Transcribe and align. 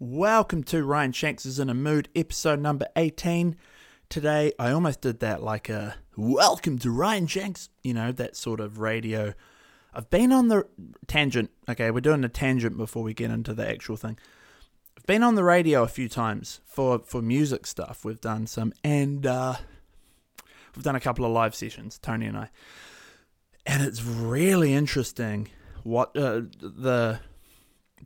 Welcome 0.00 0.62
to 0.64 0.84
Ryan 0.84 1.10
Shanks 1.10 1.44
is 1.44 1.58
in 1.58 1.68
a 1.68 1.74
Mood, 1.74 2.08
episode 2.14 2.60
number 2.60 2.86
18. 2.94 3.56
Today, 4.08 4.52
I 4.56 4.70
almost 4.70 5.00
did 5.00 5.18
that 5.18 5.42
like 5.42 5.68
a 5.68 5.96
welcome 6.16 6.78
to 6.78 6.92
Ryan 6.92 7.26
Shanks, 7.26 7.68
you 7.82 7.94
know, 7.94 8.12
that 8.12 8.36
sort 8.36 8.60
of 8.60 8.78
radio. 8.78 9.34
I've 9.92 10.08
been 10.08 10.30
on 10.30 10.46
the 10.46 10.68
tangent. 11.08 11.50
Okay, 11.68 11.90
we're 11.90 11.98
doing 11.98 12.22
a 12.22 12.28
tangent 12.28 12.76
before 12.76 13.02
we 13.02 13.12
get 13.12 13.32
into 13.32 13.52
the 13.52 13.68
actual 13.68 13.96
thing. 13.96 14.16
I've 14.96 15.06
been 15.06 15.24
on 15.24 15.34
the 15.34 15.42
radio 15.42 15.82
a 15.82 15.88
few 15.88 16.08
times 16.08 16.60
for, 16.64 17.00
for 17.00 17.20
music 17.20 17.66
stuff. 17.66 18.04
We've 18.04 18.20
done 18.20 18.46
some, 18.46 18.72
and 18.84 19.26
uh, 19.26 19.56
we've 20.76 20.84
done 20.84 20.94
a 20.94 21.00
couple 21.00 21.24
of 21.24 21.32
live 21.32 21.56
sessions, 21.56 21.98
Tony 21.98 22.26
and 22.26 22.36
I. 22.36 22.50
And 23.66 23.82
it's 23.82 24.04
really 24.04 24.74
interesting 24.74 25.48
what 25.82 26.16
uh, 26.16 26.42
the 26.60 27.18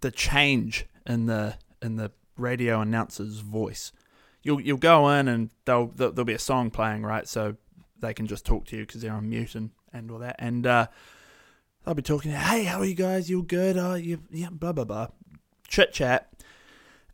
the 0.00 0.10
change 0.10 0.86
in 1.06 1.26
the 1.26 1.58
in 1.82 1.96
the 1.96 2.12
radio 2.36 2.80
announcer's 2.80 3.38
voice. 3.38 3.92
You'll 4.42 4.60
you'll 4.60 4.78
go 4.78 5.08
in 5.10 5.28
and 5.28 5.50
they'll 5.64 5.86
there'll 5.86 6.24
be 6.24 6.32
a 6.32 6.38
song 6.38 6.70
playing 6.70 7.02
right, 7.02 7.28
so 7.28 7.56
they 8.00 8.14
can 8.14 8.26
just 8.26 8.44
talk 8.44 8.66
to 8.66 8.76
you 8.76 8.86
because 8.86 9.00
they're 9.00 9.12
on 9.12 9.28
mute 9.28 9.54
and, 9.54 9.70
and 9.92 10.10
all 10.10 10.18
that. 10.18 10.36
And 10.38 10.66
uh, 10.66 10.86
they'll 11.84 11.94
be 11.94 12.02
talking. 12.02 12.32
Hey, 12.32 12.64
how 12.64 12.80
are 12.80 12.84
you 12.84 12.94
guys? 12.94 13.30
You 13.30 13.42
good? 13.42 13.76
Oh, 13.76 13.94
you 13.94 14.20
yeah, 14.30 14.48
blah 14.50 14.72
blah 14.72 14.84
blah, 14.84 15.08
chit 15.68 15.92
chat. 15.92 16.32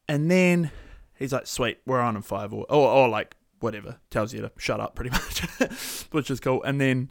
And 0.09 0.31
then 0.31 0.71
he's 1.19 1.33
like, 1.33 1.47
"Sweet, 1.47 1.81
we're 1.85 2.01
on 2.01 2.17
in 2.17 2.23
five 2.23 2.53
or 2.55 2.65
or, 2.71 2.89
or 2.89 3.09
like 3.09 3.37
whatever." 3.61 3.99
Tells 4.11 4.33
you 4.33 4.41
to 4.41 4.51
shut 4.57 4.81
up, 4.81 4.95
pretty 4.95 5.11
much, 5.13 5.41
which 6.13 6.31
is 6.31 6.41
cool. 6.41 6.63
And 6.63 6.81
then 6.81 7.11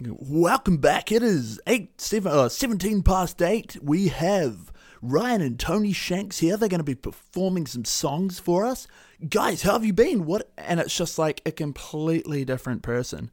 Welcome 0.00 0.78
back. 0.78 1.12
It 1.12 1.22
is 1.22 1.60
eight 1.68 2.00
seven, 2.00 2.32
uh, 2.32 2.48
17 2.48 3.04
past 3.04 3.40
8. 3.40 3.78
We 3.80 4.08
have 4.08 4.72
Ryan 5.04 5.42
and 5.42 5.60
Tony 5.60 5.92
Shanks 5.92 6.38
here. 6.38 6.56
They're 6.56 6.68
going 6.68 6.78
to 6.78 6.84
be 6.84 6.94
performing 6.94 7.66
some 7.66 7.84
songs 7.84 8.38
for 8.38 8.64
us. 8.64 8.86
Guys, 9.28 9.62
how 9.62 9.72
have 9.72 9.84
you 9.84 9.92
been? 9.92 10.24
What? 10.24 10.50
And 10.56 10.80
it's 10.80 10.96
just 10.96 11.18
like 11.18 11.42
a 11.44 11.52
completely 11.52 12.44
different 12.44 12.82
person. 12.82 13.30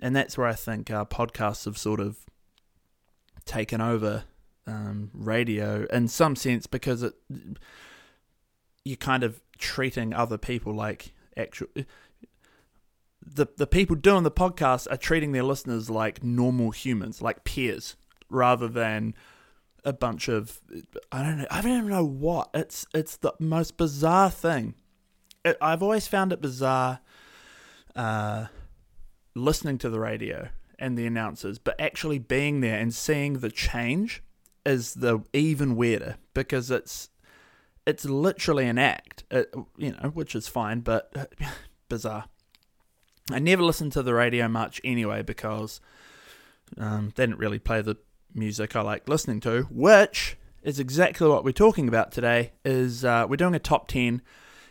And 0.00 0.16
that's 0.16 0.38
where 0.38 0.46
I 0.46 0.54
think 0.54 0.90
our 0.90 1.04
podcasts 1.04 1.66
have 1.66 1.76
sort 1.76 2.00
of 2.00 2.18
taken 3.44 3.82
over 3.82 4.24
um, 4.66 5.10
radio 5.12 5.86
in 5.92 6.08
some 6.08 6.34
sense 6.36 6.66
because 6.66 7.02
it 7.02 7.14
you're 8.82 8.96
kind 8.96 9.22
of 9.22 9.42
treating 9.58 10.14
other 10.14 10.38
people 10.38 10.74
like 10.74 11.12
actual 11.36 11.68
the 13.22 13.46
the 13.56 13.66
people 13.66 13.94
doing 13.94 14.22
the 14.22 14.30
podcast 14.30 14.86
are 14.90 14.96
treating 14.96 15.32
their 15.32 15.42
listeners 15.42 15.90
like 15.90 16.22
normal 16.22 16.70
humans, 16.70 17.20
like 17.20 17.44
peers, 17.44 17.96
rather 18.30 18.68
than 18.68 19.14
a 19.84 19.92
bunch 19.92 20.28
of 20.28 20.60
I 21.12 21.22
don't 21.22 21.38
know 21.38 21.46
I 21.50 21.60
don't 21.60 21.78
even 21.78 21.90
know 21.90 22.04
what 22.04 22.50
it's 22.54 22.86
it's 22.94 23.16
the 23.16 23.32
most 23.38 23.76
bizarre 23.76 24.30
thing. 24.30 24.74
It, 25.44 25.58
I've 25.60 25.82
always 25.82 26.06
found 26.06 26.32
it 26.32 26.40
bizarre 26.40 27.00
uh, 27.94 28.46
listening 29.34 29.78
to 29.78 29.90
the 29.90 30.00
radio 30.00 30.48
and 30.78 30.98
the 30.98 31.06
announcers, 31.06 31.58
but 31.58 31.78
actually 31.80 32.18
being 32.18 32.60
there 32.60 32.78
and 32.78 32.92
seeing 32.94 33.34
the 33.34 33.50
change 33.50 34.22
is 34.64 34.94
the 34.94 35.20
even 35.32 35.76
weirder 35.76 36.16
because 36.32 36.70
it's 36.70 37.10
it's 37.86 38.06
literally 38.06 38.66
an 38.66 38.78
act, 38.78 39.24
it, 39.30 39.54
you 39.76 39.92
know, 39.92 40.08
which 40.10 40.34
is 40.34 40.48
fine, 40.48 40.80
but 40.80 41.30
bizarre. 41.88 42.24
I 43.30 43.38
never 43.38 43.62
listened 43.62 43.92
to 43.92 44.02
the 44.02 44.14
radio 44.14 44.48
much 44.48 44.80
anyway 44.84 45.22
because 45.22 45.80
um, 46.78 47.12
they 47.14 47.24
didn't 47.26 47.38
really 47.38 47.58
play 47.58 47.82
the 47.82 47.96
music 48.34 48.74
I 48.76 48.82
like 48.82 49.08
listening 49.08 49.40
to, 49.40 49.62
which 49.70 50.36
is 50.62 50.80
exactly 50.80 51.28
what 51.28 51.44
we're 51.44 51.52
talking 51.52 51.88
about 51.88 52.12
today. 52.12 52.52
Is 52.64 53.04
uh, 53.04 53.26
we're 53.28 53.36
doing 53.36 53.54
a 53.54 53.58
top 53.58 53.88
ten. 53.88 54.22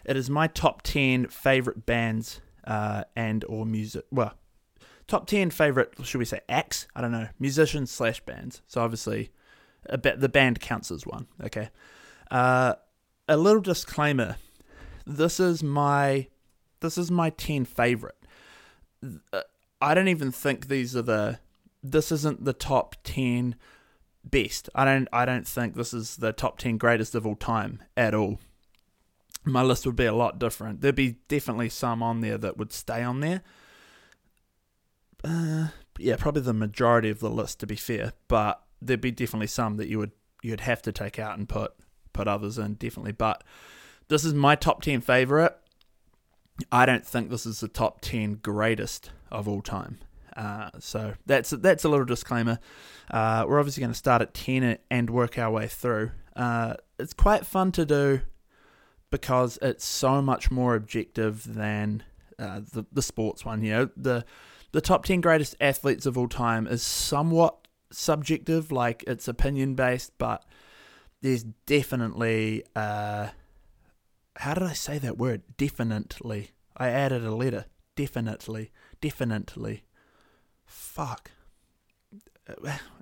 It 0.05 0.17
is 0.17 0.29
my 0.29 0.47
top 0.47 0.81
ten 0.81 1.27
favorite 1.27 1.85
bands 1.85 2.41
uh, 2.65 3.03
and 3.15 3.45
or 3.47 3.65
music. 3.65 4.05
Well, 4.11 4.33
top 5.07 5.27
ten 5.27 5.49
favorite. 5.49 5.93
Should 6.03 6.17
we 6.19 6.25
say 6.25 6.41
acts? 6.49 6.87
I 6.95 7.01
don't 7.01 7.11
know. 7.11 7.29
Musicians 7.39 7.91
slash 7.91 8.19
bands. 8.21 8.61
So 8.67 8.81
obviously, 8.81 9.31
a 9.85 9.97
bit, 9.97 10.19
the 10.19 10.29
band 10.29 10.59
counts 10.59 10.91
as 10.91 11.05
one. 11.05 11.27
Okay. 11.43 11.69
Uh, 12.31 12.75
a 13.27 13.37
little 13.37 13.61
disclaimer. 13.61 14.37
This 15.05 15.39
is 15.39 15.63
my 15.63 16.27
this 16.79 16.97
is 16.97 17.11
my 17.11 17.29
ten 17.29 17.65
favorite. 17.65 18.17
I 19.81 19.93
don't 19.93 20.07
even 20.07 20.31
think 20.31 20.67
these 20.67 20.95
are 20.95 21.01
the. 21.01 21.39
This 21.83 22.11
isn't 22.11 22.45
the 22.45 22.53
top 22.53 22.95
ten 23.03 23.55
best. 24.23 24.69
I 24.73 24.85
don't. 24.85 25.07
I 25.11 25.25
don't 25.25 25.47
think 25.47 25.75
this 25.75 25.93
is 25.93 26.17
the 26.17 26.31
top 26.31 26.57
ten 26.57 26.77
greatest 26.77 27.15
of 27.15 27.27
all 27.27 27.35
time 27.35 27.83
at 27.97 28.13
all. 28.13 28.39
My 29.45 29.61
list 29.61 29.85
would 29.85 29.97
be 29.97 30.05
a 30.05 30.13
lot 30.13 30.39
different. 30.39 30.81
There'd 30.81 30.95
be 30.95 31.17
definitely 31.27 31.69
some 31.69 32.01
on 32.01 32.21
there 32.21 32.37
that 32.37 32.57
would 32.57 32.71
stay 32.71 33.03
on 33.03 33.19
there. 33.19 33.41
Uh, 35.23 35.67
yeah, 35.97 36.15
probably 36.15 36.41
the 36.41 36.53
majority 36.53 37.09
of 37.09 37.19
the 37.19 37.29
list 37.29 37.59
to 37.59 37.67
be 37.67 37.75
fair, 37.75 38.13
but 38.27 38.63
there'd 38.81 39.01
be 39.01 39.11
definitely 39.11 39.47
some 39.47 39.77
that 39.77 39.87
you 39.87 39.99
would 39.99 40.11
you'd 40.41 40.61
have 40.61 40.81
to 40.83 40.91
take 40.91 41.19
out 41.19 41.37
and 41.37 41.49
put 41.49 41.73
put 42.13 42.27
others 42.27 42.57
in 42.57 42.75
definitely. 42.75 43.11
But 43.11 43.43
this 44.07 44.23
is 44.23 44.33
my 44.33 44.55
top 44.55 44.81
ten 44.81 45.01
favorite. 45.01 45.57
I 46.71 46.85
don't 46.85 47.05
think 47.05 47.29
this 47.29 47.45
is 47.45 47.59
the 47.59 47.67
top 47.67 48.01
10 48.01 48.35
greatest 48.35 49.11
of 49.31 49.47
all 49.47 49.61
time. 49.61 49.97
Uh, 50.35 50.69
so 50.79 51.13
that's 51.25 51.51
that's 51.51 51.83
a 51.83 51.89
little 51.89 52.05
disclaimer. 52.05 52.59
Uh, 53.11 53.45
we're 53.47 53.59
obviously 53.59 53.81
going 53.81 53.91
to 53.91 53.97
start 53.97 54.21
at 54.21 54.33
10 54.33 54.77
and 54.89 55.09
work 55.09 55.37
our 55.37 55.51
way 55.51 55.67
through. 55.67 56.11
Uh, 56.35 56.75
it's 56.97 57.13
quite 57.13 57.45
fun 57.45 57.71
to 57.71 57.85
do 57.85 58.21
because 59.11 59.59
it's 59.61 59.85
so 59.85 60.21
much 60.21 60.49
more 60.49 60.75
objective 60.75 61.53
than 61.53 62.03
uh, 62.39 62.61
the, 62.71 62.85
the 62.91 63.01
sports 63.01 63.45
one. 63.45 63.61
You 63.61 63.71
know, 63.71 63.89
the, 63.95 64.25
the 64.71 64.81
top 64.81 65.05
10 65.05 65.21
greatest 65.21 65.55
athletes 65.61 66.05
of 66.07 66.17
all 66.17 66.27
time 66.27 66.65
is 66.65 66.81
somewhat 66.81 67.67
subjective, 67.91 68.71
like 68.71 69.03
it's 69.05 69.27
opinion 69.27 69.75
based, 69.75 70.13
but 70.17 70.43
there's 71.21 71.43
definitely 71.43 72.63
uh, 72.75 73.27
how 74.37 74.53
did 74.53 74.63
I 74.63 74.73
say 74.73 74.97
that 74.99 75.17
word? 75.17 75.43
Definitely. 75.57 76.51
I 76.75 76.89
added 76.89 77.23
a 77.23 77.35
letter. 77.35 77.65
Definitely. 77.95 78.71
Definitely. 79.01 79.83
Fuck. 80.65 81.31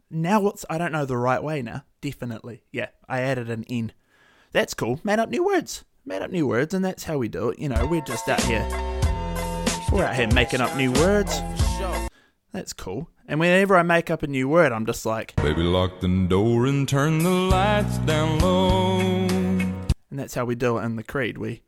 Now 0.09 0.41
what's 0.41 0.65
I 0.69 0.77
don't 0.77 0.91
know 0.91 1.05
the 1.05 1.17
right 1.17 1.41
way 1.41 1.61
now. 1.61 1.83
Definitely. 2.01 2.63
Yeah, 2.71 2.87
I 3.07 3.21
added 3.21 3.49
an 3.49 3.63
N. 3.69 3.93
That's 4.51 4.73
cool. 4.73 4.99
Made 5.03 5.19
up 5.19 5.29
new 5.29 5.45
words. 5.45 5.85
Made 6.05 6.21
up 6.21 6.31
new 6.31 6.47
words, 6.47 6.73
and 6.73 6.83
that's 6.83 7.03
how 7.03 7.17
we 7.17 7.27
do 7.27 7.49
it. 7.49 7.59
You 7.59 7.69
know, 7.69 7.85
we're 7.85 8.01
just 8.01 8.27
out 8.27 8.41
here. 8.43 8.67
We're 9.91 10.05
out 10.05 10.15
here 10.15 10.27
making 10.33 10.61
up 10.61 10.75
new 10.75 10.91
words. 10.91 11.39
That's 12.51 12.73
cool. 12.73 13.09
And 13.27 13.39
whenever 13.39 13.77
I 13.77 13.83
make 13.83 14.11
up 14.11 14.23
a 14.23 14.27
new 14.27 14.49
word, 14.49 14.73
I'm 14.73 14.85
just 14.85 15.05
like, 15.05 15.35
Baby, 15.37 15.63
lock 15.63 16.01
the 16.01 16.27
door 16.27 16.65
and 16.65 16.87
turn 16.87 17.19
the 17.19 17.29
lights 17.29 17.97
down 17.99 18.39
low. 18.39 18.89
And 20.09 20.19
that's 20.19 20.33
how 20.33 20.43
we 20.43 20.55
do 20.55 20.77
it 20.77 20.83
in 20.83 20.97
the 20.97 21.03
creed. 21.03 21.37
We 21.37 21.61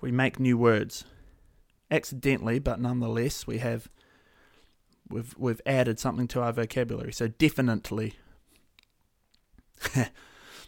we 0.00 0.12
make 0.12 0.38
new 0.38 0.56
words. 0.56 1.04
Accidentally, 1.90 2.58
but 2.58 2.80
nonetheless, 2.80 3.46
we 3.46 3.58
have 3.58 3.88
we've 5.08 5.34
we've 5.38 5.60
added 5.66 5.98
something 5.98 6.28
to 6.28 6.40
our 6.40 6.52
vocabulary. 6.52 7.12
So 7.12 7.28
definitely 7.28 8.14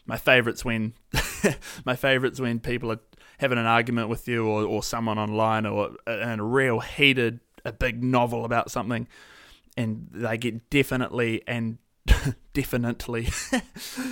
my 0.06 0.16
favourites 0.16 0.65
when 0.65 0.94
my 1.84 1.97
favourites 1.97 2.41
when 2.41 2.60
people 2.60 2.93
are 2.93 3.00
having 3.38 3.59
an 3.59 3.66
argument 3.66 4.09
with 4.09 4.26
you 4.26 4.47
or, 4.47 4.65
or 4.65 4.82
someone 4.82 5.19
online 5.19 5.66
or 5.66 5.91
in 6.06 6.41
a 6.41 6.44
real 6.44 6.81
heated 6.81 7.41
a 7.65 7.72
big 7.72 8.03
novel 8.03 8.44
about 8.44 8.71
something 8.71 9.06
and 9.76 10.09
they 10.12 10.37
get 10.37 10.70
definitely 10.70 11.43
and 11.47 11.78
definitely 12.53 13.28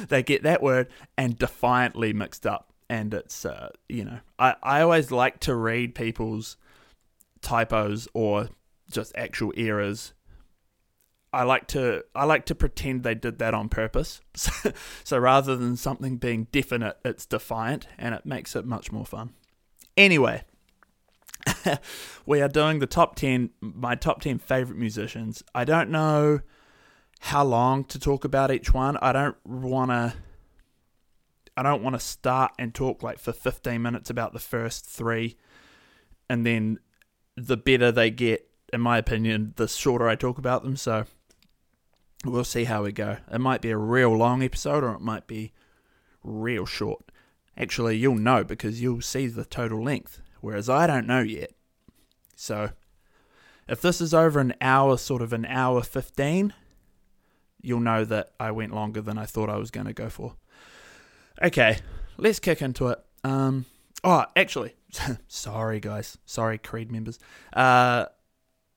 they 0.08 0.22
get 0.22 0.42
that 0.42 0.62
word 0.62 0.88
and 1.16 1.38
defiantly 1.38 2.12
mixed 2.12 2.46
up 2.46 2.72
and 2.88 3.14
it's 3.14 3.44
uh, 3.44 3.70
you 3.88 4.04
know 4.04 4.18
I, 4.38 4.54
I 4.62 4.80
always 4.82 5.10
like 5.10 5.40
to 5.40 5.54
read 5.54 5.94
people's 5.94 6.56
typos 7.40 8.06
or 8.14 8.48
just 8.90 9.12
actual 9.16 9.52
errors 9.56 10.12
I 11.36 11.42
like 11.42 11.66
to 11.68 12.02
I 12.14 12.24
like 12.24 12.46
to 12.46 12.54
pretend 12.54 13.02
they 13.02 13.14
did 13.14 13.38
that 13.40 13.52
on 13.54 13.68
purpose. 13.68 14.20
So, 14.36 14.72
so, 15.04 15.18
rather 15.18 15.56
than 15.56 15.76
something 15.76 16.16
being 16.16 16.46
definite, 16.52 16.98
it's 17.04 17.26
defiant, 17.26 17.86
and 17.98 18.14
it 18.14 18.24
makes 18.26 18.54
it 18.54 18.66
much 18.66 18.92
more 18.92 19.06
fun. 19.06 19.30
Anyway, 19.96 20.44
we 22.26 22.40
are 22.42 22.48
doing 22.48 22.78
the 22.78 22.86
top 22.86 23.16
ten, 23.16 23.50
my 23.60 23.94
top 23.94 24.20
ten 24.20 24.38
favorite 24.38 24.78
musicians. 24.78 25.42
I 25.54 25.64
don't 25.64 25.90
know 25.90 26.40
how 27.20 27.44
long 27.44 27.84
to 27.84 27.98
talk 27.98 28.24
about 28.24 28.50
each 28.50 28.72
one. 28.72 28.96
I 28.98 29.12
don't 29.12 29.36
want 29.44 29.90
to 29.90 30.14
I 31.56 31.62
don't 31.62 31.82
want 31.82 31.96
to 31.96 32.00
start 32.00 32.52
and 32.58 32.74
talk 32.74 33.02
like 33.02 33.18
for 33.18 33.32
15 33.32 33.80
minutes 33.80 34.10
about 34.10 34.32
the 34.32 34.38
first 34.38 34.86
three, 34.86 35.36
and 36.28 36.46
then 36.46 36.78
the 37.36 37.56
better 37.56 37.90
they 37.90 38.10
get, 38.10 38.48
in 38.72 38.80
my 38.80 38.98
opinion, 38.98 39.54
the 39.56 39.68
shorter 39.68 40.08
I 40.08 40.16
talk 40.16 40.38
about 40.38 40.62
them. 40.62 40.76
So 40.76 41.06
we'll 42.24 42.44
see 42.44 42.64
how 42.64 42.82
we 42.82 42.92
go. 42.92 43.18
It 43.30 43.40
might 43.40 43.62
be 43.62 43.70
a 43.70 43.76
real 43.76 44.16
long 44.16 44.42
episode, 44.42 44.84
or 44.84 44.94
it 44.94 45.00
might 45.00 45.26
be 45.26 45.52
real 46.22 46.66
short. 46.66 47.10
Actually, 47.56 47.96
you'll 47.96 48.16
know 48.16 48.44
because 48.44 48.82
you'll 48.82 49.00
see 49.00 49.26
the 49.28 49.44
total 49.44 49.82
length, 49.82 50.20
whereas 50.40 50.68
I 50.68 50.86
don't 50.86 51.06
know 51.06 51.20
yet. 51.20 51.52
So, 52.36 52.70
if 53.66 53.80
this 53.80 54.00
is 54.00 54.12
over 54.12 54.40
an 54.40 54.54
hour, 54.60 54.98
sort 54.98 55.22
of 55.22 55.32
an 55.32 55.46
hour 55.46 55.82
15, 55.82 56.52
you'll 57.62 57.80
know 57.80 58.04
that 58.04 58.32
I 58.38 58.50
went 58.50 58.74
longer 58.74 59.00
than 59.00 59.16
I 59.16 59.24
thought 59.24 59.48
I 59.48 59.56
was 59.56 59.70
going 59.70 59.86
to 59.86 59.94
go 59.94 60.10
for. 60.10 60.34
Okay, 61.42 61.78
let's 62.18 62.38
kick 62.38 62.60
into 62.60 62.88
it. 62.88 62.98
Um, 63.24 63.64
oh, 64.04 64.26
actually, 64.36 64.74
sorry 65.28 65.80
guys, 65.80 66.18
sorry 66.26 66.58
Creed 66.58 66.92
members. 66.92 67.18
Uh, 67.54 68.06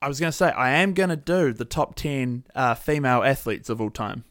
I 0.01 0.07
was 0.07 0.19
going 0.19 0.31
to 0.31 0.38
say 0.38 0.50
I 0.51 0.72
am 0.72 0.94
going 0.94 1.10
to 1.10 1.16
do 1.16 1.54
the 1.54 1.66
top 1.66 1.96
10 1.96 2.46
uh, 2.56 2.75
female 2.75 3.24
athletes 3.24 3.69
of 3.69 3.81
all 3.81 3.90
time. 3.90 4.24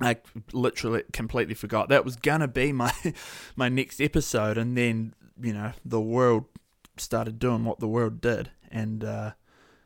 I 0.00 0.16
literally 0.52 1.04
completely 1.12 1.54
forgot 1.54 1.88
that 1.88 2.04
was 2.04 2.16
gonna 2.16 2.48
be 2.48 2.72
my 2.72 2.92
my 3.56 3.68
next 3.68 4.00
episode, 4.00 4.58
and 4.58 4.76
then 4.76 5.14
you 5.40 5.52
know 5.52 5.72
the 5.84 6.00
world 6.00 6.46
started 6.96 7.38
doing 7.38 7.64
what 7.64 7.78
the 7.78 7.86
world 7.86 8.20
did, 8.20 8.50
and 8.70 9.04
uh, 9.04 9.32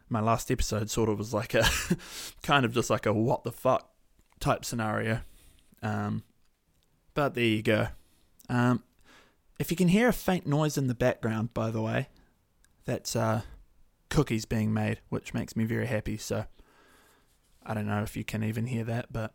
my 0.08 0.20
last 0.20 0.50
episode 0.50 0.88
sort 0.88 1.10
of 1.10 1.18
was 1.18 1.34
like 1.34 1.54
a 1.54 1.68
kind 2.42 2.64
of 2.64 2.72
just 2.72 2.88
like 2.88 3.04
a 3.04 3.12
what 3.12 3.44
the 3.44 3.52
fuck 3.52 3.90
type 4.40 4.64
scenario. 4.64 5.20
Um, 5.82 6.22
but 7.12 7.34
there 7.34 7.44
you 7.44 7.62
go. 7.62 7.88
Um, 8.48 8.82
if 9.58 9.70
you 9.70 9.76
can 9.76 9.88
hear 9.88 10.08
a 10.08 10.12
faint 10.12 10.46
noise 10.46 10.78
in 10.78 10.86
the 10.86 10.94
background, 10.94 11.52
by 11.52 11.70
the 11.70 11.82
way, 11.82 12.08
that's 12.86 13.14
uh, 13.14 13.42
cookies 14.10 14.44
being 14.44 14.72
made, 14.72 15.00
which 15.08 15.34
makes 15.34 15.56
me 15.56 15.64
very 15.64 15.86
happy. 15.86 16.16
So 16.16 16.46
I 17.64 17.74
don't 17.74 17.86
know 17.86 18.02
if 18.02 18.16
you 18.16 18.24
can 18.24 18.42
even 18.42 18.66
hear 18.66 18.84
that, 18.84 19.12
but 19.12 19.34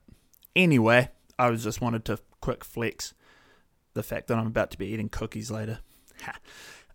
Anyway, 0.55 1.09
I 1.39 1.49
was 1.49 1.63
just 1.63 1.81
wanted 1.81 2.05
to 2.05 2.19
quick 2.39 2.63
flex 2.63 3.13
the 3.93 4.03
fact 4.03 4.27
that 4.27 4.37
I'm 4.37 4.47
about 4.47 4.71
to 4.71 4.77
be 4.77 4.87
eating 4.87 5.09
cookies 5.09 5.49
later. 5.49 5.79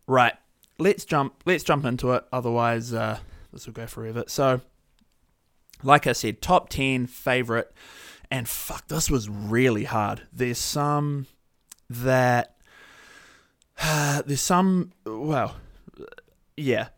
Right, 0.06 0.34
let's 0.78 1.04
jump. 1.04 1.42
Let's 1.44 1.64
jump 1.64 1.84
into 1.84 2.12
it. 2.12 2.24
Otherwise, 2.32 2.94
uh, 2.94 3.18
this 3.52 3.66
will 3.66 3.74
go 3.74 3.86
forever. 3.86 4.24
So, 4.26 4.62
like 5.82 6.06
I 6.06 6.12
said, 6.12 6.40
top 6.40 6.70
ten 6.70 7.06
favorite, 7.06 7.70
and 8.30 8.48
fuck, 8.48 8.88
this 8.88 9.10
was 9.10 9.28
really 9.28 9.84
hard. 9.84 10.22
There's 10.32 10.56
some 10.56 11.26
that 11.90 12.56
uh, 13.82 14.22
there's 14.26 14.40
some 14.40 14.92
well, 15.04 15.56
yeah, 16.58 16.88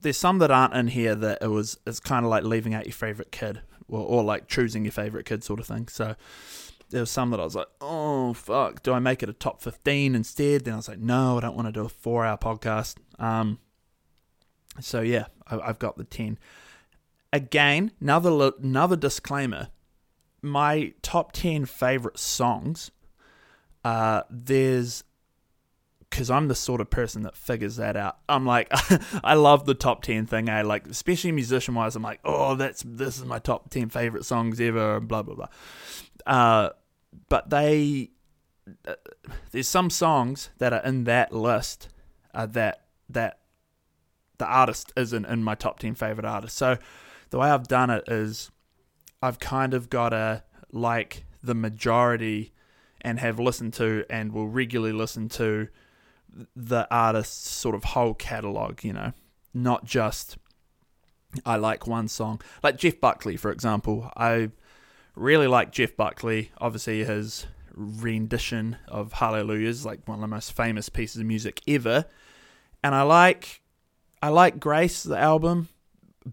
there's 0.00 0.16
some 0.16 0.38
that 0.38 0.50
aren't 0.50 0.74
in 0.74 0.88
here 0.88 1.14
that 1.14 1.38
it 1.42 1.48
was. 1.48 1.78
It's 1.86 2.00
kind 2.00 2.24
of 2.24 2.30
like 2.30 2.44
leaving 2.44 2.74
out 2.74 2.86
your 2.86 2.92
favorite 2.92 3.32
kid 3.32 3.62
or, 3.88 4.00
or 4.00 4.24
like 4.24 4.48
choosing 4.48 4.84
your 4.84 4.92
favorite 4.92 5.26
kid 5.26 5.44
sort 5.44 5.60
of 5.60 5.66
thing. 5.66 5.88
So 5.88 6.16
there 6.90 7.00
was 7.00 7.10
some 7.10 7.30
that 7.30 7.40
I 7.40 7.44
was 7.44 7.54
like, 7.54 7.68
oh 7.80 8.32
fuck, 8.32 8.82
do 8.82 8.92
I 8.92 8.98
make 8.98 9.22
it 9.22 9.28
a 9.28 9.32
top 9.32 9.62
fifteen 9.62 10.14
instead? 10.14 10.64
Then 10.64 10.74
I 10.74 10.76
was 10.78 10.88
like, 10.88 10.98
no, 10.98 11.38
I 11.38 11.40
don't 11.40 11.54
want 11.54 11.68
to 11.68 11.72
do 11.72 11.84
a 11.84 11.88
four 11.88 12.24
hour 12.24 12.36
podcast. 12.36 12.96
Um, 13.18 13.58
so 14.80 15.00
yeah, 15.00 15.26
I, 15.46 15.60
I've 15.60 15.78
got 15.78 15.96
the 15.96 16.04
ten. 16.04 16.38
Again, 17.32 17.92
another 18.00 18.52
another 18.60 18.96
disclaimer. 18.96 19.68
My 20.42 20.94
top 21.02 21.32
ten 21.32 21.64
favorite 21.66 22.18
songs. 22.18 22.90
Uh, 23.84 24.22
there's 24.28 25.04
because 26.10 26.28
I'm 26.28 26.48
the 26.48 26.54
sort 26.54 26.80
of 26.80 26.90
person 26.90 27.22
that 27.22 27.36
figures 27.36 27.76
that 27.76 27.96
out. 27.96 28.18
I'm 28.28 28.44
like, 28.44 28.68
I 29.24 29.34
love 29.34 29.64
the 29.64 29.74
top 29.74 30.02
ten 30.02 30.26
thing. 30.26 30.48
I 30.48 30.62
like, 30.62 30.86
especially 30.88 31.32
musician 31.32 31.74
wise. 31.74 31.94
I'm 31.96 32.02
like, 32.02 32.20
oh, 32.24 32.56
that's 32.56 32.82
this 32.84 33.18
is 33.18 33.24
my 33.24 33.38
top 33.38 33.70
ten 33.70 33.88
favorite 33.88 34.24
songs 34.24 34.60
ever. 34.60 35.00
Blah 35.00 35.22
blah 35.22 35.34
blah. 35.36 35.48
Uh, 36.26 36.70
but 37.28 37.50
they, 37.50 38.10
uh, 38.86 38.94
there's 39.52 39.68
some 39.68 39.88
songs 39.88 40.50
that 40.58 40.72
are 40.72 40.82
in 40.82 41.04
that 41.04 41.32
list 41.32 41.88
uh, 42.34 42.46
that 42.46 42.84
that 43.08 43.38
the 44.38 44.46
artist 44.46 44.92
isn't 44.96 45.26
in 45.26 45.44
my 45.44 45.54
top 45.54 45.78
ten 45.78 45.94
favorite 45.94 46.26
artists. 46.26 46.58
So 46.58 46.76
the 47.30 47.38
way 47.38 47.50
I've 47.50 47.68
done 47.68 47.90
it 47.90 48.04
is, 48.08 48.50
I've 49.22 49.38
kind 49.38 49.74
of 49.74 49.88
got 49.88 50.10
to 50.10 50.42
like 50.72 51.24
the 51.42 51.54
majority 51.54 52.52
and 53.00 53.18
have 53.20 53.38
listened 53.38 53.72
to 53.74 54.04
and 54.10 54.32
will 54.32 54.48
regularly 54.48 54.92
listen 54.92 55.28
to 55.28 55.68
the 56.54 56.86
artist's 56.90 57.50
sort 57.50 57.74
of 57.74 57.84
whole 57.84 58.14
catalog, 58.14 58.84
you 58.84 58.92
know, 58.92 59.12
not 59.52 59.84
just 59.84 60.38
I 61.44 61.56
like 61.56 61.86
one 61.86 62.08
song. 62.08 62.40
Like 62.62 62.76
Jeff 62.76 63.00
Buckley, 63.00 63.36
for 63.36 63.50
example. 63.50 64.10
I 64.16 64.50
really 65.14 65.46
like 65.46 65.72
Jeff 65.72 65.96
Buckley. 65.96 66.50
Obviously, 66.58 67.04
his 67.04 67.46
rendition 67.74 68.76
of 68.88 69.14
Hallelujah 69.14 69.68
is 69.68 69.86
like 69.86 70.06
one 70.06 70.16
of 70.18 70.22
the 70.22 70.28
most 70.28 70.52
famous 70.52 70.88
pieces 70.88 71.20
of 71.20 71.26
music 71.26 71.60
ever. 71.68 72.06
And 72.82 72.94
I 72.94 73.02
like 73.02 73.62
I 74.22 74.28
like 74.28 74.60
Grace, 74.60 75.02
the 75.02 75.18
album, 75.18 75.68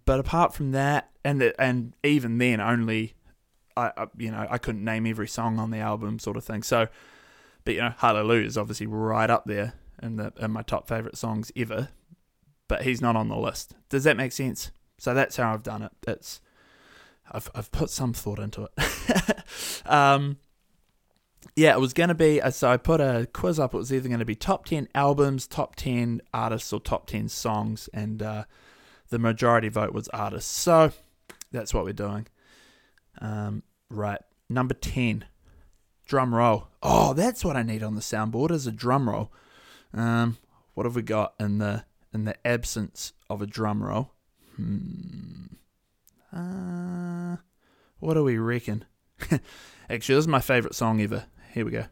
but 0.06 0.20
apart 0.20 0.54
from 0.54 0.72
that, 0.72 1.10
and 1.24 1.42
the, 1.42 1.62
and 1.62 1.94
even 2.04 2.38
then, 2.38 2.60
only 2.60 3.16
I, 3.76 3.92
I 3.96 4.08
you 4.18 4.32
know 4.32 4.48
I 4.50 4.58
couldn't 4.58 4.84
name 4.84 5.06
every 5.06 5.28
song 5.28 5.60
on 5.60 5.72
the 5.72 5.80
album, 5.80 6.20
sort 6.20 6.38
of 6.38 6.44
thing. 6.44 6.64
So, 6.64 6.88
but 7.66 7.76
you 7.76 7.82
know, 7.82 7.94
Hallelujah 7.98 8.46
is 8.46 8.58
obviously 8.58 8.88
right 8.88 9.30
up 9.30 9.46
there 9.46 9.74
in 10.02 10.18
the 10.18 10.34
my 10.48 10.62
top 10.62 10.88
favorite 10.88 11.18
songs 11.18 11.52
ever, 11.56 11.90
but 12.68 12.84
he's 12.84 13.02
not 13.02 13.16
on 13.16 13.30
the 13.30 13.38
list. 13.38 13.76
Does 13.90 14.04
that 14.04 14.18
make 14.18 14.32
sense? 14.32 14.72
So 14.98 15.14
that's 15.14 15.38
how 15.38 15.54
I've 15.54 15.64
done 15.64 15.84
it. 15.84 15.92
It's 16.08 16.42
I've 17.32 17.50
I've 17.54 17.72
put 17.72 17.90
some 17.90 18.14
thought 18.14 18.40
into 18.40 18.68
it. 18.78 19.38
um, 19.86 20.38
yeah, 21.56 21.74
it 21.74 21.80
was 21.80 21.94
going 21.94 22.10
to 22.10 22.16
be 22.16 22.42
so 22.52 22.70
I 22.70 22.78
put 22.78 23.02
a 23.02 23.28
quiz 23.32 23.60
up. 23.60 23.74
It 23.74 23.78
was 23.78 23.94
either 23.94 24.08
going 24.08 24.20
to 24.20 24.26
be 24.26 24.36
top 24.36 24.66
ten 24.66 24.88
albums, 24.94 25.48
top 25.48 25.76
ten 25.76 26.22
artists, 26.34 26.72
or 26.72 26.80
top 26.80 27.08
ten 27.08 27.30
songs, 27.30 27.90
and 27.94 28.22
uh, 28.22 28.44
the 29.10 29.20
majority 29.20 29.70
vote 29.70 29.94
was 29.94 30.08
artists. 30.10 30.52
So 30.52 30.92
that's 31.52 31.74
what 31.74 31.86
we're 31.86 31.94
doing. 31.94 32.28
Um, 33.20 33.64
right, 33.90 34.22
number 34.50 34.74
ten, 34.74 35.26
drum 36.06 36.34
roll. 36.34 36.68
Oh, 36.84 37.14
that's 37.14 37.44
what 37.44 37.56
I 37.56 37.64
need 37.64 37.84
on 37.84 37.96
the 37.96 38.02
soundboard 38.02 38.52
is 38.52 38.68
a 38.68 38.72
drum 38.72 39.10
roll. 39.10 39.32
Um, 39.98 40.38
what 40.76 40.86
have 40.86 40.96
we 40.96 41.02
got 41.02 41.34
in 41.40 41.58
the 41.58 41.84
in 42.14 42.26
the 42.26 42.36
absence 42.48 43.14
of 43.32 43.42
a 43.42 43.48
drum 43.48 43.84
roll? 43.84 44.12
Hmm. 44.56 45.46
Uh, 46.32 47.38
what 48.00 48.14
do 48.14 48.24
we 48.24 48.38
reckon? 48.38 48.86
Actually, 49.90 50.16
this 50.16 50.24
is 50.24 50.28
my 50.28 50.40
favourite 50.40 50.76
song 50.76 51.02
ever. 51.02 51.26
Here 51.52 51.66
we 51.66 51.72
go. 51.72 51.86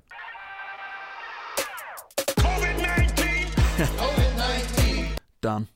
COVID-19. 2.27 3.15
COVID-19. 3.97 5.17
Done. 5.41 5.67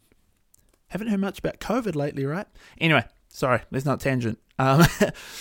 Haven't 0.90 1.08
heard 1.08 1.20
much 1.20 1.40
about 1.40 1.60
COVID 1.60 1.96
lately, 1.96 2.26
right? 2.26 2.46
Anyway, 2.80 3.06
sorry, 3.30 3.62
let's 3.72 3.86
not 3.86 4.00
tangent. 4.00 4.38
Um, 4.60 4.86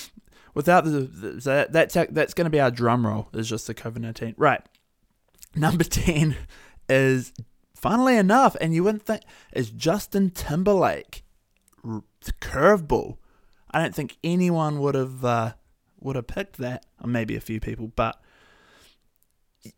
without 0.55 0.85
the, 0.85 1.01
the 1.01 1.67
that's 1.71 1.95
that's 2.11 2.33
going 2.33 2.47
to 2.47 2.51
be 2.51 2.61
our 2.61 2.71
drum 2.71 3.07
roll. 3.07 3.29
Is 3.35 3.51
just 3.51 3.67
the 3.67 3.75
COVID 3.75 3.99
nineteen, 3.99 4.35
right? 4.39 4.63
Number 5.55 5.85
ten 5.85 6.37
is, 6.89 7.33
funnily 7.75 8.17
enough, 8.17 8.57
and 8.61 8.75
you 8.75 8.85
wouldn't 8.85 9.05
think, 9.05 9.23
is 9.53 9.71
Justin 9.71 10.31
Timberlake. 10.31 11.25
Curveball. 12.41 13.17
I 13.71 13.81
don't 13.81 13.95
think 13.95 14.17
anyone 14.25 14.81
would 14.81 14.95
have 14.95 15.25
uh, 15.25 15.53
would 16.01 16.17
have 16.17 16.27
picked 16.27 16.57
that, 16.59 16.87
or 17.03 17.09
maybe 17.09 17.37
a 17.37 17.41
few 17.41 17.61
people, 17.61 17.93
but 17.95 18.21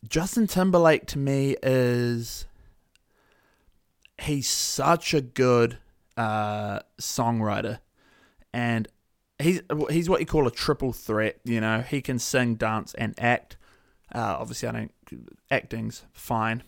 Justin 0.08 0.46
Timberlake 0.46 1.06
to 1.06 1.18
me 1.18 1.56
is 1.62 2.46
he's 4.20 4.48
such 4.48 5.14
a 5.14 5.20
good 5.20 5.78
uh, 6.16 6.80
songwriter, 7.00 7.80
and 8.52 8.88
he's 9.38 9.60
he's 9.90 10.08
what 10.08 10.20
you 10.20 10.26
call 10.26 10.46
a 10.46 10.52
triple 10.52 10.92
threat. 10.92 11.40
You 11.44 11.60
know, 11.60 11.80
he 11.80 12.00
can 12.00 12.18
sing, 12.18 12.54
dance, 12.54 12.94
and 12.94 13.14
act. 13.18 13.56
Uh, 14.14 14.36
obviously, 14.38 14.68
I 14.68 14.72
don't. 14.72 14.92
Acting's 15.50 16.04
fine, 16.12 16.62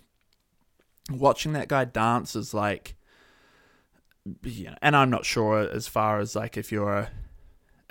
watching 1.11 1.52
that 1.52 1.68
guy 1.68 1.85
dance 1.85 2.37
is 2.37 2.54
like 2.54 2.97
yeah, 4.44 4.76
and 4.80 4.94
I'm 4.97 5.11
not 5.11 5.25
sure 5.25 5.59
as 5.59 5.88
far 5.88 6.21
as 6.21 6.37
like 6.37 6.56
if 6.56 6.71
you're 6.71 6.92
a, 6.92 7.11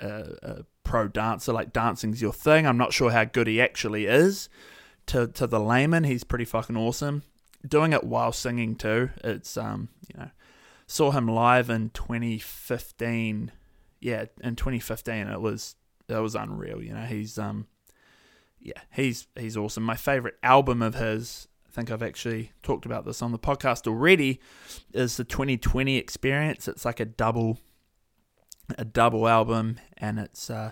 a, 0.00 0.24
a, 0.42 0.64
pro 0.82 1.08
dancer, 1.08 1.52
like 1.52 1.72
dancing's 1.72 2.22
your 2.22 2.32
thing. 2.32 2.66
I'm 2.66 2.78
not 2.78 2.92
sure 2.92 3.10
how 3.10 3.24
good 3.24 3.46
he 3.46 3.60
actually 3.60 4.06
is. 4.06 4.48
To 5.06 5.26
to 5.26 5.46
the 5.46 5.60
layman, 5.60 6.04
he's 6.04 6.24
pretty 6.24 6.44
fucking 6.44 6.76
awesome. 6.76 7.22
Doing 7.66 7.92
it 7.92 8.04
while 8.04 8.32
singing 8.32 8.76
too. 8.76 9.10
It's 9.22 9.56
um 9.56 9.88
you 10.08 10.20
know 10.20 10.30
saw 10.86 11.10
him 11.10 11.28
live 11.28 11.68
in 11.68 11.90
2015. 11.90 13.52
Yeah, 14.00 14.24
in 14.42 14.56
2015 14.56 15.28
it 15.28 15.40
was 15.40 15.76
it 16.08 16.14
was 16.14 16.34
unreal. 16.34 16.82
You 16.82 16.94
know 16.94 17.04
he's 17.04 17.38
um 17.38 17.66
yeah 18.60 18.80
he's 18.90 19.26
he's 19.36 19.56
awesome. 19.56 19.82
My 19.82 19.96
favorite 19.96 20.36
album 20.42 20.82
of 20.82 20.94
his 20.94 21.48
think 21.72 21.90
I've 21.90 22.02
actually 22.02 22.52
talked 22.62 22.86
about 22.86 23.04
this 23.04 23.22
on 23.22 23.32
the 23.32 23.38
podcast 23.38 23.86
already, 23.86 24.40
is 24.92 25.16
the 25.16 25.24
2020 25.24 25.96
experience. 25.96 26.68
It's 26.68 26.84
like 26.84 27.00
a 27.00 27.04
double 27.04 27.58
a 28.78 28.84
double 28.84 29.26
album 29.28 29.78
and 29.98 30.18
it's 30.18 30.48
uh 30.48 30.70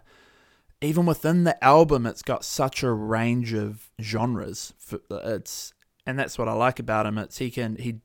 even 0.81 1.05
within 1.05 1.45
the 1.45 1.63
album, 1.63 2.07
it's 2.07 2.23
got 2.23 2.45
such 2.45 2.83
a 2.83 2.91
range 2.91 3.53
of 3.53 3.91
genres. 4.01 4.73
It's 5.11 5.75
and 6.07 6.19
that's 6.19 6.39
what 6.39 6.49
I 6.49 6.53
like 6.53 6.79
about 6.79 7.07
him. 7.07 7.19
It's 7.19 7.39
he 7.39 7.51
can 7.51 7.77
he 7.77 8.01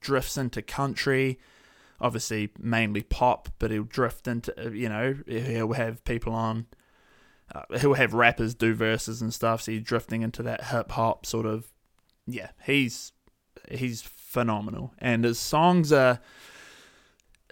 drifts 0.00 0.36
into 0.36 0.62
country, 0.62 1.38
obviously 2.00 2.50
mainly 2.58 3.02
pop, 3.02 3.48
but 3.58 3.70
he'll 3.70 3.84
drift 3.84 4.28
into 4.28 4.52
you 4.74 4.88
know 4.88 5.16
he'll 5.26 5.72
have 5.72 6.04
people 6.04 6.32
on. 6.34 6.66
Uh, 7.52 7.62
he'll 7.80 7.94
have 7.94 8.14
rappers 8.14 8.54
do 8.54 8.74
verses 8.74 9.20
and 9.20 9.34
stuff, 9.34 9.62
so 9.62 9.72
he's 9.72 9.82
drifting 9.82 10.22
into 10.22 10.42
that 10.42 10.64
hip 10.66 10.92
hop 10.92 11.26
sort 11.26 11.46
of. 11.46 11.72
Yeah, 12.32 12.50
he's 12.64 13.12
he's 13.70 14.02
phenomenal, 14.02 14.94
and 14.98 15.24
his 15.24 15.38
songs 15.38 15.92
are 15.92 16.20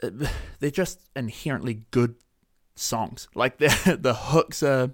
they're 0.01 0.71
just 0.71 1.01
inherently 1.17 1.83
good 1.91 2.15
songs. 2.77 3.29
Like 3.35 3.59
the 3.59 3.99
the 4.01 4.15
hooks 4.15 4.63
are, 4.63 4.91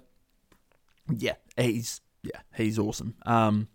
yeah, 1.15 1.35
he's 1.57 2.01
yeah 2.23 2.41
he's 2.55 2.79
awesome. 2.79 3.15
Um, 3.25 3.67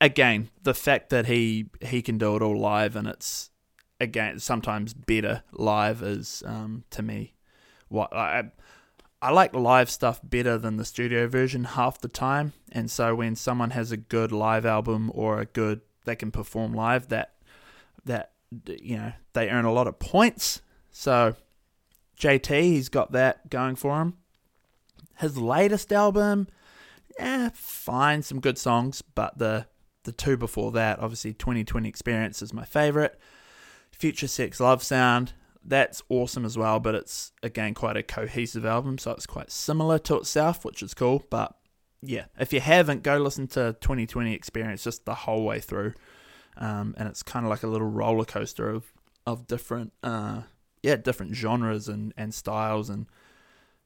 again, 0.00 0.50
the 0.62 0.74
fact 0.74 1.10
that 1.10 1.26
he 1.26 1.70
he 1.80 2.02
can 2.02 2.18
do 2.18 2.36
it 2.36 2.42
all 2.42 2.58
live 2.58 2.96
and 2.96 3.06
it's 3.06 3.50
again 4.00 4.38
sometimes 4.38 4.94
better 4.94 5.42
live 5.52 6.02
is 6.02 6.42
um 6.46 6.84
to 6.90 7.02
me 7.02 7.34
what 7.88 8.14
I. 8.14 8.50
I 9.20 9.30
like 9.32 9.54
live 9.54 9.90
stuff 9.90 10.20
better 10.22 10.58
than 10.58 10.76
the 10.76 10.84
studio 10.84 11.26
version 11.26 11.64
half 11.64 12.00
the 12.00 12.08
time, 12.08 12.52
and 12.70 12.90
so 12.90 13.14
when 13.14 13.34
someone 13.34 13.70
has 13.70 13.90
a 13.90 13.96
good 13.96 14.30
live 14.30 14.64
album 14.64 15.10
or 15.14 15.40
a 15.40 15.44
good 15.46 15.80
they 16.04 16.14
can 16.14 16.30
perform 16.30 16.72
live, 16.72 17.08
that 17.08 17.34
that 18.04 18.32
you 18.66 18.96
know 18.96 19.12
they 19.32 19.50
earn 19.50 19.64
a 19.64 19.72
lot 19.72 19.88
of 19.88 19.98
points. 19.98 20.62
So 20.90 21.34
JT, 22.18 22.60
he's 22.62 22.88
got 22.88 23.12
that 23.12 23.50
going 23.50 23.76
for 23.76 24.00
him. 24.00 24.14
His 25.18 25.36
latest 25.36 25.92
album, 25.92 26.46
yeah, 27.18 27.50
fine, 27.52 28.22
some 28.22 28.40
good 28.40 28.58
songs, 28.58 29.02
but 29.02 29.38
the 29.38 29.66
the 30.04 30.12
two 30.12 30.36
before 30.36 30.72
that, 30.72 31.00
obviously 31.00 31.34
2020 31.34 31.88
Experience 31.88 32.40
is 32.40 32.54
my 32.54 32.64
favorite. 32.64 33.18
Future 33.90 34.28
Sex 34.28 34.60
Love 34.60 34.82
Sound, 34.82 35.32
that's 35.64 36.02
awesome 36.08 36.44
as 36.44 36.56
well, 36.56 36.80
but 36.80 36.94
it's 36.94 37.32
again 37.42 37.74
quite 37.74 37.96
a 37.96 38.02
cohesive 38.02 38.64
album, 38.64 38.98
so 38.98 39.12
it's 39.12 39.26
quite 39.26 39.50
similar 39.50 39.98
to 40.00 40.16
itself, 40.16 40.64
which 40.64 40.82
is 40.82 40.94
cool. 40.94 41.24
But 41.30 41.54
yeah, 42.02 42.26
if 42.38 42.52
you 42.52 42.60
haven't, 42.60 43.02
go 43.02 43.18
listen 43.18 43.46
to 43.48 43.76
2020 43.80 44.34
Experience 44.34 44.84
just 44.84 45.04
the 45.04 45.14
whole 45.14 45.44
way 45.44 45.60
through, 45.60 45.94
um, 46.56 46.94
and 46.96 47.08
it's 47.08 47.22
kind 47.22 47.44
of 47.44 47.50
like 47.50 47.62
a 47.62 47.68
little 47.68 47.88
roller 47.88 48.24
coaster 48.24 48.70
of 48.70 48.92
of 49.26 49.46
different 49.46 49.92
uh, 50.02 50.42
yeah, 50.82 50.96
different 50.96 51.34
genres 51.34 51.88
and, 51.88 52.12
and 52.16 52.32
styles. 52.32 52.88
And 52.88 53.06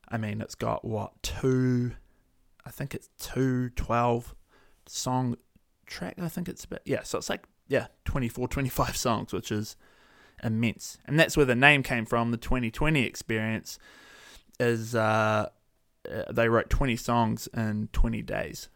I 0.09 0.17
mean, 0.17 0.41
it's 0.41 0.55
got 0.55 0.85
what, 0.85 1.23
two, 1.23 1.93
I 2.65 2.71
think 2.71 2.95
it's 2.95 3.09
two 3.19 3.71
12 3.71 4.35
song 4.87 5.37
track. 5.87 6.15
I 6.21 6.29
think 6.29 6.49
it's 6.49 6.65
about, 6.65 6.81
yeah, 6.85 7.03
so 7.03 7.19
it's 7.19 7.31
like, 7.31 7.45
yeah, 7.69 7.87
24, 8.05 8.49
25 8.49 8.97
songs, 8.97 9.33
which 9.33 9.51
is 9.51 9.77
immense. 10.43 10.99
And 11.07 11.19
that's 11.19 11.37
where 11.37 11.47
the 11.47 11.55
name 11.55 11.83
came 11.83 12.05
from. 12.05 12.31
The 12.31 12.37
2020 12.37 13.03
experience 13.03 13.79
is, 14.59 14.95
uh, 14.95 15.49
uh 16.11 16.33
they 16.33 16.49
wrote 16.49 16.71
20 16.71 16.97
songs 16.97 17.49
in 17.55 17.89
20 17.93 18.23
days. 18.23 18.69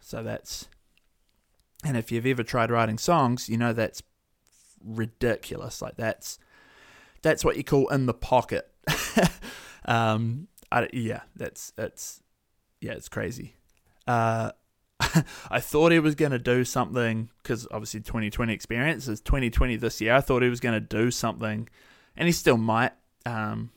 So 0.00 0.22
that's, 0.22 0.68
and 1.84 1.96
if 1.96 2.10
you've 2.10 2.26
ever 2.26 2.42
tried 2.42 2.70
writing 2.70 2.98
songs, 2.98 3.48
you 3.48 3.56
know 3.56 3.72
that's 3.72 4.02
ridiculous. 4.84 5.80
Like 5.80 5.96
that's, 5.96 6.38
that's 7.22 7.44
what 7.44 7.56
you 7.56 7.64
call 7.64 7.88
in 7.88 8.06
the 8.06 8.14
pocket. 8.14 8.70
um, 9.84 10.48
I, 10.72 10.88
yeah, 10.92 11.22
that's 11.36 11.72
it's 11.76 12.22
yeah, 12.80 12.92
it's 12.92 13.08
crazy. 13.08 13.56
Uh, 14.06 14.52
I 15.50 15.60
thought 15.60 15.92
he 15.92 15.98
was 15.98 16.14
going 16.14 16.32
to 16.32 16.38
do 16.38 16.64
something 16.64 17.30
because 17.42 17.66
obviously 17.70 18.00
2020 18.00 18.52
experience 18.52 19.08
is 19.08 19.20
2020 19.20 19.76
this 19.76 20.00
year. 20.00 20.14
I 20.14 20.20
thought 20.20 20.42
he 20.42 20.48
was 20.48 20.60
going 20.60 20.74
to 20.74 20.80
do 20.80 21.10
something, 21.10 21.68
and 22.16 22.26
he 22.26 22.32
still 22.32 22.56
might, 22.56 22.92
um, 23.24 23.70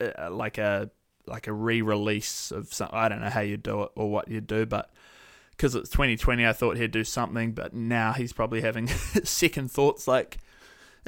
uh, 0.00 0.30
like 0.30 0.58
a 0.58 0.90
like 1.26 1.46
a 1.46 1.52
re-release 1.52 2.50
of 2.50 2.72
some. 2.72 2.88
I 2.92 3.08
don't 3.08 3.20
know 3.20 3.28
how 3.28 3.40
you 3.40 3.56
do 3.56 3.82
it 3.82 3.90
or 3.94 4.10
what 4.10 4.28
you 4.28 4.40
do, 4.40 4.64
but 4.64 4.90
because 5.50 5.74
it's 5.74 5.90
2020, 5.90 6.46
I 6.46 6.52
thought 6.52 6.76
he'd 6.76 6.90
do 6.90 7.04
something. 7.04 7.52
But 7.52 7.74
now 7.74 8.12
he's 8.12 8.32
probably 8.32 8.62
having 8.62 8.88
second 9.24 9.70
thoughts, 9.70 10.08
like 10.08 10.38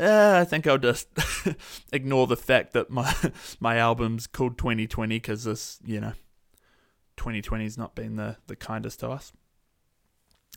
uh, 0.01 0.39
I 0.41 0.45
think 0.45 0.67
I'll 0.67 0.79
just 0.79 1.09
ignore 1.93 2.27
the 2.27 2.37
fact 2.37 2.73
that 2.73 2.91
my 2.91 3.15
my 3.61 3.77
album's 3.77 4.27
called 4.27 4.59
2020 4.59 5.17
because 5.17 5.45
this, 5.45 5.79
you 5.85 6.01
know, 6.01 6.13
2020's 7.21 7.79
not 7.79 7.95
been 7.95 8.17
the, 8.17 8.37
the 8.47 8.57
kindest 8.57 9.01
to 9.01 9.11
us. 9.11 9.33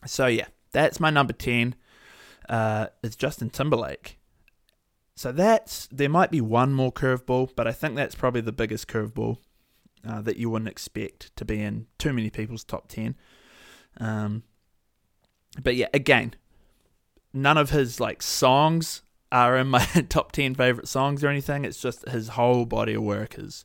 So 0.06 0.26
yeah, 0.26 0.46
that's 0.72 0.98
my 0.98 1.10
number 1.10 1.32
10. 1.32 1.74
Uh, 2.48 2.86
it's 3.02 3.16
Justin 3.16 3.50
Timberlake. 3.50 4.18
So 5.16 5.30
that's 5.30 5.86
there 5.92 6.08
might 6.08 6.30
be 6.30 6.40
one 6.40 6.72
more 6.72 6.92
curveball, 6.92 7.50
but 7.54 7.68
I 7.68 7.72
think 7.72 7.94
that's 7.94 8.14
probably 8.14 8.40
the 8.40 8.52
biggest 8.52 8.88
curveball 8.88 9.38
uh, 10.06 10.20
that 10.22 10.36
you 10.36 10.50
wouldn't 10.50 10.68
expect 10.68 11.34
to 11.36 11.44
be 11.44 11.60
in 11.60 11.86
too 11.98 12.12
many 12.12 12.30
people's 12.30 12.64
top 12.64 12.88
10. 12.88 13.14
Um, 13.98 14.42
but 15.62 15.76
yeah, 15.76 15.86
again, 15.94 16.34
none 17.32 17.56
of 17.56 17.70
his 17.70 18.00
like 18.00 18.22
songs 18.22 19.02
are 19.30 19.56
in 19.56 19.68
my 19.68 19.84
top 20.08 20.32
10 20.32 20.54
favorite 20.54 20.88
songs 20.88 21.22
or 21.22 21.28
anything. 21.28 21.64
It's 21.64 21.80
just 21.80 22.08
his 22.08 22.28
whole 22.28 22.64
body 22.64 22.94
of 22.94 23.02
work 23.02 23.38
is, 23.38 23.64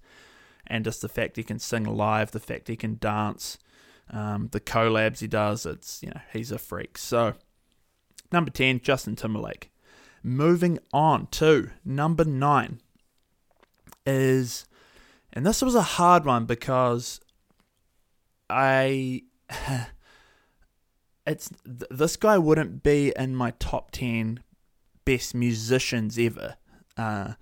and 0.69 0.85
just 0.85 1.01
the 1.01 1.09
fact 1.09 1.37
he 1.37 1.43
can 1.43 1.59
sing 1.59 1.83
live, 1.83 2.31
the 2.31 2.39
fact 2.39 2.67
he 2.67 2.75
can 2.75 2.97
dance, 2.99 3.57
um, 4.11 4.49
the 4.51 4.59
collabs 4.59 5.19
he 5.19 5.27
does. 5.27 5.65
It's, 5.65 6.01
you 6.03 6.09
know, 6.09 6.21
he's 6.31 6.51
a 6.51 6.57
freak. 6.57 6.97
So, 6.97 7.33
number 8.31 8.51
10, 8.51 8.81
Justin 8.81 9.15
Timberlake. 9.15 9.71
Moving 10.21 10.79
on 10.93 11.27
to 11.27 11.71
number 11.83 12.25
9 12.25 12.81
is, 14.05 14.65
and 15.33 15.45
this 15.45 15.61
was 15.61 15.75
a 15.75 15.81
hard 15.81 16.25
one 16.25 16.45
because 16.45 17.19
I. 18.49 19.23
It's 21.27 21.51
this 21.63 22.17
guy 22.17 22.39
wouldn't 22.39 22.81
be 22.81 23.13
in 23.15 23.35
my 23.35 23.51
top 23.59 23.91
10 23.91 24.41
best 25.05 25.35
musicians 25.35 26.17
ever. 26.17 26.55
Uh, 26.97 27.33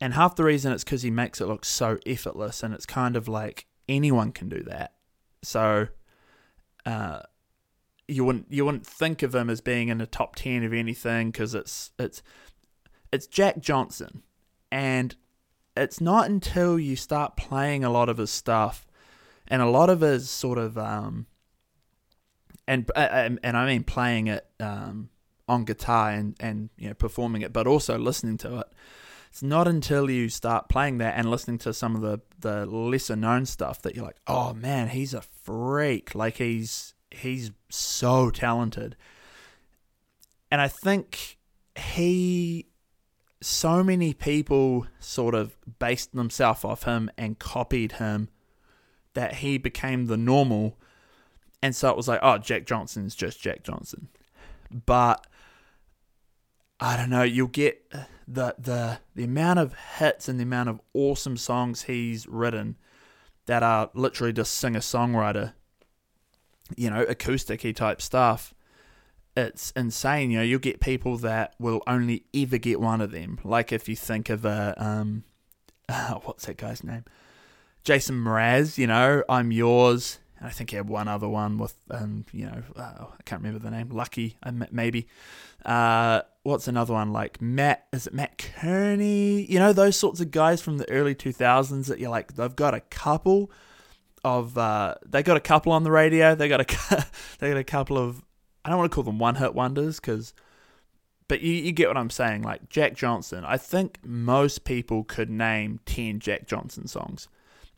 and 0.00 0.14
half 0.14 0.36
the 0.36 0.44
reason 0.44 0.72
it's 0.72 0.84
because 0.84 1.02
he 1.02 1.10
makes 1.10 1.40
it 1.40 1.46
look 1.46 1.64
so 1.64 1.98
effortless, 2.06 2.62
and 2.62 2.72
it's 2.74 2.86
kind 2.86 3.16
of 3.16 3.28
like 3.28 3.66
anyone 3.88 4.32
can 4.32 4.48
do 4.48 4.62
that. 4.64 4.94
So, 5.42 5.88
uh, 6.86 7.20
you 8.06 8.24
wouldn't 8.24 8.46
you 8.50 8.64
wouldn't 8.64 8.86
think 8.86 9.22
of 9.22 9.34
him 9.34 9.50
as 9.50 9.60
being 9.60 9.88
in 9.88 9.98
the 9.98 10.06
top 10.06 10.36
ten 10.36 10.62
of 10.64 10.72
anything 10.72 11.30
because 11.30 11.54
it's 11.54 11.90
it's 11.98 12.22
it's 13.12 13.26
Jack 13.26 13.58
Johnson, 13.58 14.22
and 14.70 15.16
it's 15.76 16.00
not 16.00 16.28
until 16.28 16.78
you 16.78 16.96
start 16.96 17.36
playing 17.36 17.84
a 17.84 17.90
lot 17.90 18.08
of 18.08 18.18
his 18.18 18.30
stuff, 18.30 18.86
and 19.46 19.60
a 19.60 19.68
lot 19.68 19.90
of 19.90 20.00
his 20.00 20.30
sort 20.30 20.58
of 20.58 20.78
um, 20.78 21.26
and 22.66 22.88
and, 22.94 23.40
and 23.42 23.56
I 23.56 23.66
mean 23.66 23.84
playing 23.84 24.28
it 24.28 24.46
um 24.60 25.10
on 25.48 25.64
guitar 25.64 26.10
and, 26.10 26.36
and 26.38 26.70
you 26.78 26.88
know 26.88 26.94
performing 26.94 27.42
it, 27.42 27.52
but 27.52 27.66
also 27.66 27.98
listening 27.98 28.38
to 28.38 28.60
it. 28.60 28.68
It's 29.30 29.42
not 29.42 29.68
until 29.68 30.10
you 30.10 30.28
start 30.28 30.68
playing 30.68 30.98
that 30.98 31.14
and 31.16 31.30
listening 31.30 31.58
to 31.58 31.72
some 31.72 31.94
of 31.94 32.02
the, 32.02 32.20
the 32.40 32.66
lesser 32.66 33.16
known 33.16 33.46
stuff 33.46 33.82
that 33.82 33.94
you're 33.94 34.04
like, 34.04 34.20
oh 34.26 34.54
man, 34.54 34.88
he's 34.88 35.14
a 35.14 35.22
freak. 35.22 36.14
Like 36.14 36.36
he's 36.36 36.94
he's 37.10 37.50
so 37.68 38.30
talented. 38.30 38.96
And 40.50 40.60
I 40.60 40.68
think 40.68 41.38
he 41.76 42.66
so 43.40 43.84
many 43.84 44.12
people 44.14 44.86
sort 44.98 45.34
of 45.34 45.56
based 45.78 46.14
themselves 46.14 46.64
off 46.64 46.84
him 46.84 47.10
and 47.16 47.38
copied 47.38 47.92
him 47.92 48.28
that 49.14 49.34
he 49.36 49.58
became 49.58 50.06
the 50.06 50.16
normal. 50.16 50.78
And 51.62 51.74
so 51.74 51.90
it 51.90 51.96
was 51.96 52.08
like, 52.08 52.20
oh, 52.22 52.38
Jack 52.38 52.66
Johnson's 52.66 53.14
just 53.14 53.40
Jack 53.40 53.62
Johnson. 53.62 54.08
But 54.86 55.26
I 56.80 56.96
don't 56.96 57.10
know, 57.10 57.22
you'll 57.22 57.48
get 57.48 57.92
the 58.30 58.54
the 58.58 58.98
the 59.14 59.24
amount 59.24 59.58
of 59.58 59.74
hits 59.98 60.28
and 60.28 60.38
the 60.38 60.42
amount 60.42 60.68
of 60.68 60.80
awesome 60.92 61.36
songs 61.36 61.82
he's 61.82 62.26
written 62.26 62.76
that 63.46 63.62
are 63.62 63.90
literally 63.94 64.32
just 64.32 64.54
singer 64.54 64.80
songwriter, 64.80 65.54
you 66.76 66.90
know, 66.90 67.02
acoustic 67.02 67.62
type 67.74 68.02
stuff. 68.02 68.54
It's 69.34 69.70
insane. 69.70 70.30
You 70.30 70.38
know, 70.38 70.44
you'll 70.44 70.58
get 70.58 70.80
people 70.80 71.16
that 71.18 71.54
will 71.58 71.82
only 71.86 72.24
ever 72.34 72.58
get 72.58 72.80
one 72.80 73.00
of 73.00 73.10
them. 73.12 73.38
Like 73.42 73.72
if 73.72 73.88
you 73.88 73.96
think 73.96 74.28
of 74.28 74.44
a 74.44 74.74
um, 74.76 75.24
uh, 75.88 76.14
what's 76.24 76.44
that 76.46 76.58
guy's 76.58 76.84
name? 76.84 77.04
Jason 77.82 78.16
Mraz. 78.16 78.76
You 78.76 78.88
know, 78.88 79.24
I'm 79.28 79.50
yours. 79.50 80.18
And 80.38 80.46
I 80.46 80.50
think 80.50 80.70
he 80.70 80.76
had 80.76 80.88
one 80.88 81.08
other 81.08 81.28
one 81.28 81.58
with, 81.58 81.74
um, 81.90 82.24
you 82.32 82.46
know, 82.46 82.62
uh, 82.76 83.06
I 83.18 83.22
can't 83.24 83.42
remember 83.42 83.58
the 83.58 83.70
name, 83.70 83.90
Lucky, 83.90 84.36
uh, 84.42 84.52
maybe. 84.70 85.08
Uh, 85.64 86.22
what's 86.44 86.68
another 86.68 86.94
one 86.94 87.12
like 87.12 87.42
Matt? 87.42 87.86
Is 87.92 88.06
it 88.06 88.14
Mat 88.14 88.38
Kearney? 88.38 89.42
You 89.50 89.58
know, 89.58 89.72
those 89.72 89.96
sorts 89.96 90.20
of 90.20 90.30
guys 90.30 90.62
from 90.62 90.78
the 90.78 90.88
early 90.90 91.14
2000s 91.14 91.86
that 91.86 91.98
you're 91.98 92.10
like, 92.10 92.34
they've 92.34 92.54
got 92.54 92.72
a 92.72 92.80
couple 92.80 93.50
of, 94.22 94.56
uh, 94.56 94.94
they 95.04 95.24
got 95.24 95.36
a 95.36 95.40
couple 95.40 95.72
on 95.72 95.82
the 95.82 95.90
radio. 95.90 96.36
They 96.36 96.48
got 96.48 96.60
a, 96.60 97.06
they 97.40 97.48
got 97.48 97.58
a 97.58 97.64
couple 97.64 97.98
of, 97.98 98.22
I 98.64 98.70
don't 98.70 98.78
want 98.78 98.92
to 98.92 98.94
call 98.94 99.04
them 99.04 99.18
one 99.18 99.34
hit 99.34 99.54
wonders 99.54 99.98
because, 99.98 100.34
but 101.26 101.40
you, 101.40 101.52
you 101.52 101.72
get 101.72 101.88
what 101.88 101.96
I'm 101.96 102.10
saying. 102.10 102.42
Like 102.42 102.68
Jack 102.68 102.94
Johnson, 102.94 103.44
I 103.44 103.56
think 103.56 103.98
most 104.04 104.64
people 104.64 105.02
could 105.02 105.30
name 105.30 105.80
10 105.86 106.20
Jack 106.20 106.46
Johnson 106.46 106.86
songs. 106.86 107.26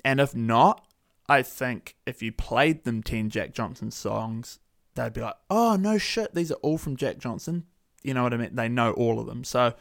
And 0.04 0.20
if 0.20 0.34
not, 0.34 0.84
I 1.30 1.42
think 1.42 1.94
if 2.06 2.24
you 2.24 2.32
played 2.32 2.82
them 2.82 3.04
10 3.04 3.30
Jack 3.30 3.52
Johnson 3.52 3.92
songs, 3.92 4.58
they'd 4.96 5.12
be 5.12 5.20
like, 5.20 5.36
oh, 5.48 5.76
no 5.76 5.96
shit, 5.96 6.34
these 6.34 6.50
are 6.50 6.56
all 6.56 6.76
from 6.76 6.96
Jack 6.96 7.18
Johnson. 7.18 7.66
You 8.02 8.14
know 8.14 8.24
what 8.24 8.34
I 8.34 8.36
mean? 8.36 8.56
They 8.56 8.68
know 8.68 8.90
all 8.94 9.20
of 9.20 9.26
them. 9.26 9.44
So, 9.44 9.74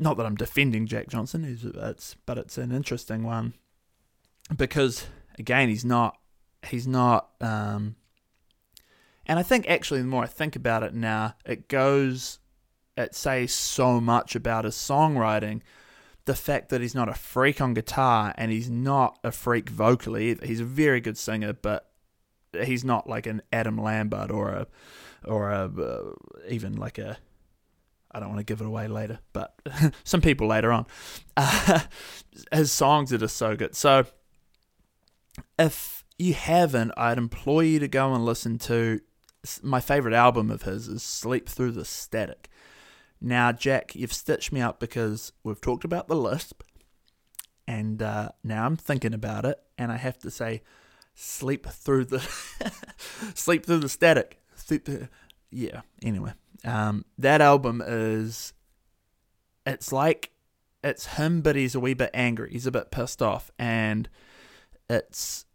not 0.00 0.16
that 0.16 0.26
I'm 0.26 0.34
defending 0.34 0.88
Jack 0.88 1.06
Johnson, 1.06 1.44
it's, 1.44 2.16
but 2.26 2.36
it's 2.36 2.58
an 2.58 2.72
interesting 2.72 3.22
one 3.22 3.54
because, 4.56 5.06
again, 5.38 5.68
he's 5.68 5.84
not, 5.84 6.18
he's 6.66 6.88
not, 6.88 7.28
um, 7.40 7.94
and 9.26 9.38
I 9.38 9.44
think 9.44 9.70
actually, 9.70 10.00
the 10.00 10.08
more 10.08 10.24
I 10.24 10.26
think 10.26 10.56
about 10.56 10.82
it 10.82 10.94
now, 10.94 11.36
it 11.46 11.68
goes, 11.68 12.40
it 12.96 13.14
says 13.14 13.54
so 13.54 14.00
much 14.00 14.34
about 14.34 14.64
his 14.64 14.74
songwriting 14.74 15.60
the 16.26 16.34
fact 16.34 16.70
that 16.70 16.80
he's 16.80 16.94
not 16.94 17.08
a 17.08 17.14
freak 17.14 17.60
on 17.60 17.74
guitar 17.74 18.34
and 18.36 18.50
he's 18.50 18.70
not 18.70 19.18
a 19.22 19.30
freak 19.30 19.68
vocally 19.68 20.30
either. 20.30 20.46
He's 20.46 20.60
a 20.60 20.64
very 20.64 21.00
good 21.00 21.18
singer, 21.18 21.52
but 21.52 21.90
he's 22.52 22.84
not 22.84 23.08
like 23.08 23.26
an 23.26 23.42
Adam 23.52 23.78
Lambert 23.78 24.30
or 24.30 24.50
a 24.50 24.66
or 25.24 25.50
a 25.50 25.64
uh, 25.66 26.12
even 26.48 26.76
like 26.76 26.98
a 26.98 27.18
I 28.10 28.20
don't 28.20 28.28
want 28.28 28.38
to 28.38 28.44
give 28.44 28.60
it 28.60 28.66
away 28.66 28.86
later, 28.86 29.18
but 29.32 29.54
some 30.04 30.20
people 30.20 30.46
later 30.46 30.72
on. 30.72 30.86
Uh, 31.36 31.80
his 32.52 32.70
songs 32.70 33.12
are 33.12 33.18
just 33.18 33.36
so 33.36 33.56
good. 33.56 33.74
So 33.74 34.06
if 35.58 36.04
you 36.18 36.34
haven't, 36.34 36.92
I'd 36.96 37.18
implore 37.18 37.64
you 37.64 37.80
to 37.80 37.88
go 37.88 38.14
and 38.14 38.24
listen 38.24 38.58
to 38.60 39.00
my 39.62 39.80
favorite 39.80 40.14
album 40.14 40.50
of 40.50 40.62
his 40.62 40.88
is 40.88 41.02
Sleep 41.02 41.48
Through 41.48 41.72
the 41.72 41.84
Static. 41.84 42.48
Now, 43.20 43.52
Jack, 43.52 43.94
you've 43.94 44.12
stitched 44.12 44.52
me 44.52 44.60
up 44.60 44.80
because 44.80 45.32
we've 45.42 45.60
talked 45.60 45.84
about 45.84 46.08
the 46.08 46.16
lisp, 46.16 46.62
and 47.66 48.02
uh, 48.02 48.30
now 48.42 48.66
I'm 48.66 48.76
thinking 48.76 49.14
about 49.14 49.44
it, 49.44 49.58
and 49.78 49.90
I 49.90 49.96
have 49.96 50.18
to 50.20 50.30
say, 50.30 50.62
sleep 51.14 51.66
through 51.66 52.04
the 52.06 52.20
sleep 53.34 53.64
through 53.64 53.78
the 53.78 53.88
static. 53.88 54.40
Sleep 54.56 54.84
through, 54.84 55.08
yeah. 55.50 55.82
Anyway, 56.02 56.32
um, 56.64 57.04
that 57.18 57.40
album 57.40 57.82
is 57.84 58.52
it's 59.66 59.92
like 59.92 60.30
it's 60.82 61.06
him, 61.06 61.40
but 61.40 61.56
he's 61.56 61.74
a 61.74 61.80
wee 61.80 61.94
bit 61.94 62.10
angry. 62.12 62.50
He's 62.52 62.66
a 62.66 62.72
bit 62.72 62.90
pissed 62.90 63.22
off, 63.22 63.50
and 63.58 64.08
it's 64.90 65.46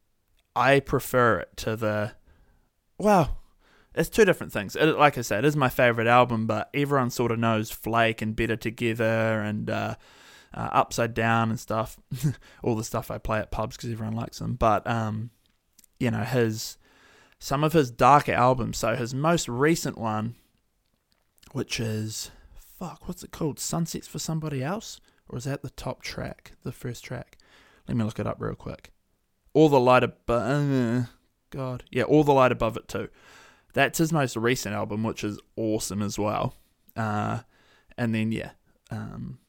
I 0.56 0.80
prefer 0.80 1.40
it 1.40 1.56
to 1.58 1.76
the 1.76 2.14
well, 2.98 3.39
it's 3.96 4.10
two 4.10 4.26
different 4.26 4.54
things. 4.54 4.76
It, 4.76 4.98
like 4.98 5.18
I 5.18 5.22
said, 5.22 5.44
it 5.44 5.48
is 5.48 5.56
my 5.56 5.70
favorite 5.70 6.08
album, 6.08 6.48
but 6.48 6.70
everyone 6.74 7.10
sort 7.10 7.32
of 7.32 7.40
knows 7.40 7.72
Flake 7.72 8.22
and 8.22 8.36
Better 8.36 8.56
Together 8.56 9.42
and 9.42 9.70
uh, 9.70 9.96
uh, 10.54 10.70
Upside 10.72 11.14
Down 11.14 11.50
and 11.50 11.60
stuff. 11.60 11.98
All 12.64 12.76
the 12.76 12.84
stuff 12.84 13.12
I 13.12 13.18
play 13.18 13.40
at 13.40 13.52
pubs 13.52 13.78
because 13.78 13.92
everyone 13.92 14.16
likes 14.16 14.40
them. 14.40 14.54
But 14.54 14.86
um, 14.88 15.32
you 16.00 16.10
know 16.10 16.24
his 16.24 16.78
some 17.38 17.64
of 17.64 17.74
his 17.74 17.92
darker 17.92 18.34
albums. 18.34 18.78
So 18.78 18.96
his 18.96 19.14
most 19.14 19.48
recent 19.48 19.98
one, 19.98 20.36
which 21.52 21.80
is 21.80 22.32
fuck, 22.56 23.08
what's 23.08 23.24
it 23.24 23.32
called? 23.32 23.60
Sunsets 23.60 24.08
for 24.08 24.20
Somebody 24.20 24.64
Else, 24.64 25.00
or 25.28 25.38
is 25.38 25.44
that 25.44 25.62
the 25.62 25.70
top 25.72 26.02
track, 26.02 26.54
the 26.64 26.72
first 26.72 27.04
track? 27.04 27.38
Let 27.88 27.98
me 27.98 28.04
look 28.04 28.20
it 28.20 28.28
up 28.28 28.38
real 28.40 28.56
quick. 28.56 28.92
All 29.54 29.68
the 29.68 29.80
light 29.80 30.04
above, 30.04 30.72
uh, 30.72 31.04
God, 31.50 31.84
yeah, 31.92 32.04
all 32.04 32.24
the 32.24 32.34
light 32.34 32.52
above 32.52 32.78
it 32.78 32.88
too. 32.88 33.10
That's 33.74 34.00
his 34.00 34.12
most 34.12 34.36
recent 34.36 34.76
album, 34.76 35.04
which 35.04 35.24
is 35.24 35.40
awesome 35.56 36.02
as 36.02 36.18
well. 36.18 36.56
Uh, 36.96 37.40
and 37.98 38.14
then 38.16 38.32
yeah, 38.32 38.52
um, 38.92 39.40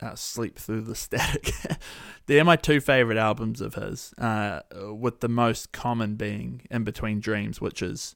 uh, 0.00 0.14
Sleep 0.14 0.58
Through 0.58 0.82
the 0.82 0.94
Static. 0.94 1.52
They're 2.26 2.44
my 2.44 2.56
two 2.56 2.80
favorite 2.80 3.18
albums 3.18 3.60
of 3.60 3.74
his. 3.74 4.14
Uh, 4.18 4.60
with 4.92 5.20
the 5.20 5.28
most 5.28 5.72
common 5.72 6.16
being 6.16 6.62
In 6.70 6.84
Between 6.84 7.20
Dreams, 7.20 7.60
which 7.60 7.82
is 7.82 8.14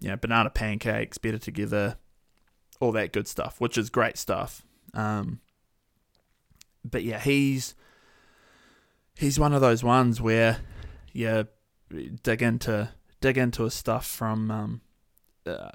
you 0.00 0.08
know 0.08 0.16
Banana 0.16 0.50
Pancakes, 0.50 1.18
Better 1.18 1.38
Together, 1.38 1.96
all 2.80 2.92
that 2.92 3.12
good 3.12 3.28
stuff, 3.28 3.60
which 3.60 3.76
is 3.76 3.90
great 3.90 4.16
stuff. 4.16 4.62
Um, 4.94 5.40
but 6.84 7.02
yeah, 7.02 7.18
he's 7.18 7.74
he's 9.16 9.38
one 9.38 9.52
of 9.52 9.60
those 9.60 9.84
ones 9.84 10.20
where 10.20 10.58
you 11.12 11.46
dig 12.22 12.42
into 12.42 12.90
dig 13.20 13.38
into 13.38 13.64
his 13.64 13.74
stuff 13.74 14.06
from 14.06 14.50
um, 14.50 14.80
uh, 15.46 15.70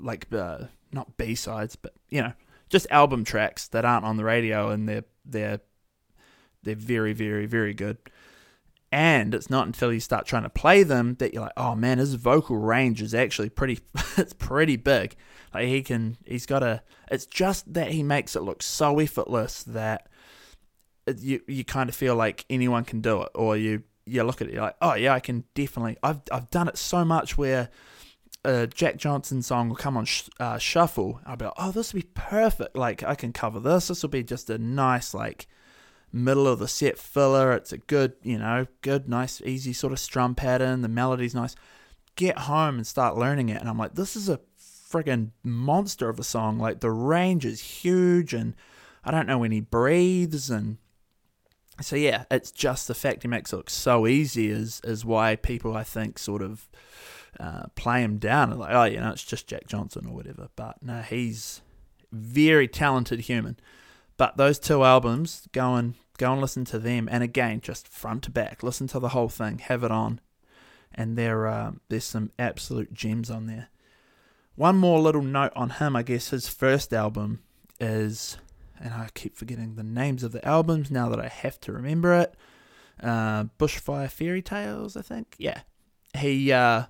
like 0.00 0.26
uh, 0.32 0.64
not 0.92 1.16
B 1.16 1.34
sides, 1.34 1.76
but 1.76 1.94
you 2.10 2.22
know, 2.22 2.32
just 2.68 2.86
album 2.90 3.24
tracks 3.24 3.68
that 3.68 3.84
aren't 3.84 4.04
on 4.04 4.16
the 4.16 4.24
radio, 4.24 4.70
and 4.70 4.88
they're 4.88 5.04
they're 5.24 5.60
they're 6.62 6.74
very 6.74 7.12
very 7.12 7.46
very 7.46 7.74
good. 7.74 7.98
And 8.90 9.34
it's 9.34 9.48
not 9.48 9.66
until 9.66 9.90
you 9.90 10.00
start 10.00 10.26
trying 10.26 10.42
to 10.42 10.50
play 10.50 10.82
them 10.82 11.14
that 11.14 11.32
you're 11.32 11.44
like, 11.44 11.52
oh 11.56 11.74
man, 11.74 11.96
his 11.96 12.12
vocal 12.14 12.56
range 12.56 13.00
is 13.00 13.14
actually 13.14 13.48
pretty. 13.48 13.80
it's 14.18 14.34
pretty 14.34 14.76
big. 14.76 15.16
Like 15.54 15.66
he 15.66 15.82
can, 15.82 16.18
he's 16.26 16.46
got 16.46 16.62
a. 16.62 16.82
It's 17.10 17.26
just 17.26 17.72
that 17.72 17.92
he 17.92 18.02
makes 18.02 18.36
it 18.36 18.42
look 18.42 18.62
so 18.62 18.98
effortless 18.98 19.62
that 19.64 20.08
you 21.18 21.40
you 21.48 21.64
kind 21.64 21.88
of 21.88 21.94
feel 21.94 22.14
like 22.16 22.44
anyone 22.50 22.84
can 22.84 23.00
do 23.00 23.22
it, 23.22 23.30
or 23.34 23.56
you 23.56 23.82
you 24.04 24.22
look 24.22 24.42
at 24.42 24.48
it, 24.48 24.56
like, 24.56 24.76
oh 24.80 24.94
yeah, 24.94 25.14
I 25.14 25.20
can 25.20 25.44
definitely. 25.54 25.96
I've 26.02 26.20
I've 26.30 26.50
done 26.50 26.68
it 26.68 26.78
so 26.78 27.04
much 27.04 27.38
where 27.38 27.70
a 28.44 28.66
Jack 28.66 28.96
Johnson 28.96 29.42
song 29.42 29.68
will 29.68 29.76
come 29.76 29.96
on 29.96 30.04
sh- 30.04 30.28
uh, 30.40 30.58
shuffle. 30.58 31.20
I'll 31.24 31.36
be 31.36 31.44
like, 31.44 31.54
oh, 31.56 31.70
this 31.70 31.92
will 31.92 32.00
be 32.00 32.08
perfect. 32.14 32.76
Like 32.76 33.02
I 33.02 33.14
can 33.14 33.32
cover 33.32 33.60
this. 33.60 33.88
This 33.88 34.02
will 34.02 34.10
be 34.10 34.24
just 34.24 34.50
a 34.50 34.58
nice 34.58 35.14
like 35.14 35.46
middle 36.12 36.46
of 36.46 36.58
the 36.58 36.68
set 36.68 36.98
filler. 36.98 37.52
It's 37.52 37.72
a 37.72 37.78
good, 37.78 38.14
you 38.22 38.38
know, 38.38 38.66
good, 38.82 39.08
nice, 39.08 39.40
easy 39.42 39.72
sort 39.72 39.92
of 39.92 39.98
strum 39.98 40.34
pattern. 40.34 40.82
The 40.82 40.88
melody's 40.88 41.34
nice. 41.34 41.54
Get 42.16 42.40
home 42.40 42.76
and 42.76 42.86
start 42.86 43.16
learning 43.16 43.48
it, 43.48 43.60
and 43.60 43.70
I'm 43.70 43.78
like, 43.78 43.94
this 43.94 44.16
is 44.16 44.28
a 44.28 44.40
friggin' 44.58 45.30
monster 45.42 46.10
of 46.10 46.18
a 46.18 46.24
song. 46.24 46.58
Like 46.58 46.80
the 46.80 46.90
range 46.90 47.46
is 47.46 47.60
huge, 47.60 48.34
and 48.34 48.54
I 49.04 49.10
don't 49.10 49.26
know 49.26 49.38
when 49.38 49.52
he 49.52 49.60
breathes, 49.60 50.50
and 50.50 50.76
so 51.80 51.96
yeah, 51.96 52.24
it's 52.30 52.50
just 52.50 52.88
the 52.88 52.94
fact 52.94 53.22
he 53.22 53.28
makes 53.28 53.52
it 53.52 53.56
look 53.56 53.70
so 53.70 54.06
easy 54.06 54.50
is 54.50 54.80
is 54.84 55.04
why 55.04 55.36
people 55.36 55.76
I 55.76 55.84
think 55.84 56.18
sort 56.18 56.42
of 56.42 56.68
uh, 57.40 57.64
play 57.74 58.02
him 58.02 58.18
down 58.18 58.56
like 58.58 58.74
oh 58.74 58.84
you 58.84 59.00
know 59.00 59.10
it's 59.10 59.24
just 59.24 59.46
Jack 59.46 59.66
Johnson 59.66 60.06
or 60.06 60.14
whatever. 60.14 60.48
But 60.54 60.82
no, 60.82 61.00
he's 61.00 61.62
very 62.12 62.68
talented 62.68 63.20
human. 63.20 63.56
But 64.18 64.36
those 64.36 64.58
two 64.58 64.84
albums, 64.84 65.48
go 65.52 65.74
and 65.74 65.94
go 66.18 66.32
and 66.32 66.40
listen 66.40 66.64
to 66.66 66.78
them, 66.78 67.08
and 67.10 67.22
again 67.22 67.60
just 67.60 67.88
front 67.88 68.24
to 68.24 68.30
back, 68.30 68.62
listen 68.62 68.86
to 68.88 68.98
the 68.98 69.10
whole 69.10 69.30
thing, 69.30 69.58
have 69.58 69.82
it 69.82 69.90
on, 69.90 70.20
and 70.94 71.16
there 71.16 71.46
uh, 71.46 71.72
there's 71.88 72.04
some 72.04 72.30
absolute 72.38 72.92
gems 72.92 73.30
on 73.30 73.46
there. 73.46 73.68
One 74.54 74.76
more 74.76 75.00
little 75.00 75.22
note 75.22 75.52
on 75.56 75.70
him, 75.70 75.96
I 75.96 76.02
guess 76.02 76.28
his 76.28 76.48
first 76.48 76.92
album 76.92 77.42
is 77.80 78.36
and 78.80 78.92
I 78.94 79.08
keep 79.14 79.36
forgetting 79.36 79.74
the 79.74 79.82
names 79.82 80.22
of 80.22 80.32
the 80.32 80.46
albums 80.46 80.90
now 80.90 81.08
that 81.08 81.20
I 81.20 81.28
have 81.28 81.60
to 81.60 81.72
remember 81.72 82.14
it. 82.14 82.34
Uh, 83.02 83.44
Bushfire 83.58 84.10
Fairy 84.10 84.42
Tales, 84.42 84.96
I 84.96 85.02
think. 85.02 85.34
Yeah, 85.38 85.60
he. 86.16 86.52
Uh, 86.52 86.84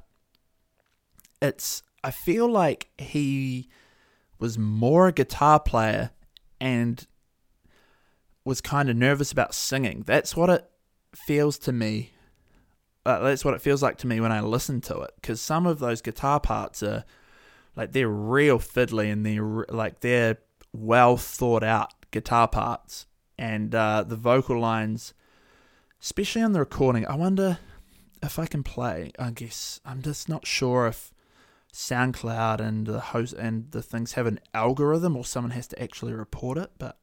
it's. 1.40 1.82
I 2.04 2.10
feel 2.10 2.48
like 2.48 2.88
he 2.98 3.68
was 4.38 4.58
more 4.58 5.08
a 5.08 5.12
guitar 5.12 5.60
player 5.60 6.10
and 6.60 7.06
was 8.44 8.60
kind 8.60 8.90
of 8.90 8.96
nervous 8.96 9.30
about 9.30 9.54
singing. 9.54 10.02
That's 10.04 10.36
what 10.36 10.50
it 10.50 10.68
feels 11.14 11.58
to 11.58 11.72
me. 11.72 12.12
Uh, 13.06 13.20
that's 13.20 13.44
what 13.44 13.54
it 13.54 13.60
feels 13.60 13.82
like 13.82 13.98
to 13.98 14.06
me 14.06 14.20
when 14.20 14.32
I 14.32 14.40
listen 14.40 14.80
to 14.82 15.00
it. 15.00 15.12
Because 15.16 15.40
some 15.40 15.66
of 15.66 15.78
those 15.78 16.02
guitar 16.02 16.40
parts 16.40 16.82
are 16.82 17.04
like 17.76 17.92
they're 17.92 18.08
real 18.08 18.58
fiddly 18.58 19.12
and 19.12 19.24
they're 19.24 19.66
like 19.74 20.00
they're 20.00 20.38
well 20.72 21.16
thought 21.16 21.62
out 21.62 21.92
guitar 22.10 22.48
parts 22.48 23.06
and 23.38 23.74
uh, 23.74 24.04
the 24.06 24.16
vocal 24.16 24.58
lines, 24.58 25.14
especially 26.00 26.42
on 26.42 26.52
the 26.52 26.60
recording. 26.60 27.06
I 27.06 27.16
wonder 27.16 27.58
if 28.22 28.38
I 28.38 28.46
can 28.46 28.62
play. 28.62 29.12
I 29.18 29.30
guess 29.30 29.80
I'm 29.84 30.02
just 30.02 30.28
not 30.28 30.46
sure 30.46 30.86
if 30.86 31.12
SoundCloud 31.72 32.60
and 32.60 32.86
the 32.86 33.00
host 33.00 33.32
and 33.34 33.70
the 33.70 33.82
things 33.82 34.12
have 34.12 34.26
an 34.26 34.40
algorithm 34.52 35.16
or 35.16 35.24
someone 35.24 35.52
has 35.52 35.66
to 35.68 35.82
actually 35.82 36.12
report 36.12 36.58
it. 36.58 36.70
But 36.78 36.98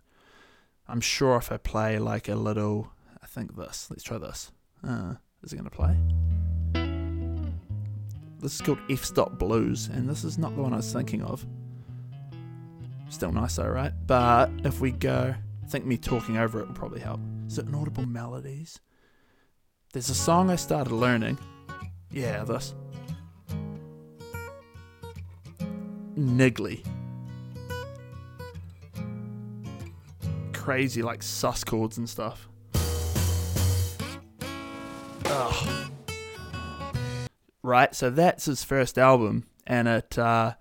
I'm 0.87 1.01
sure 1.01 1.37
if 1.37 1.51
I 1.51 1.57
play 1.57 1.99
like 1.99 2.29
a 2.29 2.35
little, 2.35 2.91
I 3.21 3.25
think 3.25 3.55
this. 3.55 3.87
Let's 3.89 4.03
try 4.03 4.17
this. 4.17 4.51
Uh, 4.87 5.15
Is 5.43 5.53
it 5.53 5.57
going 5.57 5.69
to 5.69 5.75
play? 5.75 5.97
This 8.39 8.55
is 8.55 8.61
called 8.61 8.79
F 8.89 9.03
Stop 9.03 9.37
Blues, 9.37 9.87
and 9.87 10.07
this 10.07 10.23
is 10.23 10.37
not 10.37 10.55
the 10.55 10.61
one 10.61 10.71
I 10.71 10.77
was 10.77 10.93
thinking 10.93 11.21
of. 11.21 11.45
Still 13.09 13.31
nice 13.31 13.55
though, 13.55 13.67
right? 13.67 13.91
But 14.07 14.49
if 14.63 14.79
we 14.79 14.91
go, 14.91 15.35
I 15.63 15.67
think 15.67 15.85
me 15.85 15.97
talking 15.97 16.37
over 16.37 16.59
it 16.61 16.67
will 16.67 16.75
probably 16.75 17.01
help. 17.01 17.19
Is 17.47 17.57
it 17.57 17.65
inaudible 17.67 18.05
melodies? 18.05 18.79
There's 19.91 20.09
a 20.09 20.15
song 20.15 20.49
I 20.49 20.55
started 20.55 20.93
learning. 20.93 21.37
Yeah, 22.11 22.43
this. 22.43 22.75
Niggly. 26.15 26.85
Crazy, 30.53 31.01
like 31.01 31.23
sus 31.23 31.63
chords 31.63 31.97
and 31.97 32.07
stuff. 32.07 32.47
Ugh. 35.25 35.91
Right, 37.63 37.95
so 37.95 38.09
that's 38.09 38.45
his 38.45 38.63
first 38.63 38.97
album, 38.97 39.45
and 39.65 39.87
it, 39.87 40.17
uh, 40.17 40.53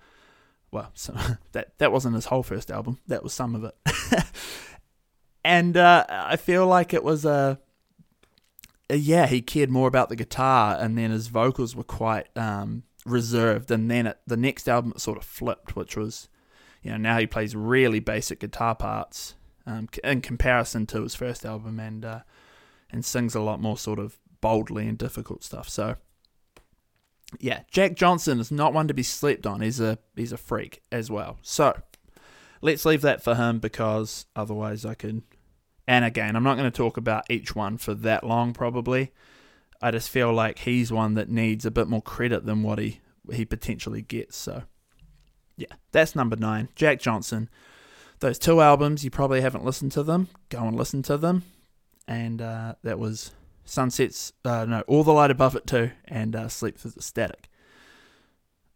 well, 0.71 0.91
so 0.95 1.15
that 1.53 1.79
that 1.79 1.93
wasn't 1.93 2.15
his 2.15 2.27
whole 2.27 2.43
first 2.43 2.71
album. 2.71 2.99
That 3.07 3.23
was 3.23 3.33
some 3.33 3.55
of 3.55 3.65
it, 3.65 3.77
and 5.45 5.77
uh, 5.77 6.05
I 6.09 6.37
feel 6.37 6.67
like 6.67 6.93
it 6.93 7.05
was 7.05 7.25
a, 7.25 7.59
a, 8.91 8.97
yeah, 8.97 9.27
he 9.27 9.41
cared 9.41 9.71
more 9.71 9.89
about 9.89 10.09
the 10.09 10.17
guitar, 10.17 10.77
and 10.79 10.97
then 10.97 11.11
his 11.11 11.29
vocals 11.29 11.75
were 11.75 11.85
quite 11.85 12.29
um, 12.37 12.85
reserved, 13.05 13.71
and 13.71 13.91
then 13.91 14.07
it, 14.09 14.19
the 14.27 14.37
next 14.37 14.69
album 14.69 14.93
it 14.95 15.01
sort 15.01 15.19
of 15.19 15.25
flipped, 15.25 15.77
which 15.77 15.97
was, 15.97 16.29
you 16.83 16.91
know, 16.91 16.97
now 16.97 17.19
he 17.19 17.27
plays 17.27 17.57
really 17.57 18.01
basic 18.01 18.41
guitar 18.41 18.75
parts 18.75 19.35
um, 19.67 19.89
in 20.05 20.21
comparison 20.21 20.87
to 20.87 21.03
his 21.03 21.15
first 21.15 21.45
album, 21.45 21.81
and 21.81 22.05
uh, 22.05 22.21
and 22.91 23.05
sings 23.05 23.35
a 23.35 23.41
lot 23.41 23.61
more 23.61 23.77
sort 23.77 23.99
of 23.99 24.19
boldly 24.41 24.87
and 24.87 24.99
difficult 24.99 25.43
stuff. 25.43 25.69
So 25.69 25.97
yeah, 27.39 27.61
Jack 27.71 27.95
Johnson 27.95 28.41
is 28.41 28.51
not 28.51 28.73
one 28.73 28.89
to 28.89 28.95
be 28.95 29.03
slept 29.03 29.47
on. 29.47 29.61
He's 29.61 29.81
a 29.81 29.99
he's 30.17 30.33
a 30.33 30.39
freak 30.39 30.83
as 30.91 31.11
well. 31.11 31.39
So 31.43 31.79
let's 32.63 32.85
leave 32.85 33.03
that 33.03 33.23
for 33.23 33.35
him 33.35 33.59
because 33.59 34.27
otherwise 34.35 34.85
I 34.85 34.95
could. 34.95 35.23
And 35.87 36.05
again, 36.05 36.37
I'm 36.37 36.43
not 36.43 36.57
going 36.57 36.71
to 36.71 36.77
talk 36.77 36.97
about 36.97 37.31
each 37.31 37.55
one 37.55 37.79
for 37.79 37.95
that 37.95 38.25
long. 38.25 38.53
Probably, 38.53 39.13
I 39.81 39.91
just 39.91 40.11
feel 40.11 40.33
like 40.33 40.61
he's 40.61 40.93
one 40.93 41.15
that 41.15 41.31
needs 41.31 41.65
a 41.65 41.71
bit 41.71 41.89
more 41.89 42.03
credit 42.03 42.47
than 42.47 42.63
what 42.63 42.79
he 42.79 43.01
he 43.31 43.45
potentially 43.45 44.03
gets. 44.03 44.37
So 44.37 44.65
yeah, 45.57 45.75
that's 45.93 46.17
number 46.17 46.37
nine, 46.37 46.69
Jack 46.75 47.01
Johnson. 47.01 47.49
Those 48.21 48.39
two 48.39 48.61
albums, 48.61 49.05
you 49.05 49.11
probably 49.11 49.43
haven't 49.43 49.65
listened 49.65 49.93
to 49.93 50.03
them. 50.03 50.29
Go 50.49 50.65
and 50.65 50.77
listen 50.77 51.03
to 51.03 51.17
them. 51.17 51.45
And 52.09 52.43
uh, 52.43 52.75
that 52.83 52.99
was 52.99 53.33
Sunsets, 53.69 54.33
uh, 54.47 54.65
no, 54.65 54.81
All 54.87 55.05
the 55.05 55.13
Light 55.13 55.31
Above 55.31 55.55
It 55.55 55.67
too, 55.67 55.91
and 56.07 56.35
uh, 56.35 56.49
Sleep 56.49 56.79
Through 56.79 56.93
the 56.93 57.03
Static. 57.03 57.49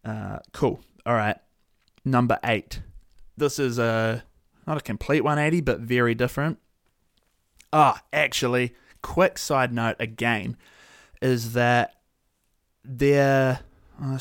Uh, 0.05 0.39
cool. 0.53 0.81
All 1.07 1.15
right. 1.15 1.39
Number 2.05 2.39
eight. 2.45 2.83
This 3.37 3.59
is 3.59 3.79
a 3.79 4.23
not 4.67 4.77
a 4.77 4.81
complete 4.81 5.23
180, 5.23 5.63
but 5.63 5.81
very 5.81 6.15
different. 6.15 6.59
Ah, 7.73 8.03
actually, 8.13 8.75
quick 9.01 9.39
side 9.39 9.73
note 9.73 9.97
again 9.99 10.57
is 11.23 11.55
that 11.55 11.95
there. 12.85 13.61
Oh, 14.01 14.19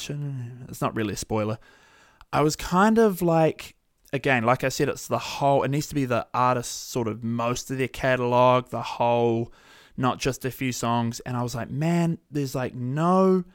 it's 0.70 0.82
not 0.82 0.96
really 0.96 1.14
a 1.14 1.18
spoiler. 1.18 1.58
I 2.32 2.42
was 2.42 2.56
kind 2.56 2.98
of 2.98 3.22
like, 3.22 3.76
again, 4.14 4.44
like 4.44 4.64
I 4.64 4.70
said, 4.70 4.88
it's 4.88 5.08
the 5.08 5.20
whole. 5.20 5.64
It 5.64 5.70
needs 5.70 5.88
to 5.88 5.96
be 5.96 6.06
the 6.06 6.28
artist 6.34 6.90
sort 6.92 7.10
of 7.10 7.24
most 7.24 7.70
of 7.72 7.78
their 7.78 7.90
catalog, 7.90 8.70
the 8.70 8.82
whole 8.82 9.52
not 10.02 10.20
just 10.20 10.44
a 10.44 10.52
few 10.52 10.72
songs. 10.72 11.20
And 11.22 11.38
I 11.38 11.44
was 11.44 11.56
like, 11.56 11.70
man, 11.70 12.18
there's 12.30 12.56
like 12.56 12.74
no 12.74 13.46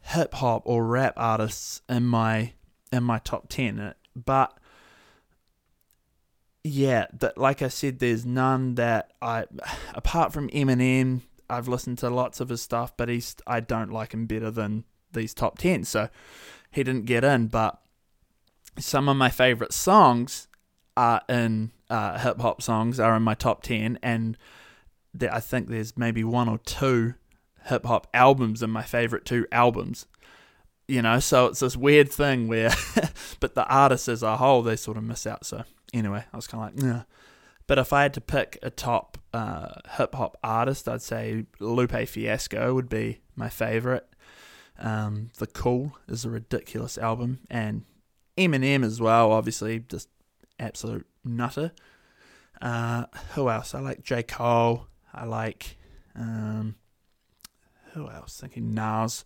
hip 0.00 0.34
hop 0.34 0.62
or 0.64 0.84
rap 0.86 1.14
artists 1.16 1.82
in 1.88 2.04
my 2.04 2.52
in 2.92 3.04
my 3.04 3.18
top 3.18 3.48
ten. 3.48 3.94
But 4.16 4.56
yeah, 6.62 7.06
that 7.20 7.38
like 7.38 7.62
I 7.62 7.68
said, 7.68 7.98
there's 7.98 8.24
none 8.24 8.74
that 8.76 9.12
I 9.22 9.44
apart 9.94 10.32
from 10.32 10.48
Eminem. 10.50 11.20
I've 11.48 11.68
listened 11.68 11.98
to 11.98 12.10
lots 12.10 12.40
of 12.40 12.48
his 12.48 12.62
stuff, 12.62 12.96
but 12.96 13.08
he's 13.08 13.36
I 13.46 13.60
don't 13.60 13.92
like 13.92 14.12
him 14.14 14.26
better 14.26 14.50
than 14.50 14.84
these 15.12 15.34
top 15.34 15.58
ten. 15.58 15.84
So 15.84 16.08
he 16.70 16.82
didn't 16.82 17.04
get 17.04 17.22
in. 17.22 17.48
But 17.48 17.78
some 18.78 19.08
of 19.08 19.16
my 19.16 19.28
favorite 19.30 19.72
songs 19.72 20.48
are 20.96 21.22
in 21.28 21.70
uh, 21.90 22.18
hip 22.18 22.40
hop 22.40 22.62
songs 22.62 22.98
are 22.98 23.16
in 23.16 23.22
my 23.22 23.34
top 23.34 23.62
ten, 23.62 23.98
and 24.02 24.38
that 25.14 25.32
I 25.32 25.40
think 25.40 25.68
there's 25.68 25.96
maybe 25.96 26.24
one 26.24 26.48
or 26.48 26.58
two 26.58 27.14
hip 27.66 27.86
hop 27.86 28.06
albums 28.12 28.62
in 28.62 28.70
my 28.70 28.82
favorite 28.82 29.24
two 29.24 29.46
albums. 29.52 30.06
You 30.86 31.00
know, 31.00 31.18
so 31.18 31.46
it's 31.46 31.60
this 31.60 31.76
weird 31.76 32.12
thing 32.12 32.46
where, 32.46 32.70
but 33.40 33.54
the 33.54 33.66
artists 33.66 34.08
as 34.08 34.22
a 34.22 34.36
whole, 34.36 34.62
they 34.62 34.76
sort 34.76 34.98
of 34.98 35.04
miss 35.04 35.26
out. 35.26 35.46
So 35.46 35.64
anyway, 35.94 36.24
I 36.30 36.36
was 36.36 36.46
kind 36.46 36.68
of 36.68 36.74
like, 36.74 36.84
nah. 36.84 37.02
But 37.66 37.78
if 37.78 37.92
I 37.94 38.02
had 38.02 38.12
to 38.14 38.20
pick 38.20 38.58
a 38.62 38.68
top 38.68 39.16
uh, 39.32 39.76
hip 39.96 40.14
hop 40.14 40.36
artist, 40.44 40.86
I'd 40.88 41.00
say 41.00 41.46
Lupe 41.58 42.06
Fiasco 42.06 42.74
would 42.74 42.90
be 42.90 43.20
my 43.34 43.48
favorite. 43.48 44.06
Um, 44.78 45.30
the 45.38 45.46
Cool 45.46 45.96
is 46.08 46.24
a 46.24 46.30
ridiculous 46.30 46.98
album, 46.98 47.40
and 47.48 47.84
Eminem 48.36 48.84
as 48.84 49.00
well. 49.00 49.32
Obviously, 49.32 49.78
just 49.78 50.08
absolute 50.58 51.06
nutter. 51.24 51.72
Uh, 52.60 53.06
who 53.34 53.48
else? 53.48 53.74
I 53.74 53.80
like 53.80 54.02
J 54.02 54.22
Cole. 54.22 54.88
I 55.14 55.24
like 55.24 55.76
um, 56.16 56.76
who 57.92 58.08
else? 58.08 58.40
Thinking 58.40 58.74
Nas. 58.74 59.24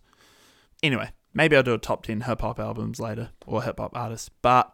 Anyway, 0.81 1.09
maybe 1.33 1.55
I'll 1.55 1.63
do 1.63 1.73
a 1.73 1.77
top 1.77 2.03
ten 2.03 2.21
hip 2.21 2.41
hop 2.41 2.59
albums 2.59 2.99
later 2.99 3.31
or 3.45 3.63
hip 3.63 3.79
hop 3.79 3.95
artists. 3.95 4.29
But 4.41 4.73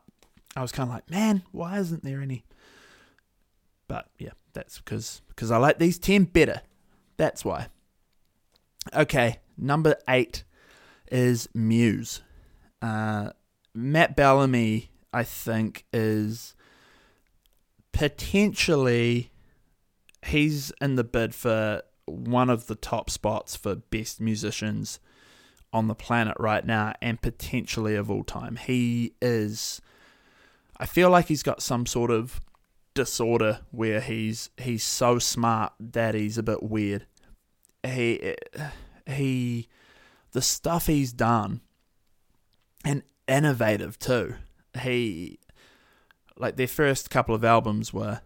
I 0.56 0.62
was 0.62 0.71
kind 0.71 0.89
of 0.89 0.93
like, 0.93 1.10
man, 1.10 1.43
why 1.51 1.80
isn't 1.80 2.04
there 2.04 2.21
any? 2.21 2.43
But 3.88 4.10
yeah, 4.17 4.32
that's 4.54 4.80
because 4.80 5.21
because 5.30 5.51
I 5.51 5.58
like 5.58 5.80
these 5.80 5.97
ten 5.97 6.25
better. 6.25 6.62
That's 7.17 7.45
why. 7.45 7.67
Okay, 8.93 9.39
number 9.58 9.95
eight 10.08 10.43
is 11.12 11.47
Muse. 11.54 12.21
Uh, 12.82 13.32
Matt 13.73 14.15
Bellamy, 14.15 14.91
I 15.12 15.23
think, 15.23 15.86
is 15.91 16.56
potentially 17.91 19.32
he's 20.25 20.71
in 20.81 20.95
the 20.95 21.03
bid 21.03 21.33
for 21.33 21.81
one 22.05 22.49
of 22.49 22.67
the 22.67 22.75
top 22.75 23.09
spots 23.09 23.55
for 23.55 23.75
best 23.75 24.21
musicians 24.21 24.99
on 25.73 25.88
the 25.88 25.95
planet 25.95 26.35
right 26.39 26.65
now 26.65 26.93
and 27.01 27.21
potentially 27.21 27.95
of 27.95 28.09
all 28.09 28.23
time. 28.23 28.55
He 28.55 29.13
is 29.21 29.81
I 30.77 30.85
feel 30.85 31.09
like 31.09 31.27
he's 31.27 31.43
got 31.43 31.61
some 31.61 31.85
sort 31.85 32.11
of 32.11 32.41
disorder 32.93 33.61
where 33.71 34.01
he's 34.01 34.49
he's 34.57 34.83
so 34.83 35.19
smart 35.19 35.73
that 35.79 36.15
he's 36.15 36.38
a 36.38 36.43
bit 36.43 36.63
weird. 36.63 37.05
He 37.83 38.35
he 39.05 39.67
the 40.31 40.41
stuff 40.41 40.88
he's 40.88 41.13
done 41.13 41.61
and 42.83 43.03
innovative 43.27 43.99
too. 43.99 44.35
He 44.81 45.39
like 46.38 46.55
their 46.55 46.67
first 46.67 47.09
couple 47.09 47.35
of 47.35 47.43
albums 47.43 47.93
were 47.93 48.21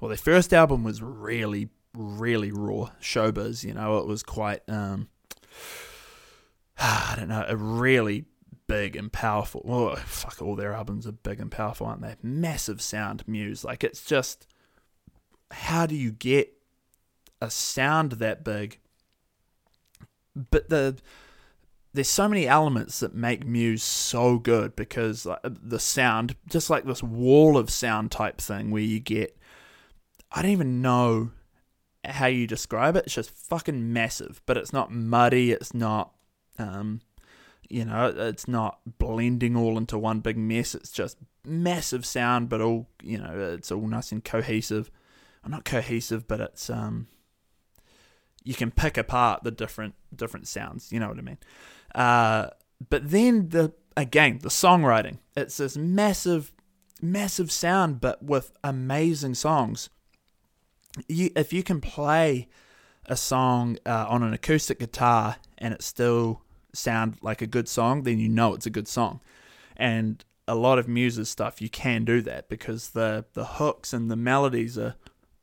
well, 0.00 0.08
their 0.08 0.16
first 0.16 0.52
album 0.52 0.84
was 0.84 1.02
really, 1.02 1.68
really 1.94 2.52
raw 2.52 2.90
showbiz. 3.00 3.64
You 3.64 3.74
know, 3.74 3.98
it 3.98 4.06
was 4.06 4.22
quite, 4.22 4.62
um, 4.68 5.08
I 6.78 7.14
don't 7.16 7.28
know, 7.28 7.44
a 7.46 7.56
really 7.56 8.24
big 8.66 8.96
and 8.96 9.12
powerful. 9.12 9.64
Oh, 9.68 9.94
fuck, 9.96 10.40
all 10.42 10.56
their 10.56 10.72
albums 10.72 11.06
are 11.06 11.12
big 11.12 11.40
and 11.40 11.50
powerful, 11.50 11.86
aren't 11.86 12.02
they? 12.02 12.16
Massive 12.22 12.80
sound, 12.80 13.24
Muse. 13.26 13.64
Like, 13.64 13.84
it's 13.84 14.04
just, 14.04 14.46
how 15.50 15.86
do 15.86 15.94
you 15.94 16.10
get 16.10 16.52
a 17.40 17.50
sound 17.50 18.12
that 18.12 18.44
big? 18.44 18.80
But 20.50 20.68
the 20.68 20.98
there's 21.94 22.10
so 22.10 22.28
many 22.28 22.48
elements 22.48 22.98
that 23.00 23.14
make 23.14 23.46
Muse 23.46 23.82
so 23.82 24.38
good 24.38 24.74
because 24.74 25.28
the 25.44 25.78
sound, 25.78 26.34
just 26.48 26.68
like 26.68 26.84
this 26.84 27.04
wall 27.04 27.56
of 27.56 27.70
sound 27.70 28.10
type 28.10 28.40
thing 28.40 28.72
where 28.72 28.82
you 28.82 28.98
get 28.98 29.38
I 30.32 30.42
don't 30.42 30.50
even 30.50 30.82
know 30.82 31.30
how 32.04 32.26
you 32.26 32.46
describe 32.46 32.96
it. 32.96 33.04
It's 33.06 33.14
just 33.14 33.30
fucking 33.30 33.92
massive, 33.92 34.42
but 34.46 34.56
it's 34.56 34.72
not 34.72 34.92
muddy. 34.92 35.52
It's 35.52 35.72
not, 35.72 36.12
um, 36.58 37.00
you 37.68 37.84
know, 37.84 38.12
it's 38.16 38.48
not 38.48 38.80
blending 38.98 39.56
all 39.56 39.78
into 39.78 39.98
one 39.98 40.20
big 40.20 40.36
mess. 40.36 40.74
It's 40.74 40.90
just 40.90 41.18
massive 41.44 42.04
sound, 42.04 42.48
but 42.48 42.60
all, 42.60 42.88
you 43.02 43.18
know, 43.18 43.54
it's 43.54 43.72
all 43.72 43.86
nice 43.86 44.12
and 44.12 44.24
cohesive. 44.24 44.90
Well, 45.42 45.50
not 45.50 45.64
cohesive, 45.64 46.26
but 46.26 46.40
it's, 46.40 46.68
um, 46.68 47.06
you 48.44 48.54
can 48.54 48.70
pick 48.70 48.96
apart 48.98 49.42
the 49.42 49.50
different 49.50 49.94
different 50.14 50.46
sounds. 50.46 50.92
You 50.92 51.00
know 51.00 51.08
what 51.08 51.18
I 51.18 51.22
mean? 51.22 51.38
Uh, 51.94 52.50
but 52.90 53.10
then 53.10 53.48
the 53.48 53.72
again 53.96 54.38
the 54.42 54.50
songwriting. 54.50 55.18
It's 55.34 55.56
this 55.56 55.76
massive, 55.76 56.52
massive 57.00 57.50
sound, 57.50 58.00
but 58.00 58.22
with 58.22 58.52
amazing 58.62 59.34
songs 59.34 59.88
you 61.08 61.30
if 61.36 61.52
you 61.52 61.62
can 61.62 61.80
play 61.80 62.48
a 63.06 63.16
song 63.16 63.78
uh, 63.84 64.06
on 64.08 64.22
an 64.22 64.32
acoustic 64.32 64.78
guitar 64.78 65.36
and 65.58 65.74
it 65.74 65.82
still 65.82 66.42
sound 66.72 67.16
like 67.22 67.42
a 67.42 67.46
good 67.46 67.68
song, 67.68 68.02
then 68.02 68.18
you 68.18 68.28
know 68.28 68.54
it's 68.54 68.66
a 68.66 68.70
good 68.70 68.88
song. 68.88 69.20
And 69.76 70.24
a 70.46 70.54
lot 70.54 70.78
of 70.78 70.88
Muse's 70.88 71.28
stuff, 71.28 71.60
you 71.60 71.68
can 71.68 72.04
do 72.04 72.20
that 72.22 72.48
because 72.48 72.90
the 72.90 73.24
the 73.34 73.44
hooks 73.44 73.92
and 73.92 74.10
the 74.10 74.16
melodies 74.16 74.78
are 74.78 74.94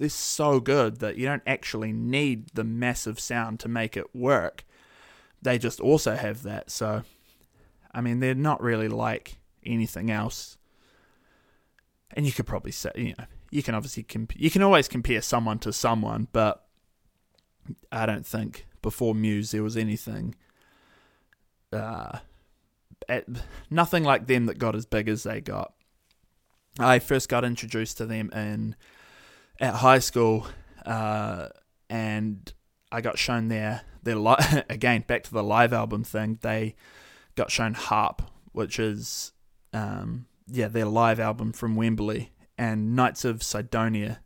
they're 0.02 0.10
so 0.10 0.60
good 0.60 1.00
that 1.00 1.18
you 1.18 1.28
don't 1.28 1.44
actually 1.46 1.94
need 1.94 2.48
the 2.56 2.64
massive 2.64 3.20
sound 3.20 3.60
to 3.60 3.70
make 3.70 3.96
it 3.96 4.16
work. 4.16 4.66
They 5.44 5.60
just 5.60 5.80
also 5.80 6.16
have 6.16 6.42
that. 6.42 6.72
So, 6.72 7.04
I 7.94 8.02
mean, 8.02 8.20
they're 8.20 8.34
not 8.34 8.64
really 8.64 8.88
like 8.88 9.38
anything 9.64 10.10
else. 10.10 10.58
And 12.12 12.26
you 12.26 12.32
could 12.32 12.48
probably 12.48 12.72
say, 12.72 12.92
you 12.96 13.14
know, 13.18 13.26
you 13.52 13.62
can 13.62 13.76
obviously 13.76 14.04
comp- 14.04 14.36
you 14.36 14.50
can 14.50 14.64
always 14.64 14.88
compare 14.88 15.22
someone 15.22 15.60
to 15.60 15.72
someone, 15.72 16.28
but 16.32 16.66
I 17.92 18.06
don't 18.06 18.26
think 18.26 18.66
before 18.82 19.14
Muse 19.14 19.52
there 19.52 19.62
was 19.62 19.78
anything, 19.78 20.36
uh, 21.72 22.20
at, 23.08 23.26
nothing 23.70 24.04
like 24.04 24.28
them 24.28 24.46
that 24.46 24.58
got 24.58 24.76
as 24.76 24.86
big 24.86 25.08
as 25.10 25.24
they 25.24 25.42
got. 25.42 25.74
I 26.80 27.00
first 27.00 27.28
got 27.28 27.44
introduced 27.44 27.98
to 27.98 28.06
them 28.06 28.32
in 28.32 28.76
at 29.60 29.76
high 29.76 30.00
school, 30.00 30.48
uh, 30.86 31.50
and 31.90 32.52
I 32.92 33.02
got 33.02 33.20
shown 33.20 33.50
their 33.50 33.82
their 34.04 34.16
li- 34.16 34.36
again 34.70 35.04
back 35.06 35.24
to 35.24 35.34
the 35.34 35.44
live 35.44 35.74
album 35.74 36.06
thing. 36.06 36.40
They 36.42 36.76
got 37.36 37.52
shown 37.52 37.76
HAARP, 37.76 38.22
which 38.54 38.80
is 38.80 39.34
um, 39.74 40.28
yeah 40.48 40.70
their 40.70 40.86
live 40.86 41.20
album 41.20 41.52
from 41.52 41.76
Wembley, 41.76 42.32
and 42.62 42.96
Knights 42.96 43.26
of 43.26 43.42
Cydonia. 43.42 44.20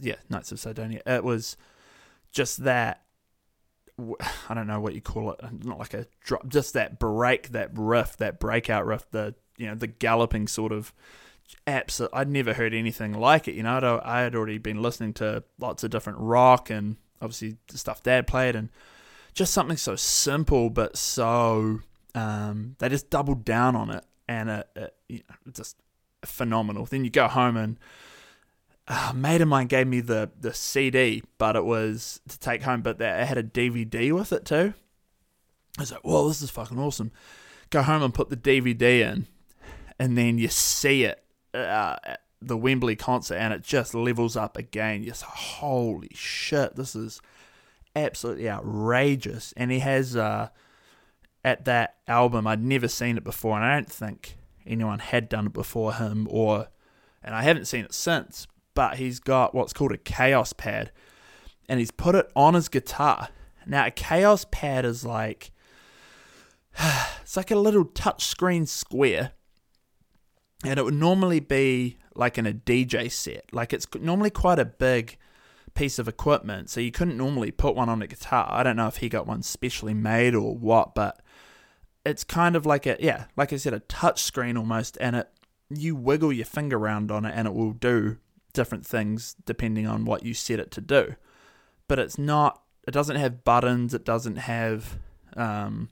Yeah, 0.00 0.14
Knights 0.30 0.50
of 0.52 0.58
Cydonia. 0.58 1.02
It 1.06 1.22
was 1.22 1.58
just 2.32 2.64
that. 2.64 3.02
I 4.48 4.54
don't 4.54 4.66
know 4.66 4.80
what 4.80 4.94
you 4.94 5.02
call 5.02 5.32
it. 5.32 5.40
Not 5.64 5.78
like 5.78 5.92
a 5.92 6.06
drop, 6.20 6.48
just 6.48 6.72
that 6.72 6.98
break, 6.98 7.50
that 7.50 7.70
riff, 7.74 8.16
that 8.16 8.40
breakout 8.40 8.86
riff. 8.86 9.04
The 9.10 9.34
you 9.58 9.66
know 9.66 9.74
the 9.74 9.86
galloping 9.86 10.48
sort 10.48 10.72
of 10.72 10.94
absolute. 11.66 12.10
I'd 12.14 12.30
never 12.30 12.54
heard 12.54 12.72
anything 12.72 13.12
like 13.12 13.48
it. 13.48 13.54
You 13.54 13.62
know, 13.62 14.00
I 14.02 14.20
had 14.20 14.34
already 14.34 14.56
been 14.56 14.80
listening 14.80 15.12
to 15.14 15.44
lots 15.60 15.84
of 15.84 15.90
different 15.90 16.20
rock 16.20 16.70
and 16.70 16.96
obviously 17.20 17.58
the 17.68 17.76
stuff 17.76 18.02
Dad 18.02 18.26
played, 18.26 18.56
and 18.56 18.70
just 19.34 19.52
something 19.52 19.76
so 19.76 19.94
simple 19.94 20.70
but 20.70 20.96
so 20.96 21.80
um, 22.14 22.76
they 22.78 22.88
just 22.88 23.10
doubled 23.10 23.44
down 23.44 23.76
on 23.76 23.90
it, 23.90 24.06
and 24.26 24.48
it, 24.48 24.68
it 24.74 24.96
you 25.06 25.20
know, 25.28 25.52
just 25.52 25.76
phenomenal. 26.28 26.86
Then 26.86 27.04
you 27.04 27.10
go 27.10 27.28
home 27.28 27.56
and 27.56 27.78
uh, 28.86 29.08
a 29.10 29.14
mate 29.14 29.40
of 29.40 29.48
mine 29.48 29.66
gave 29.66 29.86
me 29.86 30.00
the 30.00 30.30
the 30.38 30.52
CD, 30.52 31.22
but 31.38 31.56
it 31.56 31.64
was 31.64 32.20
to 32.28 32.38
take 32.38 32.62
home, 32.62 32.82
but 32.82 32.98
that 32.98 33.22
it 33.22 33.26
had 33.26 33.38
a 33.38 33.42
DVD 33.42 34.12
with 34.12 34.32
it 34.32 34.44
too. 34.44 34.74
I 35.78 35.82
was 35.82 35.92
like, 35.92 36.04
"Whoa, 36.04 36.28
this 36.28 36.42
is 36.42 36.50
fucking 36.50 36.78
awesome!" 36.78 37.12
Go 37.70 37.82
home 37.82 38.02
and 38.02 38.14
put 38.14 38.30
the 38.30 38.36
DVD 38.36 39.00
in, 39.00 39.26
and 39.98 40.16
then 40.16 40.38
you 40.38 40.48
see 40.48 41.04
it 41.04 41.24
uh, 41.54 41.96
at 42.04 42.20
the 42.42 42.56
Wembley 42.56 42.96
concert, 42.96 43.36
and 43.36 43.54
it 43.54 43.62
just 43.62 43.94
levels 43.94 44.36
up 44.36 44.56
again. 44.56 45.04
Just 45.04 45.22
holy 45.22 46.10
shit, 46.14 46.76
this 46.76 46.94
is 46.94 47.20
absolutely 47.96 48.48
outrageous. 48.48 49.54
And 49.56 49.70
he 49.70 49.78
has 49.80 50.16
uh, 50.16 50.48
at 51.44 51.64
that 51.64 51.96
album, 52.06 52.46
I'd 52.46 52.62
never 52.62 52.88
seen 52.88 53.16
it 53.16 53.24
before, 53.24 53.56
and 53.56 53.64
I 53.64 53.74
don't 53.74 53.90
think 53.90 54.36
anyone 54.66 54.98
had 54.98 55.28
done 55.28 55.46
it 55.46 55.52
before 55.52 55.94
him, 55.94 56.26
or 56.30 56.68
and 57.22 57.34
I 57.34 57.42
haven't 57.42 57.66
seen 57.66 57.84
it 57.84 57.94
since. 57.94 58.46
But 58.74 58.96
he's 58.96 59.20
got 59.20 59.54
what's 59.54 59.72
called 59.72 59.92
a 59.92 59.98
Kaoss 59.98 60.56
pad, 60.56 60.90
and 61.68 61.78
he's 61.78 61.92
put 61.92 62.14
it 62.14 62.30
on 62.34 62.54
his 62.54 62.68
guitar. 62.68 63.28
Now, 63.66 63.86
a 63.86 63.90
Kaoss 63.90 64.50
pad 64.50 64.84
is 64.84 65.04
like 65.04 65.52
it's 67.22 67.36
like 67.36 67.50
a 67.50 67.56
little 67.56 67.84
touchscreen 67.84 68.66
square 68.66 69.32
and 70.64 70.78
it 70.78 70.84
would 70.84 70.94
normally 70.94 71.40
be 71.40 71.98
like 72.14 72.38
in 72.38 72.46
a 72.46 72.52
DJ 72.52 73.10
set. 73.10 73.44
Like 73.52 73.72
it's 73.72 73.86
normally 73.94 74.30
quite 74.30 74.58
a 74.58 74.64
big 74.64 75.16
piece 75.74 75.98
of 75.98 76.08
equipment, 76.08 76.70
so 76.70 76.80
you 76.80 76.90
couldn't 76.90 77.16
normally 77.16 77.50
put 77.50 77.74
one 77.74 77.88
on 77.88 78.02
a 78.02 78.06
guitar. 78.06 78.48
I 78.50 78.62
don't 78.62 78.76
know 78.76 78.86
if 78.86 78.98
he 78.98 79.08
got 79.08 79.26
one 79.26 79.42
specially 79.42 79.94
made 79.94 80.34
or 80.34 80.54
what, 80.54 80.94
but 80.94 81.20
it's 82.04 82.24
kind 82.24 82.56
of 82.56 82.66
like 82.66 82.86
a 82.86 82.96
yeah, 83.00 83.26
like 83.36 83.52
I 83.52 83.56
said, 83.56 83.74
a 83.74 83.80
touch 83.80 84.22
screen 84.22 84.56
almost, 84.56 84.96
and 85.00 85.16
it 85.16 85.28
you 85.70 85.96
wiggle 85.96 86.32
your 86.32 86.46
finger 86.46 86.76
around 86.76 87.10
on 87.10 87.24
it, 87.24 87.32
and 87.34 87.48
it 87.48 87.54
will 87.54 87.72
do 87.72 88.18
different 88.52 88.86
things 88.86 89.34
depending 89.44 89.86
on 89.86 90.04
what 90.04 90.24
you 90.24 90.34
set 90.34 90.60
it 90.60 90.70
to 90.72 90.80
do. 90.80 91.14
But 91.88 91.98
it's 91.98 92.18
not. 92.18 92.62
It 92.86 92.92
doesn't 92.92 93.16
have 93.16 93.44
buttons. 93.44 93.94
It 93.94 94.04
doesn't 94.04 94.36
have, 94.36 94.98
um, 95.36 95.88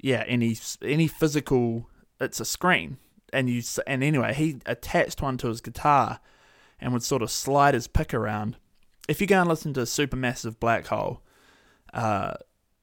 yeah, 0.00 0.24
any 0.26 0.56
any 0.82 1.06
physical. 1.06 1.88
It's 2.20 2.40
a 2.40 2.44
screen 2.44 2.98
and 3.32 3.48
you 3.48 3.62
and 3.86 4.02
anyway, 4.02 4.34
he 4.34 4.58
attached 4.66 5.22
one 5.22 5.38
to 5.38 5.48
his 5.48 5.60
guitar 5.60 6.20
and 6.80 6.92
would 6.92 7.02
sort 7.02 7.22
of 7.22 7.30
slide 7.30 7.74
his 7.74 7.86
pick 7.86 8.14
around. 8.14 8.56
If 9.08 9.20
you 9.20 9.26
go 9.26 9.40
and 9.40 9.48
listen 9.48 9.74
to 9.74 9.80
Supermassive 9.80 10.60
Black 10.60 10.86
Hole, 10.86 11.22
uh, 11.92 12.34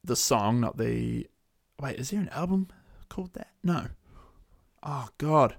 the 0.04 0.16
song, 0.16 0.60
not 0.60 0.76
the 0.76 1.26
wait, 1.80 1.98
is 1.98 2.10
there 2.10 2.20
an 2.20 2.28
album 2.30 2.68
called 3.08 3.34
that? 3.34 3.48
No. 3.62 3.86
Oh 4.82 5.08
God, 5.18 5.56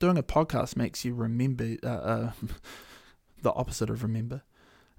doing 0.00 0.18
a 0.18 0.22
podcast 0.22 0.76
makes 0.76 1.04
you 1.04 1.14
remember 1.14 1.76
uh, 1.82 1.88
uh, 1.88 2.32
the 3.42 3.52
opposite 3.52 3.90
of 3.90 4.02
remember. 4.02 4.42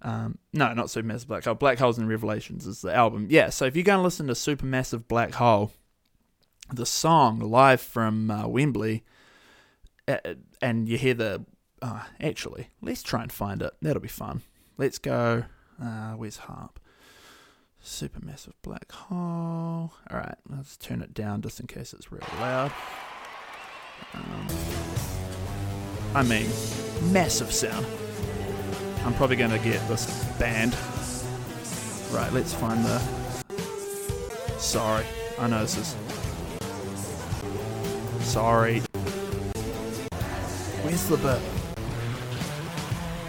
Um, 0.01 0.37
no, 0.51 0.73
not 0.73 0.87
Supermassive 0.87 1.27
Black 1.27 1.45
Hole. 1.45 1.55
Black 1.55 1.79
Holes 1.79 1.97
and 1.97 2.09
Revelations 2.09 2.67
is 2.67 2.81
the 2.81 2.93
album. 2.93 3.27
Yeah, 3.29 3.49
so 3.49 3.65
if 3.65 3.75
you're 3.75 3.83
going 3.83 3.99
to 3.99 4.03
listen 4.03 4.27
to 4.27 4.33
Supermassive 4.33 5.07
Black 5.07 5.35
Hole, 5.35 5.71
the 6.73 6.85
song 6.85 7.39
live 7.39 7.79
from 7.79 8.29
uh, 8.29 8.47
Wembley 8.47 9.03
uh, 10.07 10.17
and 10.61 10.87
you 10.87 10.97
hear 10.97 11.13
the. 11.13 11.45
Uh, 11.81 12.03
actually, 12.21 12.69
let's 12.81 13.03
try 13.03 13.21
and 13.21 13.31
find 13.31 13.61
it. 13.61 13.73
That'll 13.81 14.01
be 14.01 14.07
fun. 14.07 14.41
Let's 14.77 14.99
go. 14.99 15.45
Uh, 15.81 16.11
where's 16.13 16.37
HAARP? 16.39 16.77
Supermassive 17.83 18.53
black 18.61 18.91
hole. 18.91 19.91
All 20.09 20.17
right, 20.17 20.37
let's 20.49 20.77
turn 20.77 21.01
it 21.01 21.13
down 21.13 21.41
just 21.41 21.59
in 21.59 21.67
case 21.67 21.93
it's 21.93 22.11
really 22.11 22.25
loud. 22.39 22.71
Um, 24.13 24.47
I 26.15 26.23
mean, 26.23 26.47
massive 27.11 27.51
sound. 27.51 27.85
I'm 29.05 29.13
probably 29.15 29.35
going 29.35 29.51
to 29.51 29.59
get 29.59 29.85
this 29.89 30.05
banned. 30.39 30.77
Right, 32.11 32.31
let's 32.31 32.53
find 32.53 32.85
the. 32.85 32.99
Sorry, 34.59 35.05
I 35.37 35.47
know 35.47 35.61
this 35.61 35.77
is. 35.77 35.95
Sorry, 38.25 38.81
Where's 40.83 41.07
the 41.07 41.17
bit? 41.17 41.39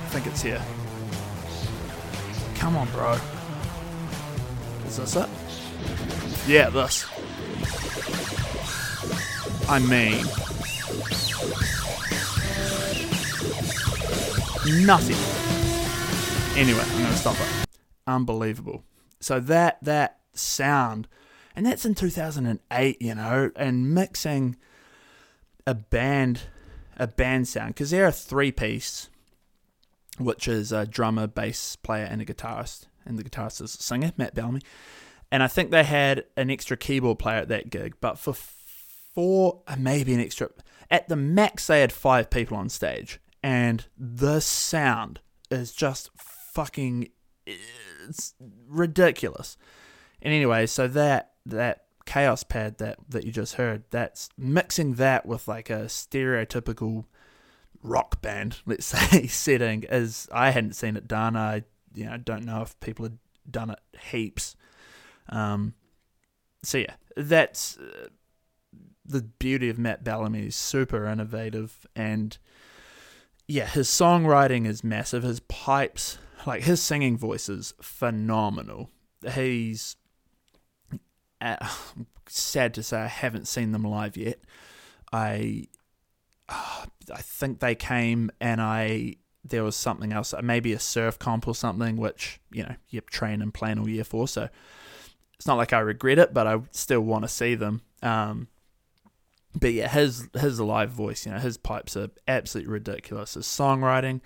I 0.02 0.08
think 0.10 0.26
it's 0.26 0.42
here. 0.42 0.60
Come 2.56 2.76
on, 2.76 2.88
bro. 2.90 3.16
Is 4.86 4.96
this 4.96 5.16
it? 5.16 5.28
Yeah, 6.46 6.70
this. 6.70 7.06
I 9.68 9.78
mean, 9.78 10.24
nothing. 14.86 15.16
Anyway, 16.56 16.80
I'm 16.80 17.02
gonna 17.02 17.16
stop 17.16 17.36
it. 17.40 17.66
Unbelievable. 18.06 18.84
So 19.20 19.40
that 19.40 19.78
that 19.82 20.18
sound, 20.34 21.08
and 21.56 21.64
that's 21.64 21.86
in 21.86 21.94
2008, 21.94 23.00
you 23.00 23.14
know, 23.14 23.50
and 23.56 23.94
mixing 23.94 24.56
a 25.66 25.74
band 25.74 26.42
a 26.96 27.06
band 27.06 27.48
sound 27.48 27.74
because 27.74 27.90
they're 27.90 28.06
a 28.06 28.12
three 28.12 28.52
piece, 28.52 29.08
which 30.18 30.46
is 30.46 30.72
a 30.72 30.86
drummer, 30.86 31.26
bass 31.26 31.76
player, 31.76 32.04
and 32.04 32.20
a 32.20 32.24
guitarist. 32.24 32.86
And 33.06 33.18
the 33.18 33.24
guitarist 33.24 33.60
is 33.62 33.74
a 33.74 33.82
singer, 33.82 34.12
Matt 34.16 34.34
Bellamy. 34.34 34.60
And 35.30 35.42
I 35.42 35.48
think 35.48 35.70
they 35.70 35.84
had 35.84 36.24
an 36.36 36.50
extra 36.50 36.76
keyboard 36.76 37.18
player 37.18 37.38
at 37.38 37.48
that 37.48 37.70
gig, 37.70 37.94
but 38.00 38.18
for 38.18 38.34
four, 38.34 39.62
uh, 39.66 39.76
maybe 39.78 40.14
an 40.14 40.20
extra, 40.20 40.50
at 40.90 41.08
the 41.08 41.16
max, 41.16 41.66
they 41.66 41.80
had 41.80 41.92
five 41.92 42.30
people 42.30 42.56
on 42.56 42.68
stage. 42.68 43.20
And 43.42 43.86
the 43.98 44.40
sound 44.40 45.20
is 45.50 45.72
just 45.72 46.10
fucking 46.16 47.08
it's 47.46 48.34
ridiculous. 48.68 49.56
And 50.22 50.32
anyway, 50.32 50.66
so 50.66 50.88
that 50.88 51.32
that 51.44 51.84
Kaoss 52.06 52.46
pad 52.48 52.78
that 52.78 52.98
that 53.08 53.24
you 53.24 53.32
just 53.32 53.54
heard 53.54 53.84
that's 53.90 54.28
mixing 54.36 54.94
that 54.94 55.26
with 55.26 55.48
like 55.48 55.70
a 55.70 55.84
stereotypical 55.84 57.04
rock 57.82 58.20
band 58.22 58.60
let's 58.64 58.86
say 59.10 59.26
setting 59.26 59.84
is 59.84 60.26
i 60.32 60.50
hadn't 60.50 60.74
seen 60.74 60.96
it 60.96 61.06
done 61.06 61.36
i 61.36 61.62
you 61.94 62.04
know 62.06 62.16
don't 62.16 62.44
know 62.44 62.62
if 62.62 62.78
people 62.80 63.04
had 63.04 63.18
done 63.50 63.70
it 63.70 63.78
heaps 64.10 64.56
um 65.28 65.74
so 66.62 66.78
yeah 66.78 66.94
that's 67.16 67.78
uh, 67.78 68.08
the 69.04 69.22
beauty 69.22 69.68
of 69.68 69.78
matt 69.78 70.02
bellamy 70.02 70.46
is 70.46 70.56
super 70.56 71.06
innovative 71.06 71.86
and 71.94 72.38
yeah 73.46 73.66
his 73.66 73.88
songwriting 73.88 74.66
is 74.66 74.82
massive 74.82 75.22
his 75.22 75.40
pipes 75.40 76.18
like 76.46 76.62
his 76.62 76.82
singing 76.82 77.16
voice 77.16 77.48
is 77.48 77.74
phenomenal. 77.80 78.90
He's 79.32 79.96
uh, 81.40 81.68
sad 82.28 82.74
to 82.74 82.82
say 82.82 82.98
I 82.98 83.06
haven't 83.06 83.48
seen 83.48 83.72
them 83.72 83.84
live 83.84 84.16
yet. 84.16 84.40
I 85.12 85.68
uh, 86.48 86.86
I 87.12 87.20
think 87.20 87.60
they 87.60 87.74
came 87.74 88.30
and 88.40 88.60
I 88.60 89.16
there 89.44 89.62
was 89.62 89.76
something 89.76 90.12
else, 90.12 90.32
maybe 90.42 90.72
a 90.72 90.78
surf 90.78 91.18
comp 91.18 91.46
or 91.46 91.54
something, 91.54 91.96
which 91.96 92.40
you 92.50 92.62
know 92.62 92.74
you 92.88 93.00
train 93.02 93.42
and 93.42 93.52
plan 93.52 93.78
all 93.78 93.88
year 93.88 94.04
for. 94.04 94.26
So 94.26 94.48
it's 95.36 95.46
not 95.46 95.56
like 95.56 95.72
I 95.72 95.80
regret 95.80 96.18
it, 96.18 96.32
but 96.32 96.46
I 96.46 96.60
still 96.70 97.00
want 97.00 97.24
to 97.24 97.28
see 97.28 97.54
them. 97.54 97.82
Um, 98.02 98.48
but 99.54 99.72
yeah, 99.72 99.88
his 99.88 100.28
his 100.34 100.60
live 100.60 100.90
voice, 100.90 101.26
you 101.26 101.32
know, 101.32 101.38
his 101.38 101.56
pipes 101.56 101.96
are 101.96 102.10
absolutely 102.26 102.72
ridiculous. 102.72 103.34
His 103.34 103.46
songwriting, 103.46 104.20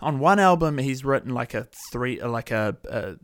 on 0.00 0.18
one 0.18 0.38
album, 0.38 0.78
he's 0.78 1.04
written 1.04 1.32
like 1.32 1.54
a 1.54 1.68
three, 1.90 2.20
like 2.20 2.50
a, 2.50 2.76
a, 2.90 3.14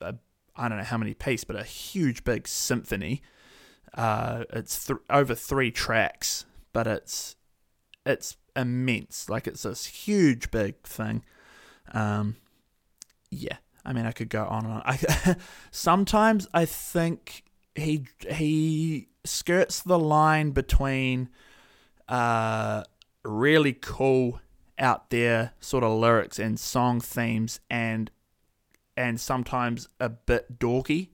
a 0.00 0.14
I 0.54 0.68
don't 0.68 0.78
know 0.78 0.84
how 0.84 0.98
many 0.98 1.14
piece, 1.14 1.44
but 1.44 1.56
a 1.56 1.64
huge 1.64 2.24
big 2.24 2.46
symphony. 2.46 3.22
Uh, 3.94 4.44
it's 4.50 4.86
th- 4.86 5.00
over 5.10 5.34
three 5.34 5.70
tracks, 5.70 6.44
but 6.72 6.86
it's 6.86 7.36
it's 8.04 8.36
immense. 8.56 9.28
Like 9.28 9.46
it's 9.46 9.62
this 9.62 9.86
huge 9.86 10.50
big 10.50 10.82
thing. 10.82 11.22
Um, 11.92 12.36
yeah, 13.30 13.58
I 13.84 13.92
mean, 13.92 14.06
I 14.06 14.12
could 14.12 14.28
go 14.28 14.44
on 14.44 14.64
and 14.64 14.74
on. 14.74 14.82
I 14.84 15.36
sometimes 15.70 16.48
I 16.52 16.64
think 16.64 17.44
he 17.74 18.06
he 18.28 19.08
skirts 19.24 19.82
the 19.82 19.98
line 19.98 20.50
between 20.50 21.28
uh, 22.08 22.84
really 23.24 23.72
cool 23.72 24.40
out 24.78 25.10
there 25.10 25.52
sort 25.60 25.82
of 25.84 25.92
lyrics 25.98 26.38
and 26.38 26.60
song 26.60 27.00
themes 27.00 27.60
and 27.70 28.10
and 28.96 29.20
sometimes 29.20 29.88
a 29.98 30.08
bit 30.08 30.58
dorky 30.58 31.08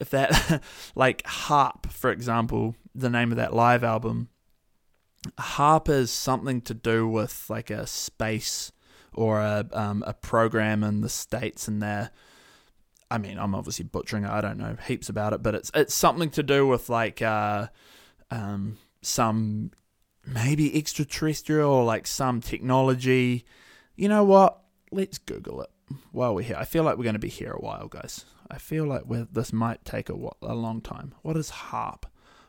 if 0.00 0.10
that 0.10 0.62
like 0.94 1.22
HAARP 1.24 1.90
for 1.90 2.10
example 2.10 2.74
the 2.94 3.10
name 3.10 3.32
of 3.32 3.36
that 3.36 3.54
live 3.54 3.84
album 3.84 4.28
HAARP 5.38 5.88
is 5.88 6.10
something 6.10 6.60
to 6.62 6.74
do 6.74 7.06
with 7.08 7.48
like 7.48 7.70
a 7.70 7.86
space 7.86 8.72
or 9.14 9.40
a 9.40 9.66
um, 9.72 10.04
a 10.06 10.14
program 10.14 10.84
in 10.84 11.00
the 11.00 11.08
states 11.08 11.68
and 11.68 11.82
there 11.82 12.10
I 13.10 13.18
mean, 13.18 13.38
I'm 13.38 13.54
obviously 13.54 13.84
butchering 13.84 14.24
it. 14.24 14.30
I 14.30 14.40
don't 14.40 14.58
know 14.58 14.76
heaps 14.86 15.08
about 15.08 15.32
it, 15.32 15.42
but 15.42 15.54
it's 15.54 15.70
it's 15.74 15.94
something 15.94 16.30
to 16.30 16.42
do 16.42 16.66
with 16.66 16.88
like 16.88 17.22
uh, 17.22 17.68
um, 18.30 18.78
some 19.02 19.70
maybe 20.24 20.76
extraterrestrial 20.76 21.70
or 21.70 21.84
like 21.84 22.06
some 22.06 22.40
technology. 22.40 23.44
You 23.94 24.08
know 24.08 24.24
what? 24.24 24.60
Let's 24.90 25.18
Google 25.18 25.62
it 25.62 25.70
while 26.10 26.34
we're 26.34 26.42
here. 26.42 26.56
I 26.58 26.64
feel 26.64 26.82
like 26.82 26.96
we're 26.96 27.04
going 27.04 27.14
to 27.14 27.20
be 27.20 27.28
here 27.28 27.52
a 27.52 27.60
while, 27.60 27.86
guys. 27.88 28.24
I 28.50 28.58
feel 28.58 28.84
like 28.84 29.02
this 29.32 29.52
might 29.52 29.84
take 29.84 30.08
a, 30.08 30.16
a 30.42 30.54
long 30.54 30.80
time. 30.80 31.14
What 31.22 31.36
is 31.36 31.50
HAARP? 31.50 32.04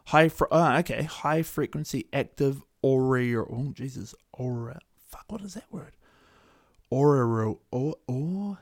High 0.07 0.29
fre- 0.29 0.45
oh, 0.51 0.77
okay, 0.77 1.03
high 1.03 1.41
frequency 1.41 2.07
active 2.13 2.61
auroral. 2.83 3.47
Oh 3.51 3.71
Jesus, 3.73 4.15
aura. 4.33 4.79
Fuck, 5.09 5.25
what 5.27 5.41
is 5.41 5.53
that 5.53 5.71
word? 5.71 5.93
Auroral. 6.91 7.61
Or 7.71 7.95
or 8.07 8.59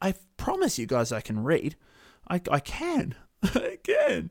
I 0.00 0.14
promise 0.36 0.78
you 0.78 0.86
guys 0.86 1.12
I 1.12 1.20
can 1.20 1.42
read. 1.42 1.76
I, 2.28 2.40
I 2.50 2.60
can. 2.60 3.14
I 3.42 3.78
can. 3.82 4.30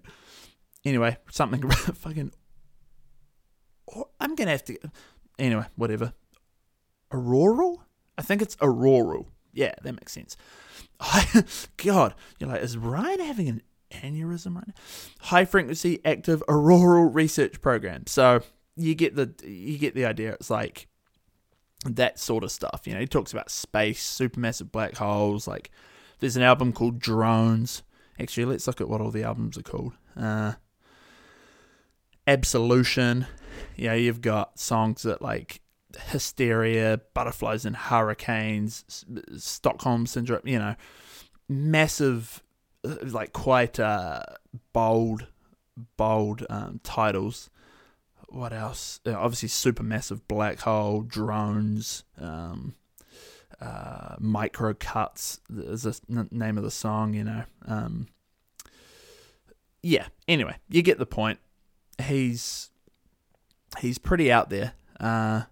Anyway, 0.84 1.17
something 1.32 1.69
fucking. 1.69 2.32
Oh, 3.95 4.10
I'm 4.19 4.36
going 4.36 4.47
to 4.47 4.51
have 4.51 4.63
to. 4.65 4.78
Anyway, 5.38 5.65
whatever. 5.75 6.13
Auroral? 7.12 7.84
I 8.17 8.21
think 8.21 8.41
it's 8.41 8.58
auroral. 8.62 9.30
Yeah, 9.54 9.73
that 9.84 9.93
makes 9.93 10.13
sense. 10.13 10.36
God, 11.78 12.15
you're 12.39 12.49
like, 12.49 12.62
is 12.62 12.78
Ryan 12.78 13.19
having 13.19 13.47
an 13.49 13.62
aneurysm 14.01 14.55
right 14.55 14.67
now? 14.67 14.73
High 15.19 15.45
frequency 15.45 15.99
active 16.05 16.43
auroral 16.47 17.05
research 17.05 17.62
program. 17.62 18.03
So 18.08 18.41
you 18.75 18.95
get 18.95 19.15
the 19.15 19.34
you 19.43 19.77
get 19.77 19.95
the 19.95 20.05
idea. 20.05 20.34
It's 20.34 20.49
like 20.49 20.88
that 21.86 22.19
sort 22.19 22.43
of 22.43 22.51
stuff. 22.51 22.81
You 22.86 22.93
know, 22.93 22.99
he 22.99 23.08
talks 23.08 23.31
about 23.31 23.51
space, 23.51 24.03
supermassive 24.03 24.71
black 24.71 24.97
holes. 24.97 25.47
Like, 25.47 25.71
there's 26.19 26.36
an 26.36 26.43
album 26.43 26.73
called 26.73 26.99
Drones. 26.99 27.84
Actually, 28.19 28.45
let's 28.45 28.67
look 28.67 28.81
at 28.81 28.89
what 28.89 29.01
all 29.01 29.12
the 29.12 29.23
albums 29.23 29.58
are 29.58 29.63
called. 29.63 29.93
Uh, 30.17 30.53
Absolution. 32.27 33.27
Yeah, 33.75 33.93
you've 33.93 34.21
got 34.21 34.60
songs 34.60 35.03
that 35.03 35.21
like 35.21 35.62
Hysteria, 36.08 36.99
Butterflies 37.13 37.65
and 37.65 37.75
Hurricanes, 37.75 39.05
Stockholm 39.38 40.08
Syndrome. 40.08 40.41
You 40.43 40.60
know, 40.60 40.75
massive, 41.47 42.41
like 43.04 43.34
quite 43.34 43.80
uh, 43.80 44.21
bold, 44.74 45.28
bold 45.98 46.45
um, 46.50 46.80
titles 46.84 47.50
what 48.36 48.54
else? 48.54 49.00
Uh, 49.06 49.13
obviously, 49.13 49.50
supermassive 49.50 50.21
black 50.28 50.60
hole, 50.60 51.02
drones, 51.02 52.04
um, 52.19 52.76
uh, 53.62 54.15
micro 54.19 54.74
cuts 54.74 55.39
is 55.50 55.84
the 55.84 56.28
name 56.32 56.58
of 56.58 56.63
the 56.63 56.71
song. 56.71 57.13
You 57.13 57.24
know, 57.24 57.43
um, 57.65 58.08
yeah. 59.82 60.08
Anyway, 60.28 60.56
you 60.69 60.82
get 60.82 61.00
the 61.00 61.06
point. 61.06 61.39
He's 62.02 62.69
he's 63.80 63.98
pretty 63.98 64.32
out 64.32 64.50
there, 64.50 64.74
uh, 65.00 65.43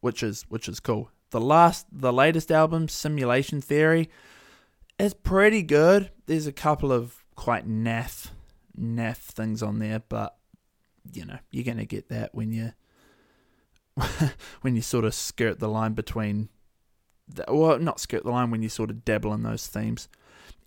which 0.00 0.22
is 0.22 0.44
which 0.48 0.68
is 0.68 0.80
cool. 0.80 1.10
The 1.30 1.40
last, 1.40 1.86
the 1.90 2.12
latest 2.12 2.52
album, 2.52 2.88
Simulation 2.88 3.60
Theory, 3.60 4.08
is 4.98 5.14
pretty 5.14 5.62
good. 5.62 6.10
There's 6.26 6.46
a 6.46 6.52
couple 6.52 6.92
of 6.92 7.24
quite 7.34 7.68
naff 7.68 8.28
naff 8.78 9.16
things 9.16 9.62
on 9.62 9.78
there, 9.78 10.02
but 10.08 10.36
you 11.12 11.24
know 11.24 11.38
you're 11.50 11.64
going 11.64 11.78
to 11.78 11.84
get 11.84 12.08
that 12.08 12.34
when 12.34 12.52
you 12.52 12.72
when 14.62 14.74
you 14.74 14.82
sort 14.82 15.04
of 15.04 15.14
skirt 15.14 15.58
the 15.58 15.68
line 15.68 15.92
between 15.92 16.48
the, 17.28 17.44
well 17.48 17.78
not 17.78 18.00
skirt 18.00 18.24
the 18.24 18.30
line 18.30 18.50
when 18.50 18.62
you 18.62 18.68
sort 18.68 18.90
of 18.90 19.04
dabble 19.04 19.32
in 19.34 19.42
those 19.42 19.66
themes. 19.66 20.08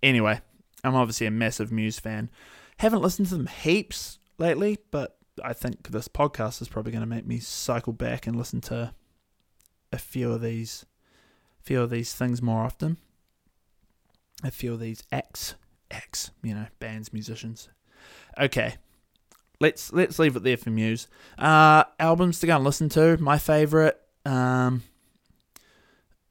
Anyway 0.02 0.40
i'm 0.84 0.94
obviously 0.94 1.26
a 1.26 1.30
massive 1.30 1.72
muse 1.72 1.98
fan. 1.98 2.30
Haven't 2.78 3.02
listened 3.02 3.28
to 3.28 3.36
them 3.36 3.46
heaps 3.48 4.18
lately 4.38 4.78
but 4.90 5.16
i 5.42 5.52
think 5.52 5.88
this 5.88 6.08
podcast 6.08 6.62
is 6.62 6.68
probably 6.68 6.92
going 6.92 7.02
to 7.02 7.06
make 7.06 7.26
me 7.26 7.40
cycle 7.40 7.92
back 7.92 8.26
and 8.26 8.36
listen 8.36 8.60
to 8.60 8.92
a 9.92 9.98
few 9.98 10.32
of 10.32 10.40
these 10.40 10.86
few 11.60 11.80
of 11.82 11.90
these 11.90 12.14
things 12.14 12.40
more 12.40 12.62
often 12.62 12.96
a 14.44 14.50
few 14.50 14.72
of 14.72 14.80
these 14.80 15.02
acts 15.10 15.54
acts 15.90 16.30
you 16.42 16.54
know 16.54 16.66
bands 16.78 17.12
musicians 17.12 17.68
okay 18.38 18.74
let's 19.60 19.92
let's 19.92 20.18
leave 20.18 20.36
it 20.36 20.42
there 20.42 20.56
for 20.56 20.70
Muse. 20.70 21.08
Uh, 21.38 21.84
albums 21.98 22.40
to 22.40 22.46
go 22.46 22.56
and 22.56 22.64
listen 22.64 22.88
to. 22.90 23.16
My 23.18 23.38
favorite. 23.38 24.00
Um, 24.24 24.82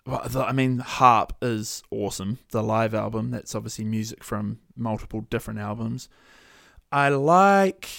well, 0.05 0.23
the, 0.27 0.41
I 0.41 0.53
mean, 0.53 0.79
HAARP 0.79 1.31
is 1.41 1.83
awesome. 1.91 2.39
The 2.51 2.63
live 2.63 2.93
album. 2.93 3.31
That's 3.31 3.55
obviously 3.55 3.85
music 3.85 4.23
from 4.23 4.59
multiple 4.75 5.21
different 5.21 5.59
albums. 5.59 6.09
I 6.91 7.09
like. 7.09 7.89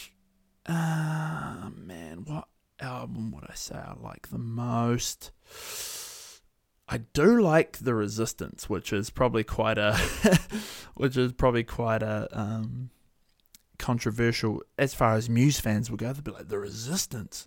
Uh, 0.66 1.71
man, 1.75 2.25
what 2.25 2.49
album 2.81 3.33
would 3.33 3.44
I 3.49 3.55
say 3.55 3.75
I 3.75 3.94
like 4.01 4.29
the 4.29 4.38
most? 4.38 5.31
I 6.88 6.98
do 6.98 7.40
like 7.40 7.79
the 7.79 7.94
Resistance, 7.94 8.68
which 8.68 8.92
is 8.92 9.11
probably 9.11 9.44
quite 9.44 9.77
a, 9.77 9.94
which 10.94 11.16
is 11.16 11.33
probably 11.33 11.64
quite 11.64 12.03
a 12.03 12.29
um, 12.33 12.90
controversial 13.79 14.62
as 14.79 14.94
far 14.94 15.14
as 15.14 15.29
Muse 15.29 15.61
fans 15.61 15.90
will 15.90 15.98
go. 15.98 16.12
They'll 16.12 16.22
be 16.22 16.31
like 16.31 16.48
the 16.48 16.59
Resistance. 16.59 17.46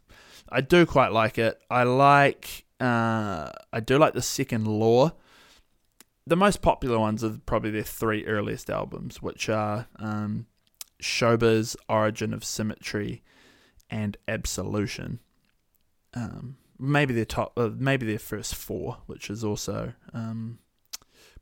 I 0.49 0.61
do 0.61 0.85
quite 0.85 1.11
like 1.11 1.37
it. 1.37 1.59
I 1.69 1.83
like. 1.83 2.65
Uh, 2.79 3.51
I 3.73 3.79
do 3.79 3.97
like 3.97 4.13
the 4.13 4.21
second 4.21 4.67
Law. 4.67 5.13
The 6.27 6.35
most 6.35 6.61
popular 6.61 6.99
ones 6.99 7.23
are 7.23 7.39
probably 7.45 7.71
their 7.71 7.83
three 7.83 8.25
earliest 8.27 8.69
albums, 8.69 9.23
which 9.23 9.49
are 9.49 9.87
um, 9.97 10.45
Showbiz, 11.01 11.75
Origin 11.89 12.31
of 12.33 12.43
Symmetry, 12.43 13.23
and 13.89 14.17
Absolution. 14.27 15.19
Um, 16.13 16.57
maybe 16.81 17.13
their 17.13 17.25
top, 17.25 17.53
uh, 17.55 17.69
maybe 17.77 18.05
their 18.05 18.19
first 18.19 18.55
four, 18.55 18.97
which 19.05 19.29
is 19.29 19.43
also 19.43 19.93
um, 20.13 20.59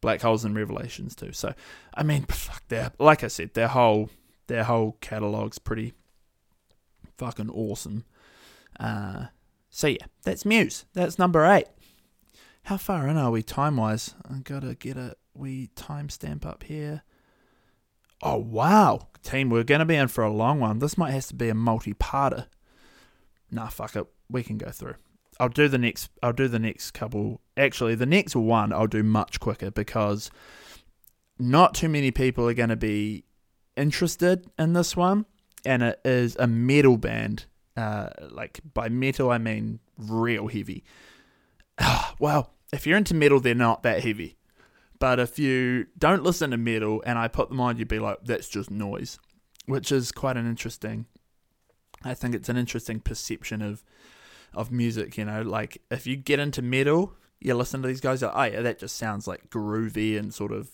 Black 0.02 0.22
Holes 0.22 0.46
and 0.46 0.56
Revelations 0.56 1.16
too. 1.16 1.32
So, 1.32 1.54
I 1.94 2.04
mean, 2.04 2.24
fuck, 2.30 2.68
their 2.68 2.92
like 3.00 3.24
I 3.24 3.28
said, 3.28 3.54
their 3.54 3.70
whole 3.70 4.10
their 4.48 4.66
whole 4.66 4.98
catalog's 5.02 5.58
pretty 5.58 5.94
fucking 7.18 7.50
awesome. 7.50 8.06
Uh, 8.80 9.28
so 9.70 9.88
yeah, 9.88 10.06
that's 10.24 10.46
Muse. 10.46 10.86
That's 10.94 11.18
number 11.18 11.46
eight. 11.46 11.68
How 12.64 12.78
far 12.78 13.08
in 13.08 13.18
are 13.18 13.32
we 13.32 13.42
time 13.42 13.78
wise? 13.78 14.14
I 14.30 14.40
gotta 14.44 14.76
get 14.76 14.98
a 14.98 15.16
wee 15.34 15.70
timestamp 15.76 16.46
up 16.46 16.64
here. 16.64 17.04
Oh 18.22 18.38
wow, 18.38 19.08
team, 19.24 19.50
we're 19.50 19.64
gonna 19.64 19.86
be 19.86 19.96
in 19.96 20.10
for 20.10 20.24
a 20.24 20.32
long 20.32 20.60
one. 20.60 20.80
This 20.80 20.98
might 20.98 21.12
have 21.12 21.28
to 21.28 21.36
be 21.36 21.50
a 21.50 21.54
multi-parter. 21.54 22.48
Nah, 23.50 23.70
fuck 23.70 23.96
it, 23.96 24.06
we 24.30 24.44
can 24.44 24.58
go 24.58 24.70
through. 24.72 24.96
I'll 25.40 25.50
do 25.50 25.68
the 25.68 25.78
next. 25.78 26.10
I'll 26.22 26.34
do 26.34 26.48
the 26.48 26.60
next 26.60 26.92
couple. 26.92 27.42
Actually, 27.56 27.96
the 27.96 28.06
next 28.06 28.36
one 28.36 28.74
I'll 28.74 28.88
do 28.88 29.04
much 29.04 29.40
quicker 29.40 29.72
because 29.72 30.30
not 31.38 31.74
too 31.74 31.90
many 31.90 32.12
people 32.12 32.48
are 32.50 32.54
going 32.54 32.70
to 32.70 32.76
be 32.76 33.24
interested 33.78 34.50
in 34.58 34.74
this 34.74 34.96
one, 34.98 35.26
and 35.64 35.82
it 35.82 36.02
is 36.04 36.36
a 36.38 36.48
metal 36.48 36.98
band. 36.98 37.46
Uh, 37.78 38.10
like 38.30 38.60
by 38.74 38.90
metal, 38.90 39.32
I 39.32 39.38
mean 39.38 39.80
real 39.98 40.48
heavy. 40.48 40.84
well, 42.20 42.52
if 42.74 42.86
you're 42.86 42.98
into 42.98 43.14
metal, 43.14 43.40
they're 43.40 43.56
not 43.56 43.84
that 43.84 44.04
heavy. 44.04 44.36
But 45.00 45.20
if 45.20 45.40
you 45.40 45.88
don't 45.98 46.24
listen 46.24 46.52
to 46.52 46.58
metal 46.58 47.02
and 47.06 47.18
I 47.18 47.30
put 47.30 47.50
them 47.50 47.62
on, 47.62 47.78
you'd 47.78 47.88
be 47.88 48.00
like, 48.00 48.20
that's 48.26 48.50
just 48.50 48.70
noise, 48.70 49.18
which 49.66 49.94
is 49.94 50.12
quite 50.12 50.36
an 50.36 50.46
interesting. 50.46 51.06
I 52.04 52.14
think 52.14 52.36
it's 52.36 52.50
an 52.50 52.58
interesting 52.58 53.00
perception 53.00 53.62
of 53.62 53.84
of 54.54 54.72
music. 54.72 55.18
You 55.18 55.26
know, 55.26 55.42
like 55.42 55.82
if 55.90 56.08
you 56.08 56.16
get 56.16 56.40
into 56.40 56.62
metal, 56.62 57.14
you 57.40 57.54
listen 57.54 57.82
to 57.82 57.88
these 57.88 58.02
guys, 58.02 58.22
like, 58.22 58.32
oh 58.34 58.44
yeah, 58.44 58.62
that 58.62 58.80
just 58.80 58.98
sounds 58.98 59.28
like 59.28 59.50
groovy 59.50 60.18
and 60.18 60.34
sort 60.34 60.52
of 60.52 60.70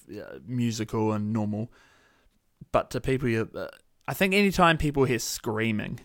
musical 0.48 1.12
and 1.12 1.32
normal. 1.32 1.72
But 2.72 2.90
to 2.92 3.02
people, 3.02 3.30
you, 3.30 3.50
uh, 3.56 3.68
I 4.08 4.14
think 4.14 4.34
anytime 4.34 4.78
people 4.78 5.06
hear 5.06 5.20
screaming, 5.20 6.00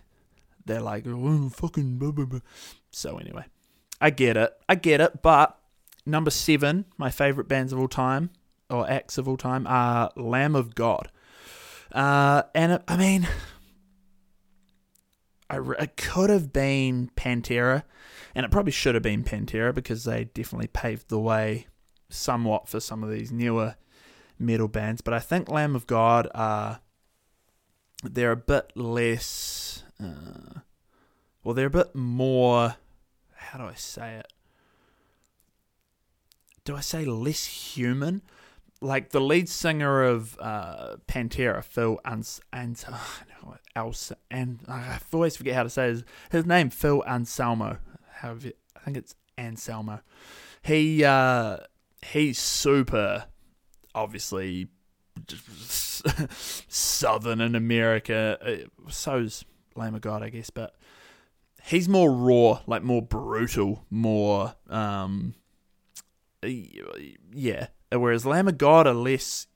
they're 0.64 0.80
like, 0.80 1.04
oh, 1.06 1.48
fucking. 1.48 1.98
Blah, 1.98 2.12
blah, 2.12 2.26
blah. 2.26 2.40
So 2.90 3.18
anyway, 3.18 3.44
I 4.00 4.10
get 4.10 4.36
it, 4.36 4.52
I 4.68 4.74
get 4.74 5.00
it, 5.00 5.22
but 5.22 5.58
number 6.04 6.30
seven, 6.30 6.84
my 6.98 7.10
favorite 7.10 7.48
bands 7.48 7.72
of 7.72 7.78
all 7.78 7.88
time 7.88 8.30
or 8.68 8.88
acts 8.88 9.18
of 9.18 9.28
all 9.28 9.36
time 9.36 9.66
are 9.66 10.10
Lamb 10.16 10.54
of 10.54 10.74
God. 10.74 11.10
Uh, 11.92 12.42
and 12.54 12.72
it, 12.72 12.82
I 12.86 12.96
mean, 12.96 13.26
I, 15.50 15.58
it 15.82 15.96
could 15.96 16.30
have 16.30 16.52
been 16.52 17.10
Pantera, 17.16 17.82
and 18.34 18.46
it 18.46 18.52
probably 18.52 18.72
should 18.72 18.94
have 18.94 19.02
been 19.02 19.24
Pantera 19.24 19.74
because 19.74 20.04
they 20.04 20.24
definitely 20.24 20.68
paved 20.68 21.08
the 21.08 21.18
way 21.18 21.66
somewhat 22.08 22.68
for 22.68 22.80
some 22.80 23.02
of 23.02 23.10
these 23.10 23.32
newer 23.32 23.76
metal 24.38 24.68
bands. 24.68 25.00
But 25.00 25.14
I 25.14 25.18
think 25.18 25.48
Lamb 25.48 25.74
of 25.74 25.86
God 25.86 26.28
are 26.34 26.80
they're 28.02 28.32
a 28.32 28.36
bit 28.36 28.72
less. 28.74 29.84
Uh, 30.02 30.60
well, 31.44 31.54
they're 31.54 31.66
a 31.66 31.70
bit 31.70 31.94
more. 31.94 32.76
How 33.34 33.58
do 33.58 33.64
I 33.64 33.74
say 33.74 34.16
it? 34.16 34.32
do 36.64 36.76
I 36.76 36.80
say 36.80 37.04
less 37.04 37.46
human? 37.46 38.22
Like 38.82 39.10
the 39.10 39.20
lead 39.20 39.48
singer 39.48 40.02
of 40.02 40.38
uh, 40.40 40.96
Pantera, 41.06 41.62
Phil 41.62 42.00
Ans 42.04 42.40
and 42.52 42.82
uh, 42.88 42.98
and 44.30 44.60
I 44.68 44.98
always 45.12 45.36
forget 45.36 45.54
how 45.54 45.62
to 45.62 45.70
say 45.70 45.88
his, 45.88 46.04
his 46.30 46.46
name, 46.46 46.70
Phil 46.70 47.02
Anselmo. 47.06 47.78
However, 48.14 48.50
I 48.76 48.80
think 48.80 48.96
it's 48.96 49.14
Anselmo. 49.36 50.00
He 50.62 51.04
uh, 51.04 51.58
he's 52.12 52.38
super, 52.38 53.26
obviously, 53.94 54.68
southern 56.68 57.40
in 57.40 57.54
America. 57.54 58.38
Uh, 58.40 58.90
so's 58.90 59.44
Lamb 59.74 59.94
of 59.94 60.00
God, 60.00 60.22
I 60.22 60.30
guess, 60.30 60.50
but 60.50 60.74
he's 61.64 61.88
more 61.88 62.12
raw, 62.12 62.60
like 62.66 62.82
more 62.82 63.02
brutal, 63.02 63.84
more 63.90 64.54
um, 64.68 65.34
yeah. 66.42 67.68
Whereas 67.92 68.24
Lamb 68.24 68.48
of 68.48 68.58
God 68.58 68.86
are 68.86 68.94
less 68.94 69.46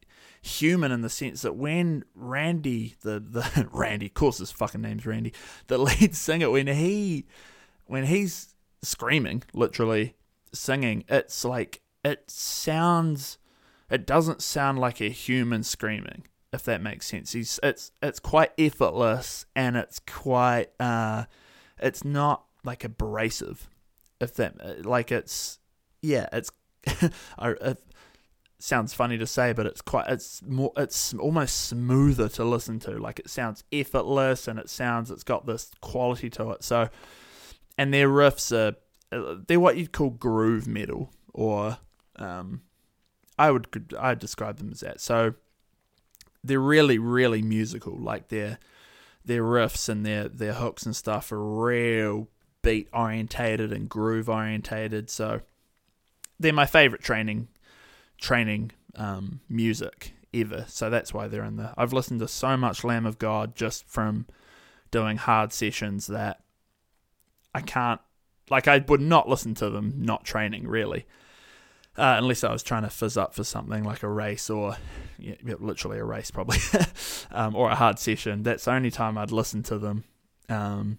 human 0.42 0.92
in 0.92 1.00
the 1.00 1.08
sense 1.08 1.42
that 1.42 1.56
when 1.56 2.04
Randy, 2.14 2.96
the 3.00 3.18
the 3.20 3.68
Randy, 3.72 4.06
of 4.06 4.14
course 4.14 4.38
his 4.38 4.50
fucking 4.50 4.82
name's 4.82 5.06
Randy, 5.06 5.32
the 5.68 5.78
lead 5.78 6.14
singer, 6.16 6.50
when 6.50 6.66
he 6.66 7.26
when 7.86 8.04
he's 8.04 8.54
screaming, 8.82 9.42
literally 9.52 10.14
singing, 10.52 11.04
it's 11.08 11.44
like 11.44 11.80
it 12.04 12.30
sounds 12.30 13.38
it 13.90 14.06
doesn't 14.06 14.42
sound 14.42 14.78
like 14.78 15.00
a 15.00 15.08
human 15.08 15.62
screaming, 15.62 16.26
if 16.52 16.62
that 16.64 16.82
makes 16.82 17.06
sense. 17.06 17.32
He's 17.32 17.58
it's 17.62 17.92
it's 18.02 18.20
quite 18.20 18.52
effortless 18.58 19.46
and 19.54 19.76
it's 19.76 20.00
quite 20.00 20.70
uh 20.78 21.24
it's 21.78 22.04
not 22.04 22.44
like 22.64 22.84
abrasive. 22.84 23.68
If 24.20 24.34
that 24.34 24.84
like 24.84 25.10
it's 25.10 25.58
yeah, 26.02 26.28
it's 26.32 26.50
it 27.38 27.93
sounds 28.64 28.94
funny 28.94 29.18
to 29.18 29.26
say, 29.26 29.52
but 29.52 29.66
it's 29.66 29.82
quite 29.82 30.08
it's 30.08 30.42
more 30.42 30.72
it's 30.76 31.12
almost 31.14 31.66
smoother 31.66 32.28
to 32.30 32.44
listen 32.44 32.78
to. 32.80 32.92
Like 32.92 33.18
it 33.18 33.28
sounds 33.28 33.62
effortless 33.70 34.48
and 34.48 34.58
it 34.58 34.70
sounds 34.70 35.10
it's 35.10 35.22
got 35.22 35.44
this 35.44 35.70
quality 35.82 36.30
to 36.30 36.50
it. 36.52 36.64
So, 36.64 36.88
and 37.76 37.92
their 37.92 38.08
riffs 38.08 38.52
are 38.52 38.76
they're 39.46 39.60
what 39.60 39.76
you'd 39.76 39.92
call 39.92 40.10
groove 40.10 40.66
metal, 40.66 41.12
or 41.34 41.78
um, 42.16 42.62
I 43.38 43.50
would 43.50 43.94
I'd 43.98 44.18
describe 44.18 44.56
them 44.56 44.70
as 44.72 44.80
that. 44.80 45.00
So 45.00 45.34
they're 46.42 46.58
really 46.58 46.98
really 46.98 47.42
musical. 47.42 47.96
Like 47.98 48.28
their 48.28 48.58
their 49.26 49.42
riffs 49.42 49.90
and 49.90 50.06
their 50.06 50.28
their 50.28 50.54
hooks 50.54 50.86
and 50.86 50.96
stuff 50.96 51.30
are 51.32 51.64
real 51.64 52.28
beat 52.62 52.88
orientated 52.94 53.74
and 53.74 53.90
groove 53.90 54.30
orientated. 54.30 55.10
So 55.10 55.42
they're 56.40 56.54
my 56.54 56.66
favorite 56.66 57.02
training 57.02 57.48
training 58.18 58.72
um, 58.96 59.40
music 59.48 60.14
ever. 60.32 60.64
So 60.68 60.90
that's 60.90 61.14
why 61.14 61.28
they're 61.28 61.44
in 61.44 61.56
the. 61.56 61.72
I've 61.76 61.92
listened 61.92 62.20
to 62.20 62.28
so 62.28 62.56
much 62.56 62.84
Lamb 62.84 63.06
of 63.06 63.18
God 63.18 63.54
just 63.54 63.86
from 63.88 64.26
doing 64.90 65.16
hard 65.16 65.52
sessions 65.52 66.06
that 66.08 66.40
I 67.54 67.60
can't. 67.60 68.00
Like 68.50 68.68
I 68.68 68.78
would 68.78 69.00
not 69.00 69.28
listen 69.28 69.54
to 69.56 69.70
them 69.70 69.94
not 69.96 70.24
training 70.24 70.68
really, 70.68 71.06
uh, 71.96 72.16
unless 72.18 72.44
I 72.44 72.52
was 72.52 72.62
trying 72.62 72.82
to 72.82 72.90
fizz 72.90 73.16
up 73.16 73.34
for 73.34 73.44
something 73.44 73.84
like 73.84 74.02
a 74.02 74.08
race 74.08 74.50
or 74.50 74.76
yeah, 75.18 75.34
literally 75.58 75.98
a 75.98 76.04
race 76.04 76.30
probably, 76.30 76.58
um, 77.30 77.56
or 77.56 77.70
a 77.70 77.74
hard 77.74 77.98
session. 77.98 78.42
That's 78.42 78.66
the 78.66 78.72
only 78.72 78.90
time 78.90 79.16
I'd 79.16 79.32
listen 79.32 79.62
to 79.64 79.78
them, 79.78 80.04
um, 80.48 80.98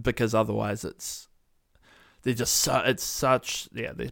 because 0.00 0.34
otherwise 0.34 0.84
it's 0.84 1.28
they're 2.22 2.34
just 2.34 2.54
so 2.54 2.82
it's 2.84 3.04
such 3.04 3.68
yeah 3.72 3.92
they're 3.92 4.10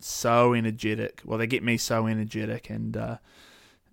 so 0.00 0.54
energetic. 0.54 1.22
Well, 1.24 1.38
they 1.38 1.46
get 1.46 1.62
me 1.62 1.76
so 1.76 2.06
energetic 2.06 2.70
and 2.70 2.96
uh, 2.96 3.18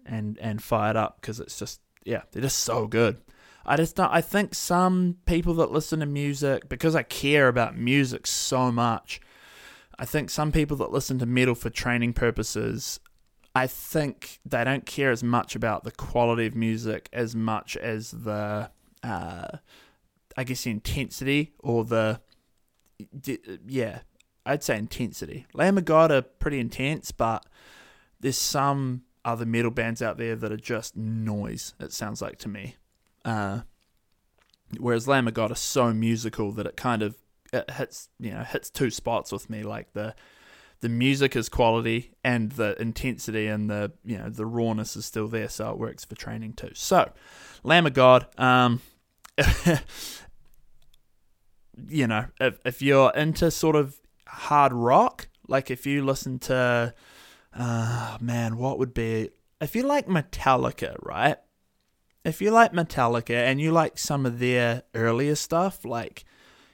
and 0.05 0.37
and 0.39 0.61
fired 0.61 0.95
up 0.95 1.19
because 1.21 1.39
it's 1.39 1.57
just 1.57 1.81
yeah 2.03 2.23
they're 2.31 2.41
just 2.41 2.59
so 2.59 2.87
good. 2.87 3.21
I 3.65 3.77
just 3.77 3.95
don't, 3.95 4.11
I 4.11 4.21
think 4.21 4.53
some 4.53 5.17
people 5.25 5.55
that 5.55 5.71
listen 5.71 5.99
to 6.01 6.05
music 6.05 6.69
because 6.69 6.95
I 6.95 7.01
care 7.01 7.47
about 7.47 7.75
music 7.75 8.27
so 8.27 8.71
much. 8.71 9.19
I 9.97 10.05
think 10.05 10.29
some 10.29 10.51
people 10.51 10.77
that 10.77 10.91
listen 10.91 11.17
to 11.19 11.25
metal 11.25 11.55
for 11.55 11.71
training 11.71 12.13
purposes, 12.13 12.99
I 13.55 13.65
think 13.65 14.39
they 14.45 14.63
don't 14.63 14.85
care 14.85 15.09
as 15.09 15.23
much 15.23 15.55
about 15.55 15.83
the 15.83 15.91
quality 15.91 16.45
of 16.45 16.53
music 16.53 17.09
as 17.11 17.35
much 17.35 17.75
as 17.77 18.11
the, 18.11 18.69
uh, 19.01 19.57
I 20.37 20.43
guess, 20.43 20.63
the 20.63 20.71
intensity 20.71 21.53
or 21.59 21.85
the 21.85 22.21
yeah, 23.67 23.99
I'd 24.45 24.63
say 24.63 24.77
intensity. 24.77 25.47
Lamb 25.53 25.77
of 25.77 25.85
God 25.85 26.11
are 26.11 26.21
pretty 26.21 26.59
intense, 26.59 27.11
but 27.11 27.45
there's 28.19 28.37
some 28.37 29.03
other 29.23 29.45
metal 29.45 29.71
bands 29.71 30.01
out 30.01 30.17
there 30.17 30.35
that 30.35 30.51
are 30.51 30.57
just 30.57 30.95
noise. 30.95 31.73
It 31.79 31.91
sounds 31.91 32.21
like 32.21 32.37
to 32.39 32.49
me. 32.49 32.75
Uh, 33.23 33.61
whereas 34.79 35.07
Lamb 35.07 35.27
of 35.27 35.33
God 35.33 35.51
are 35.51 35.55
so 35.55 35.93
musical 35.93 36.51
that 36.53 36.67
it 36.67 36.77
kind 36.77 37.01
of 37.01 37.17
it 37.53 37.71
hits 37.71 38.09
you 38.19 38.31
know 38.31 38.43
hits 38.43 38.69
two 38.69 38.91
spots 38.91 39.31
with 39.31 39.49
me. 39.49 39.63
Like 39.63 39.93
the 39.93 40.15
the 40.81 40.89
music 40.89 41.35
is 41.35 41.49
quality 41.49 42.11
and 42.23 42.51
the 42.51 42.79
intensity 42.79 43.47
and 43.47 43.69
the 43.69 43.93
you 44.03 44.17
know 44.17 44.29
the 44.29 44.45
rawness 44.45 44.95
is 44.95 45.05
still 45.05 45.27
there, 45.27 45.49
so 45.49 45.71
it 45.71 45.79
works 45.79 46.05
for 46.05 46.15
training 46.15 46.53
too. 46.53 46.71
So, 46.73 47.11
Lamb 47.63 47.87
of 47.87 47.93
God. 47.93 48.27
Um, 48.37 48.81
you 51.89 52.07
know, 52.07 52.27
if, 52.39 52.59
if 52.65 52.81
you're 52.81 53.11
into 53.11 53.51
sort 53.51 53.75
of 53.75 53.99
hard 54.36 54.73
rock, 54.73 55.27
like 55.47 55.71
if 55.71 55.86
you 55.86 56.03
listen 56.03 56.39
to, 56.39 56.93
uh, 57.53 58.17
man, 58.19 58.57
what 58.57 58.77
would 58.79 58.93
be, 58.93 59.29
if 59.61 59.75
you 59.75 59.83
like 59.83 60.07
Metallica, 60.07 60.95
right? 61.01 61.38
If 62.23 62.41
you 62.41 62.51
like 62.51 62.73
Metallica 62.73 63.36
and 63.36 63.61
you 63.61 63.71
like 63.71 63.97
some 63.97 64.25
of 64.25 64.39
their 64.39 64.83
earlier 64.93 65.36
stuff, 65.36 65.86
like, 65.86 66.25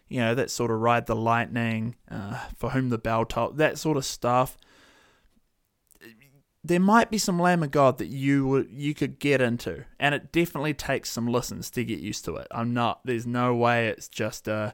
you 0.07 0.19
know, 0.19 0.33
that 0.35 0.49
sort 0.49 0.71
of 0.71 0.79
Ride 0.79 1.05
the 1.05 1.15
Lightning, 1.15 1.95
uh, 2.09 2.39
For 2.57 2.71
Whom 2.71 2.89
the 2.89 2.97
Bell 2.97 3.25
Tolls, 3.25 3.57
that 3.57 3.77
sort 3.77 3.97
of 3.97 4.05
stuff, 4.05 4.57
there 6.63 6.79
might 6.79 7.09
be 7.09 7.17
some 7.17 7.39
Lamb 7.39 7.63
of 7.63 7.71
God 7.71 7.97
that 7.97 8.07
you 8.07 8.45
would 8.47 8.69
you 8.69 8.93
could 8.93 9.19
get 9.19 9.41
into, 9.41 9.85
and 9.99 10.13
it 10.13 10.31
definitely 10.31 10.73
takes 10.73 11.09
some 11.09 11.27
listens 11.27 11.71
to 11.71 11.83
get 11.83 11.99
used 11.99 12.23
to 12.25 12.35
it. 12.35 12.47
I'm 12.51 12.73
not. 12.73 13.01
There's 13.03 13.25
no 13.25 13.55
way 13.55 13.87
it's 13.87 14.07
just 14.07 14.47
a 14.47 14.73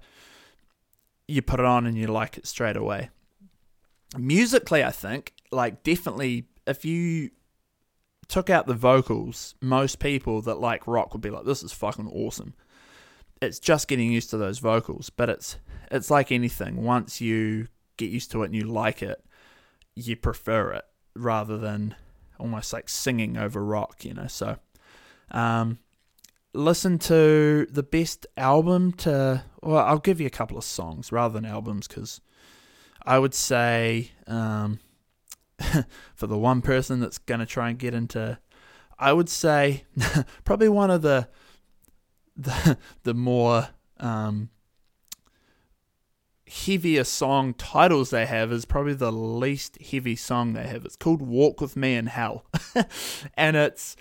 you 1.27 1.41
put 1.41 1.59
it 1.59 1.65
on 1.65 1.85
and 1.85 1.97
you 1.97 2.07
like 2.07 2.37
it 2.37 2.47
straight 2.47 2.77
away. 2.77 3.09
Musically, 4.17 4.83
I 4.83 4.91
think, 4.91 5.33
like, 5.51 5.83
definitely, 5.83 6.47
if 6.65 6.85
you 6.85 7.31
took 8.27 8.49
out 8.49 8.67
the 8.67 8.73
vocals, 8.73 9.55
most 9.61 9.99
people 9.99 10.41
that 10.41 10.59
like 10.59 10.87
rock 10.87 11.13
would 11.13 11.21
be 11.21 11.29
like, 11.29 11.45
this 11.45 11.63
is 11.63 11.71
fucking 11.71 12.07
awesome. 12.07 12.53
It's 13.41 13.59
just 13.59 13.87
getting 13.87 14.11
used 14.11 14.29
to 14.31 14.37
those 14.37 14.59
vocals, 14.59 15.09
but 15.09 15.29
it's 15.29 15.57
it's 15.91 16.09
like 16.09 16.31
anything. 16.31 16.83
Once 16.83 17.21
you 17.21 17.67
get 17.97 18.09
used 18.09 18.31
to 18.31 18.43
it 18.43 18.47
and 18.47 18.55
you 18.55 18.63
like 18.63 19.01
it, 19.01 19.23
you 19.95 20.15
prefer 20.15 20.71
it 20.71 20.85
rather 21.15 21.57
than 21.57 21.95
almost 22.39 22.73
like 22.73 22.89
singing 22.89 23.37
over 23.37 23.63
rock, 23.63 24.03
you 24.03 24.13
know. 24.13 24.27
So, 24.27 24.57
um, 25.31 25.79
listen 26.53 26.97
to 26.99 27.67
the 27.69 27.83
best 27.83 28.25
album 28.35 28.93
to. 28.93 29.43
Well, 29.67 29.85
I'll 29.85 29.99
give 29.99 30.21
you 30.21 30.27
a 30.27 30.29
couple 30.29 30.57
of 30.57 30.63
songs 30.63 31.11
rather 31.11 31.33
than 31.33 31.43
albums 31.43 31.89
because 31.89 32.21
I 33.05 33.19
would 33.19 33.33
say 33.33 34.11
um, 34.25 34.79
for 36.15 36.25
the 36.25 36.37
one 36.37 36.61
person 36.61 37.01
that's 37.01 37.17
going 37.17 37.41
to 37.41 37.45
try 37.45 37.67
and 37.67 37.77
get 37.77 37.93
into, 37.93 38.39
I 38.97 39.11
would 39.11 39.27
say 39.27 39.83
probably 40.45 40.69
one 40.69 40.89
of 40.89 41.01
the 41.01 41.27
the 42.37 42.77
the 43.03 43.13
more 43.13 43.67
um, 43.99 44.51
heavier 46.47 47.03
song 47.03 47.53
titles 47.53 48.09
they 48.09 48.25
have 48.25 48.53
is 48.53 48.63
probably 48.63 48.93
the 48.93 49.11
least 49.11 49.81
heavy 49.81 50.15
song 50.15 50.53
they 50.53 50.67
have. 50.67 50.85
It's 50.85 50.95
called 50.95 51.21
"Walk 51.21 51.59
with 51.59 51.75
Me 51.75 51.95
in 51.95 52.05
Hell," 52.05 52.45
and 53.33 53.57
it's 53.57 53.97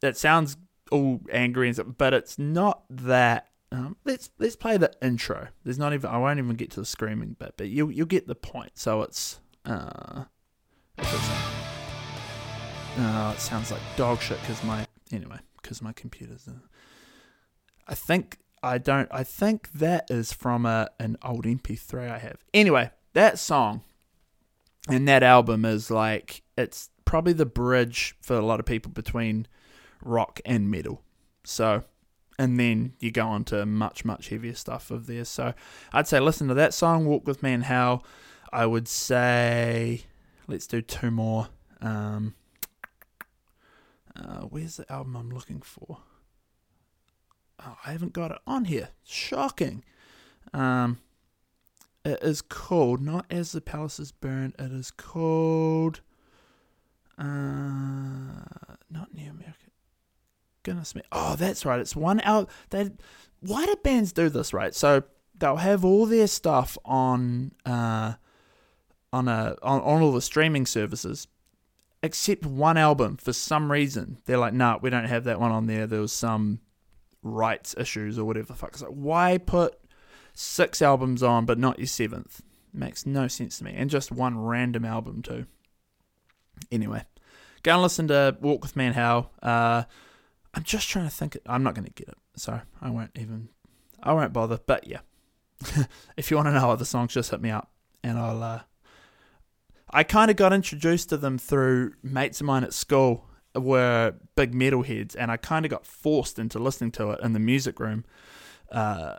it 0.00 0.16
sounds 0.16 0.56
all 0.92 1.22
angry 1.32 1.66
and 1.66 1.74
stuff, 1.74 1.88
but 1.98 2.14
it's 2.14 2.38
not 2.38 2.84
that. 2.88 3.48
Um, 3.70 3.96
let's 4.04 4.30
let's 4.38 4.56
play 4.56 4.76
the 4.76 4.92
intro. 5.02 5.48
There's 5.64 5.78
not 5.78 5.92
even 5.92 6.08
I 6.08 6.18
won't 6.18 6.38
even 6.38 6.56
get 6.56 6.70
to 6.72 6.80
the 6.80 6.86
screaming 6.86 7.36
bit, 7.38 7.54
but 7.56 7.68
you 7.68 7.90
you'll 7.90 8.06
get 8.06 8.26
the 8.26 8.34
point. 8.34 8.72
So 8.74 9.02
it's 9.02 9.40
uh, 9.66 10.24
it's, 10.96 11.12
uh 12.98 13.32
it 13.36 13.40
sounds 13.40 13.70
like 13.70 13.80
dog 13.96 14.20
shit 14.20 14.40
because 14.40 14.62
my 14.64 14.86
anyway 15.12 15.38
because 15.60 15.82
my 15.82 15.92
computer's. 15.92 16.48
Uh, 16.48 16.66
I 17.86 17.94
think 17.94 18.38
I 18.62 18.78
don't. 18.78 19.08
I 19.12 19.22
think 19.22 19.72
that 19.72 20.10
is 20.10 20.32
from 20.32 20.64
a 20.64 20.88
an 20.98 21.18
old 21.22 21.44
MP3 21.44 22.10
I 22.10 22.18
have. 22.18 22.38
Anyway, 22.54 22.90
that 23.12 23.38
song 23.38 23.82
and 24.88 25.06
that 25.08 25.22
album 25.22 25.64
is 25.64 25.90
like 25.90 26.42
it's 26.56 26.90
probably 27.04 27.32
the 27.32 27.46
bridge 27.46 28.14
for 28.20 28.36
a 28.36 28.44
lot 28.44 28.60
of 28.60 28.66
people 28.66 28.92
between 28.92 29.46
rock 30.02 30.40
and 30.44 30.70
metal. 30.70 31.02
So, 31.44 31.84
and 32.38 32.58
then 32.58 32.94
you 33.00 33.10
go 33.10 33.26
on 33.26 33.44
to 33.44 33.66
much 33.66 34.04
much 34.04 34.28
heavier 34.28 34.54
stuff 34.54 34.90
of 34.90 35.06
theirs. 35.06 35.28
So, 35.28 35.54
I'd 35.92 36.06
say 36.06 36.20
listen 36.20 36.48
to 36.48 36.54
that 36.54 36.74
song, 36.74 37.06
"Walk 37.06 37.26
with 37.26 37.42
Me 37.42 37.52
and 37.52 37.64
How. 37.64 38.02
I 38.52 38.66
would 38.66 38.88
say 38.88 40.02
let's 40.46 40.66
do 40.66 40.80
two 40.80 41.10
more. 41.10 41.48
Um, 41.80 42.34
uh, 44.16 44.42
where's 44.42 44.76
the 44.76 44.90
album 44.90 45.16
I'm 45.16 45.30
looking 45.30 45.60
for? 45.60 45.98
Oh, 47.64 47.76
I 47.84 47.92
haven't 47.92 48.12
got 48.12 48.30
it 48.30 48.38
on 48.46 48.66
here. 48.66 48.90
Shocking. 49.04 49.84
Um, 50.52 50.98
it 52.04 52.20
is 52.22 52.40
called 52.40 53.00
not 53.00 53.26
as 53.30 53.52
the 53.52 53.60
palace 53.60 53.98
is 53.98 54.12
burned. 54.12 54.54
It 54.58 54.72
is 54.72 54.90
called 54.90 56.00
uh, 57.18 57.24
not 58.90 59.12
New 59.12 59.30
America. 59.30 59.67
Oh, 61.12 61.36
that's 61.36 61.64
right. 61.64 61.80
It's 61.80 61.96
one 61.96 62.20
out. 62.22 62.50
They 62.70 62.90
why 63.40 63.66
do 63.66 63.76
bands 63.82 64.12
do 64.12 64.28
this? 64.28 64.52
Right. 64.52 64.74
So 64.74 65.04
they'll 65.36 65.56
have 65.56 65.84
all 65.84 66.06
their 66.06 66.26
stuff 66.26 66.76
on 66.84 67.52
uh 67.64 68.14
on 69.12 69.28
a 69.28 69.56
on, 69.62 69.80
on 69.82 70.02
all 70.02 70.12
the 70.12 70.22
streaming 70.22 70.66
services 70.66 71.28
except 72.02 72.44
one 72.44 72.76
album 72.76 73.16
for 73.16 73.32
some 73.32 73.72
reason 73.72 74.18
they're 74.26 74.38
like 74.38 74.52
nah 74.52 74.78
we 74.80 74.88
don't 74.90 75.06
have 75.06 75.24
that 75.24 75.40
one 75.40 75.50
on 75.50 75.66
there 75.66 75.86
there 75.86 76.00
was 76.00 76.12
some 76.12 76.60
rights 77.22 77.74
issues 77.78 78.18
or 78.18 78.24
whatever 78.24 78.46
the 78.46 78.54
fuck. 78.54 78.70
It's 78.70 78.82
like, 78.82 78.90
why 78.90 79.38
put 79.38 79.78
six 80.34 80.82
albums 80.82 81.22
on 81.22 81.44
but 81.44 81.58
not 81.58 81.78
your 81.78 81.86
seventh? 81.86 82.42
Makes 82.72 83.06
no 83.06 83.28
sense 83.28 83.58
to 83.58 83.64
me. 83.64 83.74
And 83.76 83.90
just 83.90 84.12
one 84.12 84.38
random 84.38 84.84
album 84.84 85.22
too. 85.22 85.46
Anyway, 86.70 87.04
go 87.62 87.72
and 87.74 87.82
listen 87.82 88.08
to 88.08 88.36
Walk 88.40 88.62
with 88.62 88.76
in 88.76 88.92
Hell. 88.92 89.30
Uh, 89.42 89.84
I'm 90.54 90.62
just 90.62 90.88
trying 90.88 91.04
to 91.06 91.14
think. 91.14 91.36
I'm 91.46 91.62
not 91.62 91.74
going 91.74 91.84
to 91.84 91.92
get 91.92 92.08
it, 92.08 92.18
so 92.36 92.60
I 92.80 92.90
won't 92.90 93.12
even. 93.14 93.48
I 94.02 94.12
won't 94.12 94.32
bother. 94.32 94.58
But 94.66 94.86
yeah, 94.86 95.00
if 96.16 96.30
you 96.30 96.36
want 96.36 96.48
to 96.48 96.52
know 96.52 96.70
other 96.70 96.84
songs, 96.84 97.12
just 97.12 97.30
hit 97.30 97.40
me 97.40 97.50
up, 97.50 97.70
and 98.02 98.18
I'll. 98.18 98.42
Uh, 98.42 98.60
I 99.90 100.02
kind 100.04 100.30
of 100.30 100.36
got 100.36 100.52
introduced 100.52 101.08
to 101.10 101.16
them 101.16 101.38
through 101.38 101.94
mates 102.02 102.40
of 102.40 102.46
mine 102.46 102.62
at 102.62 102.74
school 102.74 103.24
were 103.54 104.14
big 104.36 104.54
metalheads, 104.54 105.16
and 105.18 105.30
I 105.30 105.36
kind 105.36 105.64
of 105.64 105.70
got 105.70 105.86
forced 105.86 106.38
into 106.38 106.58
listening 106.58 106.92
to 106.92 107.10
it 107.10 107.20
in 107.22 107.32
the 107.32 107.38
music 107.38 107.80
room. 107.80 108.04
Uh, 108.70 109.16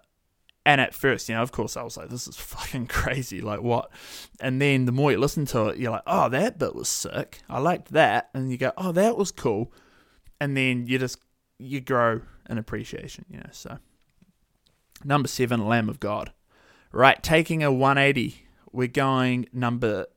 and 0.66 0.80
at 0.80 0.94
first, 0.94 1.30
you 1.30 1.36
know, 1.36 1.42
of 1.42 1.52
course, 1.52 1.76
I 1.76 1.84
was 1.84 1.98
like, 1.98 2.10
"This 2.10 2.28
is 2.28 2.38
fucking 2.38 2.88
crazy! 2.88 3.42
Like 3.42 3.62
what?" 3.62 3.90
And 4.40 4.62
then 4.62 4.86
the 4.86 4.92
more 4.92 5.12
you 5.12 5.18
listen 5.18 5.46
to 5.48 5.68
it, 5.68 5.78
you're 5.78 5.92
like, 5.92 6.04
"Oh, 6.06 6.30
that 6.30 6.60
bit 6.60 6.76
was 6.76 6.90
sick. 6.90 7.42
I 7.50 7.60
liked 7.60 7.92
that." 7.94 8.30
And 8.34 8.52
you 8.52 8.58
go, 8.58 8.72
"Oh, 8.78 8.92
that 8.92 9.18
was 9.18 9.32
cool." 9.32 9.74
And 10.42 10.56
then 10.56 10.88
you 10.88 10.98
just 11.00 11.20
you 11.58 11.82
grow 11.82 12.22
an 12.48 12.58
appreciation, 12.58 13.26
you 13.30 13.38
know. 13.38 13.50
So 13.52 13.80
number 15.04 15.28
seven, 15.28 15.68
Lamb 15.68 15.90
of 15.90 16.00
God. 16.00 16.32
Right, 16.92 17.22
taking 17.22 17.62
a 17.62 17.72
180. 17.72 18.46
We're 18.72 18.88
going 18.88 19.48
number, 19.54 20.08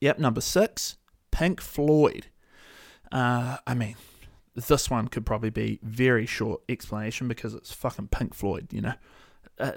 yep, 0.00 0.18
number 0.18 0.40
six, 0.40 0.96
Pink 1.30 1.60
Floyd. 1.60 2.26
Uh, 3.10 3.58
I 3.66 3.74
mean, 3.74 3.96
this 4.54 4.90
one 4.90 5.08
could 5.08 5.26
probably 5.26 5.50
be 5.50 5.78
very 5.82 6.26
short 6.26 6.62
explanation 6.68 7.26
because 7.28 7.54
it's 7.54 7.72
fucking 7.72 8.08
Pink 8.08 8.34
Floyd, 8.34 8.68
you 8.72 8.82
know. 8.82 8.94
Uh, 9.58 9.72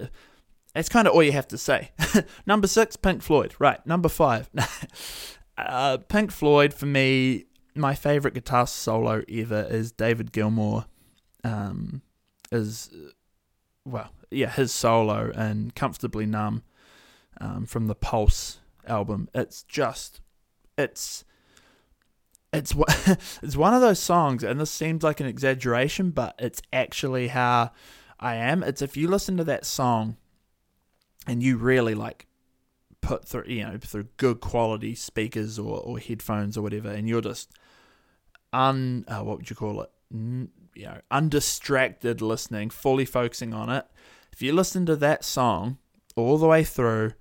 that's 0.73 0.89
kind 0.89 1.07
of 1.07 1.13
all 1.13 1.23
you 1.23 1.31
have 1.31 1.47
to 1.47 1.57
say. 1.57 1.91
number 2.45 2.67
six, 2.67 2.95
Pink 2.95 3.23
Floyd. 3.23 3.55
Right. 3.57 3.83
Number 3.85 4.09
five, 4.09 4.49
uh, 5.57 5.97
Pink 6.07 6.31
Floyd 6.31 6.73
for 6.73 6.85
me. 6.85 7.45
My 7.77 7.95
favorite 7.95 8.33
guitar 8.33 8.67
solo 8.67 9.23
ever 9.29 9.67
is 9.69 9.91
David 9.91 10.31
Gilmour. 10.31 10.85
Um, 11.43 12.01
is 12.51 12.89
well, 13.85 14.09
yeah, 14.31 14.49
his 14.49 14.71
solo 14.71 15.31
and 15.35 15.73
"Comfortably 15.75 16.25
Numb" 16.25 16.63
um, 17.39 17.65
from 17.65 17.87
the 17.87 17.95
Pulse 17.95 18.59
album. 18.85 19.29
It's 19.33 19.63
just, 19.63 20.21
it's 20.77 21.23
it's 22.53 22.73
it's 23.41 23.55
one 23.55 23.73
of 23.73 23.81
those 23.81 23.99
songs, 23.99 24.43
and 24.43 24.59
this 24.59 24.71
seems 24.71 25.03
like 25.03 25.19
an 25.19 25.27
exaggeration, 25.27 26.11
but 26.11 26.35
it's 26.39 26.61
actually 26.73 27.29
how 27.29 27.71
I 28.19 28.35
am. 28.35 28.63
It's 28.63 28.81
if 28.81 28.97
you 28.97 29.07
listen 29.07 29.37
to 29.37 29.43
that 29.45 29.65
song 29.65 30.17
and 31.25 31.43
you 31.43 31.57
really 31.57 31.95
like 31.95 32.27
put 33.01 33.25
through 33.25 33.45
you 33.47 33.63
know 33.63 33.77
through 33.79 34.07
good 34.17 34.41
quality 34.41 34.95
speakers 34.95 35.59
or, 35.59 35.79
or 35.79 35.99
headphones 35.99 36.57
or 36.57 36.61
whatever, 36.61 36.89
and 36.89 37.07
you're 37.07 37.21
just 37.21 37.51
un 38.57 39.05
uh, 39.07 39.21
what 39.21 39.37
would 39.37 39.49
you 39.49 39.55
call 39.55 39.81
it? 39.81 39.89
N- 40.13 40.49
you 40.75 40.85
know, 40.85 41.01
undistracted 41.09 42.21
listening, 42.21 42.69
fully 42.69 43.05
focusing 43.05 43.53
on 43.53 43.69
it. 43.69 43.85
If 44.31 44.41
you 44.41 44.53
listen 44.53 44.85
to 44.85 44.95
that 44.97 45.23
song 45.23 45.77
all 46.15 46.37
the 46.37 46.47
way 46.47 46.63
through, 46.63 47.13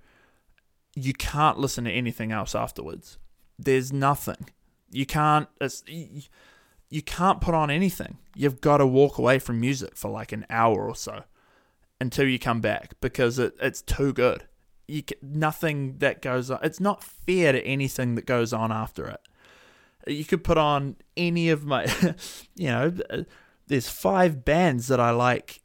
you 0.95 1.13
can't 1.13 1.57
listen 1.57 1.85
to 1.85 1.91
anything 1.91 2.31
else 2.31 2.53
afterwards. 2.53 3.17
There's 3.57 3.91
nothing 3.91 4.49
you 4.91 5.05
can't. 5.05 5.47
You 6.89 7.01
can't 7.01 7.41
put 7.41 7.53
on 7.53 7.69
anything. 7.69 8.17
You've 8.35 8.61
got 8.61 8.77
to 8.77 8.87
walk 8.87 9.17
away 9.17 9.39
from 9.39 9.59
music 9.59 9.97
for 9.97 10.09
like 10.09 10.31
an 10.31 10.45
hour 10.49 10.87
or 10.87 10.95
so 10.95 11.23
until 11.99 12.27
you 12.27 12.39
come 12.39 12.61
back 12.61 12.93
because 13.01 13.39
it, 13.39 13.55
it's 13.59 13.81
too 13.81 14.13
good. 14.13 14.45
You 14.87 15.03
nothing 15.21 15.97
that 15.97 16.21
goes 16.21 16.49
on. 16.49 16.59
It's 16.63 16.79
not 16.79 17.03
fair 17.03 17.51
to 17.51 17.61
anything 17.65 18.15
that 18.15 18.25
goes 18.25 18.53
on 18.53 18.71
after 18.71 19.07
it. 19.07 19.19
You 20.07 20.25
could 20.25 20.43
put 20.43 20.57
on 20.57 20.95
any 21.15 21.49
of 21.49 21.65
my, 21.65 21.85
you 22.55 22.67
know, 22.67 22.93
there's 23.67 23.89
five 23.89 24.45
bands 24.45 24.87
that 24.87 24.99
I 24.99 25.11
like 25.11 25.61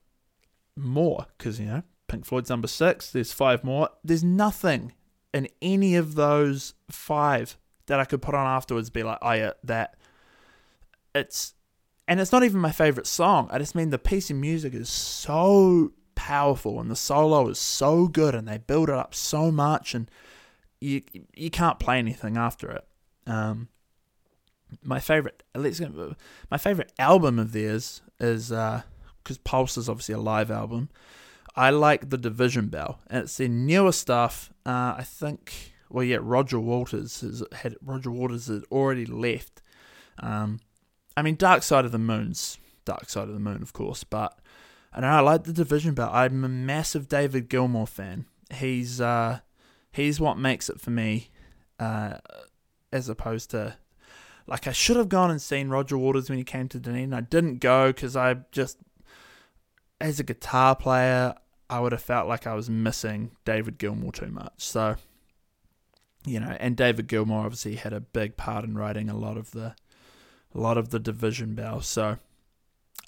more 0.77 1.27
because 1.37 1.61
you 1.61 1.67
know 1.67 1.83
Pink 2.09 2.25
Floyd's 2.25 2.51
number 2.51 2.69
six. 2.69 3.11
There's 3.11 3.33
five 3.33 3.65
more. 3.65 3.89
There's 4.05 4.25
nothing 4.25 4.93
in 5.33 5.49
any 5.61 5.95
of 5.97 6.15
those 6.15 6.75
five 6.91 7.57
that 7.87 7.99
I 7.99 8.05
could 8.05 8.23
put 8.23 8.35
on 8.35 8.47
afterwards, 8.47 8.91
be 8.91 9.03
like, 9.03 9.19
oh 9.23 9.53
that. 9.65 9.97
It's, 11.15 11.55
and 12.09 12.21
it's 12.21 12.33
not 12.33 12.43
even 12.43 12.61
my 12.61 12.73
favorite 12.73 13.07
song. 13.07 13.49
I 13.51 13.59
just 13.59 13.75
mean 13.75 13.91
the 13.91 13.99
piece 13.99 14.31
of 14.31 14.37
music 14.37 14.73
is 14.73 14.89
so 14.89 15.93
powerful 16.15 16.81
and 16.81 16.91
the 16.91 16.97
solo 16.97 17.49
is 17.49 17.59
so 17.59 18.09
good 18.09 18.35
and 18.35 18.49
they 18.49 18.59
build 18.59 18.89
it 18.89 18.95
up 18.95 19.15
so 19.15 19.51
much 19.51 19.95
and 19.95 20.11
you 20.81 21.03
you 21.35 21.51
can't 21.51 21.79
play 21.79 21.99
anything 21.99 22.37
after 22.37 22.71
it. 22.71 22.87
Um, 23.27 23.69
my 24.83 25.01
favorite, 25.01 25.43
let's 25.55 25.81
go, 25.81 26.15
my 26.51 26.59
favorite 26.59 26.93
album 26.99 27.39
of 27.39 27.53
theirs 27.53 28.03
is 28.21 28.49
because 28.49 29.37
uh, 29.37 29.41
Pulse 29.45 29.77
is 29.77 29.89
obviously 29.89 30.15
a 30.15 30.21
live 30.21 30.51
album. 30.51 30.89
I 31.55 31.71
like 31.71 32.09
the 32.09 32.19
Division 32.19 32.69
Bell, 32.69 33.01
and 33.09 33.25
it's 33.25 33.37
their 33.37 33.49
newer 33.49 33.93
stuff. 33.93 34.51
Uh, 34.65 34.95
I 34.97 35.05
think 35.05 35.75
well, 35.91 36.05
yeah, 36.05 36.19
Roger 36.21 36.59
Waters 36.59 37.21
has 37.21 37.45
had 37.53 37.77
Roger 37.83 38.11
Waters 38.11 38.47
had 38.47 38.65
already 38.71 39.05
left. 39.05 39.61
Um, 40.19 40.61
I 41.17 41.23
mean, 41.23 41.37
Dark 41.37 41.63
Side 41.63 41.85
of 41.85 41.93
the 41.93 41.99
Moon's 41.99 42.59
Dark 42.85 43.11
Side 43.11 43.29
of 43.29 43.35
the 43.35 43.41
Moon, 43.41 43.63
of 43.63 43.73
course, 43.73 44.03
but 44.03 44.39
I 44.93 45.01
know 45.01 45.09
I 45.09 45.21
like 45.21 45.45
the 45.45 45.53
Division, 45.53 45.95
Bell. 45.95 46.11
I'm 46.13 46.45
a 46.45 46.49
massive 46.49 47.09
David 47.09 47.49
Gilmour 47.49 47.87
fan, 47.87 48.27
He's 48.53 49.01
uh, 49.01 49.41
he's 49.91 50.21
what 50.21 50.39
makes 50.39 50.69
it 50.69 50.81
for 50.81 50.91
me, 50.91 51.31
uh, 51.79 52.19
as 52.93 53.09
opposed 53.09 53.51
to 53.51 53.77
like 54.53 54.67
I 54.67 54.73
should 54.73 54.99
have 54.99 55.09
gone 55.09 55.31
and 55.31 55.41
seen 55.41 55.71
Roger 55.71 55.97
Waters 55.97 56.29
when 56.29 56.37
he 56.37 56.45
came 56.45 56.69
to 56.69 56.79
Dunedin. 56.79 57.15
I 57.15 57.23
didn't 57.23 57.61
go 57.61 57.87
because 57.87 58.17
I 58.17 58.35
just, 58.53 58.77
as 59.99 60.21
a 60.21 60.23
guitar 60.23 60.77
player, 60.77 61.35
I 61.71 61.81
would 61.81 61.93
have 61.93 62.03
felt 62.03 62.29
like 62.29 62.47
I 62.47 62.53
was 62.53 62.69
missing 62.69 63.31
David 63.47 63.79
Gilmour 63.79 64.13
too 64.13 64.27
much. 64.27 64.53
So, 64.59 64.97
you 66.27 66.39
know, 66.39 66.55
and 66.61 66.77
David 66.77 67.09
Gilmour 67.09 67.47
obviously 67.47 67.77
had 67.77 67.95
a 67.95 68.01
big 68.01 68.37
part 68.37 68.63
in 68.63 68.77
writing 68.77 69.09
a 69.09 69.17
lot 69.17 69.39
of 69.39 69.53
the, 69.53 69.75
a 70.55 70.61
lot 70.61 70.77
of 70.77 70.91
the 70.91 70.99
division 70.99 71.55
bell. 71.55 71.81
So, 71.81 72.19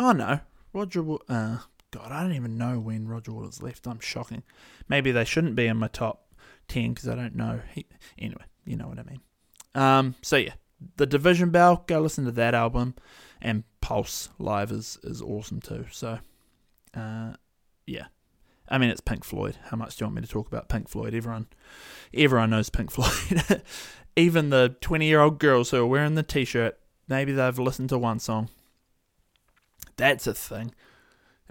oh 0.00 0.12
no, 0.12 0.40
Roger. 0.72 1.04
Uh, 1.28 1.58
God, 1.90 2.10
I 2.10 2.22
don't 2.22 2.32
even 2.32 2.56
know 2.56 2.78
when 2.78 3.06
Roger 3.06 3.32
Waters 3.34 3.62
left. 3.62 3.86
I'm 3.86 4.00
shocking. 4.00 4.44
Maybe 4.88 5.12
they 5.12 5.26
shouldn't 5.26 5.56
be 5.56 5.66
in 5.66 5.76
my 5.76 5.88
top 5.88 6.26
ten 6.68 6.94
because 6.94 7.06
I 7.06 7.14
don't 7.14 7.36
know. 7.36 7.60
He, 7.74 7.84
anyway, 8.18 8.44
you 8.64 8.78
know 8.78 8.88
what 8.88 8.98
I 8.98 9.02
mean. 9.02 9.20
Um. 9.74 10.14
So 10.22 10.36
yeah, 10.36 10.54
the 10.96 11.06
Division 11.06 11.50
Bell. 11.50 11.84
Go 11.86 12.00
listen 12.00 12.24
to 12.24 12.32
that 12.32 12.54
album, 12.54 12.94
and 13.40 13.64
Pulse 13.80 14.30
live 14.38 14.70
is 14.70 14.98
is 15.02 15.20
awesome 15.20 15.60
too. 15.60 15.86
So, 15.90 16.18
uh, 16.94 17.34
yeah. 17.86 18.06
I 18.68 18.78
mean, 18.78 18.88
it's 18.88 19.02
Pink 19.02 19.24
Floyd. 19.24 19.58
How 19.64 19.76
much 19.76 19.96
do 19.96 20.02
you 20.02 20.06
want 20.06 20.16
me 20.16 20.22
to 20.22 20.28
talk 20.28 20.46
about 20.46 20.70
Pink 20.70 20.88
Floyd? 20.88 21.14
Everyone, 21.14 21.48
everyone 22.14 22.50
knows 22.50 22.70
Pink 22.70 22.90
Floyd. 22.92 23.62
Even 24.16 24.50
the 24.50 24.76
twenty-year-old 24.80 25.38
girls 25.38 25.70
who 25.70 25.82
are 25.82 25.86
wearing 25.86 26.14
the 26.14 26.22
T-shirt, 26.22 26.78
maybe 27.08 27.32
they've 27.32 27.58
listened 27.58 27.90
to 27.90 27.98
one 27.98 28.18
song. 28.18 28.48
That's 29.96 30.26
a 30.26 30.34
thing, 30.34 30.74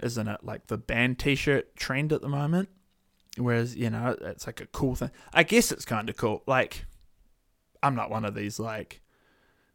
isn't 0.02 0.26
it? 0.28 0.40
Like 0.42 0.66
the 0.66 0.78
band 0.78 1.18
T-shirt 1.18 1.76
trend 1.76 2.12
at 2.12 2.20
the 2.20 2.28
moment. 2.28 2.68
Whereas 3.36 3.76
you 3.76 3.90
know, 3.90 4.16
it's 4.20 4.46
like 4.46 4.60
a 4.60 4.66
cool 4.66 4.94
thing. 4.96 5.10
I 5.32 5.44
guess 5.44 5.70
it's 5.70 5.84
kind 5.84 6.08
of 6.08 6.16
cool. 6.16 6.42
Like, 6.46 6.86
I'm 7.82 7.94
not 7.94 8.10
one 8.10 8.24
of 8.24 8.34
these 8.34 8.58
like 8.58 9.02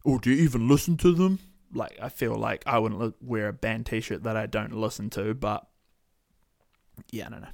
or 0.04 0.20
do 0.20 0.32
you 0.32 0.43
even 0.43 0.68
listen 0.68 0.97
to 0.97 1.14
them? 1.14 1.39
Like, 1.74 1.97
I 2.02 2.10
feel 2.10 2.36
like 2.36 2.64
I 2.66 2.80
wouldn't 2.80 3.16
wear 3.22 3.47
a 3.47 3.54
band 3.54 3.86
t 3.86 4.02
shirt 4.02 4.24
that 4.24 4.36
I 4.36 4.45
don't 4.45 4.74
listen 4.74 5.10
to, 5.12 5.34
but 5.34 5.68
yeah, 7.12 7.28
I 7.28 7.30
don't 7.30 7.41
know. 7.41 7.47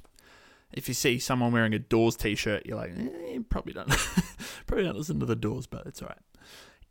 If 0.72 0.88
you 0.88 0.94
see 0.94 1.18
someone 1.18 1.52
wearing 1.52 1.74
a 1.74 1.78
Doors 1.78 2.16
t 2.16 2.34
shirt, 2.34 2.66
you're 2.66 2.76
like, 2.76 2.92
eh, 2.96 3.38
probably 3.48 3.72
don't, 3.72 3.88
probably 4.66 4.84
don't 4.84 4.96
listen 4.96 5.20
to 5.20 5.26
the 5.26 5.36
Doors, 5.36 5.66
but 5.66 5.86
it's 5.86 6.02
alright. 6.02 6.18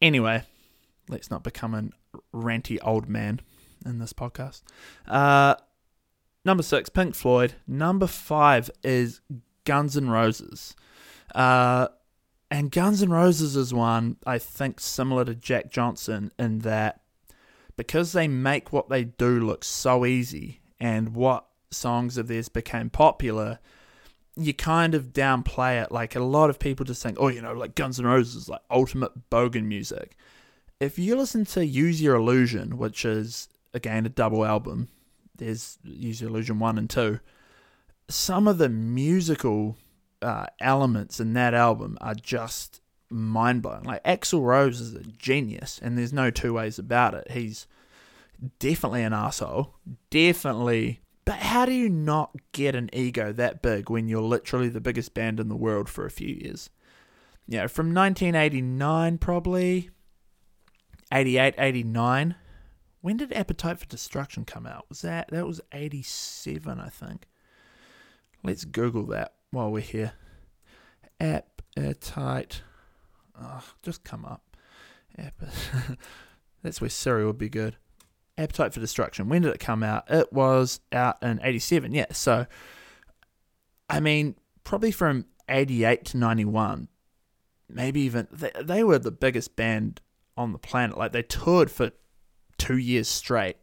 Anyway, 0.01 0.43
let's 1.09 1.31
not 1.31 1.43
become 1.43 1.73
a 1.73 2.17
ranty 2.35 2.77
old 2.81 3.09
man 3.09 3.41
in 3.85 3.99
this 3.99 4.13
podcast. 4.13 4.61
Uh, 5.07 5.55
number 6.43 6.63
six, 6.63 6.89
Pink 6.89 7.15
Floyd. 7.15 7.53
Number 7.67 8.07
five 8.07 8.69
is 8.83 9.21
Guns 9.65 9.97
N' 9.97 10.09
Roses. 10.09 10.75
Uh, 11.33 11.87
and 12.51 12.71
Guns 12.71 13.01
N' 13.01 13.09
Roses 13.09 13.55
is 13.55 13.73
one 13.73 14.17
I 14.25 14.37
think 14.37 14.79
similar 14.79 15.25
to 15.25 15.35
Jack 15.35 15.71
Johnson 15.71 16.31
in 16.37 16.59
that 16.59 17.01
because 17.77 18.13
they 18.13 18.27
make 18.27 18.71
what 18.71 18.89
they 18.89 19.03
do 19.03 19.39
look 19.39 19.63
so 19.63 20.05
easy 20.05 20.61
and 20.79 21.15
what 21.15 21.45
songs 21.71 22.17
of 22.17 22.27
theirs 22.27 22.49
became 22.49 22.89
popular, 22.89 23.59
you 24.35 24.53
kind 24.53 24.93
of 24.93 25.13
downplay 25.13 25.81
it. 25.81 25.91
Like 25.91 26.15
a 26.15 26.23
lot 26.23 26.49
of 26.49 26.59
people 26.59 26.85
just 26.85 27.01
think, 27.01 27.17
oh, 27.19 27.27
you 27.27 27.41
know, 27.41 27.53
like 27.53 27.75
Guns 27.75 27.99
N' 27.99 28.05
Roses, 28.05 28.47
like 28.47 28.61
ultimate 28.69 29.29
bogan 29.29 29.65
music. 29.65 30.15
If 30.79 30.99
you 30.99 31.15
listen 31.15 31.45
to 31.45 31.65
Use 31.65 32.01
Your 32.01 32.15
Illusion, 32.15 32.77
which 32.77 33.05
is 33.05 33.49
again 33.73 34.05
a 34.05 34.09
double 34.09 34.45
album, 34.45 34.89
there's 35.37 35.77
Use 35.83 36.21
Your 36.21 36.29
Illusion 36.29 36.59
1 36.59 36.77
and 36.77 36.89
2, 36.89 37.19
some 38.09 38.47
of 38.47 38.57
the 38.57 38.69
musical 38.69 39.77
uh, 40.21 40.45
elements 40.59 41.19
in 41.19 41.33
that 41.33 41.53
album 41.53 41.97
are 42.01 42.15
just 42.15 42.81
mind 43.09 43.61
blowing. 43.61 43.83
Like 43.83 44.03
Axl 44.03 44.41
Rose 44.41 44.79
is 44.79 44.93
a 44.93 45.03
genius, 45.03 45.79
and 45.81 45.97
there's 45.97 46.13
no 46.13 46.31
two 46.31 46.53
ways 46.53 46.79
about 46.79 47.13
it. 47.13 47.31
He's 47.31 47.67
definitely 48.59 49.03
an 49.03 49.13
asshole, 49.13 49.75
definitely. 50.09 51.01
But 51.23 51.37
how 51.37 51.65
do 51.65 51.71
you 51.71 51.89
not 51.89 52.35
get 52.51 52.75
an 52.75 52.89
ego 52.93 53.33
that 53.33 53.63
big 53.63 53.89
when 53.89 54.07
you're 54.07 54.21
literally 54.21 54.69
the 54.69 54.81
biggest 54.81 55.13
band 55.15 55.39
in 55.39 55.49
the 55.49 55.55
world 55.55 55.89
for 55.89 56.05
a 56.05 56.11
few 56.11 56.35
years? 56.35 56.69
You 57.47 57.59
know, 57.59 57.67
from 57.67 57.93
1989 57.93 59.17
probably, 59.17 59.89
88, 61.11 61.55
89. 61.57 62.35
When 63.01 63.17
did 63.17 63.33
Appetite 63.33 63.79
for 63.79 63.85
Destruction 63.85 64.45
come 64.45 64.65
out? 64.65 64.85
Was 64.89 65.01
that 65.01 65.29
that 65.29 65.45
was 65.45 65.61
87, 65.71 66.79
I 66.79 66.89
think. 66.89 67.27
Let's 68.43 68.65
Google 68.65 69.05
that 69.07 69.33
while 69.55 69.71
we're 69.71 69.79
here. 69.79 70.13
Appetite. 71.19 72.61
Oh, 73.41 73.63
just 73.81 74.03
come 74.03 74.25
up. 74.25 74.41
That's 76.61 76.81
where 76.81 76.89
Siri 76.89 77.25
would 77.25 77.37
be 77.37 77.49
good. 77.49 77.77
Appetite 78.37 78.73
for 78.73 78.79
Destruction. 78.81 79.29
When 79.29 79.41
did 79.41 79.53
it 79.53 79.59
come 79.59 79.81
out? 79.81 80.03
It 80.09 80.31
was 80.33 80.81
out 80.91 81.23
in 81.23 81.39
87. 81.41 81.93
Yeah. 81.93 82.07
So, 82.11 82.47
I 83.89 83.99
mean, 83.99 84.35
probably 84.63 84.91
from 84.91 85.25
88 85.47 86.05
to 86.05 86.17
91. 86.17 86.89
Maybe 87.69 88.01
even. 88.01 88.27
They, 88.31 88.51
they 88.61 88.83
were 88.83 88.99
the 88.99 89.11
biggest 89.11 89.55
band 89.55 90.01
on 90.35 90.51
the 90.51 90.59
planet. 90.59 90.97
Like, 90.97 91.13
they 91.13 91.23
toured 91.23 91.71
for 91.71 91.91
two 92.57 92.77
years 92.77 93.07
straight. 93.07 93.57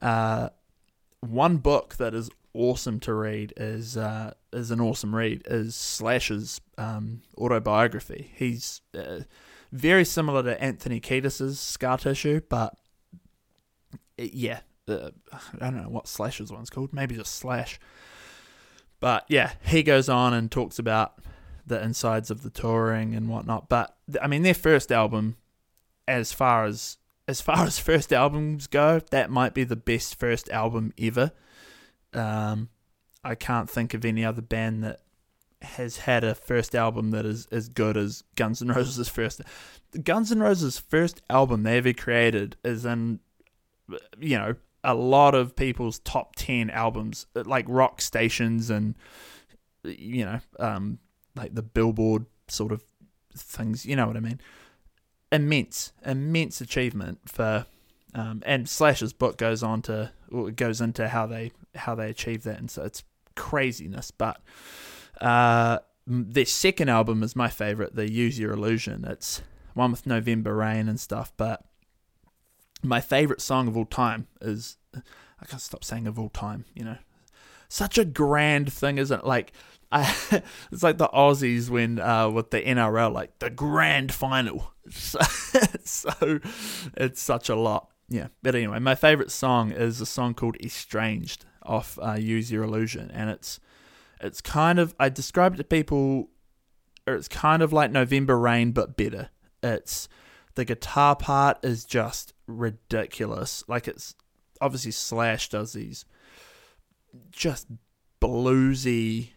Uh, 0.00 0.50
one 1.20 1.56
book 1.56 1.96
that 1.96 2.14
is 2.14 2.30
awesome 2.56 3.00
to 3.00 3.14
read 3.14 3.52
is 3.56 3.96
uh, 3.96 4.32
is 4.52 4.70
an 4.70 4.80
awesome 4.80 5.14
read 5.14 5.42
is 5.46 5.74
Slash's 5.74 6.60
um, 6.78 7.22
autobiography. 7.38 8.32
He's 8.34 8.80
uh, 8.96 9.20
very 9.72 10.04
similar 10.04 10.42
to 10.42 10.62
Anthony 10.62 11.00
Kiedis's 11.00 11.60
Scar 11.60 11.98
Tissue, 11.98 12.40
but 12.48 12.74
it, 14.16 14.34
yeah, 14.34 14.60
uh, 14.88 15.10
I 15.60 15.70
don't 15.70 15.82
know 15.82 15.88
what 15.88 16.08
Slash's 16.08 16.52
one's 16.52 16.70
called. 16.70 16.92
Maybe 16.92 17.14
just 17.14 17.34
Slash. 17.34 17.78
But 19.00 19.24
yeah, 19.28 19.52
he 19.64 19.82
goes 19.82 20.08
on 20.08 20.32
and 20.32 20.50
talks 20.50 20.78
about 20.78 21.18
the 21.66 21.82
insides 21.82 22.30
of 22.30 22.42
the 22.42 22.50
touring 22.50 23.14
and 23.14 23.28
whatnot. 23.28 23.68
But 23.68 23.96
I 24.22 24.26
mean, 24.26 24.42
their 24.42 24.54
first 24.54 24.90
album, 24.90 25.36
as 26.08 26.32
far 26.32 26.64
as 26.64 26.98
as 27.28 27.40
far 27.40 27.58
as 27.66 27.78
first 27.78 28.12
albums 28.12 28.66
go, 28.66 29.00
that 29.10 29.30
might 29.30 29.54
be 29.54 29.64
the 29.64 29.76
best 29.76 30.18
first 30.18 30.48
album 30.50 30.92
ever. 30.98 31.32
Um, 32.16 32.70
I 33.22 33.34
can't 33.34 33.68
think 33.68 33.94
of 33.94 34.04
any 34.04 34.24
other 34.24 34.42
band 34.42 34.82
that 34.84 35.02
has 35.62 35.98
had 35.98 36.22
a 36.24 36.34
first 36.34 36.74
album 36.74 37.10
that 37.10 37.26
is 37.26 37.46
as 37.50 37.68
good 37.68 37.96
as 37.96 38.22
Guns 38.36 38.62
N' 38.62 38.68
Roses' 38.68 39.08
first. 39.08 39.40
Guns 40.04 40.30
N' 40.30 40.40
Roses' 40.40 40.78
first 40.78 41.22
album 41.28 41.62
they 41.62 41.78
ever 41.78 41.92
created 41.92 42.56
is 42.64 42.84
in, 42.84 43.20
you 44.18 44.38
know, 44.38 44.54
a 44.84 44.94
lot 44.94 45.34
of 45.34 45.56
people's 45.56 45.98
top 46.00 46.36
10 46.36 46.70
albums, 46.70 47.26
like 47.34 47.64
rock 47.68 48.00
stations 48.00 48.70
and, 48.70 48.94
you 49.84 50.24
know, 50.24 50.38
um, 50.60 50.98
like 51.34 51.54
the 51.54 51.62
Billboard 51.62 52.26
sort 52.48 52.72
of 52.72 52.84
things, 53.36 53.84
you 53.84 53.96
know 53.96 54.06
what 54.06 54.16
I 54.16 54.20
mean? 54.20 54.40
Immense, 55.32 55.92
immense 56.04 56.60
achievement 56.60 57.18
for 57.26 57.66
um, 58.16 58.42
and 58.46 58.66
Slash's 58.66 59.12
book 59.12 59.36
goes 59.36 59.62
on 59.62 59.82
to 59.82 60.10
goes 60.56 60.80
into 60.80 61.06
how 61.06 61.26
they 61.26 61.52
how 61.74 61.94
they 61.94 62.08
achieve 62.08 62.44
that, 62.44 62.58
and 62.58 62.70
so 62.70 62.82
it's 62.82 63.04
craziness. 63.34 64.10
But 64.10 64.40
uh, 65.20 65.80
their 66.06 66.46
second 66.46 66.88
album 66.88 67.22
is 67.22 67.36
my 67.36 67.48
favorite, 67.48 67.94
the 67.94 68.10
Use 68.10 68.38
Your 68.38 68.52
Illusion. 68.52 69.04
It's 69.04 69.42
one 69.74 69.90
with 69.90 70.06
November 70.06 70.56
Rain 70.56 70.88
and 70.88 70.98
stuff. 70.98 71.30
But 71.36 71.62
my 72.82 73.02
favorite 73.02 73.42
song 73.42 73.68
of 73.68 73.76
all 73.76 73.84
time 73.84 74.28
is 74.40 74.78
I 74.94 75.44
can't 75.44 75.60
stop 75.60 75.84
saying 75.84 76.06
of 76.06 76.18
all 76.18 76.30
time. 76.30 76.64
You 76.74 76.84
know, 76.84 76.98
such 77.68 77.98
a 77.98 78.04
grand 78.06 78.72
thing, 78.72 78.98
isn't 78.98 79.20
it? 79.20 79.26
Like. 79.26 79.52
I, 79.92 80.02
it's 80.72 80.82
like 80.82 80.98
the 80.98 81.06
Aussies 81.06 81.70
when 81.70 82.00
uh, 82.00 82.28
with 82.28 82.50
the 82.50 82.60
NRL, 82.60 83.12
like 83.12 83.38
the 83.38 83.50
grand 83.50 84.12
final. 84.12 84.72
So, 84.88 85.18
so 85.84 86.38
it's 86.96 87.20
such 87.20 87.48
a 87.48 87.56
lot 87.56 87.90
yeah, 88.08 88.28
but 88.42 88.54
anyway, 88.54 88.78
my 88.78 88.94
favorite 88.94 89.30
song 89.30 89.72
is 89.72 90.00
a 90.00 90.06
song 90.06 90.34
called 90.34 90.56
"Estranged" 90.60 91.44
off 91.62 91.98
uh, 92.00 92.14
"Use 92.14 92.52
Your 92.52 92.62
Illusion," 92.62 93.10
and 93.10 93.30
it's 93.30 93.58
it's 94.20 94.40
kind 94.40 94.78
of 94.78 94.94
I 95.00 95.08
describe 95.08 95.54
it 95.54 95.56
to 95.56 95.64
people, 95.64 96.30
or 97.06 97.14
it's 97.14 97.28
kind 97.28 97.62
of 97.62 97.72
like 97.72 97.90
November 97.90 98.38
Rain 98.38 98.70
but 98.70 98.96
better. 98.96 99.30
It's 99.62 100.08
the 100.54 100.64
guitar 100.64 101.16
part 101.16 101.58
is 101.64 101.84
just 101.84 102.32
ridiculous. 102.46 103.64
Like 103.66 103.88
it's 103.88 104.14
obviously 104.60 104.92
Slash 104.92 105.48
does 105.48 105.72
these 105.72 106.04
just 107.32 107.66
bluesy, 108.20 109.30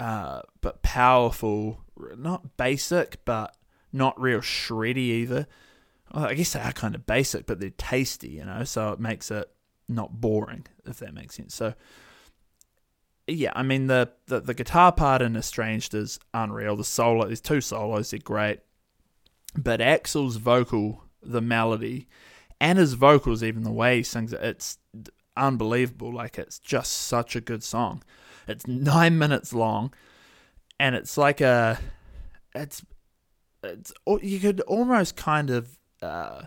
uh, 0.00 0.42
but 0.60 0.82
powerful, 0.82 1.84
not 2.16 2.56
basic, 2.56 3.24
but 3.24 3.56
not 3.92 4.20
real 4.20 4.40
shreddy 4.40 4.96
either 4.96 5.46
well, 6.12 6.24
I 6.24 6.34
guess 6.34 6.52
they 6.52 6.60
are 6.60 6.72
kind 6.72 6.94
of 6.94 7.06
basic, 7.06 7.46
but 7.46 7.60
they're 7.60 7.70
tasty, 7.70 8.28
you 8.28 8.44
know, 8.44 8.64
so 8.64 8.92
it 8.92 9.00
makes 9.00 9.30
it 9.30 9.50
not 9.88 10.20
boring, 10.20 10.66
if 10.86 10.98
that 10.98 11.14
makes 11.14 11.36
sense. 11.36 11.54
So 11.54 11.74
yeah, 13.26 13.52
I 13.54 13.62
mean 13.62 13.88
the, 13.88 14.10
the 14.26 14.40
the 14.40 14.54
guitar 14.54 14.92
part 14.92 15.22
in 15.22 15.36
Estranged 15.36 15.94
is 15.94 16.18
unreal. 16.32 16.76
The 16.76 16.84
solo, 16.84 17.26
there's 17.26 17.40
two 17.40 17.60
solos, 17.60 18.10
they're 18.10 18.20
great, 18.20 18.60
but 19.56 19.80
Axl's 19.80 20.36
vocal, 20.36 21.04
the 21.22 21.40
melody, 21.40 22.08
and 22.60 22.78
his 22.78 22.94
vocals, 22.94 23.42
even 23.42 23.64
the 23.64 23.72
way 23.72 23.98
he 23.98 24.02
sings 24.02 24.32
it, 24.32 24.40
it's 24.42 24.78
unbelievable. 25.36 26.12
Like 26.12 26.38
it's 26.38 26.58
just 26.58 26.92
such 26.92 27.34
a 27.34 27.40
good 27.40 27.64
song. 27.64 28.02
It's 28.46 28.66
nine 28.66 29.18
minutes 29.18 29.52
long, 29.52 29.92
and 30.78 30.94
it's 30.94 31.18
like 31.18 31.40
a, 31.40 31.80
it's, 32.54 32.84
it's 33.64 33.92
you 34.22 34.38
could 34.38 34.60
almost 34.62 35.16
kind 35.16 35.50
of 35.50 35.76
uh, 36.06 36.46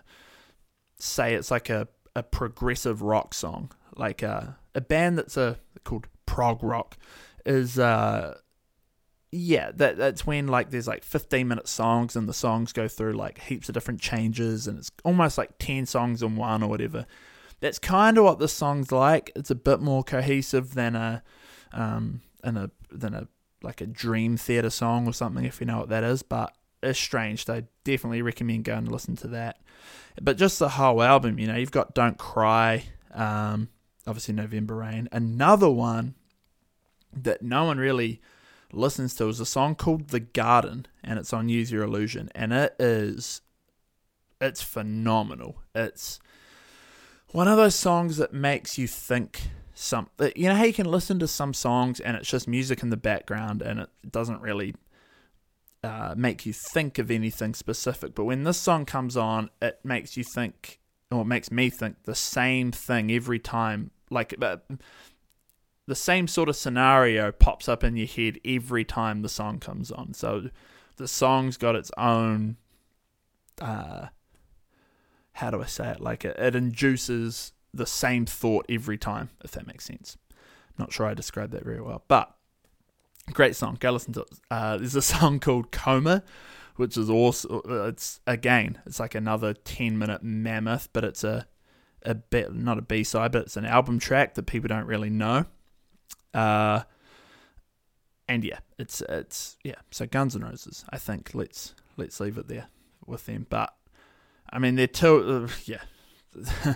say 0.98 1.34
it's 1.36 1.52
like 1.52 1.70
a 1.70 1.88
a 2.16 2.24
progressive 2.24 3.02
rock 3.02 3.34
song, 3.34 3.72
like 3.96 4.22
a 4.22 4.58
a 4.76 4.82
band 4.82 5.18
that's 5.18 5.38
a 5.38 5.58
called 5.84 6.08
prog 6.26 6.64
rock 6.64 6.98
is 7.46 7.80
uh 7.80 8.38
yeah 9.32 9.72
that 9.74 9.98
that's 9.98 10.26
when 10.28 10.48
like 10.48 10.70
there's 10.70 10.88
like 10.88 11.04
15 11.04 11.48
minute 11.48 11.68
songs 11.68 12.16
and 12.16 12.28
the 12.28 12.34
songs 12.34 12.74
go 12.74 12.88
through 12.88 13.14
like 13.14 13.40
heaps 13.42 13.70
of 13.70 13.74
different 13.74 14.02
changes 14.02 14.68
and 14.68 14.78
it's 14.80 14.92
almost 15.04 15.38
like 15.38 15.58
10 15.60 15.86
songs 15.86 16.24
in 16.24 16.36
one 16.36 16.64
or 16.64 16.70
whatever. 16.70 17.06
That's 17.62 17.80
kind 17.80 18.18
of 18.18 18.24
what 18.24 18.40
this 18.40 18.54
song's 18.54 18.92
like. 18.92 19.32
It's 19.36 19.52
a 19.52 19.56
bit 19.56 19.82
more 19.82 20.04
cohesive 20.04 20.74
than 20.74 20.96
a 20.96 21.24
um 21.72 22.22
than 22.44 22.58
a 22.58 22.72
than 22.92 23.14
a 23.14 23.28
like 23.62 23.82
a 23.82 23.86
dream 23.86 24.38
theater 24.38 24.70
song 24.70 25.06
or 25.08 25.14
something 25.14 25.46
if 25.46 25.60
you 25.60 25.68
know 25.68 25.80
what 25.80 25.90
that 25.90 26.04
is 26.04 26.24
but 26.24 26.54
Estranged 26.84 27.50
i 27.50 27.64
definitely 27.84 28.22
recommend 28.22 28.64
going 28.64 28.80
and 28.80 28.92
listen 28.92 29.16
to 29.16 29.28
that 29.28 29.60
but 30.22 30.38
just 30.38 30.60
the 30.60 30.70
whole 30.70 31.02
album 31.02 31.38
you 31.40 31.48
know 31.48 31.56
you've 31.56 31.72
got 31.72 31.94
don't 31.94 32.18
cry 32.18 32.84
um 33.14 33.70
obviously 34.08 34.34
november 34.34 34.76
rain 34.76 35.10
another 35.12 35.70
one 35.70 36.16
that 37.14 37.42
no 37.42 37.66
one 37.66 37.78
really 37.78 38.22
listens 38.72 39.16
to 39.16 39.28
is 39.28 39.40
a 39.40 39.46
song 39.46 39.76
called 39.76 40.10
The 40.10 40.20
Garden 40.20 40.86
and 41.04 41.18
it's 41.18 41.34
on 41.34 41.50
Use 41.50 41.72
Your 41.72 41.84
Illusion 41.84 42.30
and 42.36 42.54
it 42.54 42.76
is 42.80 43.42
it's 44.42 44.62
phenomenal. 44.62 45.62
It's 45.76 46.20
one 47.32 47.48
of 47.48 47.58
those 47.58 47.76
songs 47.76 48.18
that 48.18 48.34
makes 48.34 48.78
you 48.78 48.88
think 48.88 49.42
something 49.74 50.32
you 50.36 50.50
know 50.50 50.56
how 50.56 50.66
you 50.66 50.74
can 50.74 50.86
listen 50.86 51.20
to 51.20 51.28
some 51.28 51.54
songs 51.54 52.02
and 52.02 52.18
it's 52.18 52.28
just 52.28 52.50
music 52.50 52.84
in 52.84 52.90
the 52.90 52.98
background 52.98 53.62
and 53.62 53.80
it 53.80 53.90
doesn't 54.12 54.42
really 54.42 54.76
uh, 55.84 56.14
make 56.18 56.46
you 56.46 56.54
think 56.54 56.98
of 56.98 57.10
anything 57.10 57.54
specific 57.54 58.14
but 58.14 58.26
when 58.26 58.44
this 58.44 58.58
song 58.58 58.86
comes 58.86 59.16
on 59.16 59.50
it 59.62 59.80
makes 59.84 60.18
you 60.18 60.24
think 60.24 60.80
or 61.12 61.22
it 61.22 61.26
makes 61.26 61.52
me 61.52 61.70
think 61.70 61.96
the 62.04 62.16
same 62.16 62.72
thing 62.72 63.12
every 63.12 63.40
time 63.40 63.92
like 64.10 64.36
uh, 64.42 64.58
the 65.90 65.96
same 65.96 66.28
sort 66.28 66.50
of 66.50 66.56
scenario 66.56 67.32
pops 67.32 67.68
up 67.68 67.84
in 67.84 67.98
your 67.98 68.08
head 68.08 68.40
every 68.46 68.86
time 68.86 69.24
the 69.24 69.30
song 69.30 69.60
comes 69.60 69.92
on. 69.92 70.14
So 70.14 70.52
the 70.98 71.08
song's 71.08 71.58
got 71.58 71.76
its 71.76 71.92
own 71.98 72.58
uh 73.60 74.08
how 75.34 75.50
do 75.52 75.62
I 75.62 75.66
say 75.66 75.90
it? 75.90 76.00
Like 76.00 76.26
it, 76.26 76.38
it 76.38 76.56
induces 76.56 77.54
the 77.74 77.86
same 77.86 78.26
thought 78.26 78.66
every 78.70 78.98
time, 78.98 79.30
if 79.44 79.52
that 79.52 79.66
makes 79.66 79.86
sense. 79.86 80.18
Not 80.78 80.94
sure 80.94 81.06
I 81.06 81.14
described 81.14 81.54
that 81.54 81.64
very 81.64 81.82
well, 81.82 82.04
but 82.08 82.36
great 83.34 83.56
song. 83.56 83.78
Go 83.80 83.92
listen 83.92 84.14
to 84.14 84.22
it. 84.22 84.30
Uh, 84.50 84.78
there's 84.78 84.96
a 84.96 85.02
song 85.04 85.40
called 85.40 85.72
Coma, 85.72 86.24
which 86.76 86.98
is 86.98 87.10
also 87.10 87.62
it's 87.88 88.20
again 88.28 88.80
it's 88.86 89.00
like 89.00 89.16
another 89.16 89.54
ten 89.54 89.98
minute 89.98 90.24
mammoth, 90.24 90.90
but 90.94 91.04
it's 91.04 91.24
a 91.24 91.48
a 92.04 92.16
bit 92.16 92.54
not 92.54 92.78
a 92.78 92.82
B 92.82 93.04
side, 93.04 93.32
but 93.32 93.44
it's 93.44 93.58
an 93.58 93.66
album 93.66 94.00
track 94.00 94.36
that 94.36 94.44
people 94.44 94.68
don't 94.68 94.86
really 94.86 95.10
know. 95.10 95.46
Uh, 96.34 96.82
and 98.28 98.44
yeah, 98.44 98.60
it's 98.78 99.02
it's 99.10 99.58
yeah. 99.64 99.76
So 99.92 100.06
Guns 100.06 100.36
N' 100.36 100.44
Roses, 100.44 100.86
I 100.90 100.98
think 100.98 101.32
let's 101.34 101.74
let's 101.98 102.20
leave 102.20 102.38
it 102.38 102.48
there 102.48 102.68
with 103.06 103.26
them. 103.26 103.48
But 103.50 103.74
I 104.52 104.60
mean, 104.60 104.76
they're 104.76 104.88
two. 104.88 105.48
Uh, 105.48 105.54
yeah, 105.66 106.76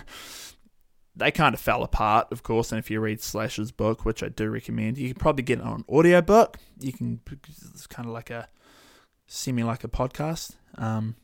they 1.16 1.30
kind 1.30 1.54
of 1.54 1.60
fell 1.60 1.82
apart, 1.82 2.28
of 2.32 2.42
course. 2.42 2.72
And 2.72 2.78
if 2.78 2.90
you 2.90 3.00
read 3.00 3.22
Slash's 3.22 3.70
book, 3.70 4.04
which 4.04 4.22
I 4.22 4.28
do 4.28 4.50
recommend, 4.50 4.98
you 4.98 5.08
can 5.08 5.18
probably 5.18 5.44
get 5.44 5.60
it 5.60 5.64
on 5.64 5.84
audiobook. 5.88 6.58
You 6.80 6.92
can 6.92 7.20
it's 7.70 7.86
kind 7.86 8.08
of 8.08 8.12
like 8.12 8.30
a 8.30 8.48
semi 9.26 9.62
like 9.62 9.84
a 9.84 9.88
podcast. 9.88 10.56
Um, 10.76 11.16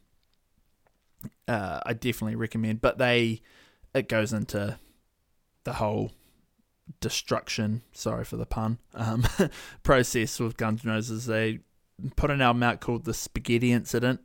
uh, 1.49 1.81
I 1.85 1.93
definitely 1.93 2.37
recommend, 2.37 2.81
but 2.81 2.99
they 2.99 3.43
it 3.95 4.09
goes 4.09 4.33
into 4.33 4.79
the 5.65 5.75
whole 5.75 6.13
destruction, 7.01 7.83
sorry 7.93 8.25
for 8.25 8.37
the 8.37 8.47
pun, 8.47 8.79
um, 8.95 9.25
process 9.83 10.39
with 10.39 10.57
Guns 10.57 10.85
N' 10.85 10.93
Roses. 10.93 11.27
They 11.27 11.61
put 12.17 12.31
an 12.31 12.41
album 12.41 12.63
out 12.63 12.81
called 12.81 13.05
The 13.05 13.15
Spaghetti 13.15 13.73
Incident, 13.73 14.21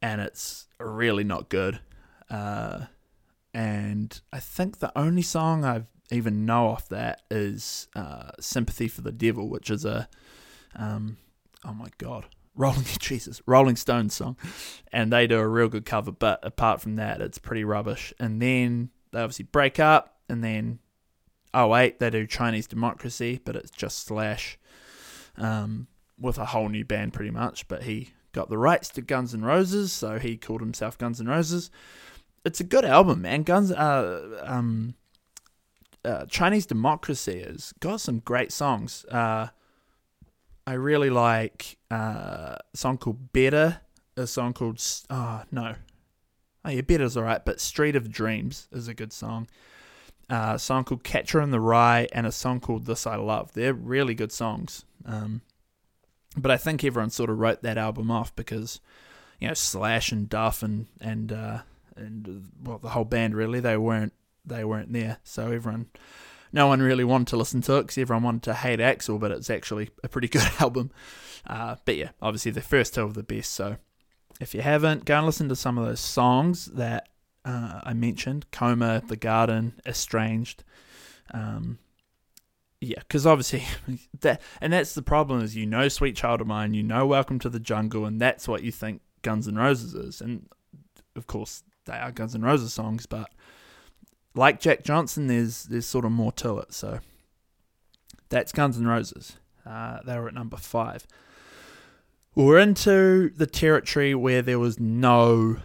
and 0.00 0.20
it's 0.20 0.66
really 0.78 1.24
not 1.24 1.48
good. 1.48 1.80
Uh, 2.28 2.86
and 3.54 4.20
I 4.32 4.40
think 4.40 4.78
the 4.78 4.96
only 4.98 5.22
song 5.22 5.64
I've 5.64 5.86
even 6.10 6.44
know 6.44 6.68
off 6.68 6.88
that 6.88 7.22
is 7.30 7.88
uh, 7.94 8.30
Sympathy 8.40 8.88
for 8.88 9.00
the 9.00 9.12
Devil, 9.12 9.48
which 9.48 9.70
is 9.70 9.84
a, 9.84 10.08
um, 10.76 11.16
oh 11.64 11.74
my 11.74 11.88
God, 11.98 12.26
Rolling 12.54 12.84
Jesus, 12.98 13.40
Rolling 13.46 13.76
Stones 13.76 14.14
song, 14.14 14.36
and 14.92 15.10
they 15.12 15.26
do 15.26 15.38
a 15.38 15.48
real 15.48 15.68
good 15.68 15.86
cover. 15.86 16.12
But 16.12 16.40
apart 16.42 16.82
from 16.82 16.96
that, 16.96 17.20
it's 17.20 17.38
pretty 17.38 17.64
rubbish. 17.64 18.12
And 18.18 18.42
then 18.42 18.90
they 19.10 19.20
obviously 19.20 19.46
break 19.46 19.80
up, 19.80 20.18
and 20.28 20.44
then 20.44 20.78
oh 21.54 21.68
wait, 21.68 21.98
they 21.98 22.10
do 22.10 22.26
Chinese 22.26 22.66
Democracy, 22.66 23.40
but 23.44 23.56
it's 23.56 23.70
just 23.70 24.06
Slash 24.06 24.58
um, 25.36 25.86
with 26.18 26.38
a 26.38 26.46
whole 26.46 26.68
new 26.68 26.84
band 26.84 27.12
pretty 27.12 27.30
much. 27.30 27.68
But 27.68 27.84
he 27.84 28.10
got 28.32 28.48
the 28.48 28.58
rights 28.58 28.88
to 28.90 29.02
Guns 29.02 29.34
N' 29.34 29.42
Roses, 29.44 29.92
so 29.92 30.18
he 30.18 30.36
called 30.36 30.60
himself 30.60 30.98
Guns 30.98 31.20
N' 31.20 31.28
Roses. 31.28 31.70
It's 32.44 32.60
a 32.60 32.64
good 32.64 32.84
album, 32.84 33.22
man. 33.22 33.42
Guns, 33.42 33.70
uh, 33.70 34.42
um, 34.44 34.94
uh, 36.04 36.26
Chinese 36.26 36.66
Democracy 36.66 37.42
has 37.42 37.72
got 37.80 38.00
some 38.00 38.18
great 38.18 38.52
songs. 38.52 39.04
Uh, 39.04 39.48
I 40.66 40.72
really 40.72 41.10
like 41.10 41.78
uh, 41.90 42.56
a 42.56 42.76
song 42.76 42.98
called 42.98 43.32
Better, 43.32 43.80
a 44.16 44.26
song 44.26 44.52
called 44.52 44.82
oh 45.10 45.42
no, 45.50 45.74
oh 46.64 46.70
yeah, 46.70 46.80
Better's 46.82 47.16
alright, 47.16 47.44
but 47.44 47.60
Street 47.60 47.96
of 47.96 48.10
Dreams 48.10 48.68
is 48.72 48.88
a 48.88 48.94
good 48.94 49.12
song 49.12 49.48
a 50.32 50.58
song 50.58 50.84
called 50.84 51.04
Catcher 51.04 51.40
in 51.40 51.50
the 51.50 51.60
Rye, 51.60 52.08
and 52.12 52.26
a 52.26 52.32
song 52.32 52.60
called 52.60 52.86
This 52.86 53.06
I 53.06 53.16
Love. 53.16 53.52
They're 53.52 53.74
really 53.74 54.14
good 54.14 54.32
songs. 54.32 54.84
Um, 55.04 55.42
but 56.36 56.50
I 56.50 56.56
think 56.56 56.82
everyone 56.82 57.10
sort 57.10 57.30
of 57.30 57.38
wrote 57.38 57.62
that 57.62 57.76
album 57.76 58.10
off 58.10 58.34
because, 58.34 58.80
you 59.38 59.48
know, 59.48 59.54
Slash 59.54 60.12
and 60.12 60.28
Duff 60.28 60.62
and 60.62 60.86
and 61.00 61.32
uh, 61.32 61.58
and 61.96 62.50
well, 62.62 62.78
the 62.78 62.90
whole 62.90 63.04
band 63.04 63.34
really 63.34 63.60
they 63.60 63.76
weren't 63.76 64.12
they 64.44 64.64
weren't 64.64 64.92
there. 64.92 65.18
So 65.24 65.50
everyone, 65.50 65.86
no 66.52 66.66
one 66.66 66.80
really 66.80 67.04
wanted 67.04 67.28
to 67.28 67.36
listen 67.36 67.60
to 67.62 67.76
it 67.76 67.82
because 67.82 67.98
everyone 67.98 68.24
wanted 68.24 68.42
to 68.44 68.54
hate 68.54 68.80
Axl, 68.80 69.18
but 69.20 69.30
it's 69.30 69.50
actually 69.50 69.90
a 70.02 70.08
pretty 70.08 70.28
good 70.28 70.48
album. 70.60 70.90
Uh, 71.46 71.76
but 71.84 71.96
yeah, 71.96 72.10
obviously 72.20 72.50
the 72.50 72.60
first 72.60 72.94
two 72.94 73.06
are 73.06 73.12
the 73.12 73.22
best. 73.22 73.52
So 73.52 73.76
if 74.40 74.54
you 74.54 74.62
haven't, 74.62 75.04
go 75.04 75.16
and 75.16 75.26
listen 75.26 75.48
to 75.48 75.56
some 75.56 75.78
of 75.78 75.86
those 75.86 76.00
songs 76.00 76.66
that 76.66 77.08
uh, 77.44 77.80
I 77.82 77.92
mentioned 77.94 78.50
Coma, 78.50 79.02
The 79.06 79.16
Garden, 79.16 79.74
Estranged. 79.86 80.64
Um, 81.32 81.78
yeah, 82.80 82.98
because 82.98 83.26
obviously 83.26 83.64
that, 84.20 84.40
and 84.60 84.72
that's 84.72 84.94
the 84.94 85.02
problem 85.02 85.40
is 85.42 85.56
you 85.56 85.66
know 85.66 85.88
Sweet 85.88 86.16
Child 86.16 86.40
of 86.40 86.46
Mine, 86.46 86.74
you 86.74 86.82
know 86.82 87.06
Welcome 87.06 87.38
to 87.40 87.48
the 87.48 87.60
Jungle, 87.60 88.04
and 88.04 88.20
that's 88.20 88.48
what 88.48 88.62
you 88.62 88.72
think 88.72 89.02
Guns 89.22 89.46
N' 89.46 89.56
Roses 89.56 89.94
is, 89.94 90.20
and 90.20 90.48
of 91.14 91.26
course 91.26 91.62
they 91.84 91.94
are 91.94 92.12
Guns 92.12 92.34
N' 92.34 92.42
Roses 92.42 92.72
songs, 92.72 93.06
but 93.06 93.30
like 94.34 94.60
Jack 94.60 94.84
Johnson, 94.84 95.26
there's 95.26 95.64
there's 95.64 95.86
sort 95.86 96.04
of 96.04 96.12
more 96.12 96.32
to 96.32 96.58
it. 96.58 96.72
So 96.72 97.00
that's 98.28 98.52
Guns 98.52 98.78
N' 98.78 98.86
Roses. 98.86 99.36
Uh, 99.66 99.98
they 100.04 100.18
were 100.18 100.28
at 100.28 100.34
number 100.34 100.56
five. 100.56 101.06
We're 102.34 102.58
into 102.58 103.30
the 103.30 103.46
territory 103.46 104.14
where 104.14 104.42
there 104.42 104.58
was 104.58 104.80
no 104.80 105.58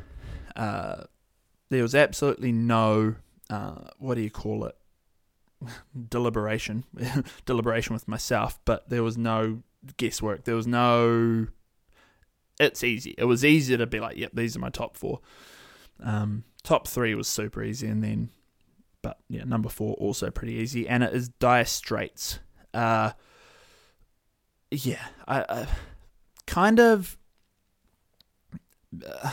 uh, 0.56 1.04
there 1.70 1.82
was 1.82 1.96
absolutely 1.96 2.52
no 2.52 3.16
uh, 3.50 3.90
what 4.00 4.16
do 4.16 4.22
you 4.22 4.30
call 4.30 4.66
it 4.66 4.76
deliberation 6.10 6.84
deliberation 7.46 7.94
with 7.94 8.08
myself 8.08 8.60
but 8.66 8.90
there 8.90 9.04
was 9.04 9.18
no 9.18 9.62
guesswork 9.96 10.44
there 10.44 10.56
was 10.56 10.68
no 10.68 11.48
it's 12.60 12.84
easy 12.84 13.16
it 13.18 13.26
was 13.26 13.46
easy 13.46 13.78
to 13.78 13.86
be 13.86 14.00
like 14.00 14.18
yep 14.18 14.32
these 14.34 14.56
are 14.56 14.60
my 14.60 14.70
top 14.70 14.98
four 14.98 15.20
um, 16.04 16.44
top 16.64 16.88
three 16.88 17.16
was 17.16 17.28
super 17.28 17.64
easy 17.64 17.88
and 17.88 18.04
then 18.04 18.30
but 19.02 19.18
yeah 19.30 19.44
number 19.44 19.70
four 19.70 19.94
also 19.96 20.30
pretty 20.30 20.54
easy 20.54 20.88
and 20.88 21.04
it 21.04 21.14
is 21.14 21.30
dire 21.30 21.66
straits 21.66 22.40
uh, 22.74 23.12
yeah 24.72 25.06
I, 25.28 25.46
I 25.50 25.68
kind 26.46 26.80
of 26.80 27.18
uh, 29.06 29.32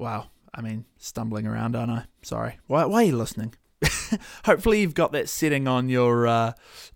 Wow. 0.00 0.30
I 0.54 0.62
mean, 0.62 0.86
stumbling 0.96 1.46
around, 1.46 1.76
aren't 1.76 1.92
I? 1.92 2.04
Sorry. 2.22 2.58
Why, 2.66 2.86
why 2.86 3.02
are 3.02 3.06
you 3.06 3.16
listening? 3.16 3.54
hopefully 4.46 4.80
you've 4.80 4.94
got 4.94 5.12
that 5.12 5.28
setting 5.28 5.68
on 5.68 5.90
your 5.90 6.26
uh, 6.26 6.52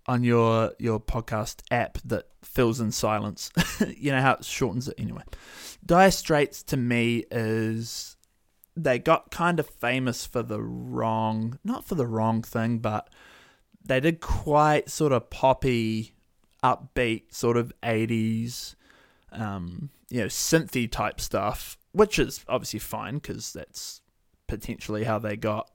on 0.07 0.25
your 0.25 0.73
your 0.79 0.99
podcast 1.01 1.61
app 1.71 1.99
that 2.05 2.29
fills 2.55 2.81
in 2.81 2.93
silence. 2.93 3.51
you 3.97 4.13
know 4.13 4.21
how 4.21 4.35
it 4.35 4.45
shortens 4.45 4.89
it 4.89 4.95
anyway. 4.99 5.23
Dire 5.85 6.11
Straits 6.11 6.63
to 6.65 6.77
me 6.77 7.25
is 7.31 8.17
they 8.77 8.99
got 8.99 9.31
kind 9.31 9.61
of 9.61 9.69
famous 9.69 10.27
for 10.27 10.43
the 10.43 10.61
wrong, 10.61 11.59
not 11.65 11.85
for 11.85 11.95
the 11.95 12.07
wrong 12.07 12.43
thing, 12.43 12.79
but 12.79 13.09
they 13.85 14.01
did 14.01 14.21
quite 14.21 14.91
sort 14.91 15.13
of 15.13 15.31
poppy, 15.31 16.15
upbeat, 16.63 17.35
sort 17.35 17.57
of 17.57 17.73
80s, 17.83 18.75
um, 19.33 19.91
you 20.09 20.21
know, 20.21 20.27
synthy 20.27 20.91
type 20.91 21.21
stuff, 21.21 21.77
which 21.93 22.19
is 22.19 22.45
obviously 22.49 22.79
fine 22.79 23.15
because 23.15 23.53
that's 23.53 24.01
potentially 24.47 25.05
how 25.05 25.19
they 25.19 25.37
got 25.37 25.71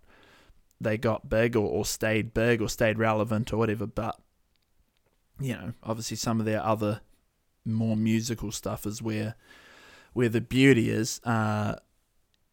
they 0.82 0.98
got 0.98 1.28
big 1.28 1.58
or, 1.58 1.68
or 1.68 1.84
stayed 1.84 2.34
big 2.34 2.62
or 2.62 2.70
stayed 2.70 2.98
relevant 2.98 3.52
or 3.52 3.58
whatever. 3.58 3.86
But 3.86 4.18
you 5.40 5.54
know, 5.54 5.74
obviously 5.84 6.18
some 6.18 6.40
of 6.40 6.46
their 6.46 6.64
other 6.64 7.02
more 7.66 7.96
musical 7.96 8.52
stuff 8.52 8.86
is 8.86 9.02
where 9.02 9.36
where 10.14 10.30
the 10.30 10.42
beauty 10.42 10.90
is. 10.90 11.22
Uh, 11.24 11.76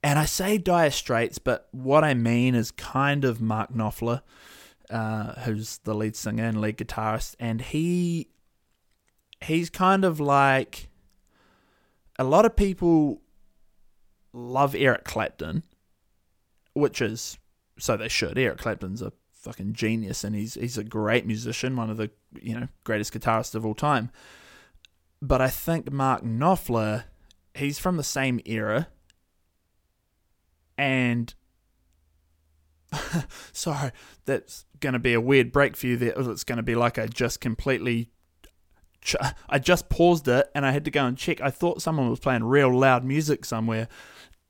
and 0.02 0.18
I 0.18 0.24
say 0.24 0.58
Dire 0.58 0.90
Straits, 0.90 1.38
but 1.38 1.68
what 1.72 2.04
I 2.04 2.14
mean 2.14 2.54
is 2.54 2.70
kind 2.70 3.24
of 3.24 3.40
Mark 3.40 3.72
Knopfler, 3.72 4.22
uh, 4.90 5.32
who's 5.40 5.78
the 5.78 5.94
lead 5.94 6.14
singer 6.14 6.44
and 6.44 6.60
lead 6.60 6.76
guitarist, 6.76 7.34
and 7.40 7.60
he 7.60 8.28
he's 9.42 9.70
kind 9.70 10.04
of 10.04 10.20
like 10.20 10.88
a 12.18 12.24
lot 12.24 12.44
of 12.44 12.56
people 12.56 13.20
love 14.32 14.74
Eric 14.74 15.04
Clapton, 15.04 15.62
which 16.74 17.00
is 17.00 17.38
so 17.78 17.96
they 17.96 18.08
should. 18.08 18.38
Eric 18.38 18.58
Clapton's 18.58 19.02
a 19.02 19.12
fucking 19.32 19.72
genius, 19.72 20.24
and 20.24 20.36
he's 20.36 20.54
he's 20.54 20.78
a 20.78 20.84
great 20.84 21.26
musician, 21.26 21.76
one 21.76 21.90
of 21.90 21.96
the 21.96 22.10
you 22.42 22.58
know 22.58 22.68
greatest 22.84 23.12
guitarist 23.12 23.54
of 23.54 23.64
all 23.64 23.74
time. 23.74 24.10
But 25.22 25.40
I 25.40 25.48
think 25.48 25.90
Mark 25.90 26.22
Knopfler, 26.22 27.04
he's 27.54 27.78
from 27.78 27.96
the 27.96 28.04
same 28.04 28.40
era, 28.44 28.88
and 30.76 31.34
sorry, 33.52 33.92
that's 34.24 34.64
going 34.80 34.92
to 34.92 34.98
be 34.98 35.14
a 35.14 35.20
weird 35.20 35.52
break 35.52 35.76
for 35.76 35.86
you. 35.86 35.96
There, 35.96 36.12
it's 36.16 36.44
going 36.44 36.56
to 36.56 36.62
be 36.62 36.74
like 36.74 36.98
I 36.98 37.06
just 37.06 37.40
completely. 37.40 38.10
I 39.48 39.60
just 39.60 39.88
paused 39.88 40.26
it 40.26 40.50
and 40.52 40.66
I 40.66 40.72
had 40.72 40.84
to 40.86 40.90
go 40.90 41.06
and 41.06 41.16
check. 41.16 41.40
I 41.40 41.50
thought 41.50 41.80
someone 41.80 42.10
was 42.10 42.18
playing 42.18 42.42
real 42.42 42.76
loud 42.76 43.04
music 43.04 43.44
somewhere, 43.44 43.86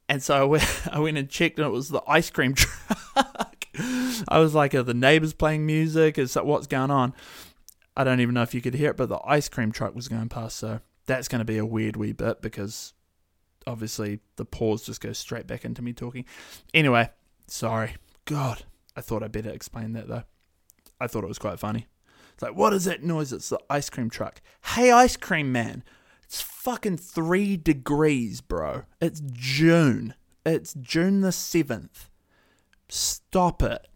and 0.09 0.23
so 0.23 0.35
I 0.35 0.45
went, 0.45 0.83
I 0.93 0.99
went 0.99 1.19
and 1.19 1.29
checked, 1.29 1.59
and 1.59 1.67
it 1.67 1.71
was 1.71 1.91
the 1.91 2.03
ice 2.07 2.31
cream 2.31 2.55
truck. 2.55 3.67
I 4.29 4.39
was 4.39 4.55
like, 4.55 4.75
"Are 4.75 4.83
the 4.83 4.95
neighbors 4.95 5.35
playing 5.35 5.67
music? 5.67 6.17
Is 6.17 6.35
that 6.35 6.47
what's 6.47 6.67
going 6.67 6.91
on?" 6.91 7.13
I 7.97 8.05
don't 8.05 8.21
even 8.21 8.35
know 8.35 8.43
if 8.43 8.55
you 8.55 8.61
could 8.61 8.75
hear 8.75 8.91
it, 8.91 8.97
but 8.97 9.09
the 9.09 9.21
ice 9.25 9.49
cream 9.49 9.73
truck 9.73 9.95
was 9.95 10.09
going 10.09 10.29
past. 10.29 10.57
So 10.57 10.81
that's 11.07 11.29
going 11.29 11.39
to 11.39 11.45
be 11.45 11.59
a 11.59 11.65
weird 11.65 11.97
wee 11.97 12.13
bit 12.13 12.43
because 12.43 12.93
obviously 13.67 14.21
the 14.37 14.45
pause 14.45 14.85
just 14.85 15.01
goes 15.01 15.19
straight 15.19 15.47
back 15.47 15.65
into 15.65 15.83
me 15.83 15.93
talking. 15.93 16.25
Anyway, 16.75 17.11
sorry. 17.47 17.97
God, 18.27 18.65
I 18.97 19.01
thought 19.01 19.23
I 19.23 19.29
better 19.29 19.51
explain 19.51 19.93
that 19.93 20.09
though. 20.09 20.25
I 21.01 21.07
thought 21.07 21.25
it 21.25 21.29
was 21.29 21.39
quite 21.39 21.59
funny. 21.59 21.87
It's 22.35 22.43
like, 22.43 22.57
what 22.57 22.75
is 22.75 22.85
that 22.85 23.03
noise? 23.03 23.33
It's 23.33 23.49
the 23.49 23.61
ice 23.71 23.89
cream 23.89 24.11
truck. 24.11 24.43
Hey, 24.75 24.91
ice 24.91 25.17
cream 25.17 25.53
man. 25.53 25.83
It's 26.25 26.43
fucking 26.43 26.99
three 26.99 27.57
degrees, 27.57 28.41
bro. 28.41 28.83
It's 29.01 29.23
June. 29.33 30.15
It's 30.45 30.75
June 30.75 31.23
the 31.23 31.31
7th. 31.31 32.09
Stop 32.89 33.63
it. 33.63 33.87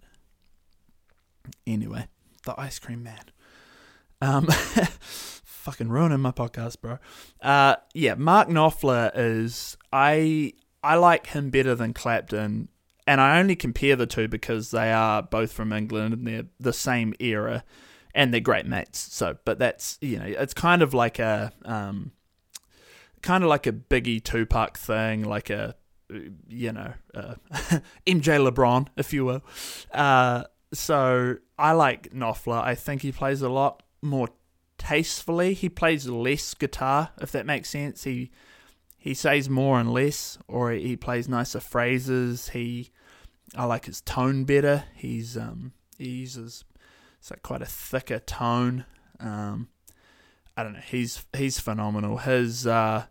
Anyway, 1.66 2.08
the 2.44 2.58
ice 2.58 2.78
cream 2.78 3.02
man. 3.02 3.24
Um, 4.20 4.46
fucking 5.44 5.88
ruining 5.88 6.20
my 6.20 6.32
podcast, 6.32 6.80
bro. 6.80 6.98
Uh, 7.40 7.76
yeah, 7.94 8.14
Mark 8.14 8.48
Knopfler 8.48 9.10
is 9.14 9.76
I 9.92 10.54
I 10.82 10.96
like 10.96 11.28
him 11.28 11.50
better 11.50 11.74
than 11.74 11.92
Clapton, 11.92 12.68
and 13.06 13.20
I 13.20 13.38
only 13.38 13.56
compare 13.56 13.96
the 13.96 14.06
two 14.06 14.28
because 14.28 14.70
they 14.70 14.92
are 14.92 15.22
both 15.22 15.52
from 15.52 15.72
England 15.72 16.14
and 16.14 16.26
they're 16.26 16.46
the 16.58 16.72
same 16.72 17.14
era, 17.18 17.64
and 18.14 18.32
they're 18.32 18.40
great 18.40 18.66
mates. 18.66 18.98
So, 18.98 19.36
but 19.44 19.58
that's 19.58 19.98
you 20.00 20.18
know, 20.18 20.26
it's 20.26 20.54
kind 20.54 20.82
of 20.82 20.94
like 20.94 21.18
a 21.18 21.52
um, 21.64 22.12
kind 23.22 23.44
of 23.44 23.50
like 23.50 23.66
a 23.66 23.72
Biggie 23.72 24.22
Tupac 24.22 24.78
thing, 24.78 25.24
like 25.24 25.50
a 25.50 25.74
you 26.48 26.72
know, 26.72 26.92
uh, 27.14 27.34
MJ 28.06 28.50
LeBron, 28.50 28.88
if 28.96 29.12
you 29.12 29.24
will. 29.24 29.42
Uh, 29.92 30.44
so 30.72 31.36
I 31.58 31.72
like 31.72 32.12
Knopfler. 32.12 32.60
I 32.62 32.74
think 32.74 33.02
he 33.02 33.12
plays 33.12 33.42
a 33.42 33.48
lot 33.48 33.82
more 34.02 34.28
tastefully. 34.78 35.54
He 35.54 35.68
plays 35.68 36.06
less 36.06 36.54
guitar, 36.54 37.10
if 37.20 37.32
that 37.32 37.46
makes 37.46 37.70
sense. 37.70 38.04
He 38.04 38.30
he 38.98 39.14
says 39.14 39.48
more 39.48 39.80
and 39.80 39.92
less, 39.92 40.38
or 40.46 40.72
he 40.72 40.96
plays 40.96 41.28
nicer 41.28 41.60
phrases. 41.60 42.50
He 42.50 42.90
I 43.56 43.64
like 43.64 43.86
his 43.86 44.00
tone 44.00 44.44
better. 44.44 44.84
He's 44.94 45.36
um 45.36 45.72
he 45.98 46.08
uses 46.08 46.64
it's 47.20 47.30
like 47.30 47.42
quite 47.42 47.62
a 47.62 47.66
thicker 47.66 48.18
tone. 48.18 48.86
Um, 49.20 49.68
I 50.56 50.62
don't 50.62 50.72
know. 50.72 50.80
He's 50.80 51.24
he's 51.36 51.60
phenomenal. 51.60 52.18
His 52.18 52.66
uh, 52.66 53.04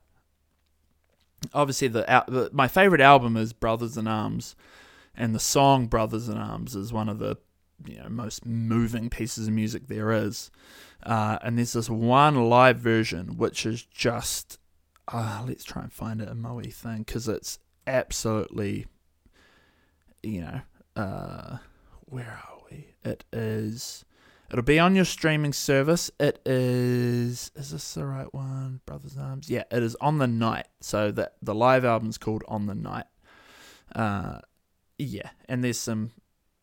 obviously 1.53 1.87
the, 1.87 2.01
the 2.27 2.49
my 2.51 2.67
favorite 2.67 3.01
album 3.01 3.37
is 3.37 3.53
Brothers 3.53 3.97
in 3.97 4.07
Arms, 4.07 4.55
and 5.15 5.35
the 5.35 5.39
song 5.39 5.85
Brothers 5.85 6.27
in 6.27 6.37
Arms 6.37 6.75
is 6.75 6.91
one 6.91 7.07
of 7.07 7.19
the 7.19 7.37
you 7.85 7.97
know 7.97 8.09
most 8.09 8.45
moving 8.45 9.09
pieces 9.09 9.47
of 9.47 9.53
music 9.53 9.87
there 9.87 10.11
is. 10.11 10.51
Uh, 11.03 11.37
and 11.41 11.57
there's 11.57 11.73
this 11.73 11.89
one 11.89 12.49
live 12.49 12.77
version 12.77 13.37
which 13.37 13.65
is 13.65 13.83
just 13.83 14.59
uh, 15.07 15.43
let's 15.47 15.63
try 15.63 15.83
and 15.83 15.93
find 15.93 16.21
it 16.21 16.29
a 16.29 16.53
wee 16.53 16.69
thing 16.69 16.99
because 16.99 17.27
it's 17.27 17.59
absolutely 17.87 18.85
you 20.21 20.41
know 20.41 20.61
uh, 20.95 21.57
where 22.05 22.41
are 22.49 22.57
we? 22.69 22.87
It 23.03 23.23
is. 23.31 24.03
It'll 24.51 24.63
be 24.63 24.79
on 24.79 24.95
your 24.95 25.05
streaming 25.05 25.53
service. 25.53 26.09
It 26.19 26.41
is. 26.45 27.51
Is 27.55 27.71
this 27.71 27.93
the 27.93 28.05
right 28.05 28.33
one? 28.33 28.81
Brothers 28.85 29.15
Arms. 29.17 29.49
Yeah, 29.49 29.63
it 29.71 29.83
is 29.83 29.95
on 30.01 30.17
the 30.17 30.27
night. 30.27 30.67
So 30.81 31.11
that 31.11 31.35
the 31.41 31.53
live 31.53 31.85
album's 31.85 32.17
called 32.17 32.43
On 32.47 32.65
the 32.65 32.73
Night. 32.73 33.05
Uh, 33.95 34.39
yeah, 34.97 35.29
and 35.47 35.63
there's 35.63 35.79
some 35.79 36.11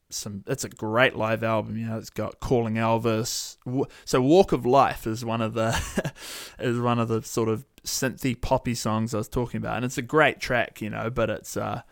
some 0.09 0.45
it's 0.47 0.65
a 0.65 0.69
great 0.69 1.17
live 1.17 1.43
album 1.43 1.77
you 1.77 1.87
know 1.87 1.99
it's 1.99 2.11
got 2.11 2.39
calling 2.39 2.75
elvis 2.75 3.57
so 4.05 4.21
walk 4.21 4.53
of 4.53 4.65
life 4.65 5.07
is 5.07 5.25
one 5.25 5.41
of 5.41 5.55
the 5.55 6.13
is 6.61 6.79
one 6.79 6.99
of 6.99 7.09
the 7.09 7.23
sort 7.23 7.49
of 7.49 7.65
synthy 7.83 8.41
poppy 8.41 8.75
songs 8.75 9.15
i 9.15 9.19
was 9.19 9.29
talking 9.29 9.59
about 9.59 9.77
and 9.77 9.85
it's 9.85 9.99
a 9.99 10.03
great 10.03 10.39
track 10.39 10.81
you 10.81 10.89
know 10.89 11.11
but 11.11 11.29
it's 11.29 11.57
uh 11.57 11.83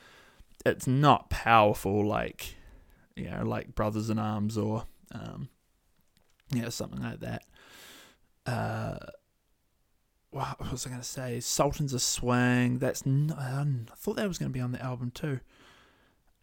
it's 0.64 0.86
not 0.86 1.28
powerful 1.28 2.06
like 2.06 2.54
you 3.16 3.28
know 3.28 3.42
like 3.42 3.74
brothers 3.74 4.08
in 4.08 4.18
arms 4.18 4.56
or 4.56 4.84
um 5.12 5.48
yeah 6.52 6.68
something 6.68 7.02
like 7.02 7.20
that 7.20 7.42
uh 8.46 8.96
what 10.34 10.72
was 10.72 10.84
I 10.84 10.88
going 10.88 11.00
to 11.00 11.06
say? 11.06 11.38
Sultans 11.38 11.94
of 11.94 12.02
Swing. 12.02 12.78
That's 12.78 13.06
not, 13.06 13.38
I 13.38 13.64
thought 13.96 14.16
that 14.16 14.26
was 14.26 14.36
going 14.36 14.50
to 14.50 14.52
be 14.52 14.60
on 14.60 14.72
the 14.72 14.82
album 14.82 15.12
too. 15.12 15.38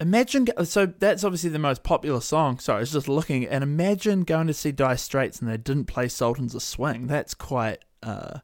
Imagine 0.02 0.48
so 0.64 0.86
that's 0.86 1.22
obviously 1.22 1.50
the 1.50 1.60
most 1.60 1.84
popular 1.84 2.20
song. 2.20 2.58
Sorry, 2.58 2.78
I 2.78 2.80
was 2.80 2.90
just 2.90 3.08
looking 3.08 3.46
and 3.46 3.62
imagine 3.62 4.22
going 4.24 4.48
to 4.48 4.52
see 4.52 4.72
Dire 4.72 4.96
Straits 4.96 5.38
and 5.38 5.48
they 5.48 5.56
didn't 5.56 5.84
play 5.84 6.08
Sultans 6.08 6.56
of 6.56 6.62
Swing. 6.62 7.06
That's 7.06 7.34
quite. 7.34 7.84
Uh, 8.02 8.40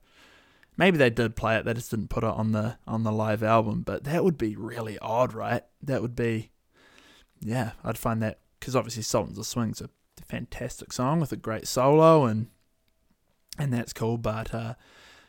maybe 0.77 0.99
they 0.99 1.11
did 1.11 1.35
play 1.35 1.57
it. 1.57 1.65
They 1.65 1.75
just 1.75 1.91
didn't 1.91 2.11
put 2.11 2.23
it 2.23 2.31
on 2.31 2.53
the 2.53 2.79
on 2.87 3.03
the 3.03 3.11
live 3.11 3.43
album. 3.43 3.83
But 3.83 4.05
that 4.05 4.23
would 4.23 4.39
be 4.39 4.55
really 4.55 5.01
odd, 5.01 5.35
right? 5.35 5.65
That 5.83 6.01
would 6.01 6.15
be. 6.15 6.53
Yeah, 7.41 7.73
I'd 7.83 7.99
find 7.99 8.23
that 8.23 8.39
because 8.61 8.77
obviously 8.77 9.03
Sultans 9.03 9.37
of 9.37 9.45
Swing's 9.45 9.81
a 9.81 9.91
fantastic 10.29 10.93
song 10.93 11.19
with 11.19 11.33
a 11.33 11.37
great 11.37 11.67
solo 11.67 12.25
and 12.25 12.47
and 13.59 13.73
that's 13.73 13.93
cool. 13.93 14.17
But 14.17 14.55
uh, 14.55 14.75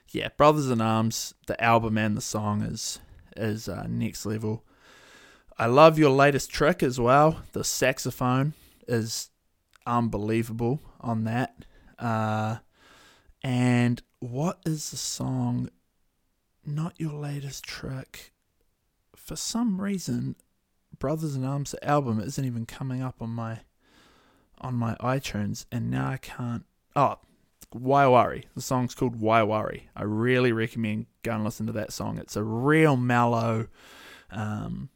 yeah, 0.10 0.28
Brothers 0.38 0.70
in 0.70 0.80
Arms, 0.80 1.34
the 1.48 1.60
album 1.60 1.98
and 1.98 2.16
the 2.16 2.22
song 2.22 2.62
is 2.62 3.00
is 3.36 3.68
uh, 3.68 3.88
next 3.90 4.28
level. 4.28 4.64
I 5.60 5.66
love 5.66 6.00
your 6.00 6.12
latest 6.12 6.50
trick 6.50 6.82
as 6.82 7.02
well. 7.02 7.42
The 7.52 7.66
saxophone 7.66 8.54
is 8.88 9.30
unbelievable 9.86 10.80
on 11.02 11.26
that. 11.26 11.66
Uh, 12.00 12.60
and 13.44 14.02
what 14.20 14.60
is 14.66 14.92
the 14.92 14.98
song? 14.98 15.70
Not 16.66 16.94
your 16.98 17.12
latest 17.12 17.66
trick. 17.66 18.32
For 19.18 19.36
some 19.36 19.82
reason, 19.82 20.38
Brothers 20.98 21.36
in 21.36 21.44
Arms 21.44 21.76
album 21.82 22.22
isn't 22.22 22.46
even 22.46 22.66
coming 22.66 23.02
up 23.02 23.22
on 23.22 23.32
my 23.32 23.60
on 24.62 24.76
my 24.76 24.96
iTunes, 24.96 25.66
and 25.74 25.92
now 25.92 26.08
I 26.10 26.18
can't. 26.18 26.64
Oh, 26.96 27.18
Why 27.72 28.08
Worry. 28.08 28.46
The 28.56 28.62
song's 28.62 28.96
called 28.96 29.18
Why 29.18 29.44
Worry. 29.44 29.90
I 29.94 30.04
really 30.04 30.54
recommend 30.54 31.08
going 31.24 31.38
and 31.38 31.44
listen 31.46 31.68
to 31.68 31.74
that 31.74 31.92
song. 31.92 32.18
It's 32.18 32.38
a 32.38 32.44
real 32.44 32.96
mellow. 32.96 33.68
Um, 34.32 34.90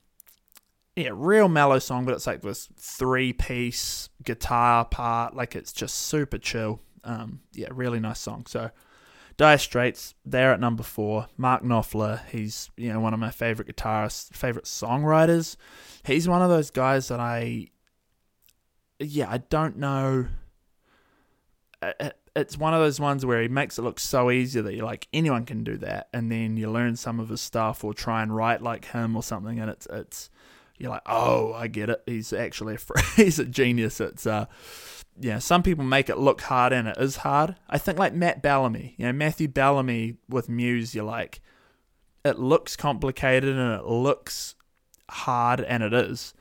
yeah, 0.95 1.09
real 1.11 1.49
mellow 1.49 1.79
song, 1.79 2.05
but 2.05 2.13
it's 2.13 2.27
like 2.27 2.41
this 2.41 2.69
three 2.77 3.33
piece 3.33 4.09
guitar 4.23 4.85
part. 4.85 5.35
Like 5.35 5.55
it's 5.55 5.73
just 5.73 5.95
super 5.95 6.37
chill. 6.37 6.81
Um, 7.03 7.41
yeah, 7.53 7.69
really 7.71 7.99
nice 7.99 8.19
song. 8.19 8.45
So 8.47 8.69
Dire 9.37 9.57
Straits, 9.57 10.13
they're 10.23 10.53
at 10.53 10.59
number 10.59 10.83
four. 10.83 11.27
Mark 11.37 11.63
Knopfler, 11.63 12.25
he's 12.27 12.69
you 12.77 12.93
know 12.93 12.99
one 12.99 13.13
of 13.13 13.19
my 13.19 13.31
favorite 13.31 13.67
guitarists, 13.67 14.33
favorite 14.35 14.65
songwriters. 14.65 15.55
He's 16.05 16.27
one 16.27 16.41
of 16.41 16.49
those 16.49 16.69
guys 16.69 17.07
that 17.07 17.19
I, 17.19 17.67
yeah, 18.99 19.29
I 19.29 19.39
don't 19.39 19.77
know. 19.77 20.27
It's 22.35 22.57
one 22.57 22.73
of 22.73 22.79
those 22.79 22.99
ones 22.99 23.25
where 23.25 23.41
he 23.41 23.47
makes 23.47 23.77
it 23.77 23.81
look 23.81 23.99
so 23.99 24.31
easy 24.31 24.61
that 24.61 24.73
you're 24.73 24.85
like 24.85 25.07
anyone 25.11 25.45
can 25.45 25.63
do 25.63 25.77
that, 25.77 26.09
and 26.13 26.31
then 26.31 26.55
you 26.55 26.69
learn 26.69 26.95
some 26.95 27.19
of 27.19 27.29
his 27.29 27.41
stuff 27.41 27.83
or 27.83 27.95
try 27.95 28.21
and 28.21 28.35
write 28.35 28.61
like 28.61 28.85
him 28.85 29.15
or 29.15 29.23
something, 29.23 29.59
and 29.59 29.71
it's 29.71 29.87
it's 29.89 30.29
you're 30.77 30.89
like, 30.89 31.03
oh, 31.05 31.53
I 31.53 31.67
get 31.67 31.89
it. 31.89 32.01
He's 32.05 32.33
actually 32.33 32.75
a 32.75 33.01
he's 33.15 33.39
a 33.39 33.45
genius. 33.45 34.01
It's 34.01 34.25
uh, 34.25 34.45
yeah. 35.19 35.39
Some 35.39 35.63
people 35.63 35.83
make 35.83 36.09
it 36.09 36.17
look 36.17 36.41
hard, 36.41 36.73
and 36.73 36.87
it 36.87 36.97
is 36.97 37.17
hard. 37.17 37.55
I 37.69 37.77
think 37.77 37.97
like 37.97 38.13
Matt 38.13 38.41
Bellamy, 38.41 38.95
you 38.97 39.05
know, 39.05 39.13
Matthew 39.13 39.47
Bellamy 39.47 40.17
with 40.27 40.49
Muse. 40.49 40.95
You're 40.95 41.05
like, 41.05 41.41
it 42.25 42.39
looks 42.39 42.75
complicated 42.75 43.55
and 43.55 43.79
it 43.79 43.85
looks 43.85 44.55
hard, 45.09 45.61
and 45.61 45.83
it 45.83 45.93
is. 45.93 46.33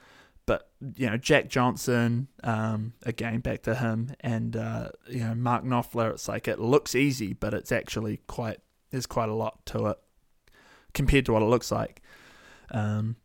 But 0.46 0.70
you 0.96 1.08
know, 1.08 1.16
Jack 1.16 1.48
Johnson, 1.48 2.28
um, 2.42 2.94
again 3.04 3.40
back 3.40 3.62
to 3.62 3.74
him, 3.74 4.14
and 4.20 4.56
uh, 4.56 4.88
you 5.08 5.20
know, 5.20 5.34
Mark 5.34 5.64
Knopfler. 5.64 6.10
It's 6.10 6.28
like 6.28 6.48
it 6.48 6.58
looks 6.58 6.94
easy, 6.94 7.32
but 7.32 7.54
it's 7.54 7.70
actually 7.70 8.18
quite. 8.26 8.58
There's 8.90 9.06
quite 9.06 9.28
a 9.28 9.34
lot 9.34 9.64
to 9.66 9.86
it 9.86 9.98
compared 10.92 11.24
to 11.26 11.32
what 11.32 11.42
it 11.42 11.46
looks 11.46 11.70
like. 11.72 12.02
Um, 12.70 13.16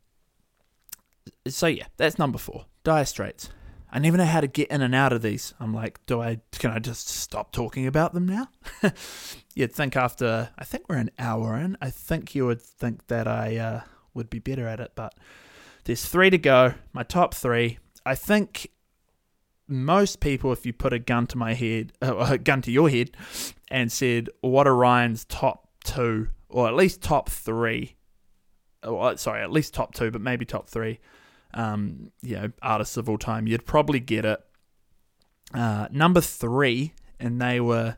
so 1.46 1.66
yeah, 1.66 1.86
that's 1.96 2.18
number 2.18 2.38
four. 2.38 2.66
Dire 2.84 3.04
Straits. 3.04 3.50
I 3.90 3.98
never 3.98 4.18
know 4.18 4.24
how 4.24 4.40
to 4.40 4.46
get 4.46 4.70
in 4.70 4.82
and 4.82 4.94
out 4.94 5.12
of 5.12 5.22
these. 5.22 5.54
I'm 5.58 5.72
like, 5.72 6.04
do 6.06 6.20
I 6.20 6.40
can 6.52 6.70
I 6.70 6.78
just 6.78 7.08
stop 7.08 7.52
talking 7.52 7.86
about 7.86 8.12
them 8.12 8.26
now? 8.26 8.48
You'd 9.54 9.72
think 9.72 9.96
after 9.96 10.50
I 10.58 10.64
think 10.64 10.88
we're 10.88 10.96
an 10.96 11.10
hour 11.18 11.56
in, 11.56 11.76
I 11.80 11.90
think 11.90 12.34
you 12.34 12.46
would 12.46 12.60
think 12.60 13.06
that 13.06 13.26
I 13.26 13.56
uh, 13.56 13.80
would 14.14 14.28
be 14.28 14.40
better 14.40 14.66
at 14.66 14.80
it, 14.80 14.92
but 14.94 15.14
there's 15.84 16.04
three 16.04 16.28
to 16.30 16.38
go. 16.38 16.74
My 16.92 17.02
top 17.02 17.34
three. 17.34 17.78
I 18.04 18.14
think 18.14 18.70
most 19.66 20.20
people, 20.20 20.52
if 20.52 20.64
you 20.66 20.72
put 20.72 20.92
a 20.92 20.98
gun 20.98 21.26
to 21.28 21.38
my 21.38 21.54
head, 21.54 21.92
uh, 22.02 22.16
a 22.16 22.38
gun 22.38 22.62
to 22.62 22.70
your 22.70 22.90
head, 22.90 23.12
and 23.70 23.90
said, 23.90 24.28
"What 24.42 24.66
are 24.66 24.76
Ryan's 24.76 25.24
top 25.24 25.68
two, 25.84 26.28
or 26.50 26.68
at 26.68 26.74
least 26.74 27.02
top 27.02 27.30
three? 27.30 27.96
Oh, 28.82 29.14
sorry, 29.16 29.42
at 29.42 29.50
least 29.50 29.72
top 29.72 29.94
two, 29.94 30.10
but 30.10 30.20
maybe 30.20 30.44
top 30.44 30.68
three 30.68 31.00
um, 31.54 32.12
you 32.22 32.36
know, 32.36 32.52
artists 32.62 32.96
of 32.96 33.08
all 33.08 33.18
time, 33.18 33.46
you'd 33.46 33.66
probably 33.66 34.00
get 34.00 34.24
it. 34.24 34.40
Uh, 35.54 35.88
number 35.90 36.20
three, 36.20 36.92
and 37.18 37.40
they 37.40 37.60
were 37.60 37.96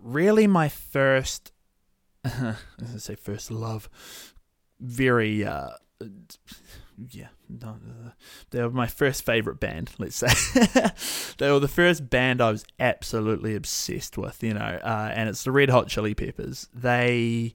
really 0.00 0.46
my 0.46 0.68
first, 0.68 1.52
I 2.24 2.54
say 2.96 3.14
first 3.14 3.50
love, 3.50 3.88
very, 4.80 5.44
uh, 5.44 5.70
yeah, 7.10 7.28
they 8.50 8.62
were 8.62 8.70
my 8.70 8.86
first 8.86 9.24
favorite 9.24 9.60
band, 9.60 9.90
let's 9.98 10.16
say. 10.16 10.28
they 11.38 11.50
were 11.50 11.60
the 11.60 11.68
first 11.68 12.08
band 12.08 12.40
I 12.40 12.50
was 12.50 12.64
absolutely 12.80 13.54
obsessed 13.54 14.16
with, 14.16 14.42
you 14.42 14.54
know, 14.54 14.80
uh, 14.82 15.12
and 15.14 15.28
it's 15.28 15.44
the 15.44 15.52
Red 15.52 15.70
Hot 15.70 15.88
Chili 15.88 16.14
Peppers. 16.14 16.68
They, 16.74 17.54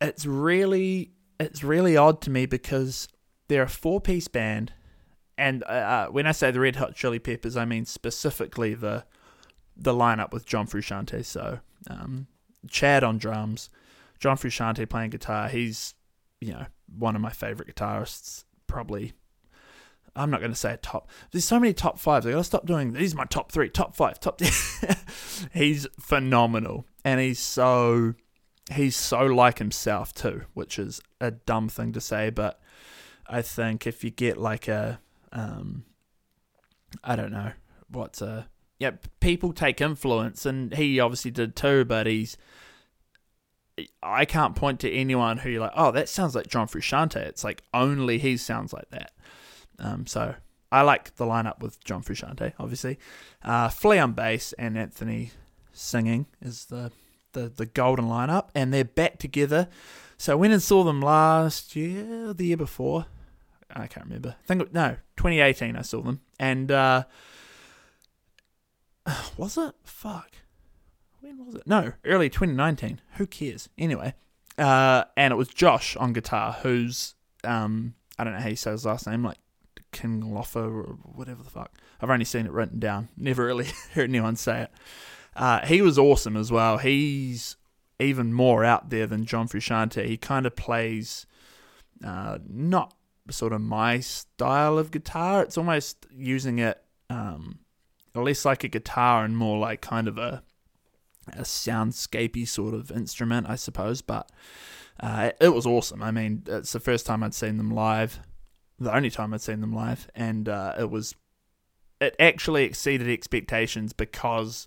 it's 0.00 0.26
really, 0.26 1.12
it's 1.40 1.64
really 1.64 1.96
odd 1.96 2.20
to 2.22 2.30
me 2.30 2.46
because 2.46 3.08
they're 3.48 3.64
a 3.64 3.68
four 3.68 4.00
piece 4.00 4.28
band, 4.28 4.72
and 5.36 5.64
uh, 5.64 5.66
uh, 5.66 6.06
when 6.08 6.26
I 6.26 6.32
say 6.32 6.50
the 6.50 6.60
Red 6.60 6.76
Hot 6.76 6.94
Chili 6.94 7.18
Peppers, 7.18 7.56
I 7.56 7.64
mean 7.64 7.84
specifically 7.84 8.74
the 8.74 9.04
the 9.76 9.92
lineup 9.92 10.32
with 10.32 10.46
John 10.46 10.66
Frusciante. 10.66 11.24
So 11.24 11.60
um, 11.88 12.26
Chad 12.68 13.04
on 13.04 13.18
drums, 13.18 13.70
John 14.18 14.36
Frusciante 14.36 14.88
playing 14.88 15.10
guitar. 15.10 15.48
He's 15.48 15.94
you 16.40 16.52
know 16.52 16.66
one 16.96 17.16
of 17.16 17.22
my 17.22 17.30
favorite 17.30 17.74
guitarists, 17.74 18.44
probably. 18.66 19.14
I'm 20.16 20.30
not 20.30 20.40
going 20.40 20.50
to 20.50 20.58
say 20.58 20.72
a 20.72 20.76
top. 20.76 21.08
There's 21.30 21.44
so 21.44 21.60
many 21.60 21.72
top 21.72 21.98
fives. 22.00 22.26
I 22.26 22.32
got 22.32 22.38
to 22.38 22.44
stop 22.44 22.66
doing. 22.66 22.92
These 22.92 23.14
my 23.14 23.24
top 23.26 23.52
three, 23.52 23.68
top 23.68 23.94
five, 23.94 24.18
top. 24.18 24.40
he's 25.52 25.86
phenomenal, 26.00 26.86
and 27.04 27.20
he's 27.20 27.38
so 27.38 28.14
he's 28.72 28.96
so 28.96 29.20
like 29.26 29.58
himself 29.58 30.12
too, 30.12 30.42
which 30.54 30.78
is 30.78 31.00
a 31.20 31.30
dumb 31.30 31.68
thing 31.68 31.92
to 31.92 32.00
say, 32.00 32.30
but 32.30 32.60
I 33.28 33.42
think 33.42 33.86
if 33.86 34.02
you 34.02 34.10
get 34.10 34.38
like 34.38 34.68
a, 34.68 35.00
um, 35.32 35.84
I 37.04 37.16
don't 37.16 37.32
know 37.32 37.52
what's 37.90 38.22
a, 38.22 38.48
yeah, 38.78 38.92
people 39.20 39.52
take 39.52 39.80
influence, 39.80 40.46
and 40.46 40.72
he 40.74 41.00
obviously 41.00 41.30
did 41.30 41.56
too, 41.56 41.84
but 41.84 42.06
he's. 42.06 42.36
I 44.02 44.24
can't 44.24 44.56
point 44.56 44.80
to 44.80 44.90
anyone 44.90 45.38
who 45.38 45.50
you're 45.50 45.60
like, 45.60 45.72
oh, 45.76 45.92
that 45.92 46.08
sounds 46.08 46.34
like 46.34 46.48
John 46.48 46.66
Frusciante. 46.66 47.16
It's 47.16 47.44
like 47.44 47.62
only 47.72 48.18
he 48.18 48.36
sounds 48.36 48.72
like 48.72 48.90
that. 48.90 49.12
Um, 49.78 50.04
so 50.06 50.34
I 50.72 50.82
like 50.82 51.14
the 51.16 51.24
lineup 51.24 51.60
with 51.60 51.82
John 51.84 52.02
Frusciante, 52.02 52.52
obviously. 52.58 52.98
Uh, 53.42 53.68
Flea 53.68 53.98
on 54.00 54.12
bass 54.12 54.52
and 54.54 54.76
Anthony 54.76 55.30
singing 55.72 56.26
is 56.42 56.66
the, 56.66 56.90
the, 57.32 57.48
the 57.48 57.66
golden 57.66 58.06
lineup, 58.06 58.48
and 58.54 58.74
they're 58.74 58.84
back 58.84 59.18
together. 59.18 59.68
So 60.16 60.32
I 60.32 60.36
went 60.36 60.52
and 60.52 60.62
saw 60.62 60.82
them 60.82 61.00
last 61.00 61.76
year, 61.76 62.32
the 62.34 62.46
year 62.46 62.56
before, 62.56 63.06
I 63.70 63.86
can't 63.86 64.06
remember. 64.06 64.36
I 64.42 64.46
think 64.46 64.72
no, 64.72 64.96
2018 65.16 65.76
I 65.76 65.82
saw 65.82 66.02
them, 66.02 66.20
and 66.38 66.70
uh, 66.70 67.04
was 69.36 69.58
it? 69.58 69.74
Fuck, 69.84 70.30
when 71.20 71.44
was 71.44 71.56
it? 71.56 71.66
No, 71.66 71.92
early 72.04 72.28
2019. 72.28 73.00
Who 73.16 73.26
cares? 73.26 73.68
Anyway, 73.76 74.14
uh, 74.56 75.04
and 75.16 75.32
it 75.32 75.36
was 75.36 75.48
Josh 75.48 75.96
on 75.96 76.12
guitar, 76.12 76.52
who's 76.62 77.14
um, 77.44 77.94
I 78.18 78.24
don't 78.24 78.32
know 78.32 78.40
how 78.40 78.48
you 78.48 78.56
say 78.56 78.70
his 78.72 78.86
last 78.86 79.06
name, 79.06 79.22
like 79.22 79.38
King 79.92 80.22
Loffer 80.22 80.64
or 80.64 80.96
whatever 81.14 81.42
the 81.42 81.50
fuck. 81.50 81.72
I've 82.00 82.10
only 82.10 82.24
seen 82.24 82.46
it 82.46 82.52
written 82.52 82.78
down. 82.78 83.08
Never 83.16 83.46
really 83.46 83.66
heard 83.92 84.08
anyone 84.08 84.36
say 84.36 84.62
it. 84.62 84.70
Uh, 85.36 85.64
he 85.66 85.82
was 85.82 85.98
awesome 85.98 86.36
as 86.36 86.50
well. 86.50 86.78
He's 86.78 87.56
even 88.00 88.32
more 88.32 88.64
out 88.64 88.90
there 88.90 89.06
than 89.06 89.24
John 89.24 89.48
Frusciante. 89.48 90.06
He 90.06 90.16
kind 90.16 90.46
of 90.46 90.56
plays 90.56 91.26
uh, 92.04 92.38
not 92.48 92.94
sort 93.30 93.52
of 93.52 93.60
my 93.60 94.00
style 94.00 94.78
of 94.78 94.90
guitar. 94.90 95.42
It's 95.42 95.58
almost 95.58 96.06
using 96.14 96.58
it 96.58 96.82
um, 97.10 97.60
less 98.14 98.44
like 98.44 98.64
a 98.64 98.68
guitar 98.68 99.24
and 99.24 99.36
more 99.36 99.58
like 99.58 99.80
kind 99.80 100.08
of 100.08 100.18
a 100.18 100.42
a 101.34 101.42
soundscapey 101.42 102.48
sort 102.48 102.74
of 102.74 102.90
instrument, 102.90 103.48
I 103.48 103.56
suppose. 103.56 104.00
But 104.00 104.30
uh, 105.00 105.32
it 105.40 105.50
was 105.50 105.66
awesome. 105.66 106.02
I 106.02 106.10
mean, 106.10 106.42
it's 106.46 106.72
the 106.72 106.80
first 106.80 107.06
time 107.06 107.22
I'd 107.22 107.34
seen 107.34 107.58
them 107.58 107.70
live, 107.70 108.20
the 108.78 108.94
only 108.94 109.10
time 109.10 109.34
I'd 109.34 109.40
seen 109.40 109.60
them 109.60 109.72
live, 109.72 110.08
and 110.14 110.48
uh, 110.48 110.74
it 110.78 110.90
was 110.90 111.14
it 112.00 112.14
actually 112.18 112.64
exceeded 112.64 113.08
expectations 113.08 113.92
because 113.92 114.66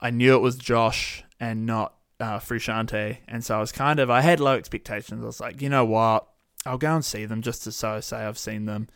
I 0.00 0.10
knew 0.10 0.34
it 0.34 0.40
was 0.40 0.56
Josh 0.56 1.24
and 1.38 1.66
not 1.66 1.94
uh, 2.18 2.38
Frusciante, 2.38 3.18
and 3.26 3.44
so 3.44 3.56
I 3.56 3.60
was 3.60 3.72
kind 3.72 3.98
of 3.98 4.10
I 4.10 4.20
had 4.20 4.40
low 4.40 4.56
expectations. 4.56 5.22
I 5.22 5.26
was 5.26 5.40
like, 5.40 5.60
you 5.60 5.68
know 5.68 5.84
what, 5.84 6.26
I'll 6.66 6.78
go 6.78 6.94
and 6.94 7.04
see 7.04 7.24
them 7.24 7.42
just 7.42 7.64
to 7.64 7.72
so 7.72 8.00
say 8.00 8.18
I've 8.18 8.38
seen 8.38 8.66
them, 8.66 8.88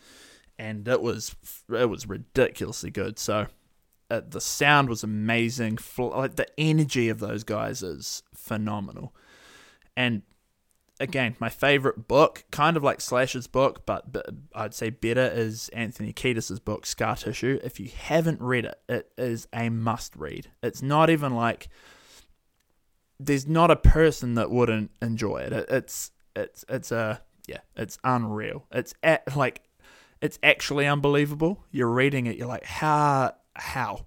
and 0.59 0.87
it 0.87 1.01
was 1.01 1.35
it 1.71 1.89
was 1.89 2.09
ridiculously 2.09 2.91
good. 2.91 3.19
So 3.19 3.47
uh, 4.11 4.21
the 4.29 4.41
sound 4.41 4.89
was 4.89 5.03
amazing. 5.03 5.79
Like 5.99 6.37
the 6.37 6.49
energy 6.59 7.09
of 7.09 7.21
those 7.21 7.45
guys 7.45 7.83
is 7.83 8.23
phenomenal, 8.35 9.15
and 9.97 10.23
again, 11.01 11.37
my 11.39 11.49
favorite 11.49 12.07
book, 12.09 12.45
kind 12.51 12.77
of 12.77 12.83
like 12.83 13.01
Slash's 13.01 13.47
book, 13.47 13.85
but, 13.87 14.13
but 14.13 14.27
I'd 14.55 14.75
say 14.75 14.91
better 14.91 15.31
is 15.33 15.69
Anthony 15.71 16.13
Kiedis's 16.13 16.61
book 16.61 16.87
Scar 16.87 17.17
Tissue. 17.17 17.59
If 17.63 17.81
you 17.81 17.91
haven't 17.97 18.41
read 18.41 18.65
it, 18.65 18.79
it 18.89 19.13
is 19.19 19.49
a 19.53 19.69
must 19.69 20.15
read. 20.17 20.51
It's 20.63 20.83
not 20.83 21.11
even 21.11 21.35
like 21.35 21.69
there's 23.21 23.47
not 23.47 23.71
a 23.71 23.77
person 23.77 24.35
that 24.35 24.51
wouldn't 24.51 24.91
enjoy 25.01 25.39
it. 25.39 25.53
it 25.53 25.67
it's 25.71 26.11
it's 26.35 26.65
it's 26.69 26.91
a 26.91 27.23
yeah, 27.47 27.61
it's 27.77 27.99
unreal. 28.05 28.67
It's 28.73 28.95
at, 29.03 29.37
like 29.37 29.63
it's 30.21 30.39
actually 30.43 30.87
unbelievable. 30.87 31.65
You're 31.71 31.91
reading 31.91 32.27
it, 32.27 32.37
you're 32.37 32.49
like, 32.49 32.65
how 32.65 33.35
how 33.55 34.07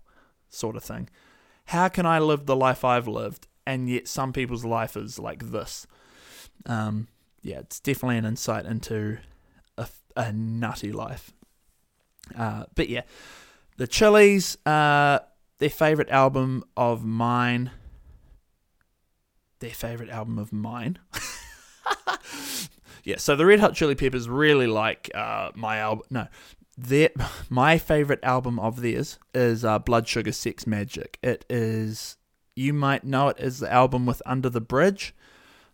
sort 0.49 0.75
of 0.75 0.83
thing. 0.83 1.09
How 1.65 1.89
can 1.89 2.05
I 2.05 2.19
live 2.19 2.45
the 2.45 2.55
life 2.55 2.83
I've 2.85 3.07
lived 3.07 3.47
and 3.65 3.89
yet 3.89 4.07
some 4.07 4.33
people's 4.33 4.65
life 4.65 4.95
is 4.95 5.19
like 5.19 5.51
this? 5.51 5.85
Um, 6.65 7.07
yeah, 7.41 7.59
it's 7.59 7.79
definitely 7.79 8.17
an 8.17 8.25
insight 8.25 8.65
into 8.65 9.17
a, 9.77 9.87
a 10.15 10.31
nutty 10.31 10.91
life. 10.91 11.33
Uh, 12.37 12.65
but 12.75 12.89
yeah, 12.89 13.03
the 13.77 13.87
Chili's, 13.87 14.57
uh, 14.65 15.19
their 15.59 15.69
favorite 15.69 16.09
album 16.09 16.63
of 16.75 17.03
mine. 17.03 17.71
Their 19.59 19.71
favorite 19.71 20.09
album 20.09 20.39
of 20.39 20.53
mine. 20.53 20.99
Yeah, 23.07 23.19
so 23.19 23.37
the 23.37 23.45
Red 23.45 23.61
Hot 23.61 23.73
Chili 23.73 23.95
Peppers 23.95 24.27
really 24.27 24.67
like 24.67 25.09
uh, 25.15 25.51
my 25.55 25.77
album. 25.77 26.05
No, 26.09 26.27
their 26.77 27.09
my 27.49 27.77
favorite 27.77 28.19
album 28.21 28.59
of 28.59 28.81
theirs 28.81 29.17
is 29.33 29.63
uh, 29.63 29.79
Blood 29.79 30.09
Sugar 30.09 30.33
Sex 30.33 30.65
Magik. 30.65 31.15
It 31.23 31.45
is 31.49 32.17
you 32.53 32.73
might 32.73 33.05
know 33.05 33.29
it 33.29 33.37
as 33.39 33.59
the 33.59 33.71
album 33.71 34.05
with 34.05 34.21
Under 34.25 34.49
the 34.49 34.59
Bridge 34.59 35.15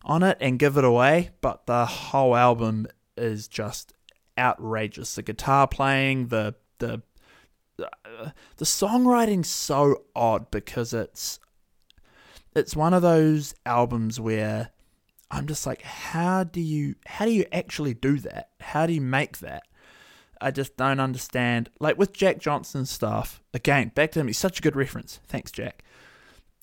on 0.03 0.21
it 0.21 0.37
and 0.39 0.59
Give 0.59 0.77
It 0.77 0.83
Away, 0.83 1.31
but 1.41 1.65
the 1.65 1.87
whole 1.87 2.35
album 2.35 2.85
is 3.17 3.47
just 3.47 3.93
outrageous. 4.37 5.15
The 5.15 5.23
guitar 5.23 5.67
playing, 5.67 6.27
the 6.27 6.53
the 6.77 7.01
uh, 7.79 8.29
the 8.57 8.65
songwriting's 8.65 9.49
so 9.49 10.03
odd 10.15 10.51
because 10.51 10.93
it's 10.93 11.39
it's 12.55 12.75
one 12.75 12.93
of 12.93 13.01
those 13.01 13.55
albums 13.65 14.19
where 14.19 14.69
I'm 15.33 15.47
just 15.47 15.65
like, 15.65 15.81
how 15.81 16.43
do 16.43 16.61
you 16.61 16.93
how 17.07 17.25
do 17.25 17.31
you 17.31 17.45
actually 17.51 17.95
do 17.95 18.19
that? 18.19 18.49
How 18.59 18.85
do 18.85 18.93
you 18.93 19.01
make 19.01 19.39
that? 19.39 19.63
I 20.39 20.51
just 20.51 20.77
don't 20.77 20.99
understand. 20.99 21.71
Like 21.79 21.97
with 21.97 22.13
Jack 22.13 22.37
Johnson's 22.37 22.91
stuff, 22.91 23.41
again, 23.51 23.91
back 23.95 24.11
to 24.11 24.19
him, 24.19 24.27
he's 24.27 24.37
such 24.37 24.59
a 24.59 24.61
good 24.61 24.75
reference. 24.75 25.19
Thanks, 25.27 25.51
Jack. 25.51 25.83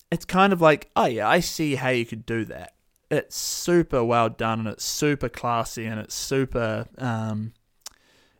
It's 0.09 0.23
kind 0.23 0.53
of 0.53 0.61
like, 0.61 0.89
oh 0.95 1.05
yeah, 1.05 1.27
I 1.27 1.41
see 1.41 1.75
how 1.75 1.89
you 1.89 2.05
could 2.05 2.25
do 2.25 2.45
that. 2.45 2.75
It's 3.09 3.35
super 3.35 4.05
well 4.05 4.29
done 4.29 4.59
and 4.59 4.69
it's 4.69 4.85
super 4.85 5.27
classy 5.27 5.85
and 5.85 5.99
it's 5.99 6.15
super 6.15 6.85
um, 6.97 7.51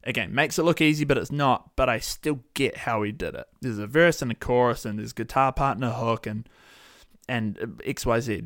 again 0.05 0.33
makes 0.33 0.57
it 0.57 0.63
look 0.63 0.79
easy, 0.79 1.03
but 1.03 1.17
it's 1.17 1.31
not. 1.31 1.75
But 1.75 1.89
I 1.89 1.99
still 1.99 2.39
get 2.53 2.77
how 2.77 3.03
he 3.03 3.11
did 3.11 3.35
it. 3.35 3.47
There's 3.59 3.79
a 3.79 3.87
verse 3.87 4.21
and 4.21 4.31
a 4.31 4.35
chorus 4.35 4.85
and 4.85 4.97
there's 4.97 5.11
guitar 5.11 5.51
part 5.51 5.75
and 5.75 5.83
a 5.83 5.91
hook 5.91 6.25
and 6.25 6.47
and 7.27 7.81
X 7.85 8.05
Y 8.05 8.19
Z. 8.21 8.43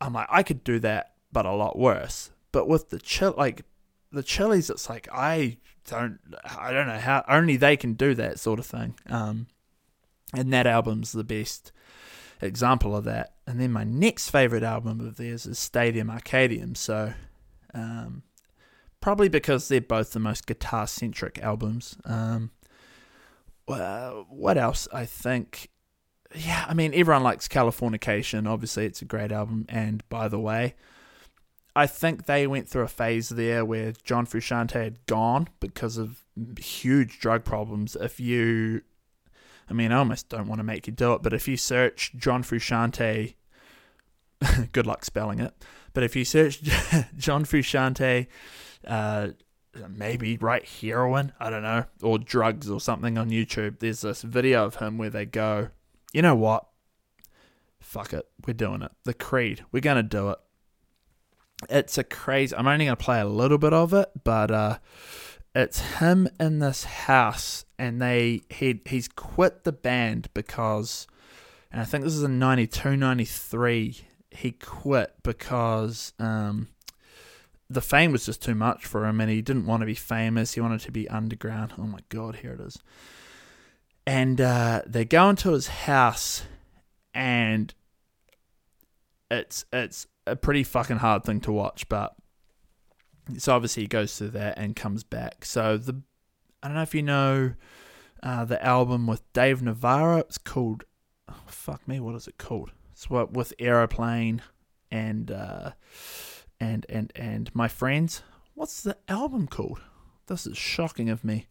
I'm 0.00 0.12
like, 0.12 0.28
I 0.30 0.42
could 0.42 0.64
do 0.64 0.78
that, 0.80 1.14
but 1.32 1.46
a 1.46 1.52
lot 1.52 1.78
worse. 1.78 2.30
But 2.52 2.68
with 2.68 2.90
the 2.90 2.98
chill, 2.98 3.34
like 3.36 3.64
the 4.12 4.22
chilies, 4.22 4.70
it's 4.70 4.88
like 4.88 5.08
I 5.12 5.58
don't, 5.88 6.18
I 6.58 6.72
don't 6.72 6.86
know 6.86 6.98
how 6.98 7.24
only 7.28 7.56
they 7.56 7.76
can 7.76 7.94
do 7.94 8.14
that 8.14 8.38
sort 8.38 8.58
of 8.58 8.66
thing. 8.66 8.94
Um, 9.08 9.46
and 10.34 10.52
that 10.52 10.66
album's 10.66 11.12
the 11.12 11.24
best 11.24 11.72
example 12.40 12.96
of 12.96 13.04
that. 13.04 13.34
And 13.46 13.60
then 13.60 13.72
my 13.72 13.84
next 13.84 14.30
favorite 14.30 14.62
album 14.62 15.00
of 15.00 15.16
theirs 15.16 15.46
is 15.46 15.58
Stadium 15.58 16.08
Arcadium. 16.08 16.76
So, 16.76 17.14
um, 17.74 18.22
probably 19.00 19.28
because 19.28 19.68
they're 19.68 19.80
both 19.80 20.12
the 20.12 20.20
most 20.20 20.46
guitar 20.46 20.86
centric 20.86 21.38
albums. 21.40 21.96
Um, 22.04 22.50
well, 23.68 24.26
what 24.28 24.58
else? 24.58 24.88
I 24.92 25.04
think 25.04 25.70
yeah, 26.36 26.64
I 26.68 26.74
mean, 26.74 26.92
everyone 26.94 27.22
likes 27.22 27.48
Californication. 27.48 28.48
Obviously, 28.48 28.86
it's 28.86 29.02
a 29.02 29.06
great 29.06 29.32
album. 29.32 29.66
And 29.68 30.06
by 30.08 30.28
the 30.28 30.38
way, 30.38 30.74
I 31.74 31.86
think 31.86 32.26
they 32.26 32.46
went 32.46 32.68
through 32.68 32.82
a 32.82 32.88
phase 32.88 33.28
there 33.28 33.64
where 33.64 33.92
John 34.04 34.26
Frusciante 34.26 34.82
had 34.82 35.04
gone 35.06 35.48
because 35.60 35.96
of 35.96 36.22
huge 36.58 37.20
drug 37.20 37.44
problems. 37.44 37.96
If 37.96 38.18
you, 38.18 38.82
I 39.68 39.72
mean, 39.72 39.92
I 39.92 39.98
almost 39.98 40.28
don't 40.28 40.48
want 40.48 40.58
to 40.58 40.64
make 40.64 40.86
you 40.86 40.92
do 40.92 41.12
it, 41.14 41.22
but 41.22 41.32
if 41.32 41.46
you 41.48 41.56
search 41.56 42.12
John 42.16 42.42
Frusciante, 42.42 43.34
good 44.72 44.86
luck 44.86 45.04
spelling 45.04 45.40
it. 45.40 45.54
But 45.92 46.02
if 46.02 46.16
you 46.16 46.24
search 46.24 46.62
John 47.16 47.44
Frusciante, 47.44 48.26
uh, 48.86 49.28
maybe 49.88 50.36
write 50.38 50.66
heroin, 50.66 51.32
I 51.38 51.50
don't 51.50 51.62
know, 51.62 51.84
or 52.02 52.18
drugs 52.18 52.70
or 52.70 52.80
something 52.80 53.18
on 53.18 53.30
YouTube, 53.30 53.80
there's 53.80 54.00
this 54.02 54.22
video 54.22 54.64
of 54.64 54.76
him 54.76 54.98
where 54.98 55.10
they 55.10 55.26
go 55.26 55.68
you 56.16 56.22
know 56.22 56.34
what? 56.34 56.66
Fuck 57.78 58.14
it. 58.14 58.26
We're 58.46 58.54
doing 58.54 58.80
it. 58.80 58.90
The 59.04 59.12
Creed. 59.12 59.66
We're 59.70 59.80
going 59.80 59.98
to 59.98 60.02
do 60.02 60.30
it. 60.30 60.38
It's 61.68 61.98
a 61.98 62.04
crazy. 62.04 62.56
I'm 62.56 62.66
only 62.66 62.86
going 62.86 62.96
to 62.96 63.04
play 63.04 63.20
a 63.20 63.26
little 63.26 63.58
bit 63.58 63.74
of 63.74 63.92
it, 63.92 64.08
but 64.24 64.50
uh, 64.50 64.78
it's 65.54 65.98
him 65.98 66.26
in 66.40 66.60
this 66.60 66.84
house, 66.84 67.66
and 67.78 68.00
they 68.00 68.40
he 68.48 68.80
he's 68.86 69.08
quit 69.08 69.64
the 69.64 69.72
band 69.72 70.30
because, 70.32 71.06
and 71.70 71.82
I 71.82 71.84
think 71.84 72.02
this 72.04 72.14
is 72.14 72.22
in 72.22 72.38
92, 72.38 72.96
93. 72.96 74.00
He 74.30 74.52
quit 74.52 75.16
because 75.22 76.14
um, 76.18 76.68
the 77.68 77.82
fame 77.82 78.12
was 78.12 78.24
just 78.24 78.42
too 78.42 78.54
much 78.54 78.86
for 78.86 79.04
him, 79.04 79.20
and 79.20 79.30
he 79.30 79.42
didn't 79.42 79.66
want 79.66 79.82
to 79.82 79.86
be 79.86 79.94
famous. 79.94 80.54
He 80.54 80.62
wanted 80.62 80.80
to 80.80 80.92
be 80.92 81.10
underground. 81.10 81.74
Oh 81.78 81.86
my 81.86 82.00
god, 82.08 82.36
here 82.36 82.52
it 82.52 82.60
is 82.60 82.78
and 84.06 84.40
uh, 84.40 84.82
they 84.86 85.04
go 85.04 85.28
into 85.28 85.50
his 85.52 85.68
house, 85.68 86.44
and 87.12 87.74
it's 89.30 89.64
it's 89.72 90.06
a 90.26 90.36
pretty 90.36 90.64
fucking 90.64 90.98
hard 90.98 91.24
thing 91.24 91.40
to 91.42 91.52
watch, 91.52 91.88
but 91.88 92.14
so 93.38 93.54
obviously 93.54 93.84
he 93.84 93.88
goes 93.88 94.16
through 94.16 94.30
that 94.30 94.58
and 94.58 94.76
comes 94.76 95.02
back. 95.02 95.44
So 95.44 95.76
the 95.76 96.02
I 96.62 96.68
don't 96.68 96.76
know 96.76 96.82
if 96.82 96.94
you 96.94 97.02
know 97.02 97.54
uh, 98.22 98.44
the 98.44 98.64
album 98.64 99.06
with 99.06 99.30
Dave 99.32 99.62
Navarro. 99.62 100.18
It's 100.18 100.38
called 100.38 100.84
oh, 101.28 101.34
fuck 101.46 101.86
me, 101.88 102.00
what 102.00 102.14
is 102.14 102.28
it 102.28 102.38
called? 102.38 102.72
It's 102.92 103.10
what 103.10 103.32
with 103.32 103.52
Aeroplane 103.58 104.42
and 104.90 105.30
uh, 105.30 105.72
and 106.60 106.86
and 106.88 107.12
and 107.14 107.54
my 107.54 107.68
friends. 107.68 108.22
What's 108.54 108.82
the 108.82 108.96
album 109.08 109.48
called? 109.48 109.80
This 110.28 110.46
is 110.46 110.56
shocking 110.56 111.10
of 111.10 111.24
me. 111.24 111.46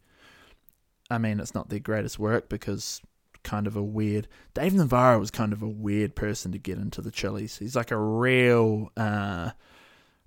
I 1.10 1.18
mean, 1.18 1.40
it's 1.40 1.54
not 1.54 1.68
their 1.68 1.78
greatest 1.78 2.18
work 2.18 2.48
because 2.48 3.00
kind 3.44 3.66
of 3.66 3.76
a 3.76 3.82
weird. 3.82 4.26
Dave 4.54 4.74
Navarro 4.74 5.18
was 5.18 5.30
kind 5.30 5.52
of 5.52 5.62
a 5.62 5.68
weird 5.68 6.16
person 6.16 6.52
to 6.52 6.58
get 6.58 6.78
into 6.78 7.00
the 7.00 7.10
Chili's. 7.12 7.58
He's 7.58 7.76
like 7.76 7.90
a 7.92 7.96
real, 7.96 8.90
uh, 8.96 9.50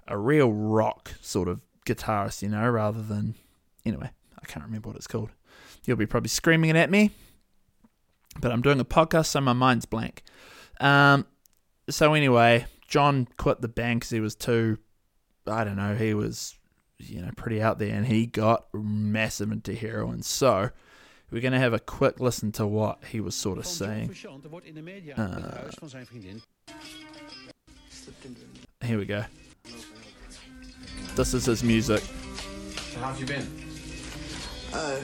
a 0.08 0.18
real 0.18 0.52
rock 0.52 1.12
sort 1.22 1.48
of 1.48 1.60
guitarist, 1.86 2.42
you 2.42 2.50
know, 2.50 2.68
rather 2.70 3.02
than 3.02 3.36
anyway. 3.86 4.10
I 4.42 4.46
can't 4.46 4.66
remember 4.66 4.90
what 4.90 4.96
it's 4.96 5.08
called. 5.08 5.32
You'll 5.86 5.98
be 5.98 6.06
probably 6.06 6.30
screaming 6.30 6.70
it 6.70 6.76
at 6.76 6.90
me, 6.90 7.12
but 8.40 8.52
I'm 8.52 8.62
doing 8.62 8.80
a 8.80 8.86
podcast, 8.86 9.28
so 9.28 9.42
my 9.42 9.54
mind's 9.54 9.86
blank. 9.86 10.24
Um, 10.80 11.26
so 11.90 12.14
anyway, 12.14 12.66
John 12.88 13.28
quit 13.38 13.62
the 13.62 13.68
band 13.68 14.02
because 14.02 14.12
he 14.12 14.20
was 14.20 14.36
too. 14.36 14.78
I 15.46 15.64
don't 15.64 15.78
know. 15.78 15.96
He 15.96 16.14
was 16.14 16.58
you 17.00 17.22
know, 17.22 17.32
pretty 17.36 17.62
out 17.62 17.80
there, 17.80 17.96
and 17.96 18.06
he 18.06 18.26
got 18.26 18.66
massive 18.74 19.52
into 19.52 19.74
heroin. 19.74 20.22
So 20.22 20.70
we're 21.32 21.42
going 21.42 21.54
to 21.54 21.60
have 21.60 21.74
a 21.74 21.80
quick 21.80 22.20
listen 22.20 22.52
to 22.54 22.68
what 22.68 23.04
he 23.06 23.20
was 23.20 23.36
sort 23.36 23.58
of 23.58 23.66
saying. 23.66 24.16
Uh, 25.16 25.70
here 28.84 28.98
we 28.98 29.06
go. 29.06 29.24
This 31.16 31.34
is 31.34 31.46
his 31.46 31.64
music. 31.64 32.02
So 32.02 33.00
how 33.00 33.08
have 33.08 33.20
you 33.20 33.26
been? 33.26 33.48
Uh, 34.74 35.00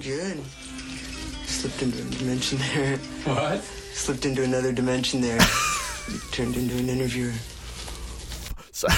good. 0.00 0.42
Slipped 1.46 1.82
into 1.82 1.98
a 1.98 2.10
dimension 2.18 2.58
there. 2.58 2.96
What? 3.24 3.62
Slipped 3.62 4.26
into 4.26 4.42
another 4.42 4.72
dimension 4.72 5.20
there. 5.20 5.38
Turned 6.32 6.56
into 6.56 6.76
an 6.76 6.88
interviewer. 6.88 7.32
So 8.72 8.88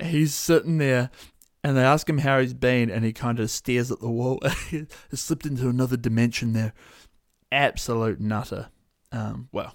he's 0.00 0.34
sitting 0.34 0.78
there 0.78 1.10
and 1.64 1.76
they 1.76 1.82
ask 1.82 2.08
him 2.08 2.18
how 2.18 2.40
he's 2.40 2.54
been 2.54 2.90
and 2.90 3.04
he 3.04 3.12
kind 3.12 3.40
of 3.40 3.50
stares 3.50 3.90
at 3.90 4.00
the 4.00 4.08
wall. 4.08 4.40
he 4.70 4.86
slipped 5.12 5.46
into 5.46 5.68
another 5.68 5.96
dimension 5.96 6.52
there. 6.52 6.72
Absolute 7.50 8.20
nutter. 8.20 8.68
Um, 9.12 9.48
well, 9.52 9.74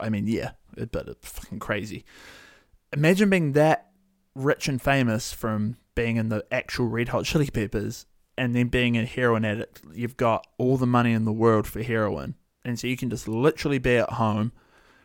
I 0.00 0.08
mean, 0.08 0.26
yeah, 0.26 0.52
but 0.74 1.08
it's 1.08 1.28
fucking 1.28 1.58
crazy. 1.58 2.04
Imagine 2.92 3.30
being 3.30 3.52
that 3.52 3.90
rich 4.34 4.68
and 4.68 4.80
famous 4.80 5.32
from 5.32 5.76
being 5.94 6.16
in 6.16 6.28
the 6.28 6.44
actual 6.50 6.86
Red 6.86 7.08
Hot 7.08 7.24
Chili 7.24 7.48
Peppers 7.50 8.06
and 8.36 8.54
then 8.54 8.68
being 8.68 8.96
a 8.96 9.04
heroin 9.04 9.44
addict. 9.44 9.82
You've 9.94 10.16
got 10.16 10.46
all 10.58 10.76
the 10.76 10.86
money 10.86 11.12
in 11.12 11.24
the 11.24 11.32
world 11.32 11.66
for 11.66 11.82
heroin. 11.82 12.34
And 12.64 12.78
so 12.78 12.86
you 12.86 12.96
can 12.96 13.10
just 13.10 13.28
literally 13.28 13.78
be 13.78 13.96
at 13.96 14.10
home, 14.10 14.52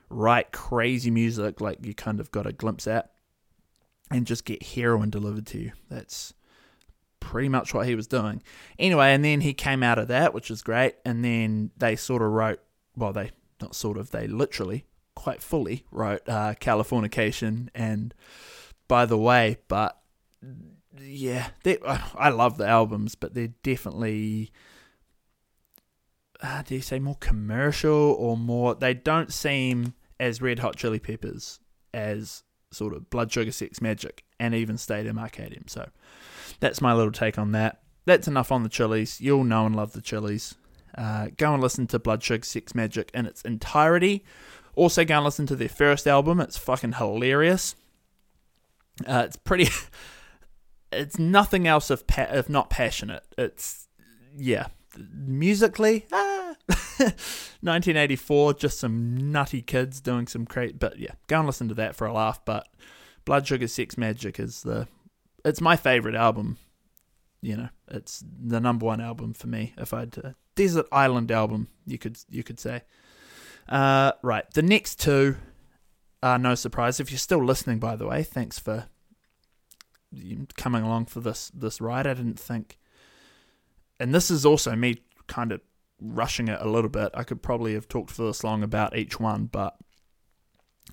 write 0.09 0.51
crazy 0.51 1.11
music 1.11 1.59
like 1.59 1.85
you 1.85 1.93
kind 1.93 2.19
of 2.19 2.31
got 2.31 2.45
a 2.45 2.53
glimpse 2.53 2.87
at, 2.87 3.11
and 4.11 4.25
just 4.25 4.45
get 4.45 4.63
heroin 4.63 5.09
delivered 5.09 5.45
to 5.47 5.59
you. 5.59 5.71
That's 5.89 6.33
pretty 7.19 7.49
much 7.49 7.73
what 7.73 7.87
he 7.87 7.95
was 7.95 8.07
doing. 8.07 8.41
Anyway, 8.79 9.13
and 9.13 9.23
then 9.23 9.41
he 9.41 9.53
came 9.53 9.83
out 9.83 9.99
of 9.99 10.07
that, 10.07 10.33
which 10.33 10.49
is 10.49 10.61
great. 10.61 10.95
And 11.05 11.23
then 11.23 11.71
they 11.77 11.95
sort 11.95 12.21
of 12.21 12.31
wrote, 12.31 12.59
well, 12.95 13.13
they 13.13 13.31
not 13.61 13.75
sort 13.75 13.97
of, 13.97 14.11
they 14.11 14.27
literally, 14.27 14.85
quite 15.15 15.41
fully 15.41 15.83
wrote 15.91 16.21
uh, 16.27 16.53
Californication. 16.59 17.69
And 17.73 18.13
by 18.87 19.05
the 19.05 19.17
way, 19.17 19.57
but 19.67 19.99
yeah, 20.99 21.49
I 22.15 22.29
love 22.29 22.57
the 22.57 22.67
albums, 22.67 23.15
but 23.15 23.33
they're 23.33 23.53
definitely. 23.63 24.51
Uh, 26.39 26.61
do 26.61 26.75
you 26.75 26.81
say 26.81 26.99
more 26.99 27.15
commercial 27.15 28.15
or 28.19 28.37
more? 28.37 28.75
They 28.75 28.93
don't 28.93 29.33
seem 29.33 29.95
as 30.19 30.39
Red 30.39 30.59
Hot 30.59 30.75
Chili 30.75 30.99
Peppers 30.99 31.59
as 31.95 32.43
sort 32.71 32.93
of 32.93 33.09
Blood 33.09 33.31
Sugar 33.31 33.51
Sex 33.51 33.79
Magik 33.79 34.19
and 34.39 34.53
even 34.53 34.77
Stadium 34.77 35.17
Arcadium. 35.17 35.69
So 35.69 35.89
that's 36.59 36.81
my 36.81 36.93
little 36.93 37.11
take 37.11 37.37
on 37.37 37.51
that. 37.53 37.81
That's 38.05 38.27
enough 38.27 38.51
on 38.51 38.63
the 38.63 38.69
Chili's. 38.69 39.19
You'll 39.19 39.43
know 39.43 39.65
and 39.65 39.75
love 39.75 39.93
the 39.93 40.01
Chili's. 40.01 40.55
Uh, 40.97 41.27
go 41.37 41.53
and 41.53 41.61
listen 41.61 41.87
to 41.87 41.99
Blood 41.99 42.23
Sugar 42.23 42.45
Sex 42.45 42.73
Magik 42.73 43.09
in 43.13 43.25
its 43.25 43.41
entirety. 43.41 44.23
Also, 44.75 45.03
go 45.03 45.15
and 45.15 45.25
listen 45.25 45.45
to 45.47 45.55
their 45.55 45.69
first 45.69 46.07
album. 46.07 46.39
It's 46.39 46.57
fucking 46.57 46.93
hilarious. 46.93 47.75
Uh, 49.05 49.23
it's 49.25 49.35
pretty. 49.35 49.69
it's 50.91 51.19
nothing 51.19 51.67
else 51.67 51.91
if 51.91 52.07
pa- 52.07 52.29
if 52.31 52.49
not 52.49 52.69
passionate. 52.69 53.23
It's 53.37 53.87
yeah, 54.35 54.67
musically. 54.97 56.05
Ah, 56.11 56.36
1984, 56.99 58.53
just 58.55 58.79
some 58.79 59.31
nutty 59.31 59.61
kids 59.61 60.01
doing 60.01 60.27
some 60.27 60.43
great. 60.43 60.79
But 60.79 60.99
yeah, 60.99 61.13
go 61.27 61.37
and 61.37 61.47
listen 61.47 61.69
to 61.69 61.73
that 61.75 61.95
for 61.95 62.07
a 62.07 62.13
laugh. 62.13 62.43
But 62.43 62.67
Blood 63.25 63.47
Sugar 63.47 63.67
Sex 63.67 63.95
Magik 63.95 64.39
is 64.39 64.63
the. 64.63 64.87
It's 65.45 65.61
my 65.61 65.75
favorite 65.75 66.15
album. 66.15 66.57
You 67.41 67.55
know, 67.55 67.69
it's 67.89 68.23
the 68.27 68.59
number 68.59 68.85
one 68.85 68.99
album 68.99 69.33
for 69.33 69.47
me. 69.47 69.73
If 69.77 69.93
I'd 69.93 70.17
uh, 70.17 70.31
desert 70.55 70.87
island 70.91 71.31
album, 71.31 71.69
you 71.85 71.97
could 71.97 72.17
you 72.29 72.43
could 72.43 72.59
say. 72.59 72.83
Uh, 73.69 74.13
right, 74.23 74.49
the 74.53 74.61
next 74.61 74.99
two 74.99 75.37
are 76.21 76.37
no 76.37 76.55
surprise. 76.55 76.99
If 76.99 77.11
you're 77.11 77.17
still 77.17 77.43
listening, 77.43 77.79
by 77.79 77.95
the 77.95 78.07
way, 78.07 78.23
thanks 78.23 78.59
for 78.59 78.87
coming 80.55 80.83
along 80.83 81.05
for 81.05 81.21
this 81.21 81.49
this 81.53 81.79
ride. 81.79 82.07
I 82.07 82.13
didn't 82.13 82.39
think, 82.39 82.77
and 83.99 84.13
this 84.13 84.29
is 84.29 84.45
also 84.45 84.75
me 84.75 85.01
kind 85.27 85.51
of 85.51 85.61
rushing 86.01 86.47
it 86.47 86.59
a 86.61 86.69
little 86.69 86.89
bit. 86.89 87.11
I 87.13 87.23
could 87.23 87.41
probably 87.41 87.73
have 87.73 87.87
talked 87.87 88.11
for 88.11 88.23
this 88.23 88.43
long 88.43 88.63
about 88.63 88.95
each 88.95 89.19
one, 89.19 89.45
but 89.45 89.75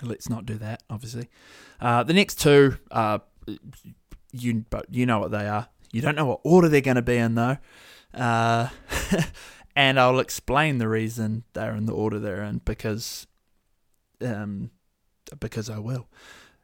let's 0.02 0.28
not 0.28 0.46
do 0.46 0.54
that. 0.54 0.82
Obviously, 0.90 1.28
uh, 1.80 2.02
the 2.02 2.14
next 2.14 2.40
two, 2.40 2.78
uh, 2.90 3.18
you 4.32 4.64
but 4.70 4.86
you 4.90 5.06
know 5.06 5.18
what 5.18 5.30
they 5.30 5.46
are. 5.46 5.68
You 5.92 6.00
don't 6.00 6.16
know 6.16 6.26
what 6.26 6.40
order 6.44 6.68
they're 6.68 6.80
going 6.80 6.96
to 6.96 7.02
be 7.02 7.16
in 7.16 7.34
though, 7.34 7.58
uh, 8.12 8.68
and 9.76 10.00
I'll 10.00 10.18
explain 10.18 10.78
the 10.78 10.88
reason 10.88 11.44
they're 11.52 11.74
in 11.74 11.86
the 11.86 11.92
order 11.92 12.18
they're 12.18 12.42
in 12.42 12.62
because, 12.64 13.26
um, 14.20 14.70
because 15.38 15.70
I 15.70 15.78
will. 15.78 16.08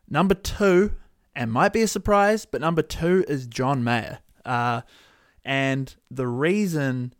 Number 0.08 0.34
two 0.34 0.94
and 1.34 1.52
might 1.52 1.72
be 1.72 1.82
a 1.82 1.88
surprise, 1.88 2.44
but 2.44 2.60
number 2.60 2.82
two 2.82 3.24
is 3.28 3.46
John 3.46 3.84
Mayer. 3.84 4.18
Uh, 4.44 4.82
and 5.44 5.94
the 6.10 6.26
reason, 6.26 7.14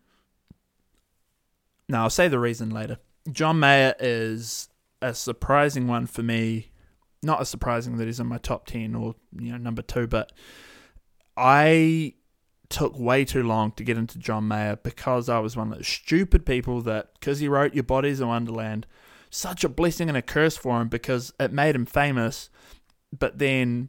no, 1.91 2.03
I'll 2.03 2.11
say 2.11 2.29
the 2.29 2.39
reason 2.39 2.71
later. 2.71 2.99
John 3.31 3.59
Mayer 3.59 3.95
is 3.99 4.69
a 5.03 5.13
surprising 5.13 5.89
one 5.89 6.07
for 6.07 6.23
me. 6.23 6.71
Not 7.23 7.41
as 7.41 7.49
surprising 7.49 7.97
that 7.99 8.07
he's 8.07 8.21
in 8.21 8.29
my 8.29 8.39
top 8.39 8.67
10 8.67 8.95
or, 8.95 9.17
you 9.39 9.53
know, 9.53 9.59
number 9.59 9.83
two, 9.83 10.07
but 10.07 10.33
I 11.37 12.15
took 12.69 12.99
way 12.99 13.25
too 13.25 13.43
long 13.43 13.73
to 13.73 13.85
get 13.85 13.99
into 13.99 14.19
John 14.19 14.47
Mayer 14.47 14.77
because 14.77 15.29
I 15.29 15.41
was 15.41 15.57
one 15.57 15.73
of 15.73 15.79
those 15.79 15.89
stupid 15.89 16.47
people 16.47 16.81
that, 16.83 17.13
because 17.19 17.41
he 17.41 17.49
wrote 17.49 17.75
Your 17.75 17.83
Body's 17.83 18.21
a 18.21 18.27
Wonderland, 18.27 18.87
such 19.29 19.65
a 19.65 19.69
blessing 19.69 20.09
and 20.09 20.17
a 20.17 20.23
curse 20.23 20.57
for 20.57 20.81
him 20.81 20.89
because 20.89 21.33
it 21.41 21.53
made 21.53 21.75
him 21.75 21.87
famous, 21.87 22.49
but 23.17 23.39
then 23.39 23.89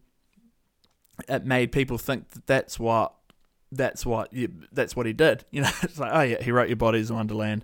it 1.30 1.45
made 1.45 1.72
people 1.72 1.98
think 1.98 2.30
that 2.30 2.48
that's 2.48 2.80
what 2.80 3.14
that's 3.72 4.06
what 4.06 4.34
you, 4.34 4.52
that's 4.72 4.95
what 4.95 5.06
he 5.06 5.14
did. 5.14 5.45
You 5.52 5.61
know, 5.61 5.69
it's 5.84 5.99
like 5.99 6.11
oh 6.14 6.22
yeah, 6.22 6.41
he 6.41 6.52
wrote 6.52 6.68
your 6.68 6.76
bodies 6.76 7.10
in 7.10 7.15
Wonderland, 7.15 7.64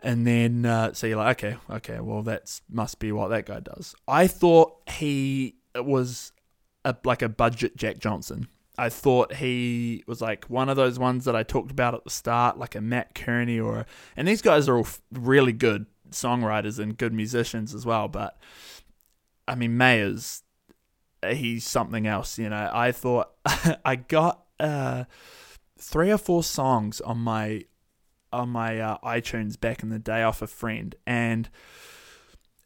and 0.00 0.26
then 0.26 0.64
uh, 0.64 0.92
so 0.92 1.06
you're 1.06 1.16
like 1.16 1.42
okay, 1.42 1.56
okay, 1.70 2.00
well 2.00 2.22
that's 2.22 2.62
must 2.68 2.98
be 2.98 3.12
what 3.12 3.28
that 3.28 3.46
guy 3.46 3.60
does. 3.60 3.94
I 4.06 4.26
thought 4.26 4.88
he 4.88 5.56
was 5.74 6.32
a, 6.84 6.94
like 7.04 7.22
a 7.22 7.28
budget 7.28 7.76
Jack 7.76 7.98
Johnson. 7.98 8.48
I 8.76 8.90
thought 8.90 9.34
he 9.34 10.04
was 10.06 10.20
like 10.20 10.44
one 10.44 10.68
of 10.68 10.76
those 10.76 11.00
ones 11.00 11.24
that 11.24 11.34
I 11.34 11.42
talked 11.42 11.72
about 11.72 11.94
at 11.94 12.04
the 12.04 12.10
start, 12.10 12.58
like 12.58 12.76
a 12.76 12.80
Mat 12.80 13.12
Kearney 13.12 13.58
or, 13.58 13.86
and 14.16 14.28
these 14.28 14.40
guys 14.40 14.68
are 14.68 14.76
all 14.76 14.86
really 15.10 15.52
good 15.52 15.86
songwriters 16.10 16.78
and 16.78 16.96
good 16.96 17.12
musicians 17.12 17.74
as 17.74 17.84
well. 17.84 18.06
But 18.06 18.38
I 19.48 19.56
mean, 19.56 19.76
Mayer's 19.76 20.42
he's 21.26 21.66
something 21.66 22.06
else. 22.06 22.38
You 22.38 22.50
know, 22.50 22.70
I 22.72 22.92
thought 22.92 23.30
I 23.84 23.96
got 23.96 24.44
uh, 24.60 25.04
three 25.78 26.10
or 26.10 26.18
four 26.18 26.42
songs 26.42 27.00
on 27.00 27.18
my 27.18 27.64
on 28.32 28.50
my 28.50 28.78
uh, 28.78 28.98
iTunes 29.04 29.58
back 29.58 29.82
in 29.82 29.88
the 29.88 29.98
day 29.98 30.22
off 30.22 30.42
a 30.42 30.46
friend, 30.46 30.94
and 31.06 31.48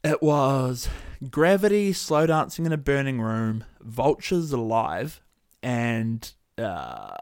it 0.04 0.22
was 0.22 0.88
Gravity, 1.30 1.92
Slow 1.92 2.26
Dancing 2.26 2.66
in 2.66 2.72
a 2.72 2.76
Burning 2.76 3.20
Room, 3.20 3.64
Vultures 3.80 4.52
Alive, 4.52 5.20
and 5.62 6.32
uh, 6.58 7.14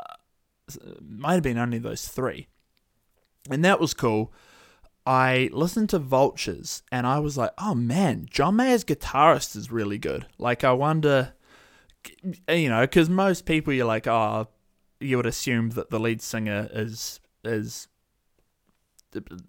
might 1.00 1.34
have 1.34 1.42
been 1.42 1.58
only 1.58 1.78
those 1.78 2.08
three, 2.08 2.48
and 3.50 3.64
that 3.64 3.80
was 3.80 3.94
cool. 3.94 4.32
I 5.06 5.48
listened 5.52 5.88
to 5.90 5.98
Vultures 5.98 6.82
and 6.92 7.06
I 7.06 7.18
was 7.20 7.36
like, 7.36 7.52
oh 7.58 7.74
man, 7.74 8.26
John 8.30 8.56
Mayer's 8.56 8.84
guitarist 8.84 9.56
is 9.56 9.72
really 9.72 9.98
good. 9.98 10.26
Like, 10.38 10.62
I 10.62 10.72
wonder, 10.72 11.32
you 12.48 12.68
know, 12.68 12.82
because 12.82 13.08
most 13.08 13.46
people 13.46 13.72
you're 13.72 13.86
like, 13.86 14.06
oh, 14.06 14.48
you 15.00 15.16
would 15.16 15.26
assume 15.26 15.70
that 15.70 15.90
the 15.90 15.98
lead 15.98 16.20
singer 16.20 16.68
is 16.72 17.18
is 17.42 17.88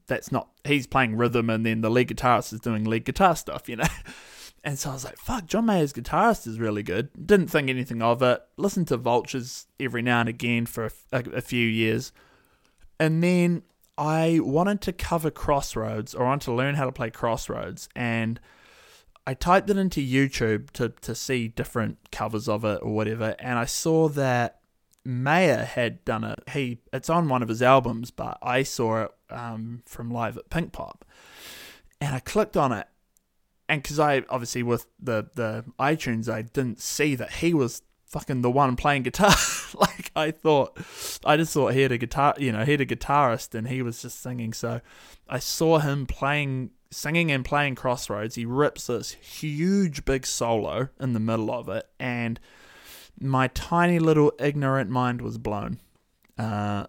that's 0.07 0.31
not 0.31 0.49
he's 0.63 0.87
playing 0.87 1.15
rhythm 1.15 1.49
and 1.49 1.65
then 1.65 1.81
the 1.81 1.89
lead 1.89 2.09
guitarist 2.09 2.53
is 2.53 2.59
doing 2.59 2.83
lead 2.83 3.05
guitar 3.05 3.35
stuff, 3.35 3.69
you 3.69 3.75
know. 3.75 3.85
And 4.63 4.77
so 4.77 4.91
I 4.91 4.93
was 4.93 5.03
like, 5.03 5.17
fuck, 5.17 5.47
John 5.47 5.65
Mayer's 5.65 5.91
guitarist 5.91 6.45
is 6.45 6.59
really 6.59 6.83
good. 6.83 7.09
Didn't 7.25 7.47
think 7.47 7.67
anything 7.67 8.03
of 8.03 8.21
it. 8.21 8.43
Listened 8.57 8.89
to 8.89 8.97
Vultures 8.97 9.65
every 9.79 10.03
now 10.03 10.19
and 10.19 10.29
again 10.29 10.67
for 10.67 10.85
a, 10.85 10.91
a, 11.11 11.23
a 11.37 11.41
few 11.41 11.67
years. 11.67 12.11
And 12.99 13.23
then 13.23 13.63
I 13.97 14.39
wanted 14.41 14.81
to 14.81 14.93
cover 14.93 15.31
Crossroads 15.31 16.13
or 16.13 16.25
wanted 16.25 16.45
to 16.45 16.53
learn 16.53 16.75
how 16.75 16.85
to 16.85 16.91
play 16.91 17.09
Crossroads 17.09 17.89
and 17.95 18.39
I 19.27 19.35
typed 19.35 19.69
it 19.69 19.77
into 19.77 20.01
YouTube 20.01 20.71
to, 20.71 20.89
to 20.89 21.13
see 21.13 21.47
different 21.47 21.97
covers 22.11 22.49
of 22.49 22.65
it 22.65 22.79
or 22.81 22.93
whatever 22.93 23.35
and 23.37 23.59
I 23.59 23.65
saw 23.65 24.09
that 24.09 24.60
Mayer 25.03 25.63
had 25.63 26.03
done 26.05 26.23
it. 26.23 26.39
He 26.51 26.79
it's 26.93 27.09
on 27.09 27.27
one 27.27 27.41
of 27.41 27.49
his 27.49 27.61
albums, 27.61 28.11
but 28.11 28.37
I 28.41 28.63
saw 28.63 29.03
it 29.03 29.11
um, 29.29 29.83
from 29.85 30.11
live 30.11 30.37
at 30.37 30.49
Pinkpop, 30.49 31.01
and 31.99 32.15
I 32.15 32.19
clicked 32.19 32.55
on 32.55 32.71
it, 32.71 32.87
and 33.67 33.81
because 33.81 33.99
I 33.99 34.23
obviously 34.29 34.63
with 34.63 34.85
the 34.99 35.29
the 35.35 35.65
iTunes, 35.79 36.31
I 36.31 36.43
didn't 36.43 36.79
see 36.79 37.15
that 37.15 37.33
he 37.33 37.53
was 37.53 37.81
fucking 38.11 38.41
the 38.41 38.51
one 38.51 38.75
playing 38.75 39.03
guitar. 39.03 39.33
like 39.75 40.11
I 40.15 40.31
thought, 40.31 40.77
I 41.25 41.37
just 41.37 41.53
thought 41.53 41.73
he 41.73 41.81
had 41.81 41.91
a 41.91 41.97
guitar, 41.97 42.35
you 42.37 42.51
know, 42.51 42.65
he 42.65 42.71
had 42.71 42.81
a 42.81 42.85
guitarist 42.85 43.55
and 43.55 43.67
he 43.67 43.81
was 43.81 44.01
just 44.01 44.21
singing. 44.21 44.51
So 44.53 44.81
I 45.29 45.39
saw 45.39 45.79
him 45.79 46.05
playing, 46.05 46.71
singing 46.91 47.31
and 47.31 47.45
playing 47.45 47.75
Crossroads. 47.75 48.35
He 48.35 48.45
rips 48.45 48.87
this 48.87 49.11
huge 49.13 50.03
big 50.03 50.25
solo 50.25 50.89
in 50.99 51.13
the 51.13 51.19
middle 51.19 51.51
of 51.51 51.69
it, 51.69 51.87
and 51.99 52.39
my 53.19 53.47
tiny 53.49 53.99
little 53.99 54.33
ignorant 54.39 54.89
mind 54.89 55.21
was 55.21 55.37
blown. 55.37 55.79
Uh, 56.37 56.87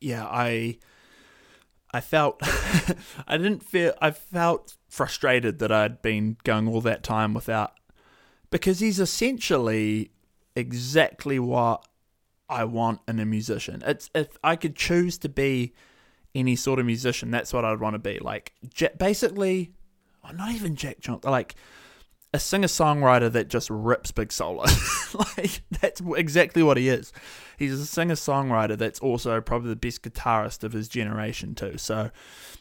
yeah, 0.00 0.24
I. 0.24 0.78
I 1.92 2.00
felt 2.00 2.40
I 3.26 3.38
didn't 3.38 3.62
feel 3.62 3.94
I 4.02 4.10
felt 4.10 4.76
frustrated 4.88 5.60
that 5.60 5.72
I'd 5.72 6.02
been 6.02 6.36
going 6.44 6.68
all 6.68 6.82
that 6.82 7.02
time 7.02 7.32
without 7.32 7.72
because 8.50 8.80
he's 8.80 9.00
essentially 9.00 10.10
exactly 10.54 11.38
what 11.38 11.86
I 12.48 12.64
want 12.64 13.00
in 13.08 13.18
a 13.18 13.24
musician. 13.24 13.82
It's 13.86 14.10
if 14.14 14.36
I 14.42 14.56
could 14.56 14.76
choose 14.76 15.18
to 15.18 15.28
be 15.28 15.74
any 16.34 16.56
sort 16.56 16.78
of 16.78 16.86
musician, 16.86 17.30
that's 17.30 17.52
what 17.52 17.64
I'd 17.64 17.80
want 17.80 17.94
to 17.94 17.98
be. 17.98 18.18
Like 18.18 18.52
basically, 18.98 19.72
well, 20.22 20.34
not 20.34 20.52
even 20.52 20.76
Jack 20.76 21.00
Johnson, 21.00 21.30
like 21.30 21.54
a 22.36 22.38
singer 22.38 22.68
songwriter 22.68 23.32
that 23.32 23.48
just 23.48 23.70
rips 23.70 24.12
big 24.12 24.30
solo. 24.30 24.64
like 25.36 25.62
that's 25.80 26.02
exactly 26.16 26.62
what 26.62 26.76
he 26.76 26.88
is. 26.88 27.12
He's 27.56 27.72
a 27.72 27.86
singer 27.86 28.14
songwriter 28.14 28.76
that's 28.76 29.00
also 29.00 29.40
probably 29.40 29.70
the 29.70 29.76
best 29.76 30.02
guitarist 30.02 30.62
of 30.62 30.72
his 30.72 30.86
generation 30.86 31.54
too. 31.54 31.78
So 31.78 32.10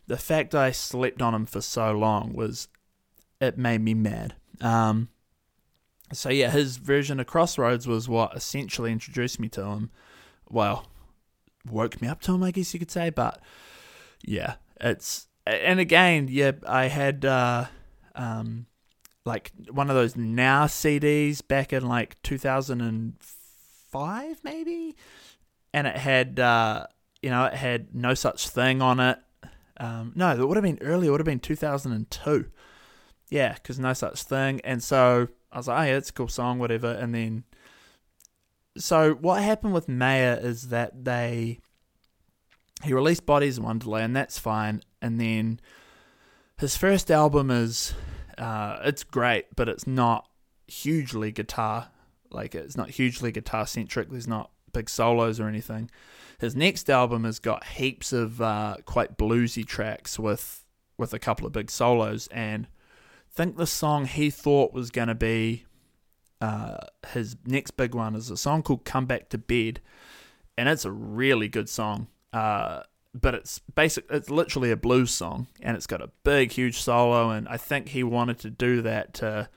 the 0.08 0.18
fact 0.18 0.56
I 0.56 0.72
slept 0.72 1.22
on 1.22 1.36
him 1.36 1.46
for 1.46 1.60
so 1.60 1.92
long 1.92 2.34
was 2.34 2.70
it 3.42 3.58
made 3.58 3.82
me 3.82 3.94
mad. 3.94 4.36
Um, 4.62 5.10
so 6.14 6.30
yeah, 6.30 6.52
his 6.52 6.78
version 6.78 7.20
of 7.20 7.28
Crossroads 7.28 7.86
was 7.86 8.08
what 8.08 8.34
essentially 8.34 8.94
introduced 8.94 9.42
me 9.42 9.50
to 9.50 9.66
him. 9.66 9.92
Well, 10.50 10.88
woke 11.70 12.02
me 12.02 12.08
up 12.08 12.22
to 12.22 12.34
him, 12.34 12.44
I 12.44 12.52
guess 12.52 12.74
you 12.74 12.80
could 12.80 12.92
say. 12.92 13.10
But 13.10 13.42
yeah, 14.24 14.56
it's 14.80 15.28
and 15.46 15.82
again, 15.82 16.30
yeah, 16.32 16.54
I 16.66 16.86
had 16.86 17.26
uh, 17.26 17.66
um, 18.16 18.68
like 19.26 19.52
one 19.72 19.90
of 19.90 19.96
those 19.96 20.16
now 20.16 20.68
CDs 20.68 21.46
back 21.46 21.74
in 21.74 21.86
like 21.88 22.22
2005, 22.22 24.40
maybe, 24.44 24.96
and 25.74 25.88
it 25.88 25.98
had 25.98 26.40
uh, 26.40 26.86
you 27.22 27.32
know 27.32 27.46
it 27.46 27.56
had 27.56 27.96
no 27.96 28.14
such 28.14 28.48
thing 28.48 28.82
on 28.82 29.00
it. 29.00 29.18
Um, 29.78 30.12
no, 30.16 30.32
it 30.32 30.48
would 30.48 30.58
have 30.58 30.64
been 30.64 30.80
earlier. 30.82 31.10
It 31.10 31.12
would 31.12 31.22
have 31.22 31.26
been 31.26 31.40
2002. 31.40 32.46
Yeah, 33.30 33.54
because 33.54 33.80
no 33.80 33.94
such 33.94 34.22
thing, 34.24 34.62
and 34.64 34.84
so 34.84 35.28
I 35.52 35.58
was 35.58 35.68
like, 35.68 35.80
oh 35.80 35.84
yeah, 35.84 35.98
it's 35.98 36.12
a 36.12 36.14
cool 36.14 36.28
song, 36.28 36.60
whatever. 36.60 36.92
And 36.92 37.16
then, 37.16 37.46
so 38.78 39.16
what 39.16 39.42
happened 39.42 39.74
with 39.74 39.90
Mayer 39.90 40.40
is 40.40 40.70
that 40.70 41.04
they 41.04 41.58
he 42.84 42.94
released 42.94 43.26
Bodies 43.26 43.58
in 43.58 43.64
Wonderland, 43.64 44.06
and 44.06 44.16
that's 44.16 44.38
fine. 44.38 44.84
And 45.02 45.20
then 45.20 45.60
his 46.60 46.78
first 46.78 47.10
album 47.10 47.50
is 47.50 47.96
uh, 48.38 48.80
it's 48.84 49.04
great, 49.04 49.56
but 49.56 49.70
it's 49.70 49.88
not 49.88 50.28
hugely 50.68 51.32
guitar 51.32 51.90
Like 52.32 52.56
it's 52.56 52.76
not 52.76 52.90
hugely 52.92 53.32
guitar 53.32 53.68
centric. 53.68 54.10
There's 54.10 54.28
not 54.28 54.52
big 54.74 54.90
solos 54.90 55.40
or 55.40 55.48
anything. 55.48 55.90
His 56.40 56.56
next 56.56 56.90
album 56.90 57.24
has 57.24 57.40
got 57.40 57.64
heaps 57.64 58.12
of 58.12 58.42
uh, 58.42 58.78
quite 58.86 59.18
bluesy 59.18 59.66
tracks 59.66 60.20
with 60.20 60.66
with 60.98 61.14
a 61.14 61.20
couple 61.20 61.46
of 61.46 61.54
big 61.54 61.70
solos, 61.72 62.28
and 62.28 62.68
I 62.68 63.36
think 63.36 63.58
the 63.58 63.68
song 63.68 64.06
he 64.06 64.30
thought 64.30 64.74
was 64.74 64.92
going 64.92 65.08
to 65.08 65.16
be 65.16 65.66
uh, 66.42 66.78
his 67.10 67.38
next 67.46 67.72
big 67.72 67.96
one 67.96 68.16
is 68.16 68.30
a 68.30 68.38
song 68.38 68.64
called 68.64 68.86
"Come 68.86 69.06
Back 69.06 69.30
to 69.30 69.38
Bed," 69.38 69.82
and 70.58 70.68
it's 70.68 70.86
a 70.86 70.92
really 70.92 71.48
good 71.48 71.70
song. 71.70 72.08
Uh, 72.34 72.84
but 73.16 73.34
it's 73.34 73.60
basic. 73.60 74.06
It's 74.10 74.30
literally 74.30 74.72
a 74.72 74.76
blues 74.76 75.12
song, 75.12 75.48
and 75.62 75.78
it's 75.78 75.88
got 75.88 76.02
a 76.02 76.12
big, 76.24 76.52
huge 76.52 76.80
solo. 76.80 77.30
And 77.30 77.48
I 77.48 77.58
think 77.58 77.90
he 77.90 78.04
wanted 78.04 78.40
to 78.40 78.50
do 78.50 78.82
that 78.82 79.14
to, 79.16 79.50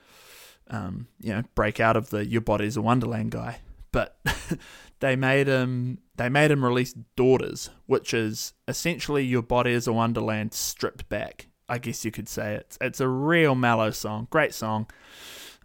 um, 0.69 1.07
you 1.19 1.33
know, 1.33 1.43
break 1.55 1.79
out 1.79 1.97
of 1.97 2.09
the 2.09 2.25
"Your 2.25 2.41
Body's 2.41 2.77
a 2.77 2.81
Wonderland" 2.81 3.31
guy. 3.31 3.59
But 3.91 4.17
they 5.01 5.15
made 5.15 5.47
him. 5.47 5.99
They 6.15 6.29
made 6.29 6.51
him 6.51 6.63
release 6.63 6.93
"Daughters," 7.17 7.69
which 7.85 8.13
is 8.13 8.53
essentially 8.67 9.25
"Your 9.25 9.41
Body 9.41 9.71
Is 9.71 9.87
a 9.87 9.93
Wonderland" 9.93 10.53
stripped 10.53 11.09
back. 11.09 11.47
I 11.67 11.77
guess 11.77 12.05
you 12.05 12.11
could 12.11 12.29
say 12.29 12.55
it's 12.55 12.77
it's 12.79 13.01
a 13.01 13.09
real 13.09 13.55
mellow 13.55 13.91
song, 13.91 14.27
great 14.29 14.53
song. 14.53 14.89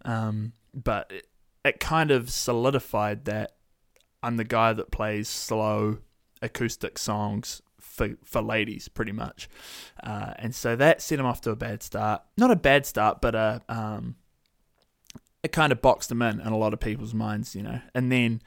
Um, 0.05 0.53
but 0.75 1.13
it, 1.13 1.29
it 1.65 1.81
kind 1.81 2.11
of 2.11 2.29
solidified 2.29 3.25
that 3.27 3.53
I'm 4.23 4.37
the 4.37 4.45
guy 4.45 4.73
that 4.73 4.91
plays 4.91 5.29
slow 5.29 5.99
acoustic 6.43 6.99
songs 6.99 7.63
for 7.95 8.17
for 8.25 8.43
ladies, 8.43 8.89
pretty 8.89 9.13
much. 9.13 9.49
Uh, 10.03 10.35
and 10.39 10.55
so 10.55 10.75
that 10.77 11.01
set 11.01 11.21
him 11.21 11.27
off 11.27 11.41
to 11.43 11.51
a 11.51 11.57
bad 11.57 11.83
start. 11.83 12.23
Not 12.37 12.51
a 12.51 12.57
bad 12.57 12.85
start, 12.87 13.21
but 13.21 13.35
a 13.35 13.63
um, 13.69 14.17
it 15.43 15.53
kind 15.53 15.73
of 15.73 15.81
boxed 15.81 16.11
him 16.11 16.21
in 16.23 16.41
in 16.41 16.49
a 16.49 16.57
lot 16.57 16.73
of 16.73 16.81
people's 16.81 17.15
minds, 17.15 17.55
you 17.55 17.63
know. 17.63 17.81
And 17.95 18.11
then, 18.11 18.43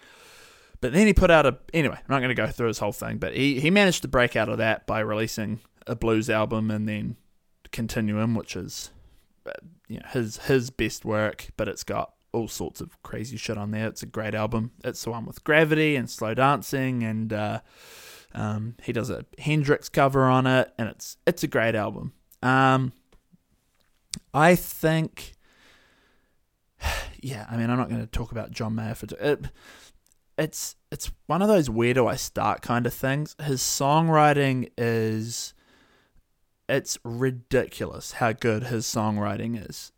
but 0.81 0.91
then 0.93 1.07
he 1.07 1.13
put 1.13 1.31
out 1.31 1.45
a 1.45 1.57
anyway. 1.73 1.95
I'm 1.95 2.09
not 2.09 2.19
going 2.19 2.29
to 2.29 2.35
go 2.35 2.47
through 2.47 2.67
his 2.67 2.79
whole 2.79 2.91
thing, 2.91 3.17
but 3.17 3.33
he 3.33 3.59
he 3.59 3.71
managed 3.71 4.01
to 4.01 4.07
break 4.07 4.35
out 4.35 4.49
of 4.49 4.57
that 4.57 4.85
by 4.85 4.99
releasing 4.99 5.61
a 5.85 5.95
blues 5.95 6.29
album 6.29 6.69
and 6.69 6.87
then 6.87 7.15
Continuum, 7.71 8.35
which 8.35 8.55
is 8.55 8.91
uh, 9.45 9.51
you 9.87 9.97
know 9.99 10.07
his 10.09 10.37
his 10.39 10.69
best 10.69 11.05
work, 11.05 11.47
but 11.55 11.69
it's 11.69 11.83
got 11.83 12.13
all 12.33 12.49
sorts 12.49 12.81
of 12.81 13.01
crazy 13.03 13.37
shit 13.37 13.57
on 13.57 13.71
there. 13.71 13.87
It's 13.87 14.03
a 14.03 14.07
great 14.07 14.35
album. 14.35 14.71
It's 14.83 15.03
the 15.03 15.11
one 15.11 15.25
with 15.25 15.43
Gravity 15.45 15.95
and 15.95 16.09
Slow 16.09 16.33
Dancing 16.33 17.03
and. 17.03 17.31
Uh, 17.31 17.61
um, 18.33 18.75
he 18.83 18.93
does 18.93 19.09
a 19.09 19.25
Hendrix 19.39 19.89
cover 19.89 20.23
on 20.25 20.47
it, 20.47 20.73
and 20.77 20.89
it's 20.89 21.17
it's 21.25 21.43
a 21.43 21.47
great 21.47 21.75
album. 21.75 22.13
Um, 22.41 22.93
I 24.33 24.55
think, 24.55 25.33
yeah, 27.21 27.45
I 27.49 27.57
mean, 27.57 27.69
I'm 27.69 27.77
not 27.77 27.89
going 27.89 28.01
to 28.01 28.07
talk 28.07 28.31
about 28.31 28.51
John 28.51 28.75
Mayer 28.75 28.95
for 28.95 29.07
it. 29.19 29.45
It's 30.37 30.75
it's 30.91 31.11
one 31.25 31.41
of 31.41 31.47
those 31.47 31.69
where 31.69 31.93
do 31.93 32.07
I 32.07 32.15
start 32.15 32.61
kind 32.61 32.85
of 32.85 32.93
things. 32.93 33.35
His 33.41 33.61
songwriting 33.61 34.69
is 34.77 35.53
it's 36.69 36.97
ridiculous 37.03 38.13
how 38.13 38.33
good 38.33 38.65
his 38.65 38.85
songwriting 38.85 39.67
is. 39.69 39.91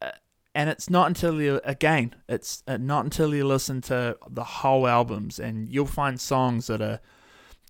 Uh, 0.00 0.10
and 0.54 0.70
it's 0.70 0.88
not 0.88 1.08
until 1.08 1.40
you 1.40 1.60
again, 1.64 2.14
it's 2.28 2.62
uh, 2.68 2.76
not 2.76 3.04
until 3.04 3.34
you 3.34 3.44
listen 3.44 3.80
to 3.82 4.16
the 4.30 4.44
whole 4.44 4.86
albums 4.86 5.40
and 5.40 5.68
you'll 5.68 5.86
find 5.86 6.20
songs 6.20 6.68
that 6.68 6.80
are 6.80 7.00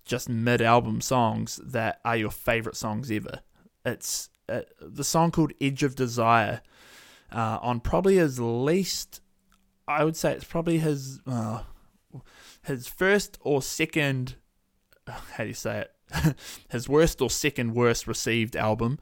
just 0.05 0.29
mid 0.29 0.61
album 0.61 1.01
songs 1.01 1.59
that 1.63 1.99
are 2.05 2.15
your 2.15 2.31
favorite 2.31 2.77
songs 2.77 3.11
ever. 3.11 3.41
It's 3.85 4.29
uh, 4.47 4.61
the 4.79 5.03
song 5.03 5.31
called 5.31 5.53
Edge 5.59 5.83
of 5.83 5.95
Desire 5.95 6.61
uh, 7.31 7.59
on 7.61 7.79
probably 7.79 8.17
his 8.17 8.39
least, 8.39 9.21
I 9.87 10.03
would 10.03 10.15
say 10.15 10.33
it's 10.33 10.45
probably 10.45 10.77
his 10.77 11.19
uh, 11.27 11.63
his 12.63 12.87
first 12.87 13.37
or 13.41 13.61
second, 13.61 14.35
how 15.07 15.43
do 15.43 15.47
you 15.47 15.53
say 15.53 15.85
it? 15.85 16.35
his 16.69 16.87
worst 16.87 17.21
or 17.21 17.29
second 17.29 17.73
worst 17.73 18.07
received 18.07 18.55
album, 18.55 18.99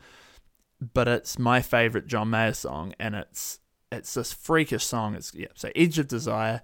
but 0.93 1.07
it's 1.07 1.37
my 1.37 1.61
favorite 1.61 2.07
John 2.07 2.29
Mayer 2.29 2.53
song, 2.53 2.93
and 2.99 3.13
it's 3.15 3.59
it's 3.91 4.13
this 4.13 4.33
freakish 4.33 4.85
song. 4.85 5.15
It's 5.15 5.33
yeah, 5.33 5.47
so 5.53 5.69
Edge 5.75 5.99
of 5.99 6.07
Desire. 6.07 6.61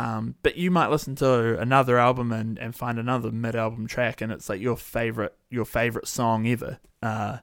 Um, 0.00 0.34
but 0.42 0.56
you 0.56 0.70
might 0.70 0.88
listen 0.88 1.14
to 1.16 1.58
another 1.60 1.98
album 1.98 2.32
and, 2.32 2.58
and 2.58 2.74
find 2.74 2.98
another 2.98 3.30
mid 3.30 3.54
album 3.54 3.86
track, 3.86 4.22
and 4.22 4.32
it's 4.32 4.48
like 4.48 4.60
your 4.60 4.76
favorite 4.76 5.36
your 5.50 5.66
favorite 5.66 6.08
song 6.08 6.46
ever, 6.46 6.78
uh, 7.02 7.38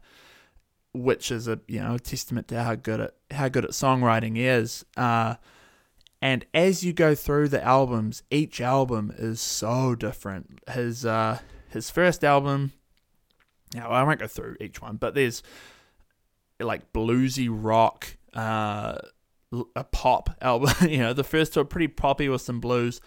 which 0.92 1.30
is 1.30 1.48
a 1.48 1.60
you 1.68 1.80
know 1.80 1.96
a 1.96 2.00
testament 2.00 2.48
to 2.48 2.64
how 2.64 2.74
good 2.74 3.00
it 3.00 3.16
how 3.30 3.48
good 3.48 3.64
at 3.64 3.72
songwriting 3.72 4.38
is. 4.38 4.84
Uh, 4.96 5.36
and 6.20 6.48
as 6.52 6.84
you 6.84 6.94
go 6.94 7.14
through 7.14 7.50
the 7.50 7.64
albums, 7.64 8.24
each 8.32 8.60
album 8.60 9.14
is 9.16 9.40
so 9.40 9.94
different. 9.94 10.60
His 10.72 11.06
uh, 11.06 11.38
his 11.70 11.92
first 11.92 12.24
album, 12.24 12.72
now 13.76 13.92
I 13.92 14.02
won't 14.02 14.20
go 14.20 14.28
through 14.28 14.58
each 14.60 14.82
one, 14.82 14.96
but 14.96 15.14
there's 15.14 15.44
like 16.60 16.92
bluesy 16.92 17.50
rock. 17.52 18.18
Uh, 18.34 18.98
a 19.76 19.84
pop 19.84 20.30
album. 20.42 20.74
you 20.90 20.98
know, 20.98 21.14
the 21.14 21.24
first 21.24 21.54
two 21.54 21.62
are 21.62 21.66
pretty 21.66 21.88
poppy 21.88 22.30
with 22.30 22.42
some 22.42 22.60
blues. 22.60 23.02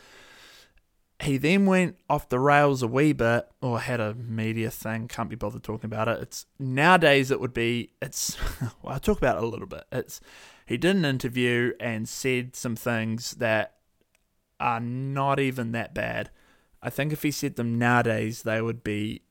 He 1.23 1.37
then 1.37 1.67
went 1.67 1.99
off 2.09 2.31
the 2.31 2.39
rails 2.39 2.83
a 2.83 2.87
wee 2.87 3.13
bit, 3.13 3.47
or 3.61 3.81
had 3.81 4.01
a 4.01 4.15
media 4.15 4.71
thing. 4.71 5.07
Can't 5.07 5.29
be 5.29 5.37
bothered 5.37 5.63
talking 5.63 5.89
about 5.89 6.09
it. 6.09 6.19
It's 6.21 6.47
nowadays 6.59 7.31
it 7.31 7.41
would 7.41 7.53
be. 7.53 7.93
It's 8.01 8.39
well, 8.83 8.95
I'll 8.95 9.01
talk 9.01 9.19
about 9.19 9.37
it 9.37 9.45
a 9.45 9.47
little 9.47 9.67
bit. 9.67 9.85
It's 9.93 10.21
he 10.65 10.79
did 10.79 10.97
an 10.97 11.05
interview 11.05 11.73
and 11.79 12.09
said 12.09 12.57
some 12.57 12.75
things 12.75 13.33
that 13.33 13.75
are 14.59 14.81
not 14.81 15.39
even 15.39 15.73
that 15.73 15.95
bad. 15.95 16.31
I 16.83 16.89
think 16.89 17.13
if 17.13 17.23
he 17.23 17.31
said 17.31 17.57
them 17.57 17.79
nowadays, 17.79 18.43
they 18.43 18.63
would 18.63 18.83
be. 18.83 19.23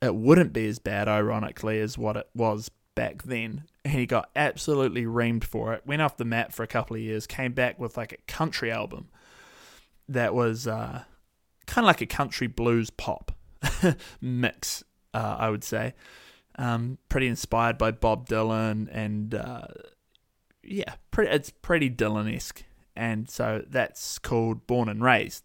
It 0.00 0.16
wouldn't 0.16 0.52
be 0.52 0.66
as 0.66 0.80
bad, 0.80 1.06
ironically, 1.06 1.78
as 1.78 1.96
what 1.96 2.16
it 2.16 2.28
was 2.34 2.68
back 2.96 3.22
then 3.22 3.62
and 3.84 3.94
he 3.94 4.06
got 4.06 4.30
absolutely 4.36 5.04
reamed 5.04 5.44
for 5.44 5.74
it. 5.74 5.82
Went 5.86 6.02
off 6.02 6.16
the 6.16 6.24
map 6.24 6.52
for 6.52 6.62
a 6.62 6.68
couple 6.68 6.96
of 6.96 7.02
years, 7.02 7.26
came 7.26 7.52
back 7.52 7.78
with 7.78 7.96
like 7.96 8.12
a 8.12 8.32
country 8.32 8.70
album 8.70 9.08
that 10.08 10.34
was 10.34 10.66
uh, 10.66 11.04
kind 11.66 11.84
of 11.84 11.86
like 11.86 12.00
a 12.00 12.06
country 12.06 12.46
blues 12.46 12.90
pop 12.90 13.32
mix, 14.20 14.84
uh, 15.14 15.36
I 15.38 15.50
would 15.50 15.64
say. 15.64 15.94
Um, 16.56 16.98
pretty 17.08 17.28
inspired 17.28 17.78
by 17.78 17.92
Bob 17.92 18.28
Dylan 18.28 18.88
and 18.92 19.34
uh, 19.34 19.66
yeah, 20.62 20.94
pretty, 21.10 21.32
it's 21.32 21.50
pretty 21.50 21.90
Dylan 21.90 22.32
esque. 22.32 22.64
And 22.94 23.28
so 23.28 23.64
that's 23.68 24.18
called 24.18 24.66
Born 24.66 24.88
and 24.88 25.02
Raised. 25.02 25.44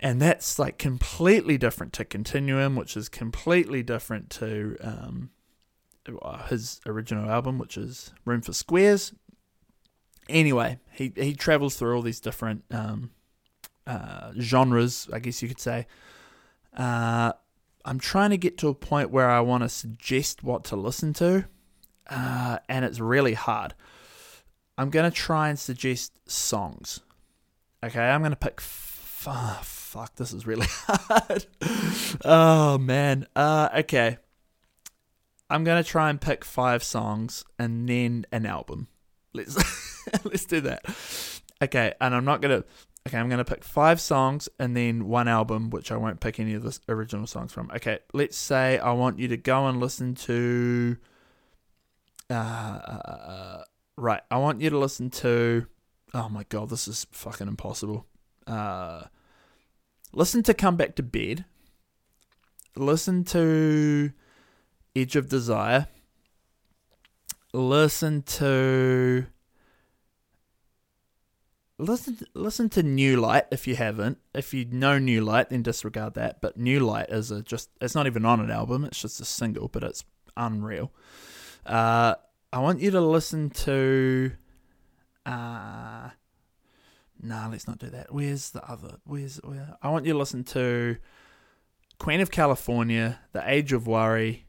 And 0.00 0.20
that's 0.20 0.58
like 0.58 0.78
completely 0.78 1.58
different 1.58 1.92
to 1.94 2.04
Continuum, 2.04 2.74
which 2.74 2.96
is 2.96 3.08
completely 3.08 3.82
different 3.82 4.30
to 4.30 4.76
um, 4.80 5.30
his 6.48 6.80
original 6.86 7.30
album, 7.30 7.58
which 7.58 7.76
is 7.76 8.12
Room 8.24 8.40
for 8.40 8.52
Squares. 8.52 9.12
Anyway, 10.28 10.78
he 10.92 11.12
he 11.16 11.34
travels 11.34 11.76
through 11.76 11.94
all 11.96 12.02
these 12.02 12.20
different 12.20 12.64
um, 12.70 13.10
uh, 13.86 14.32
genres, 14.40 15.08
I 15.12 15.18
guess 15.18 15.42
you 15.42 15.48
could 15.48 15.60
say. 15.60 15.86
Uh, 16.76 17.32
I'm 17.84 17.98
trying 17.98 18.30
to 18.30 18.38
get 18.38 18.58
to 18.58 18.68
a 18.68 18.74
point 18.74 19.10
where 19.10 19.28
I 19.28 19.40
want 19.40 19.62
to 19.64 19.68
suggest 19.68 20.42
what 20.42 20.64
to 20.64 20.76
listen 20.76 21.12
to, 21.14 21.46
uh, 22.08 22.58
and 22.68 22.84
it's 22.84 23.00
really 23.00 23.34
hard. 23.34 23.74
I'm 24.78 24.90
going 24.90 25.10
to 25.10 25.16
try 25.16 25.48
and 25.48 25.58
suggest 25.58 26.12
songs. 26.26 27.00
Okay, 27.84 28.00
I'm 28.00 28.20
going 28.20 28.30
to 28.32 28.36
pick. 28.36 28.54
F- 28.58 29.24
oh, 29.28 29.60
fuck, 29.62 30.14
this 30.16 30.32
is 30.32 30.46
really 30.46 30.66
hard. 30.70 31.46
oh, 32.24 32.78
man. 32.78 33.26
Uh, 33.34 33.68
okay. 33.78 34.18
I'm 35.52 35.64
gonna 35.64 35.84
try 35.84 36.08
and 36.08 36.18
pick 36.18 36.46
five 36.46 36.82
songs 36.82 37.44
and 37.58 37.86
then 37.86 38.24
an 38.32 38.46
album. 38.46 38.88
Let's 39.34 39.54
let's 40.24 40.46
do 40.46 40.62
that. 40.62 40.82
Okay, 41.62 41.92
and 42.00 42.14
I'm 42.14 42.24
not 42.24 42.40
gonna. 42.40 42.64
Okay, 43.06 43.18
I'm 43.18 43.28
gonna 43.28 43.44
pick 43.44 43.62
five 43.62 44.00
songs 44.00 44.48
and 44.58 44.74
then 44.74 45.08
one 45.08 45.28
album, 45.28 45.68
which 45.68 45.92
I 45.92 45.96
won't 45.96 46.20
pick 46.20 46.40
any 46.40 46.54
of 46.54 46.62
the 46.62 46.78
original 46.88 47.26
songs 47.26 47.52
from. 47.52 47.70
Okay, 47.76 47.98
let's 48.14 48.36
say 48.36 48.78
I 48.78 48.92
want 48.92 49.18
you 49.18 49.28
to 49.28 49.36
go 49.36 49.66
and 49.66 49.78
listen 49.78 50.14
to. 50.14 50.96
Uh, 52.30 53.62
right, 53.98 54.22
I 54.30 54.38
want 54.38 54.62
you 54.62 54.70
to 54.70 54.78
listen 54.78 55.10
to. 55.10 55.66
Oh 56.14 56.30
my 56.30 56.44
god, 56.48 56.70
this 56.70 56.88
is 56.88 57.06
fucking 57.12 57.48
impossible. 57.48 58.06
Uh, 58.46 59.02
listen 60.14 60.42
to 60.44 60.54
"Come 60.54 60.76
Back 60.76 60.96
to 60.96 61.02
Bed." 61.02 61.44
Listen 62.74 63.22
to 63.24 64.12
Edge 64.94 65.16
of 65.16 65.28
Desire. 65.28 65.88
Listen 67.52 68.22
to 68.22 69.26
listen 71.78 72.18
listen 72.34 72.68
to 72.70 72.82
New 72.82 73.18
Light 73.20 73.44
if 73.50 73.66
you 73.66 73.76
haven't. 73.76 74.18
If 74.34 74.54
you 74.54 74.64
know 74.64 74.98
New 74.98 75.22
Light, 75.22 75.50
then 75.50 75.62
disregard 75.62 76.14
that. 76.14 76.40
But 76.40 76.56
New 76.56 76.80
Light 76.80 77.10
is 77.10 77.30
a 77.30 77.42
just 77.42 77.70
it's 77.80 77.94
not 77.94 78.06
even 78.06 78.24
on 78.24 78.40
an 78.40 78.50
album. 78.50 78.84
It's 78.84 79.00
just 79.00 79.20
a 79.20 79.24
single, 79.24 79.68
but 79.68 79.82
it's 79.82 80.04
unreal. 80.36 80.92
Uh, 81.66 82.14
I 82.52 82.58
want 82.60 82.80
you 82.80 82.90
to 82.90 83.00
listen 83.00 83.50
to. 83.50 84.32
Uh, 85.24 86.10
Nah, 87.22 87.46
let's 87.48 87.68
not 87.68 87.78
do 87.78 87.88
that. 87.90 88.12
Where's 88.12 88.50
the 88.50 88.68
other? 88.68 88.96
Where's 89.04 89.36
where? 89.44 89.76
I 89.80 89.90
want 89.90 90.06
you 90.06 90.12
to 90.12 90.18
listen 90.18 90.42
to 90.44 90.96
Queen 91.98 92.20
of 92.20 92.32
California, 92.32 93.20
The 93.30 93.48
Age 93.48 93.72
of 93.72 93.86
Worry, 93.86 94.46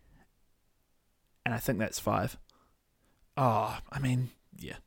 and 1.46 1.54
I 1.54 1.58
think 1.58 1.80
that's 1.80 2.00
five. 2.00 2.38
Oh, 3.38 3.78
I 3.92 4.00
mean, 4.00 4.30
yeah. 4.58 4.78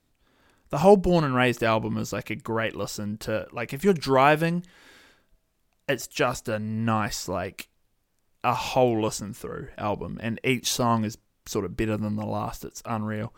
The 0.70 0.78
whole 0.78 0.96
Born 0.96 1.24
and 1.24 1.34
Raised 1.34 1.62
album 1.62 1.96
is 1.96 2.12
like 2.12 2.30
a 2.30 2.36
great 2.36 2.74
listen 2.74 3.18
to. 3.18 3.46
Like, 3.52 3.72
if 3.72 3.84
you're 3.84 3.94
driving, 3.94 4.64
it's 5.88 6.06
just 6.06 6.48
a 6.48 6.58
nice, 6.58 7.28
like, 7.28 7.68
a 8.42 8.54
whole 8.54 9.00
listen 9.02 9.34
through 9.34 9.68
album, 9.76 10.18
and 10.22 10.40
each 10.44 10.70
song 10.70 11.04
is 11.04 11.18
sort 11.46 11.64
of 11.64 11.76
better 11.76 11.96
than 11.96 12.16
the 12.16 12.26
last. 12.26 12.64
It's 12.64 12.82
unreal. 12.84 13.34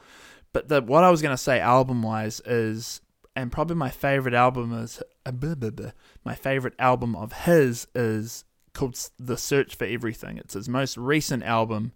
But 0.53 0.69
the 0.69 0.83
what 0.83 1.05
I 1.05 1.11
was 1.11 1.23
gonna 1.23 1.37
say 1.37 1.61
album 1.61 2.03
wise 2.03 2.41
is, 2.45 3.01
and 3.35 3.53
probably 3.53 3.77
my 3.77 3.91
favorite 3.91 4.35
album 4.35 4.73
is 4.73 5.03
uh, 5.25 5.33
blah, 5.33 5.55
blah, 5.55 5.71
blah. 5.71 5.91
my 6.25 6.35
favorite 6.35 6.75
album 6.79 7.15
of 7.17 7.33
his 7.33 7.87
is 7.95 8.45
called 8.73 8.99
The 9.19 9.37
Search 9.37 9.75
for 9.77 9.85
Everything. 9.85 10.39
It's 10.39 10.55
his 10.55 10.69
most 10.69 10.97
recent 10.97 11.43
album, 11.43 11.93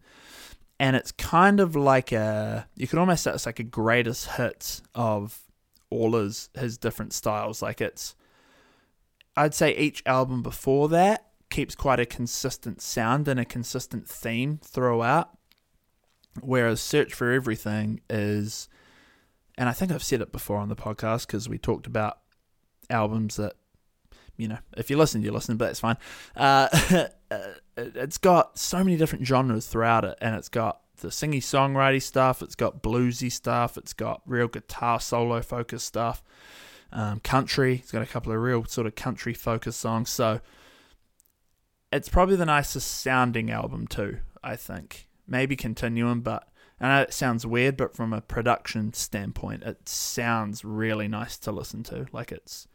and 0.82 0.96
it's 0.96 1.12
kind 1.12 1.60
of 1.60 1.76
like 1.76 2.10
a 2.10 2.66
you 2.74 2.88
could 2.88 2.98
almost 2.98 3.22
say 3.22 3.30
it's 3.30 3.46
like 3.46 3.60
a 3.60 3.62
greatest 3.62 4.32
hits 4.32 4.82
of 4.96 5.38
all 5.90 6.14
his 6.14 6.50
his 6.54 6.76
different 6.76 7.12
styles. 7.12 7.62
Like 7.62 7.80
it's, 7.80 8.16
I'd 9.36 9.54
say 9.54 9.76
each 9.76 10.02
album 10.06 10.42
before 10.42 10.88
that 10.88 11.28
keeps 11.50 11.76
quite 11.76 12.00
a 12.00 12.04
consistent 12.04 12.82
sound 12.82 13.28
and 13.28 13.38
a 13.38 13.44
consistent 13.44 14.09
theme 14.09 14.59
throughout. 14.64 15.30
Whereas 16.40 16.80
Search 16.80 17.14
for 17.14 17.30
Everything 17.30 18.00
is, 18.10 18.68
and 19.56 19.68
I 19.68 19.72
think 19.72 19.92
I've 19.92 20.02
said 20.02 20.20
it 20.20 20.32
before 20.32 20.56
on 20.56 20.68
the 20.68 20.74
podcast 20.74 21.28
because 21.28 21.48
we 21.48 21.59
talked 21.59 21.86
about 21.86 22.18
albums 22.90 23.36
that, 23.36 23.54
you 24.43 24.48
know, 24.48 24.59
if 24.77 24.90
you 24.90 24.98
listen, 24.98 25.23
you 25.23 25.32
listen, 25.32 25.56
but 25.56 25.70
it's 25.70 25.81
fine. 25.81 25.97
Uh, 27.32 27.55
it's 27.78 28.19
got 28.19 28.59
so 28.59 28.85
many 28.85 28.94
different 28.98 29.27
genres 29.27 29.66
throughout 29.66 30.05
it, 30.05 30.19
and 30.20 30.36
it's 30.36 30.51
got 30.51 30.82
the 30.98 31.09
singy 31.09 31.39
songwriting 31.39 32.02
stuff, 32.02 32.43
it's 32.43 32.55
got 32.55 32.82
bluesy 32.82 33.32
stuff, 33.32 33.78
it's 33.78 33.94
got 33.94 34.20
real 34.27 34.48
guitar 34.48 35.01
solo 35.01 35.40
focused 35.40 35.86
stuff, 35.86 36.23
um, 36.93 37.20
country. 37.20 37.77
It's 37.77 37.90
got 37.90 38.02
a 38.02 38.06
couple 38.06 38.32
of 38.32 38.39
real 38.39 38.66
sort 38.66 38.86
of 38.86 38.94
country 38.94 39.32
focused 39.32 39.81
songs. 39.81 40.10
So 40.10 40.40
it's 41.90 42.09
probably 42.10 42.36
the 42.36 42.47
nicest 42.47 43.01
sounding 43.01 43.51
album 43.51 43.86
too. 43.86 44.19
I 44.44 44.56
think 44.56 45.09
maybe 45.27 45.56
Continuum, 45.56 46.20
but 46.20 46.48
I 46.81 46.89
know 46.89 47.02
it 47.02 47.14
sounds 47.14 47.47
weird, 47.47 47.77
but 47.77 47.94
from 47.94 48.12
a 48.12 48.20
production 48.20 48.93
standpoint, 48.93 49.62
it 49.62 49.89
sounds 49.89 50.64
really 50.64 51.09
nice 51.09 51.39
to 51.39 51.52
listen 51.52 51.82
to. 51.85 52.06
Like 52.12 52.32
it's 52.32 52.66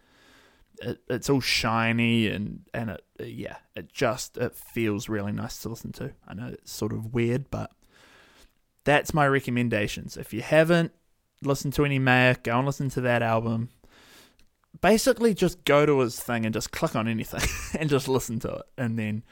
it, 0.82 1.00
it's 1.10 1.30
all 1.30 1.42
shiny 1.42 2.28
and 2.28 2.62
and 2.74 2.92
it 2.92 3.04
yeah, 3.20 3.58
it 3.76 3.92
just 3.92 4.38
it 4.38 4.56
feels 4.56 5.10
really 5.10 5.32
nice 5.32 5.60
to 5.60 5.70
listen 5.70 5.92
to. 5.94 6.14
I 6.28 6.34
know 6.34 6.48
it's 6.54 6.72
sort 6.72 6.94
of 6.94 7.14
weird, 7.14 7.50
but 7.50 7.72
that's 8.84 9.14
my 9.14 9.28
recommendations. 9.28 10.18
If 10.18 10.34
you 10.34 10.42
haven't 10.42 10.92
listened 11.42 11.74
to 11.74 11.86
any 11.86 12.00
Mayer, 12.00 12.36
go 12.42 12.58
and 12.58 12.66
listen 12.66 12.90
to 12.92 13.02
that 13.02 13.22
album. 13.22 13.70
Basically, 14.82 15.34
just 15.34 15.66
go 15.66 15.86
to 15.86 16.00
his 16.00 16.20
thing 16.20 16.46
and 16.46 16.54
just 16.54 16.72
click 16.72 16.96
on 16.96 17.08
anything 17.08 17.42
and 17.80 17.90
just 17.90 18.08
listen 18.08 18.40
to 18.40 18.56
it, 18.56 18.66
and 18.78 18.98
then 18.98 19.24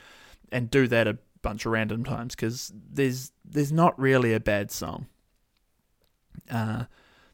and 0.52 0.70
do 0.70 0.88
that 0.88 1.08
a 1.08 1.18
bunch 1.42 1.66
of 1.66 1.72
random 1.72 2.04
times 2.04 2.36
because 2.36 2.74
there's 2.74 3.32
there's 3.44 3.72
not 3.72 3.98
really 4.00 4.34
a 4.34 4.40
bad 4.40 4.72
song. 4.72 5.08
Uh, 6.50 6.86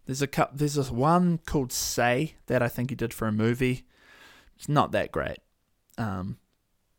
there's 0.05 0.21
a 0.21 0.27
cup. 0.27 0.51
There's 0.57 0.73
this 0.73 0.91
one 0.91 1.39
called 1.45 1.71
"Say" 1.71 2.35
that 2.47 2.61
I 2.61 2.67
think 2.67 2.89
he 2.89 2.95
did 2.95 3.13
for 3.13 3.27
a 3.27 3.31
movie. 3.31 3.85
It's 4.61 4.69
not 4.69 4.91
that 4.91 5.11
great. 5.11 5.39
Um, 5.97 6.38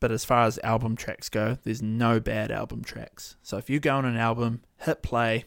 but 0.00 0.10
as 0.10 0.24
far 0.24 0.46
as 0.46 0.58
album 0.64 0.96
tracks 0.96 1.28
go, 1.28 1.58
there's 1.62 1.80
no 1.80 2.18
bad 2.18 2.50
album 2.50 2.82
tracks. 2.82 3.36
So 3.40 3.56
if 3.56 3.70
you 3.70 3.78
go 3.78 3.94
on 3.94 4.04
an 4.04 4.16
album, 4.16 4.62
hit 4.78 5.00
play, 5.00 5.44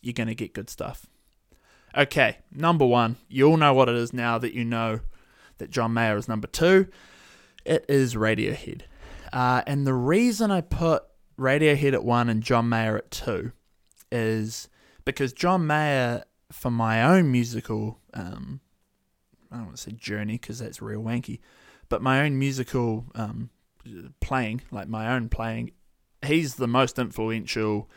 you're 0.00 0.14
gonna 0.14 0.34
get 0.34 0.52
good 0.52 0.68
stuff. 0.68 1.06
Okay, 1.96 2.38
number 2.50 2.84
one. 2.84 3.18
You 3.28 3.50
all 3.50 3.56
know 3.56 3.72
what 3.72 3.88
it 3.88 3.94
is 3.94 4.12
now 4.12 4.38
that 4.38 4.52
you 4.52 4.64
know 4.64 4.98
that 5.58 5.70
John 5.70 5.94
Mayer 5.94 6.16
is 6.16 6.26
number 6.26 6.48
two. 6.48 6.88
It 7.64 7.84
is 7.88 8.16
Radiohead. 8.16 8.82
Uh, 9.32 9.62
and 9.64 9.86
the 9.86 9.94
reason 9.94 10.50
I 10.50 10.60
put 10.60 11.04
Radiohead 11.38 11.92
at 11.92 12.02
one 12.02 12.28
and 12.28 12.42
John 12.42 12.68
Mayer 12.68 12.96
at 12.96 13.12
two 13.12 13.52
is 14.10 14.68
because 15.04 15.32
John 15.32 15.68
Mayer, 15.68 16.24
for 16.50 16.72
my 16.72 17.00
own 17.00 17.30
musical, 17.30 18.00
um, 18.12 18.60
I 19.50 19.56
don't 19.56 19.66
want 19.66 19.76
to 19.76 19.82
say 19.82 19.92
journey 19.92 20.34
because 20.34 20.58
that's 20.58 20.82
real 20.82 21.02
wanky, 21.02 21.40
but 21.88 22.02
my 22.02 22.22
own 22.22 22.38
musical 22.38 23.06
um, 23.14 23.50
playing, 24.20 24.62
like 24.70 24.88
my 24.88 25.14
own 25.14 25.28
playing, 25.28 25.72
he's 26.24 26.56
the 26.56 26.66
most 26.66 26.98
influential 26.98 27.88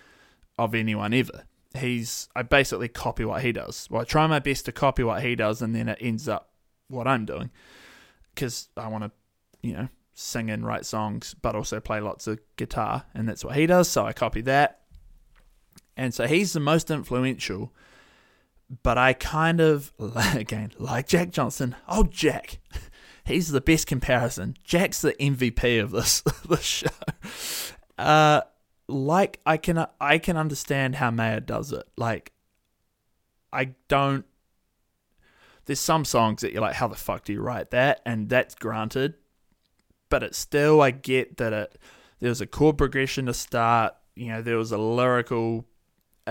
of 0.57 0.75
anyone 0.75 1.13
ever. 1.13 1.43
He's 1.75 2.27
I 2.35 2.41
basically 2.43 2.87
copy 2.89 3.25
what 3.25 3.41
he 3.41 3.51
does. 3.51 3.87
Well, 3.89 4.01
I 4.01 4.05
try 4.05 4.27
my 4.27 4.39
best 4.39 4.65
to 4.65 4.71
copy 4.71 5.03
what 5.03 5.23
he 5.23 5.35
does, 5.35 5.61
and 5.61 5.75
then 5.75 5.89
it 5.89 5.97
ends 6.01 6.27
up 6.27 6.49
what 6.87 7.07
I'm 7.07 7.25
doing 7.25 7.49
because 8.35 8.69
I 8.75 8.87
want 8.87 9.05
to, 9.05 9.11
you 9.61 9.73
know, 9.73 9.87
sing 10.13 10.49
and 10.49 10.65
write 10.65 10.85
songs, 10.85 11.33
but 11.41 11.55
also 11.55 11.79
play 11.79 12.01
lots 12.01 12.27
of 12.27 12.39
guitar, 12.57 13.05
and 13.13 13.27
that's 13.27 13.45
what 13.45 13.55
he 13.55 13.65
does. 13.65 13.87
So 13.87 14.05
I 14.05 14.13
copy 14.13 14.41
that, 14.41 14.81
and 15.95 16.13
so 16.13 16.27
he's 16.27 16.53
the 16.53 16.59
most 16.59 16.91
influential. 16.91 17.73
But 18.83 18.97
I 18.97 19.13
kind 19.13 19.59
of 19.59 19.91
again 20.35 20.71
like 20.77 21.07
Jack 21.07 21.31
Johnson. 21.31 21.75
Oh, 21.87 22.03
Jack, 22.03 22.59
he's 23.25 23.49
the 23.49 23.61
best 23.61 23.87
comparison. 23.87 24.55
Jack's 24.63 25.01
the 25.01 25.13
MVP 25.13 25.81
of 25.81 25.91
this 25.91 26.21
this 26.49 26.61
show. 26.61 26.87
Uh, 27.97 28.41
like 28.87 29.39
I 29.45 29.57
can 29.57 29.85
I 29.99 30.17
can 30.17 30.37
understand 30.37 30.95
how 30.95 31.11
Mayer 31.11 31.39
does 31.39 31.71
it. 31.71 31.87
Like 31.97 32.31
I 33.51 33.75
don't. 33.87 34.25
There's 35.65 35.79
some 35.79 36.05
songs 36.05 36.41
that 36.41 36.51
you're 36.53 36.61
like, 36.61 36.75
how 36.75 36.87
the 36.87 36.95
fuck 36.95 37.23
do 37.23 37.33
you 37.33 37.41
write 37.41 37.69
that? 37.71 38.01
And 38.05 38.29
that's 38.29 38.55
granted 38.55 39.13
but 40.11 40.21
it's 40.21 40.37
still 40.37 40.81
I 40.81 40.91
get 40.91 41.37
that 41.37 41.53
it 41.53 41.79
there 42.19 42.29
was 42.29 42.41
a 42.41 42.45
chord 42.45 42.77
progression 42.77 43.25
to 43.25 43.33
start. 43.33 43.95
You 44.15 44.27
know, 44.27 44.41
there 44.43 44.57
was 44.57 44.71
a 44.71 44.77
lyrical, 44.77 45.65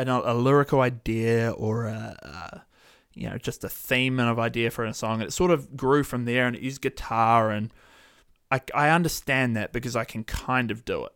a, 0.09 0.33
a 0.33 0.35
lyrical 0.35 0.81
idea 0.81 1.51
or 1.51 1.87
a, 1.87 2.17
a, 2.23 2.65
you 3.15 3.29
know, 3.29 3.39
just 3.39 3.65
a 3.65 3.69
theme 3.69 4.21
and 4.21 4.29
of 4.29 4.39
idea 4.39 4.71
for 4.71 4.85
a 4.85 4.95
song. 4.95 5.21
It 5.21 5.33
sort 5.33 5.51
of 5.51 5.77
grew 5.77 6.05
from 6.05 6.25
there, 6.25 6.47
and 6.47 6.57
it 6.57 6.63
used 6.63 6.81
guitar, 6.81 7.51
and 7.51 7.73
I 8.51 8.61
I 8.75 8.91
understand 8.91 9.57
that 9.57 9.73
because 9.73 9.97
I 9.97 10.05
can 10.05 10.25
kind 10.25 10.71
of 10.71 10.85
do 10.85 11.05
it. 11.05 11.13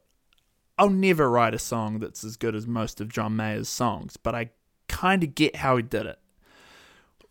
I'll 0.77 0.91
never 0.91 1.31
write 1.31 1.55
a 1.55 1.59
song 1.59 2.01
that's 2.01 2.25
as 2.25 2.37
good 2.37 2.55
as 2.55 2.67
most 2.67 3.01
of 3.01 3.09
John 3.09 3.37
Mayer's 3.37 3.69
songs, 3.69 4.17
but 4.17 4.35
I 4.35 4.51
kind 4.89 5.23
of 5.23 5.35
get 5.35 5.57
how 5.57 5.77
he 5.77 5.83
did 5.83 6.07
it. 6.07 6.19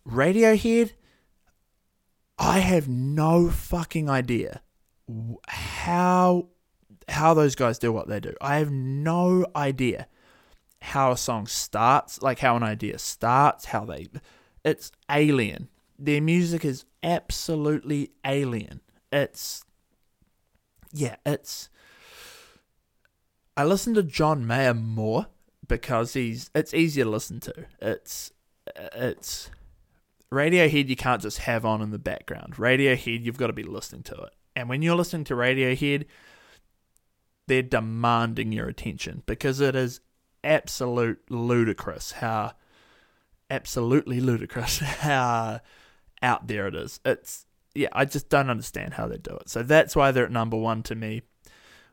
Radiohead, 0.07 0.93
I 2.37 2.59
have 2.59 2.87
no 2.87 3.49
fucking 3.49 4.09
idea 4.09 4.61
how 5.47 6.47
how 7.09 7.33
those 7.33 7.55
guys 7.55 7.77
do 7.79 7.91
what 7.91 8.07
they 8.07 8.19
do. 8.19 8.33
I 8.41 8.57
have 8.57 8.71
no 8.71 9.45
idea 9.55 10.07
how 10.83 11.13
a 11.13 11.17
song 11.17 11.47
starts, 11.47 12.21
like 12.21 12.39
how 12.39 12.57
an 12.57 12.63
idea 12.63 12.99
starts, 12.99 13.65
how 13.65 13.85
they 13.85 14.07
it's 14.65 14.91
alien. 15.09 15.69
Their 15.97 16.21
music 16.21 16.65
is 16.65 16.83
absolutely 17.01 18.11
alien. 18.25 18.81
It's 19.11 19.63
yeah, 20.91 21.15
it's 21.25 21.69
I 23.55 23.63
listen 23.63 23.93
to 23.93 24.03
John 24.03 24.45
Mayer 24.45 24.73
more 24.73 25.27
because 25.67 26.13
he's 26.13 26.51
it's 26.53 26.73
easier 26.73 27.05
to 27.05 27.09
listen 27.09 27.39
to. 27.41 27.53
It's 27.81 28.33
it's 28.75 29.49
Radiohead 30.33 30.89
you 30.89 30.97
can't 30.97 31.21
just 31.21 31.37
have 31.39 31.63
on 31.63 31.81
in 31.81 31.91
the 31.91 31.99
background. 31.99 32.55
Radiohead 32.55 33.23
you've 33.23 33.37
got 33.37 33.47
to 33.47 33.53
be 33.53 33.63
listening 33.63 34.03
to 34.03 34.15
it. 34.15 34.33
And 34.53 34.67
when 34.67 34.81
you're 34.81 34.97
listening 34.97 35.23
to 35.25 35.35
Radiohead, 35.35 36.05
they're 37.47 37.61
demanding 37.61 38.51
your 38.51 38.67
attention 38.67 39.23
because 39.25 39.61
it 39.61 39.75
is 39.75 40.01
absolute 40.43 41.19
ludicrous 41.29 42.13
how 42.13 42.53
absolutely 43.49 44.19
ludicrous 44.19 44.79
how 44.79 45.59
out 46.21 46.47
there 46.47 46.67
it 46.67 46.75
is. 46.75 46.99
It's 47.05 47.45
yeah, 47.75 47.89
I 47.91 48.05
just 48.05 48.29
don't 48.29 48.49
understand 48.49 48.93
how 48.93 49.07
they 49.07 49.17
do 49.17 49.35
it. 49.35 49.49
So 49.49 49.63
that's 49.63 49.95
why 49.95 50.11
they're 50.11 50.25
at 50.25 50.31
number 50.31 50.57
one 50.57 50.83
to 50.83 50.95
me. 50.95 51.23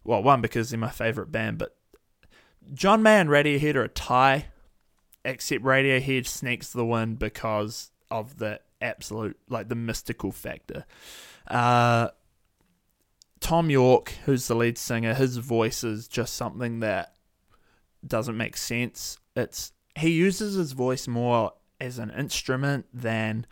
Well, 0.05 0.23
one 0.23 0.41
because 0.41 0.71
they're 0.71 0.79
my 0.79 0.91
favorite 0.91 1.33
band, 1.33 1.59
but 1.59 1.77
John 2.73 3.03
Mayer 3.03 3.21
and 3.21 3.31
Radiohead 3.31 3.75
are 3.75 3.85
a 3.85 3.89
tie, 3.89 4.47
except 5.25 5.65
Radiohead 5.65 6.27
sneaks 6.27 6.73
the 6.73 6.85
win 6.85 7.15
because 7.17 7.91
of 8.11 8.39
the 8.39 8.61
absolute 8.81 9.39
like 9.49 9.69
the 9.69 9.75
mystical 9.75 10.33
factor. 10.33 10.85
Uh, 11.47 12.09
Thom 13.41 13.71
Yorke, 13.71 14.13
who's 14.25 14.49
the 14.49 14.55
lead 14.55 14.79
singer, 14.79 15.15
his 15.15 15.39
voice 15.39 15.83
is 15.83 16.09
just 16.09 16.35
something 16.35 16.81
that 16.81 17.15
doesn't 18.07 18.37
make 18.37 18.57
sense. 18.57 19.19
It's 19.37 19.73
he 19.97 20.11
uses 20.11 20.55
his 20.55 20.73
voice 20.73 21.09
more 21.09 21.53
as 21.81 21.99
an 21.99 22.11
instrument 22.11 22.87
than 22.93 23.47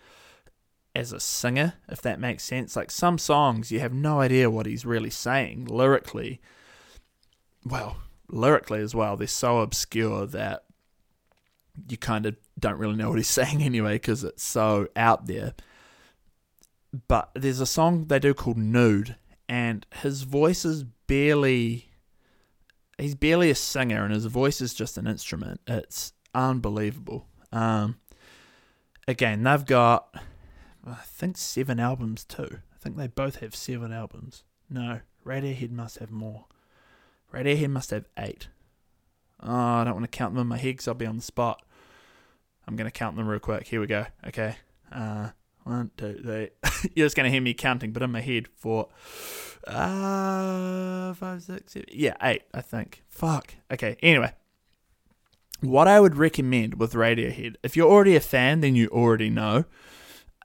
as 0.94 1.12
a 1.12 1.20
singer, 1.20 1.74
if 1.88 2.02
that 2.02 2.20
makes 2.20 2.44
sense. 2.44 2.76
Like 2.76 2.90
some 2.90 3.18
songs, 3.18 3.70
you 3.70 3.80
have 3.80 3.92
no 3.92 4.20
idea 4.20 4.50
what 4.50 4.66
he's 4.66 4.84
really 4.84 5.10
saying 5.10 5.66
lyrically. 5.66 6.40
Well, 7.64 7.98
lyrically 8.28 8.80
as 8.80 8.94
well, 8.94 9.16
they're 9.16 9.26
so 9.26 9.58
obscure 9.58 10.26
that 10.26 10.64
you 11.88 11.96
kind 11.96 12.26
of 12.26 12.36
don't 12.58 12.78
really 12.78 12.96
know 12.96 13.10
what 13.10 13.18
he's 13.18 13.28
saying 13.28 13.62
anyway 13.62 13.94
because 13.94 14.24
it's 14.24 14.42
so 14.42 14.88
out 14.96 15.26
there. 15.26 15.54
But 17.06 17.30
there's 17.34 17.60
a 17.60 17.66
song 17.66 18.06
they 18.06 18.18
do 18.18 18.34
called 18.34 18.56
Nude, 18.56 19.16
and 19.48 19.86
his 20.02 20.22
voice 20.22 20.64
is 20.64 20.84
barely. 21.06 21.87
He's 22.98 23.14
barely 23.14 23.50
a 23.50 23.54
singer, 23.54 24.04
and 24.04 24.12
his 24.12 24.26
voice 24.26 24.60
is 24.60 24.74
just 24.74 24.98
an 24.98 25.06
instrument. 25.06 25.60
It's 25.66 26.12
unbelievable. 26.34 27.26
Um, 27.52 27.98
again, 29.06 29.44
they've 29.44 29.64
got, 29.64 30.14
I 30.84 30.94
think, 31.04 31.36
seven 31.36 31.78
albums 31.78 32.24
too. 32.24 32.58
I 32.74 32.78
think 32.78 32.96
they 32.96 33.06
both 33.06 33.36
have 33.36 33.54
seven 33.54 33.92
albums. 33.92 34.44
No, 34.68 35.00
Radiohead 35.24 35.70
must 35.70 35.98
have 35.98 36.10
more. 36.10 36.46
Radiohead 37.32 37.70
must 37.70 37.90
have 37.90 38.06
eight. 38.18 38.48
Oh, 39.40 39.54
I 39.54 39.84
don't 39.84 39.94
want 39.94 40.10
to 40.10 40.16
count 40.16 40.34
them 40.34 40.42
in 40.42 40.48
my 40.48 40.56
head 40.56 40.74
because 40.74 40.88
I'll 40.88 40.94
be 40.94 41.06
on 41.06 41.16
the 41.16 41.22
spot. 41.22 41.62
I'm 42.66 42.76
going 42.76 42.90
to 42.90 42.90
count 42.90 43.16
them 43.16 43.28
real 43.28 43.38
quick. 43.38 43.66
Here 43.66 43.80
we 43.80 43.86
go. 43.86 44.06
Okay. 44.26 44.56
Uh, 44.92 45.30
one, 45.68 45.90
two, 45.96 46.20
three. 46.22 46.50
You're 46.94 47.06
just 47.06 47.16
going 47.16 47.24
to 47.24 47.30
hear 47.30 47.42
me 47.42 47.54
counting, 47.54 47.92
but 47.92 48.02
in 48.02 48.10
my 48.10 48.20
head 48.20 48.48
for 48.56 48.88
uh, 49.66 51.12
five, 51.14 51.42
six, 51.42 51.72
seven. 51.72 51.88
Yeah, 51.92 52.14
eight, 52.22 52.42
I 52.54 52.60
think. 52.60 53.02
Fuck. 53.08 53.54
Okay. 53.70 53.96
Anyway, 54.02 54.32
what 55.60 55.88
I 55.88 56.00
would 56.00 56.16
recommend 56.16 56.78
with 56.80 56.94
Radiohead, 56.94 57.56
if 57.62 57.76
you're 57.76 57.90
already 57.90 58.16
a 58.16 58.20
fan, 58.20 58.60
then 58.60 58.76
you 58.76 58.88
already 58.88 59.30
know. 59.30 59.64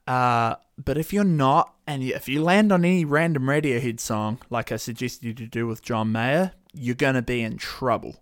Uh, 0.06 0.56
but 0.78 0.98
if 0.98 1.14
you're 1.14 1.24
not, 1.24 1.74
and 1.88 2.04
if 2.04 2.28
you 2.28 2.44
land 2.44 2.72
on 2.72 2.84
any 2.84 3.06
random 3.06 3.44
Radiohead 3.44 4.00
song, 4.00 4.40
like 4.50 4.72
I 4.72 4.78
suggested 4.78 5.26
you 5.26 5.34
to 5.34 5.48
do 5.48 5.68
with 5.68 5.82
John 5.82 6.12
Mayer, 6.12 6.54
you're 6.74 6.96
going 6.96 7.16
to 7.16 7.22
be 7.22 7.42
in 7.42 7.58
trouble. 7.58 8.18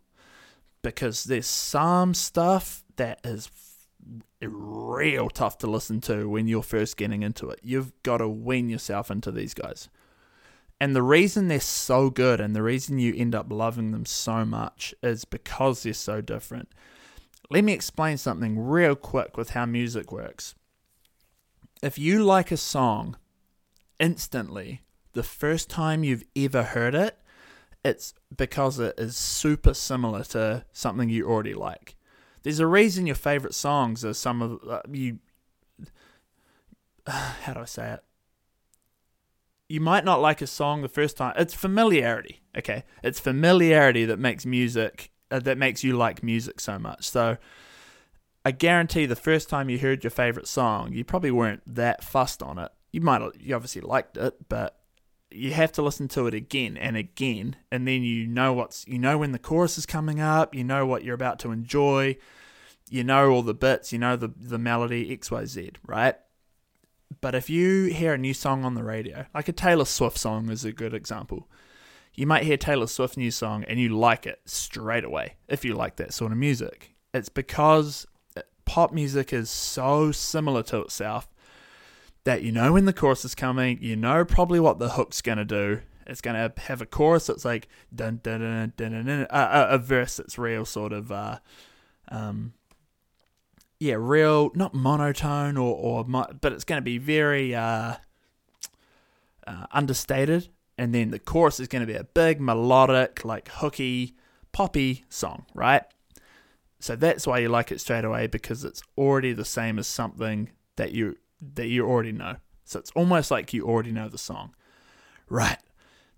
Because 0.83 1.25
there's 1.25 1.47
some 1.47 2.13
stuff 2.13 2.83
that 2.95 3.19
is 3.23 3.49
real 4.41 5.29
tough 5.29 5.57
to 5.59 5.67
listen 5.67 6.01
to 6.01 6.29
when 6.29 6.47
you're 6.47 6.63
first 6.63 6.97
getting 6.97 7.23
into 7.23 7.49
it. 7.49 7.59
You've 7.63 7.91
got 8.03 8.17
to 8.17 8.27
wean 8.27 8.69
yourself 8.69 9.11
into 9.11 9.31
these 9.31 9.53
guys. 9.53 9.89
And 10.79 10.95
the 10.95 11.03
reason 11.03 11.47
they're 11.47 11.59
so 11.59 12.09
good 12.09 12.39
and 12.39 12.55
the 12.55 12.63
reason 12.63 12.97
you 12.97 13.13
end 13.15 13.35
up 13.35 13.51
loving 13.51 13.91
them 13.91 14.05
so 14.05 14.43
much 14.45 14.95
is 15.03 15.25
because 15.25 15.83
they're 15.83 15.93
so 15.93 16.21
different. 16.21 16.69
Let 17.51 17.63
me 17.63 17.73
explain 17.73 18.17
something 18.17 18.57
real 18.57 18.95
quick 18.95 19.37
with 19.37 19.51
how 19.51 19.65
music 19.65 20.11
works. 20.11 20.55
If 21.83 21.99
you 21.99 22.23
like 22.23 22.51
a 22.51 22.57
song 22.57 23.17
instantly, 23.99 24.81
the 25.13 25.21
first 25.23 25.69
time 25.69 26.03
you've 26.03 26.23
ever 26.35 26.63
heard 26.63 26.95
it, 26.95 27.17
it's 27.83 28.13
because 28.35 28.79
it 28.79 28.95
is 28.97 29.15
super 29.15 29.73
similar 29.73 30.23
to 30.25 30.65
something 30.71 31.09
you 31.09 31.27
already 31.27 31.53
like. 31.53 31.95
There's 32.43 32.59
a 32.59 32.67
reason 32.67 33.05
your 33.05 33.15
favorite 33.15 33.53
songs 33.53 34.03
are 34.03 34.13
some 34.13 34.41
of 34.41 34.59
uh, 34.67 34.81
you. 34.91 35.19
how 37.07 37.53
do 37.53 37.61
I 37.61 37.65
say 37.65 37.91
it? 37.91 38.03
You 39.69 39.79
might 39.79 40.03
not 40.03 40.21
like 40.21 40.41
a 40.41 40.47
song 40.47 40.81
the 40.81 40.89
first 40.89 41.17
time. 41.17 41.33
It's 41.37 41.53
familiarity. 41.53 42.41
Okay, 42.57 42.83
it's 43.03 43.19
familiarity 43.19 44.05
that 44.05 44.19
makes 44.19 44.45
music 44.45 45.11
uh, 45.29 45.39
that 45.39 45.57
makes 45.57 45.83
you 45.83 45.95
like 45.97 46.23
music 46.23 46.59
so 46.59 46.79
much. 46.79 47.09
So. 47.09 47.37
I 48.43 48.49
guarantee 48.49 49.05
the 49.05 49.15
first 49.15 49.49
time 49.49 49.69
you 49.69 49.77
heard 49.77 50.03
your 50.03 50.09
favorite 50.09 50.47
song, 50.47 50.93
you 50.93 51.03
probably 51.03 51.29
weren't 51.29 51.61
that 51.67 52.03
fussed 52.03 52.41
on 52.41 52.57
it. 52.57 52.71
You 52.91 52.99
might, 52.99 53.21
you 53.39 53.53
obviously 53.53 53.81
liked 53.83 54.17
it, 54.17 54.33
but 54.49 54.80
you 55.31 55.51
have 55.53 55.71
to 55.71 55.81
listen 55.81 56.07
to 56.09 56.27
it 56.27 56.33
again 56.33 56.77
and 56.77 56.97
again 56.97 57.55
and 57.71 57.87
then 57.87 58.03
you 58.03 58.27
know 58.27 58.53
what's 58.53 58.85
you 58.87 58.99
know 58.99 59.17
when 59.17 59.31
the 59.31 59.39
chorus 59.39 59.77
is 59.77 59.85
coming 59.85 60.19
up 60.19 60.53
you 60.53 60.63
know 60.63 60.85
what 60.85 61.03
you're 61.03 61.15
about 61.15 61.39
to 61.39 61.51
enjoy 61.51 62.15
you 62.89 63.03
know 63.03 63.29
all 63.29 63.41
the 63.41 63.53
bits 63.53 63.93
you 63.93 63.99
know 63.99 64.15
the 64.15 64.31
the 64.37 64.57
melody 64.57 65.15
xyz 65.17 65.75
right? 65.85 66.15
But 67.19 67.35
if 67.35 67.49
you 67.49 67.85
hear 67.85 68.13
a 68.13 68.17
new 68.17 68.33
song 68.33 68.63
on 68.63 68.73
the 68.73 68.83
radio 68.83 69.25
like 69.33 69.47
a 69.47 69.53
taylor 69.53 69.85
swift 69.85 70.17
song 70.17 70.49
is 70.49 70.65
a 70.65 70.71
good 70.71 70.93
example. 70.93 71.49
You 72.13 72.27
might 72.27 72.43
hear 72.43 72.57
taylor 72.57 72.87
swift 72.87 73.17
new 73.17 73.31
song 73.31 73.63
and 73.65 73.79
you 73.79 73.89
like 73.89 74.25
it 74.25 74.41
straight 74.45 75.03
away 75.03 75.35
if 75.47 75.63
you 75.63 75.75
like 75.75 75.95
that 75.97 76.13
sort 76.13 76.31
of 76.31 76.37
music. 76.37 76.93
It's 77.13 77.29
because 77.29 78.05
pop 78.65 78.93
music 78.93 79.33
is 79.33 79.49
so 79.49 80.11
similar 80.11 80.63
to 80.63 80.79
itself 80.79 81.27
that 82.23 82.43
you 82.43 82.51
know 82.51 82.73
when 82.73 82.85
the 82.85 82.93
chorus 82.93 83.25
is 83.25 83.35
coming, 83.35 83.79
you 83.81 83.95
know 83.95 84.23
probably 84.25 84.59
what 84.59 84.79
the 84.79 84.89
hook's 84.89 85.21
gonna 85.21 85.45
do. 85.45 85.81
It's 86.05 86.21
gonna 86.21 86.51
have 86.57 86.81
a 86.81 86.85
chorus 86.85 87.27
that's 87.27 87.45
like 87.45 87.67
dun 87.93 88.19
dun 88.23 88.41
dun 88.41 88.73
dun 88.75 88.91
dun, 88.91 89.05
dun 89.05 89.27
a, 89.29 89.77
verse 89.77 90.17
that's 90.17 90.37
real 90.37 90.65
sort 90.65 90.93
of 90.93 91.11
uh, 91.11 91.39
um, 92.09 92.53
yeah, 93.79 93.95
real 93.97 94.51
not 94.55 94.73
monotone 94.73 95.57
or 95.57 95.75
or 95.75 96.03
but 96.03 96.53
it's 96.53 96.63
gonna 96.63 96.81
be 96.81 96.97
very 96.97 97.55
uh, 97.55 97.95
uh, 99.47 99.65
understated, 99.71 100.49
and 100.77 100.93
then 100.93 101.11
the 101.11 101.19
chorus 101.19 101.59
is 101.59 101.67
gonna 101.67 101.85
be 101.85 101.95
a 101.95 102.03
big 102.03 102.39
melodic 102.39 103.25
like 103.25 103.49
hooky 103.49 104.15
poppy 104.51 105.05
song, 105.09 105.45
right? 105.53 105.83
So 106.79 106.95
that's 106.95 107.27
why 107.27 107.39
you 107.39 107.49
like 107.49 107.71
it 107.71 107.79
straight 107.79 108.03
away 108.03 108.27
because 108.27 108.63
it's 108.63 108.81
already 108.97 109.33
the 109.33 109.45
same 109.45 109.77
as 109.77 109.87
something 109.87 110.49
that 110.77 110.91
you 110.91 111.17
that 111.55 111.67
you 111.67 111.87
already 111.87 112.11
know. 112.11 112.37
So 112.65 112.79
it's 112.79 112.91
almost 112.91 113.31
like 113.31 113.53
you 113.53 113.65
already 113.65 113.91
know 113.91 114.07
the 114.07 114.17
song. 114.17 114.55
Right. 115.29 115.57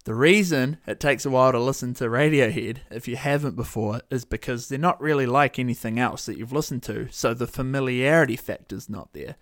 The 0.06 0.14
reason 0.14 0.78
it 0.86 1.00
takes 1.00 1.26
a 1.26 1.30
while 1.30 1.54
to 1.54 1.60
listen 1.60 1.94
to 1.96 2.06
Radiohead, 2.06 2.80
if 2.92 3.08
you 3.08 3.16
haven't 3.16 3.56
before, 3.56 4.02
is 4.10 4.26
because 4.26 4.68
they're 4.68 4.78
not 4.78 5.00
really 5.00 5.26
like 5.26 5.58
anything 5.58 5.98
else 5.98 6.26
that 6.26 6.38
you've 6.38 6.52
listened 6.52 6.84
to, 6.84 7.08
so 7.10 7.34
the 7.34 7.48
familiarity 7.48 8.36
factor's 8.36 8.90
not 8.90 9.14
there. 9.14 9.36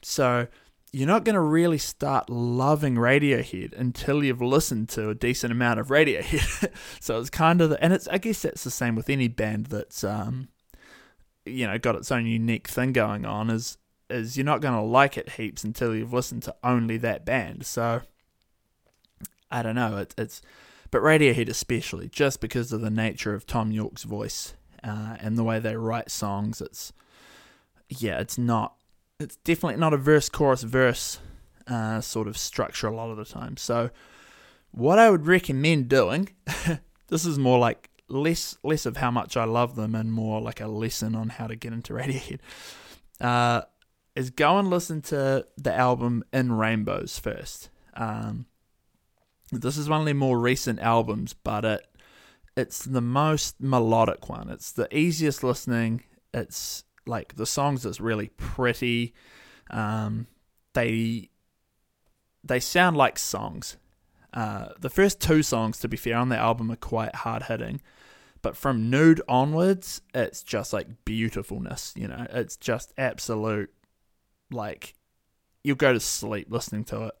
So 0.00 0.46
you're 0.90 1.06
not 1.06 1.24
going 1.24 1.34
to 1.34 1.40
really 1.40 1.76
start 1.76 2.30
loving 2.30 2.94
Radiohead 2.94 3.78
until 3.78 4.24
you've 4.24 4.40
listened 4.40 4.88
to 4.90 5.10
a 5.10 5.14
decent 5.14 5.52
amount 5.52 5.78
of 5.78 5.88
Radiohead. 5.88 6.72
so 7.00 7.20
it's 7.20 7.30
kind 7.30 7.60
of, 7.60 7.70
the, 7.70 7.84
and 7.84 7.92
it's 7.92 8.08
I 8.08 8.16
guess 8.16 8.40
that's 8.40 8.64
the 8.64 8.70
same 8.70 8.94
with 8.94 9.10
any 9.10 9.28
band 9.28 9.66
that's 9.66 10.02
um, 10.02 10.48
you 11.44 11.66
know, 11.66 11.78
got 11.78 11.96
its 11.96 12.10
own 12.10 12.26
unique 12.26 12.68
thing 12.68 12.92
going 12.92 13.24
on. 13.24 13.50
Is 13.50 13.76
is 14.10 14.36
you're 14.36 14.44
not 14.44 14.60
going 14.60 14.74
to 14.74 14.80
like 14.80 15.16
it 15.16 15.30
heaps 15.30 15.64
until 15.64 15.94
you've 15.94 16.12
listened 16.12 16.42
to 16.44 16.54
only 16.62 16.96
that 16.98 17.24
band. 17.24 17.66
So 17.66 18.02
I 19.50 19.62
don't 19.62 19.74
know. 19.74 19.98
It, 19.98 20.14
it's 20.16 20.42
but 20.90 21.02
Radiohead 21.02 21.48
especially 21.48 22.08
just 22.08 22.40
because 22.40 22.72
of 22.72 22.80
the 22.80 22.90
nature 22.90 23.34
of 23.34 23.46
Thom 23.46 23.70
Yorke's 23.70 24.02
voice 24.02 24.54
uh, 24.82 25.16
and 25.20 25.36
the 25.38 25.44
way 25.44 25.58
they 25.58 25.76
write 25.76 26.10
songs. 26.10 26.60
It's 26.60 26.92
yeah, 27.88 28.18
it's 28.20 28.38
not. 28.38 28.74
It's 29.18 29.36
definitely 29.36 29.78
not 29.78 29.92
a 29.92 29.98
verse 29.98 30.28
chorus 30.28 30.62
verse 30.62 31.18
uh, 31.66 32.00
sort 32.00 32.26
of 32.28 32.36
structure 32.36 32.86
a 32.86 32.94
lot 32.94 33.10
of 33.10 33.16
the 33.16 33.24
time. 33.24 33.56
So 33.56 33.90
what 34.72 34.98
I 34.98 35.10
would 35.10 35.26
recommend 35.26 35.88
doing, 35.88 36.30
this 37.08 37.24
is 37.24 37.38
more 37.38 37.58
like 37.58 37.90
less 38.08 38.56
less 38.64 38.86
of 38.86 38.96
how 38.96 39.10
much 39.10 39.36
I 39.36 39.44
love 39.44 39.76
them 39.76 39.94
and 39.94 40.12
more 40.12 40.40
like 40.40 40.60
a 40.60 40.66
lesson 40.66 41.14
on 41.14 41.28
how 41.28 41.46
to 41.46 41.56
get 41.56 41.72
into 41.72 41.92
Radiohead. 41.92 42.40
Uh, 43.20 43.62
is 44.14 44.30
go 44.30 44.58
and 44.58 44.68
listen 44.68 45.00
to 45.02 45.46
the 45.56 45.74
album 45.74 46.24
In 46.32 46.52
Rainbows 46.52 47.18
first. 47.18 47.70
Um, 47.94 48.46
this 49.52 49.76
is 49.76 49.88
one 49.88 50.00
of 50.00 50.06
their 50.06 50.14
more 50.14 50.38
recent 50.38 50.80
albums, 50.80 51.32
but 51.32 51.64
it 51.64 51.86
it's 52.56 52.84
the 52.84 53.00
most 53.00 53.60
melodic 53.60 54.28
one. 54.28 54.50
It's 54.50 54.72
the 54.72 54.94
easiest 54.96 55.42
listening. 55.42 56.02
It's 56.34 56.84
like 57.06 57.36
the 57.36 57.46
songs 57.46 57.86
is 57.86 58.00
really 58.00 58.28
pretty. 58.36 59.14
Um, 59.70 60.26
they 60.74 61.30
they 62.44 62.60
sound 62.60 62.96
like 62.96 63.18
songs. 63.18 63.76
Uh, 64.32 64.68
the 64.78 64.90
first 64.90 65.20
two 65.20 65.42
songs, 65.42 65.78
to 65.80 65.88
be 65.88 65.96
fair, 65.96 66.16
on 66.16 66.28
the 66.28 66.36
album 66.36 66.70
are 66.70 66.76
quite 66.76 67.14
hard 67.16 67.44
hitting, 67.44 67.80
but 68.42 68.56
from 68.56 68.88
Nude 68.88 69.20
onwards, 69.28 70.02
it's 70.14 70.42
just 70.42 70.72
like 70.72 71.04
beautifulness. 71.04 71.92
You 71.96 72.08
know, 72.08 72.26
it's 72.30 72.56
just 72.56 72.92
absolute 72.96 73.72
like 74.52 74.94
you'll 75.62 75.76
go 75.76 75.92
to 75.92 76.00
sleep 76.00 76.48
listening 76.50 76.84
to 76.84 77.06
it. 77.06 77.14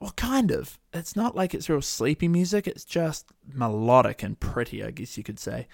Well, 0.00 0.12
kind 0.16 0.50
of. 0.50 0.78
It's 0.92 1.14
not 1.14 1.36
like 1.36 1.54
it's 1.54 1.68
real 1.68 1.80
sleepy 1.80 2.28
music. 2.28 2.66
It's 2.66 2.84
just 2.84 3.26
melodic 3.46 4.22
and 4.22 4.38
pretty, 4.38 4.82
I 4.82 4.90
guess 4.90 5.16
you 5.16 5.22
could 5.22 5.38
say. 5.38 5.68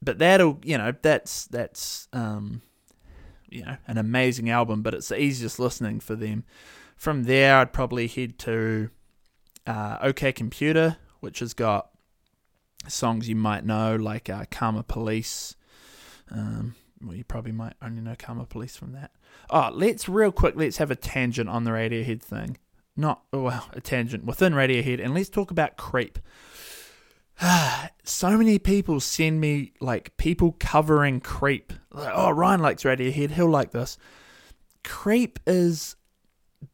But 0.00 0.18
that'll, 0.18 0.60
you 0.62 0.78
know, 0.78 0.94
that's 1.02 1.46
that's 1.46 2.08
um, 2.12 2.62
you 3.48 3.64
know, 3.64 3.76
an 3.86 3.98
amazing 3.98 4.50
album. 4.50 4.82
But 4.82 4.94
it's 4.94 5.08
the 5.08 5.20
easiest 5.20 5.58
listening 5.58 6.00
for 6.00 6.14
them. 6.14 6.44
From 6.96 7.24
there, 7.24 7.56
I'd 7.56 7.72
probably 7.72 8.06
head 8.06 8.38
to 8.40 8.90
uh, 9.66 9.98
OK 10.00 10.32
Computer, 10.32 10.98
which 11.20 11.40
has 11.40 11.54
got 11.54 11.90
songs 12.88 13.28
you 13.28 13.36
might 13.36 13.64
know 13.64 13.96
like 13.96 14.28
uh, 14.28 14.44
Karma 14.50 14.82
Police, 14.82 15.56
um, 16.30 16.74
well, 17.06 17.16
you 17.16 17.24
probably 17.24 17.52
might 17.52 17.74
only 17.82 18.00
know 18.00 18.14
Karma 18.18 18.46
Police 18.46 18.76
from 18.76 18.92
that. 18.92 19.12
Oh, 19.50 19.70
let's 19.72 20.08
real 20.08 20.32
quick. 20.32 20.54
Let's 20.56 20.78
have 20.78 20.90
a 20.90 20.96
tangent 20.96 21.48
on 21.48 21.64
the 21.64 21.70
Radiohead 21.70 22.22
thing. 22.22 22.58
Not 22.96 23.22
well, 23.32 23.68
a 23.72 23.80
tangent 23.80 24.24
within 24.24 24.52
Radiohead, 24.52 25.02
and 25.02 25.14
let's 25.14 25.28
talk 25.28 25.50
about 25.50 25.76
Creep. 25.76 26.18
so 28.04 28.36
many 28.36 28.58
people 28.58 29.00
send 29.00 29.40
me 29.40 29.72
like 29.80 30.16
people 30.16 30.56
covering 30.58 31.20
Creep. 31.20 31.72
Like, 31.92 32.12
oh, 32.14 32.30
Ryan 32.30 32.60
likes 32.60 32.84
Radiohead. 32.84 33.32
He'll 33.32 33.48
like 33.48 33.72
this. 33.72 33.98
Creep 34.84 35.40
is 35.46 35.96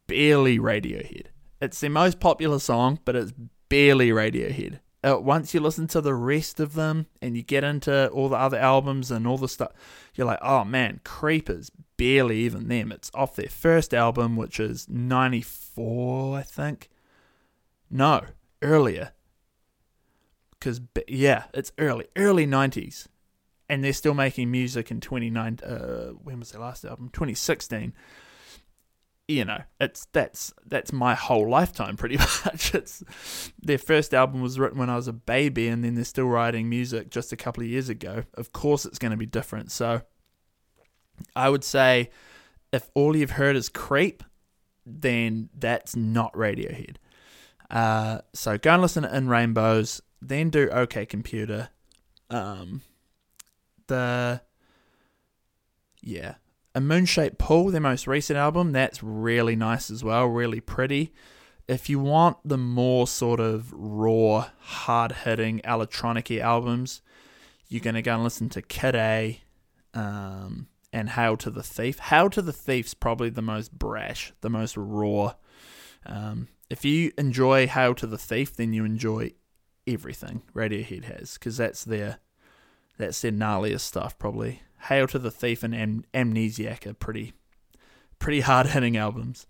barely 0.07 0.59
Radiohead. 0.59 1.27
It's 1.61 1.79
their 1.79 1.89
most 1.89 2.19
popular 2.19 2.59
song, 2.59 2.99
but 3.05 3.15
it's 3.15 3.33
barely 3.69 4.09
Radiohead. 4.09 4.79
Uh, 5.03 5.17
once 5.19 5.53
you 5.53 5.59
listen 5.59 5.87
to 5.87 5.99
the 5.99 6.13
rest 6.13 6.59
of 6.59 6.73
them 6.73 7.07
and 7.21 7.35
you 7.35 7.41
get 7.41 7.63
into 7.63 8.07
all 8.09 8.29
the 8.29 8.35
other 8.35 8.57
albums 8.57 9.09
and 9.09 9.25
all 9.25 9.37
the 9.37 9.47
stuff, 9.47 9.71
you're 10.13 10.27
like, 10.27 10.39
oh 10.41 10.63
man, 10.63 10.99
Creepers, 11.03 11.71
barely 11.97 12.37
even 12.39 12.67
them. 12.67 12.91
It's 12.91 13.09
off 13.13 13.35
their 13.35 13.49
first 13.49 13.93
album, 13.93 14.35
which 14.35 14.59
is 14.59 14.87
94, 14.87 16.37
I 16.37 16.43
think. 16.43 16.89
No, 17.89 18.21
earlier. 18.61 19.13
Because, 20.51 20.81
yeah, 21.07 21.45
it's 21.53 21.71
early, 21.79 22.05
early 22.15 22.45
90s. 22.45 23.07
And 23.67 23.83
they're 23.83 23.93
still 23.93 24.13
making 24.13 24.51
music 24.51 24.91
in 24.91 25.01
29, 25.01 25.59
uh, 25.63 26.07
when 26.23 26.39
was 26.39 26.51
their 26.51 26.61
last 26.61 26.85
album? 26.85 27.09
2016 27.13 27.93
you 29.31 29.45
know, 29.45 29.61
it's 29.79 30.07
that's 30.11 30.53
that's 30.65 30.91
my 30.91 31.15
whole 31.15 31.49
lifetime 31.49 31.97
pretty 31.97 32.17
much. 32.45 32.73
It's 32.75 33.03
their 33.61 33.77
first 33.77 34.13
album 34.13 34.41
was 34.41 34.59
written 34.59 34.79
when 34.79 34.89
I 34.89 34.95
was 34.95 35.07
a 35.07 35.13
baby, 35.13 35.67
and 35.67 35.83
then 35.83 35.95
they're 35.95 36.03
still 36.03 36.27
writing 36.27 36.69
music 36.69 37.09
just 37.09 37.31
a 37.31 37.37
couple 37.37 37.63
of 37.63 37.69
years 37.69 37.89
ago. 37.89 38.23
Of 38.35 38.51
course, 38.51 38.85
it's 38.85 38.99
going 38.99 39.11
to 39.11 39.17
be 39.17 39.25
different. 39.25 39.71
So, 39.71 40.01
I 41.35 41.49
would 41.49 41.63
say, 41.63 42.09
if 42.71 42.89
all 42.93 43.15
you've 43.15 43.31
heard 43.31 43.55
is 43.55 43.69
"Creep," 43.69 44.23
then 44.85 45.49
that's 45.57 45.95
not 45.95 46.33
Radiohead. 46.33 46.97
Uh, 47.69 48.19
so 48.33 48.57
go 48.57 48.73
and 48.73 48.81
listen 48.81 49.03
to 49.03 49.15
In 49.15 49.29
Rainbows, 49.29 50.01
then 50.21 50.49
do 50.49 50.69
OK 50.69 51.05
Computer. 51.05 51.69
Um, 52.29 52.81
the 53.87 54.41
yeah, 56.01 56.35
a 56.73 56.79
moon 56.79 56.87
Moonshaped 56.87 57.37
Pool, 57.37 57.69
their 57.71 57.81
most 57.81 58.07
recent 58.07 58.37
album, 58.37 58.71
that's 58.71 59.03
really 59.03 59.55
nice 59.55 59.91
as 59.91 60.03
well, 60.03 60.27
really 60.27 60.61
pretty. 60.61 61.13
If 61.67 61.89
you 61.89 61.99
want 61.99 62.37
the 62.45 62.57
more 62.57 63.07
sort 63.07 63.39
of 63.39 63.71
raw, 63.73 64.49
hard 64.59 65.11
hitting 65.11 65.61
electronic 65.65 66.31
albums, 66.31 67.01
you're 67.67 67.81
going 67.81 67.95
to 67.95 68.01
go 68.01 68.15
and 68.15 68.23
listen 68.23 68.49
to 68.49 68.61
Kid 68.61 68.95
A 68.95 69.41
um, 69.93 70.67
and 70.91 71.09
Hail 71.09 71.37
to 71.37 71.49
the 71.49 71.63
Thief. 71.63 71.99
Hail 71.99 72.29
to 72.29 72.41
the 72.41 72.53
Thief's 72.53 72.93
probably 72.93 73.29
the 73.29 73.41
most 73.41 73.77
brash, 73.77 74.33
the 74.41 74.49
most 74.49 74.75
raw. 74.77 75.33
Um, 76.05 76.47
if 76.69 76.85
you 76.85 77.11
enjoy 77.17 77.67
Hail 77.67 77.95
to 77.95 78.07
the 78.07 78.17
Thief, 78.17 78.55
then 78.55 78.73
you 78.73 78.85
enjoy 78.85 79.31
everything 79.87 80.43
Radiohead 80.55 81.05
has 81.05 81.33
because 81.33 81.57
that's 81.57 81.83
their 81.83 82.19
that's 82.97 83.21
their 83.21 83.31
gnarliest 83.31 83.81
stuff 83.81 84.17
probably. 84.17 84.61
Hail 84.83 85.07
to 85.07 85.19
the 85.19 85.31
Thief 85.31 85.63
and 85.63 85.75
Am- 85.75 86.05
Amnesiac 86.13 86.85
are 86.85 86.93
pretty 86.93 87.33
pretty 88.19 88.41
hard 88.41 88.67
hitting 88.67 88.95
albums. 88.95 89.47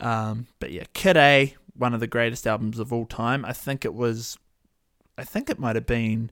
Um, 0.00 0.48
but 0.58 0.72
yeah, 0.72 0.84
Kid 0.92 1.16
A, 1.16 1.54
one 1.74 1.94
of 1.94 2.00
the 2.00 2.06
greatest 2.06 2.46
albums 2.46 2.78
of 2.78 2.92
all 2.92 3.06
time. 3.06 3.44
I 3.44 3.52
think 3.52 3.84
it 3.84 3.94
was, 3.94 4.36
I 5.16 5.24
think 5.24 5.48
it 5.48 5.58
might 5.58 5.76
have 5.76 5.86
been 5.86 6.30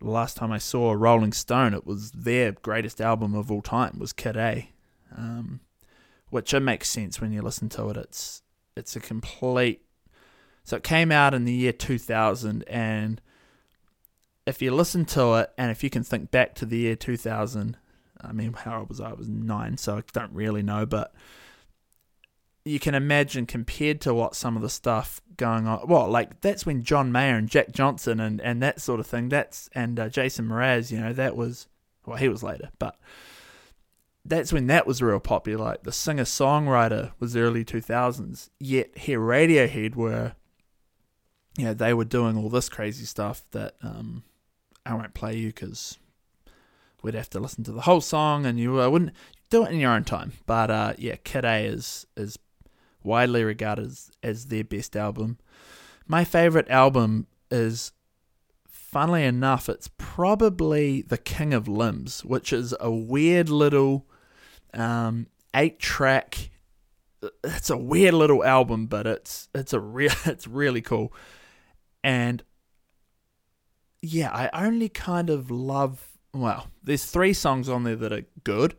the 0.00 0.10
last 0.10 0.36
time 0.36 0.52
I 0.52 0.58
saw 0.58 0.92
Rolling 0.92 1.32
Stone. 1.32 1.74
It 1.74 1.86
was 1.86 2.12
their 2.12 2.52
greatest 2.52 3.00
album 3.00 3.34
of 3.34 3.50
all 3.50 3.62
time 3.62 3.98
was 3.98 4.12
Kid 4.12 4.36
A, 4.36 4.70
um, 5.16 5.60
which 6.30 6.54
it 6.54 6.60
makes 6.60 6.88
sense 6.88 7.20
when 7.20 7.32
you 7.32 7.42
listen 7.42 7.68
to 7.70 7.88
it. 7.90 7.96
It's 7.96 8.42
it's 8.76 8.96
a 8.96 9.00
complete. 9.00 9.82
So 10.64 10.76
it 10.76 10.84
came 10.84 11.10
out 11.12 11.34
in 11.34 11.44
the 11.44 11.52
year 11.52 11.72
2000 11.72 12.62
and 12.68 13.20
if 14.46 14.60
you 14.60 14.74
listen 14.74 15.04
to 15.06 15.34
it 15.34 15.50
and 15.56 15.70
if 15.70 15.84
you 15.84 15.90
can 15.90 16.02
think 16.02 16.30
back 16.30 16.54
to 16.56 16.66
the 16.66 16.78
year 16.78 16.96
2000, 16.96 17.76
I 18.20 18.32
mean, 18.32 18.52
how 18.52 18.80
old 18.80 18.88
was 18.88 19.00
I? 19.00 19.10
I 19.10 19.12
was 19.14 19.28
nine, 19.28 19.76
so 19.76 19.98
I 19.98 20.02
don't 20.12 20.32
really 20.32 20.62
know, 20.62 20.86
but 20.86 21.12
you 22.64 22.78
can 22.78 22.94
imagine 22.94 23.46
compared 23.46 24.00
to 24.02 24.14
what 24.14 24.36
some 24.36 24.56
of 24.56 24.62
the 24.62 24.70
stuff 24.70 25.20
going 25.36 25.66
on. 25.66 25.86
Well, 25.88 26.08
like 26.08 26.40
that's 26.40 26.64
when 26.64 26.82
John 26.82 27.10
Mayer 27.10 27.36
and 27.36 27.48
Jack 27.48 27.72
Johnson 27.72 28.20
and, 28.20 28.40
and 28.40 28.62
that 28.62 28.80
sort 28.80 29.00
of 29.00 29.06
thing. 29.06 29.28
That's 29.28 29.68
and 29.74 29.98
uh, 29.98 30.08
Jason 30.08 30.46
Mraz. 30.46 30.90
You 30.92 31.00
know, 31.00 31.12
that 31.12 31.36
was 31.36 31.66
well, 32.06 32.16
he 32.16 32.28
was 32.28 32.42
later, 32.42 32.70
but 32.78 32.96
that's 34.24 34.52
when 34.52 34.68
that 34.68 34.86
was 34.86 35.02
real 35.02 35.18
popular. 35.18 35.64
Like 35.64 35.82
the 35.82 35.92
singer 35.92 36.24
songwriter 36.24 37.12
was 37.18 37.36
early 37.36 37.64
two 37.64 37.80
thousands. 37.80 38.50
Yet 38.60 38.96
here 38.96 39.20
Radiohead 39.20 39.96
were, 39.96 40.34
you 41.58 41.64
know, 41.64 41.74
they 41.74 41.92
were 41.92 42.04
doing 42.04 42.36
all 42.36 42.48
this 42.48 42.68
crazy 42.68 43.04
stuff 43.04 43.42
that 43.50 43.74
um, 43.82 44.22
I 44.84 44.94
won't 44.94 45.14
play 45.14 45.36
you 45.36 45.48
because 45.48 45.98
we'd 47.02 47.14
have 47.14 47.30
to 47.30 47.40
listen 47.40 47.64
to 47.64 47.72
the 47.72 47.82
whole 47.82 48.00
song, 48.00 48.46
and 48.46 48.58
you 48.58 48.80
uh, 48.80 48.88
wouldn't 48.88 49.12
do 49.50 49.64
it 49.64 49.72
in 49.72 49.80
your 49.80 49.92
own 49.92 50.04
time. 50.04 50.32
But 50.46 50.70
uh, 50.70 50.94
yeah, 50.98 51.16
Kid 51.22 51.44
A 51.44 51.64
is 51.64 52.06
is 52.16 52.38
widely 53.02 53.44
regarded 53.44 53.86
as, 53.86 54.10
as 54.22 54.46
their 54.46 54.64
best 54.64 54.96
album. 54.96 55.38
My 56.06 56.24
favorite 56.24 56.68
album 56.68 57.26
is, 57.50 57.92
funnily 58.68 59.24
enough, 59.24 59.68
it's 59.68 59.88
probably 59.98 61.02
The 61.02 61.18
King 61.18 61.54
of 61.54 61.68
Limbs, 61.68 62.24
which 62.24 62.52
is 62.52 62.74
a 62.80 62.90
weird 62.90 63.48
little 63.48 64.06
um, 64.74 65.26
eight 65.54 65.78
track. 65.78 66.50
It's 67.44 67.70
a 67.70 67.76
weird 67.76 68.14
little 68.14 68.44
album, 68.44 68.86
but 68.86 69.06
it's 69.06 69.48
it's 69.54 69.72
a 69.72 69.80
real 69.80 70.12
it's 70.24 70.46
really 70.46 70.82
cool, 70.82 71.12
and 72.02 72.42
yeah, 74.02 74.30
I 74.30 74.66
only 74.66 74.88
kind 74.88 75.30
of 75.30 75.50
love. 75.50 76.08
Well, 76.34 76.68
there's 76.82 77.04
three 77.04 77.32
songs 77.32 77.68
on 77.68 77.84
there 77.84 77.96
that 77.96 78.12
are 78.12 78.24
good, 78.44 78.74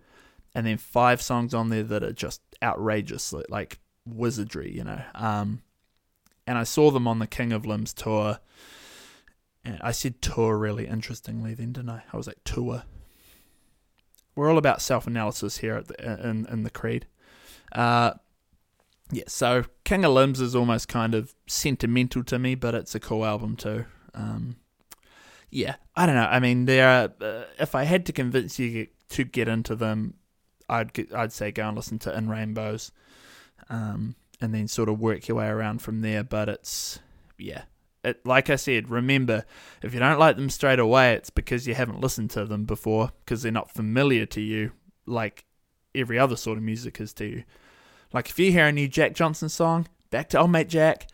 and 0.54 0.68
then 0.68 0.78
five 0.78 1.22
songs 1.22 1.54
on 1.54 1.70
there 1.70 1.84
that 1.84 2.04
are 2.04 2.14
just 2.14 2.42
outrageous, 2.62 3.34
like 3.50 3.80
wizardry, 4.06 4.76
you 4.76 4.84
know. 4.84 5.02
Um, 5.16 5.64
and 6.46 6.58
I 6.58 6.64
saw 6.64 6.92
them 6.92 7.08
on 7.08 7.20
the 7.20 7.28
King 7.28 7.54
of 7.54 7.66
Limbs 7.66 7.94
tour. 7.94 8.40
And 9.66 9.80
I 9.82 9.92
said 9.92 10.22
tour 10.22 10.58
really 10.58 10.88
interestingly 10.88 11.54
then, 11.54 11.72
didn't 11.72 11.90
I? 11.90 12.04
I 12.12 12.18
was 12.18 12.28
like 12.28 12.44
tour. 12.44 12.84
We're 14.36 14.52
all 14.52 14.58
about 14.58 14.82
self 14.82 15.08
analysis 15.08 15.58
here 15.58 15.76
at 15.76 15.88
the, 15.88 16.30
in 16.30 16.46
in 16.48 16.64
the 16.64 16.70
Creed. 16.70 17.08
Uh, 17.72 18.16
yeah, 19.12 19.24
so 19.28 19.64
King 19.86 20.04
of 20.04 20.12
Limbs 20.12 20.42
is 20.42 20.56
almost 20.56 20.88
kind 20.88 21.16
of 21.16 21.34
sentimental 21.48 22.24
to 22.26 22.40
me, 22.40 22.56
but 22.56 22.76
it's 22.76 22.96
a 22.96 23.00
cool 23.00 23.24
album 23.24 23.56
too. 23.56 23.86
Um, 24.14 24.58
yeah, 25.54 25.76
I 25.96 26.08
don't 26.08 26.16
know. 26.16 26.26
I 26.26 26.40
mean, 26.40 26.66
there. 26.66 26.88
Are, 26.88 27.26
uh, 27.26 27.44
if 27.60 27.76
I 27.76 27.84
had 27.84 28.08
to 28.08 28.12
convince 28.12 28.58
you 28.58 28.88
to 29.10 29.24
get 29.24 29.48
into 29.48 29.76
them, 29.76 30.16
I'd 30.68 31.14
I'd 31.14 31.32
say 31.32 31.52
go 31.52 31.68
and 31.68 31.78
listen 31.78 32.00
to 32.00 32.18
In 32.18 32.28
Rainbows, 32.28 32.92
um, 33.70 34.16
and 34.42 34.54
then 34.54 34.68
sort 34.68 34.90
of 34.90 35.00
work 35.00 35.28
your 35.28 35.38
way 35.38 35.48
around 35.48 35.84
from 35.84 36.02
there. 36.02 36.24
But 36.24 36.50
it's 36.50 37.00
yeah, 37.38 37.64
it, 38.04 38.26
like 38.26 38.50
I 38.50 38.56
said, 38.56 38.90
remember 38.90 39.46
if 39.84 39.94
you 39.94 40.00
don't 40.00 40.20
like 40.20 40.38
them 40.38 40.50
straight 40.50 40.80
away, 40.80 41.14
it's 41.14 41.30
because 41.30 41.68
you 41.68 41.76
haven't 41.76 42.02
listened 42.02 42.32
to 42.32 42.46
them 42.46 42.66
before 42.66 43.12
because 43.24 43.44
they're 43.44 43.52
not 43.52 43.72
familiar 43.72 44.26
to 44.28 44.42
you, 44.42 44.72
like 45.06 45.46
every 45.94 46.18
other 46.18 46.36
sort 46.36 46.58
of 46.58 46.64
music 46.64 47.00
is 47.00 47.14
to 47.14 47.26
you. 47.26 47.44
Like 48.12 48.28
if 48.30 48.40
you 48.40 48.52
hear 48.52 48.66
a 48.66 48.72
new 48.72 48.88
Jack 48.88 49.14
Johnson 49.14 49.50
song, 49.50 49.88
back 50.10 50.30
to 50.30 50.40
old 50.40 50.52
mate 50.52 50.70
Jack, 50.70 51.08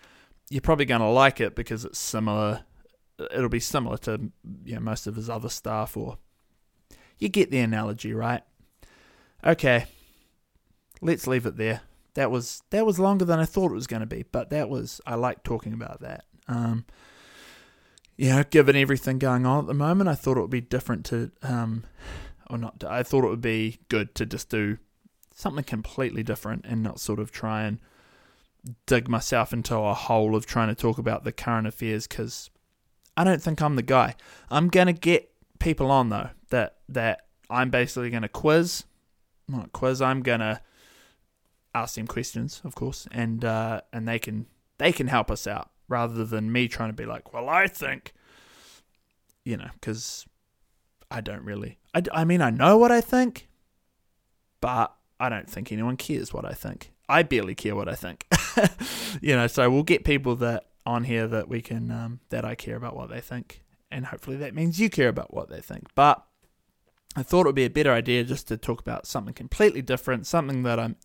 you're 0.50 0.62
probably 0.62 0.86
gonna 0.86 1.12
like 1.12 1.42
it 1.42 1.56
because 1.56 1.84
it's 1.84 2.00
similar 2.00 2.64
it'll 3.32 3.50
be 3.50 3.60
similar 3.60 3.98
to 3.98 4.32
you 4.64 4.76
know, 4.76 4.82
most 4.82 5.08
of 5.08 5.16
his 5.16 5.30
other 5.30 5.50
stuff, 5.50 5.98
or 5.98 6.18
you 7.18 7.30
get 7.30 7.52
the 7.52 7.60
analogy, 7.60 8.14
right? 8.14 8.44
Okay, 9.46 9.86
let's 11.02 11.28
leave 11.28 11.46
it 11.46 11.58
there. 11.58 11.82
That 12.16 12.32
was 12.32 12.62
that 12.72 12.86
was 12.86 13.00
longer 13.00 13.26
than 13.26 13.40
I 13.40 13.46
thought 13.46 13.72
it 13.72 13.76
was 13.76 13.88
going 13.88 14.02
to 14.02 14.06
be, 14.06 14.24
but 14.32 14.50
that 14.50 14.70
was 14.70 15.00
I 15.06 15.16
like 15.16 15.44
talking 15.44 15.74
about 15.74 16.02
that. 16.02 16.26
Um, 16.48 16.86
you 18.18 18.30
know, 18.30 18.44
given 18.44 18.76
everything 18.76 19.20
going 19.20 19.46
on 19.46 19.60
at 19.60 19.68
the 19.68 19.74
moment, 19.74 20.10
I 20.10 20.16
thought 20.16 20.38
it 20.38 20.42
would 20.42 20.50
be 20.50 20.60
different 20.60 21.06
to, 21.06 21.32
um, 21.42 21.86
or 22.50 22.58
not. 22.58 22.84
I 22.84 23.04
thought 23.04 23.24
it 23.24 23.30
would 23.30 23.40
be 23.40 23.80
good 23.88 24.14
to 24.16 24.26
just 24.26 24.50
do 24.50 24.78
something 25.34 25.64
completely 25.64 26.22
different 26.22 26.66
and 26.68 26.84
not 26.84 27.00
sort 27.00 27.20
of 27.20 27.32
try 27.32 27.64
and 27.64 27.80
dig 28.86 29.08
myself 29.08 29.54
into 29.54 29.76
a 29.78 29.94
hole 29.94 30.36
of 30.36 30.46
trying 30.46 30.68
to 30.68 30.76
talk 30.76 30.98
about 30.98 31.24
the 31.24 31.32
current 31.32 31.66
affairs 31.66 32.08
because 32.08 32.50
I 33.20 33.26
don't 33.26 33.42
think 33.42 33.62
I'm 33.62 33.76
the 33.76 33.82
guy. 33.82 34.16
I'm 34.50 34.70
gonna 34.70 34.94
get 34.94 35.30
people 35.60 35.92
on 35.92 36.08
though 36.08 36.30
that 36.52 36.78
that 36.88 37.26
I'm 37.50 37.70
basically 37.70 38.10
gonna 38.12 38.30
quiz. 38.30 38.86
Not 39.46 39.74
quiz. 39.74 40.02
I'm 40.02 40.22
gonna 40.22 40.62
ask 41.76 41.96
them 41.96 42.08
questions, 42.08 42.62
of 42.64 42.76
course, 42.76 43.10
and 43.12 43.44
uh, 43.44 43.82
and 43.92 44.08
they 44.08 44.20
can 44.20 44.46
they 44.78 44.94
can 44.94 45.08
help 45.08 45.30
us 45.30 45.48
out 45.48 45.70
rather 45.90 46.24
than 46.24 46.50
me 46.50 46.70
trying 46.70 46.92
to 46.92 46.94
be 46.94 47.06
like, 47.06 47.34
well, 47.34 47.50
I 47.50 47.68
think, 47.68 48.14
you 49.44 49.58
know, 49.58 49.70
because 49.74 50.26
I 51.12 51.20
don't 51.20 51.44
really. 51.44 51.78
I, 51.94 52.04
I 52.14 52.24
mean, 52.24 52.42
I 52.42 52.52
know 52.52 52.78
what 52.78 52.94
I 52.94 53.02
think, 53.02 53.50
but 54.62 54.96
I 55.20 55.28
don't 55.28 55.50
think 55.50 55.74
anyone 55.74 55.98
cares 55.98 56.34
what 56.34 56.46
I 56.46 56.54
think. 56.54 56.94
I 57.10 57.24
barely 57.24 57.54
care 57.54 57.76
what 57.76 57.90
I 57.90 57.96
think. 57.96 58.26
you 59.22 59.36
know, 59.36 59.48
so 59.48 59.70
we'll 59.70 59.84
get 59.84 60.06
people 60.06 60.38
that 60.38 60.69
on 60.90 61.04
here 61.06 61.28
that 61.28 61.48
we 61.48 61.62
can 61.62 61.92
um, 61.92 62.20
that 62.30 62.44
I 62.44 62.56
care 62.56 62.76
about 62.76 62.96
what 62.96 63.10
they 63.10 63.22
think, 63.22 63.64
and 63.90 64.08
hopefully 64.08 64.38
that 64.38 64.54
means 64.54 64.80
you 64.80 64.90
care 64.90 65.10
about 65.10 65.34
what 65.34 65.50
they 65.50 65.62
think. 65.62 65.88
But 65.96 66.24
I 67.16 67.24
thought 67.24 67.42
it 67.42 67.50
would 67.50 67.56
be 67.56 67.66
a 67.66 67.70
better 67.70 67.94
idea 67.94 68.24
just 68.24 68.48
to 68.50 68.58
talk 68.58 68.82
about 68.82 69.08
something 69.08 69.34
completely 69.34 69.82
different, 69.82 70.28
something 70.28 70.64
that 70.64 70.80
I'm 70.80 70.96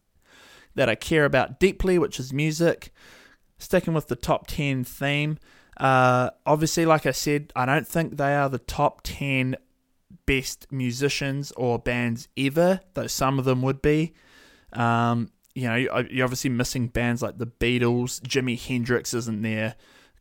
that 0.74 0.88
I 0.88 0.94
care 0.94 1.24
about 1.24 1.60
deeply, 1.60 1.98
which 1.98 2.18
is 2.18 2.32
music. 2.32 2.92
Sticking 3.58 3.94
with 3.94 4.08
the 4.08 4.16
top 4.16 4.46
ten 4.46 4.84
theme. 4.84 5.38
Uh, 5.76 6.30
obviously, 6.44 6.84
like 6.84 7.06
I 7.06 7.12
said, 7.12 7.52
I 7.54 7.64
don't 7.66 7.86
think 7.86 8.16
they 8.16 8.34
are 8.34 8.48
the 8.48 8.58
top 8.58 9.02
ten 9.04 9.56
best 10.26 10.66
musicians 10.70 11.52
or 11.52 11.78
bands 11.78 12.28
ever, 12.36 12.80
though 12.94 13.06
some 13.06 13.38
of 13.38 13.44
them 13.44 13.62
would 13.62 13.80
be. 13.80 14.12
Um, 14.72 15.30
you 15.54 15.68
know, 15.68 15.76
you're 16.10 16.24
obviously 16.24 16.50
missing 16.50 16.88
bands 16.88 17.22
like 17.22 17.38
the 17.38 17.46
Beatles. 17.46 18.20
Jimi 18.20 18.60
Hendrix 18.60 19.14
isn't 19.14 19.42
there. 19.42 19.76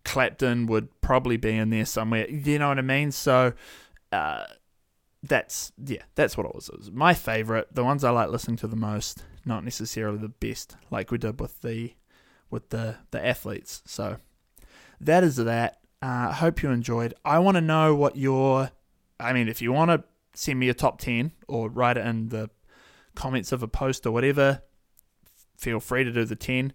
Clapton 0.06 0.68
would 0.68 0.90
probably 1.02 1.38
be 1.38 1.56
in 1.56 1.70
there 1.70 1.86
somewhere. 1.86 2.30
You 2.30 2.60
know 2.60 2.68
what 2.68 2.78
I 2.78 2.84
mean? 2.84 3.12
So, 3.12 3.54
uh, 4.12 4.46
that's 5.24 5.72
yeah, 5.84 6.04
that's 6.16 6.38
what 6.38 6.46
it 6.46 6.54
was. 6.54 6.70
It 6.70 6.78
was 6.78 6.92
my 6.92 7.14
favorite, 7.14 7.74
the 7.74 7.84
ones 7.84 8.04
I 8.04 8.10
like 8.12 8.30
listening 8.30 8.58
to 8.58 8.68
the 8.68 8.76
most, 8.76 9.24
not 9.46 9.64
necessarily 9.64 10.18
the 10.18 10.30
best, 10.30 10.76
like 10.92 11.12
we 11.12 11.18
did 11.18 11.40
with 11.40 11.62
the 11.62 11.94
with 12.50 12.70
the 12.70 12.98
the 13.12 13.26
athletes. 13.26 13.82
So 13.86 14.18
that 15.00 15.24
is 15.24 15.38
that. 15.38 15.80
I 16.02 16.26
uh, 16.26 16.32
hope 16.34 16.62
you 16.62 16.70
enjoyed. 16.70 17.14
I 17.24 17.40
want 17.40 17.56
to 17.56 17.62
know 17.62 17.96
what 17.96 18.18
your, 18.18 18.72
I 19.22 19.32
mean, 19.32 19.48
if 19.48 19.62
you 19.62 19.72
want 19.72 19.90
to 19.90 20.04
send 20.34 20.60
me 20.60 20.68
a 20.68 20.74
top 20.74 21.00
ten 21.00 21.32
or 21.48 21.70
write 21.70 21.96
it 21.96 22.06
in 22.06 22.28
the 22.28 22.50
comments 23.16 23.54
of 23.54 23.64
a 23.64 23.70
post 23.70 24.06
or 24.06 24.12
whatever, 24.12 24.62
feel 25.64 25.80
free 25.80 26.04
to 26.04 26.12
do 26.12 26.26
the 26.26 26.36
ten. 26.36 26.74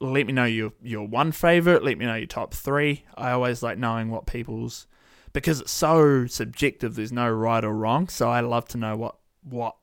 Let 0.00 0.26
me 0.26 0.32
know 0.32 0.44
your 0.44 0.72
your 0.82 1.06
one 1.06 1.32
favorite. 1.32 1.82
Let 1.82 1.98
me 1.98 2.04
know 2.04 2.16
your 2.16 2.26
top 2.26 2.52
three. 2.52 3.04
I 3.16 3.30
always 3.30 3.62
like 3.62 3.78
knowing 3.78 4.10
what 4.10 4.26
people's 4.26 4.86
because 5.32 5.60
it's 5.60 5.72
so 5.72 6.26
subjective. 6.26 6.94
There's 6.94 7.12
no 7.12 7.30
right 7.30 7.64
or 7.64 7.72
wrong. 7.72 8.08
So 8.08 8.28
I 8.28 8.40
love 8.40 8.66
to 8.68 8.78
know 8.78 8.96
what 8.96 9.16
what 9.42 9.76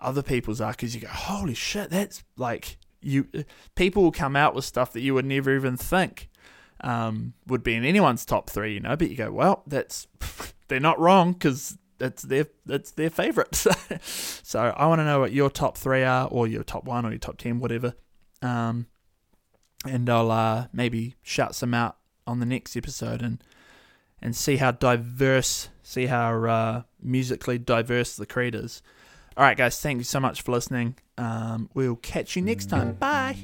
other 0.00 0.22
people's 0.22 0.60
are 0.60 0.72
because 0.72 0.94
you 0.94 1.00
go, 1.02 1.08
holy 1.08 1.54
shit, 1.54 1.90
that's 1.90 2.24
like 2.36 2.78
you. 3.00 3.28
People 3.74 4.02
will 4.02 4.12
come 4.12 4.36
out 4.36 4.54
with 4.54 4.64
stuff 4.64 4.92
that 4.92 5.00
you 5.00 5.14
would 5.14 5.26
never 5.26 5.54
even 5.54 5.76
think 5.76 6.30
um, 6.80 7.34
would 7.46 7.62
be 7.62 7.74
in 7.74 7.84
anyone's 7.84 8.24
top 8.24 8.50
three, 8.50 8.74
you 8.74 8.80
know. 8.80 8.96
But 8.96 9.10
you 9.10 9.16
go, 9.16 9.30
well, 9.30 9.62
that's 9.66 10.06
they're 10.68 10.80
not 10.80 10.98
wrong 10.98 11.32
because 11.32 11.78
that's 11.98 12.22
their 12.22 12.46
that's 12.64 12.92
their 12.92 13.10
favorite. 13.10 13.54
so 14.02 14.60
I 14.60 14.86
want 14.86 15.00
to 15.00 15.04
know 15.04 15.20
what 15.20 15.32
your 15.32 15.50
top 15.50 15.78
three 15.78 16.02
are, 16.02 16.28
or 16.28 16.46
your 16.46 16.64
top 16.64 16.84
one, 16.84 17.04
or 17.06 17.10
your 17.10 17.18
top 17.18 17.38
ten, 17.38 17.58
whatever. 17.60 17.94
Um, 18.42 18.86
and 19.84 20.08
I'll 20.08 20.30
uh, 20.30 20.66
maybe 20.72 21.16
shout 21.22 21.54
some 21.54 21.74
out 21.74 21.96
on 22.26 22.40
the 22.40 22.46
next 22.46 22.76
episode 22.76 23.22
and 23.22 23.42
and 24.20 24.34
see 24.34 24.56
how 24.56 24.70
diverse, 24.70 25.68
see 25.82 26.06
how 26.06 26.44
uh, 26.44 26.82
musically 27.02 27.58
diverse 27.58 28.16
the 28.16 28.26
creed 28.26 28.54
is. 28.54 28.82
All 29.36 29.44
right, 29.44 29.56
guys, 29.56 29.78
thank 29.80 29.98
you 29.98 30.04
so 30.04 30.18
much 30.18 30.42
for 30.42 30.52
listening. 30.52 30.96
Um, 31.18 31.68
we'll 31.74 31.96
catch 31.96 32.36
you 32.36 32.42
next 32.42 32.66
time. 32.66 32.94
Bye. 32.94 33.36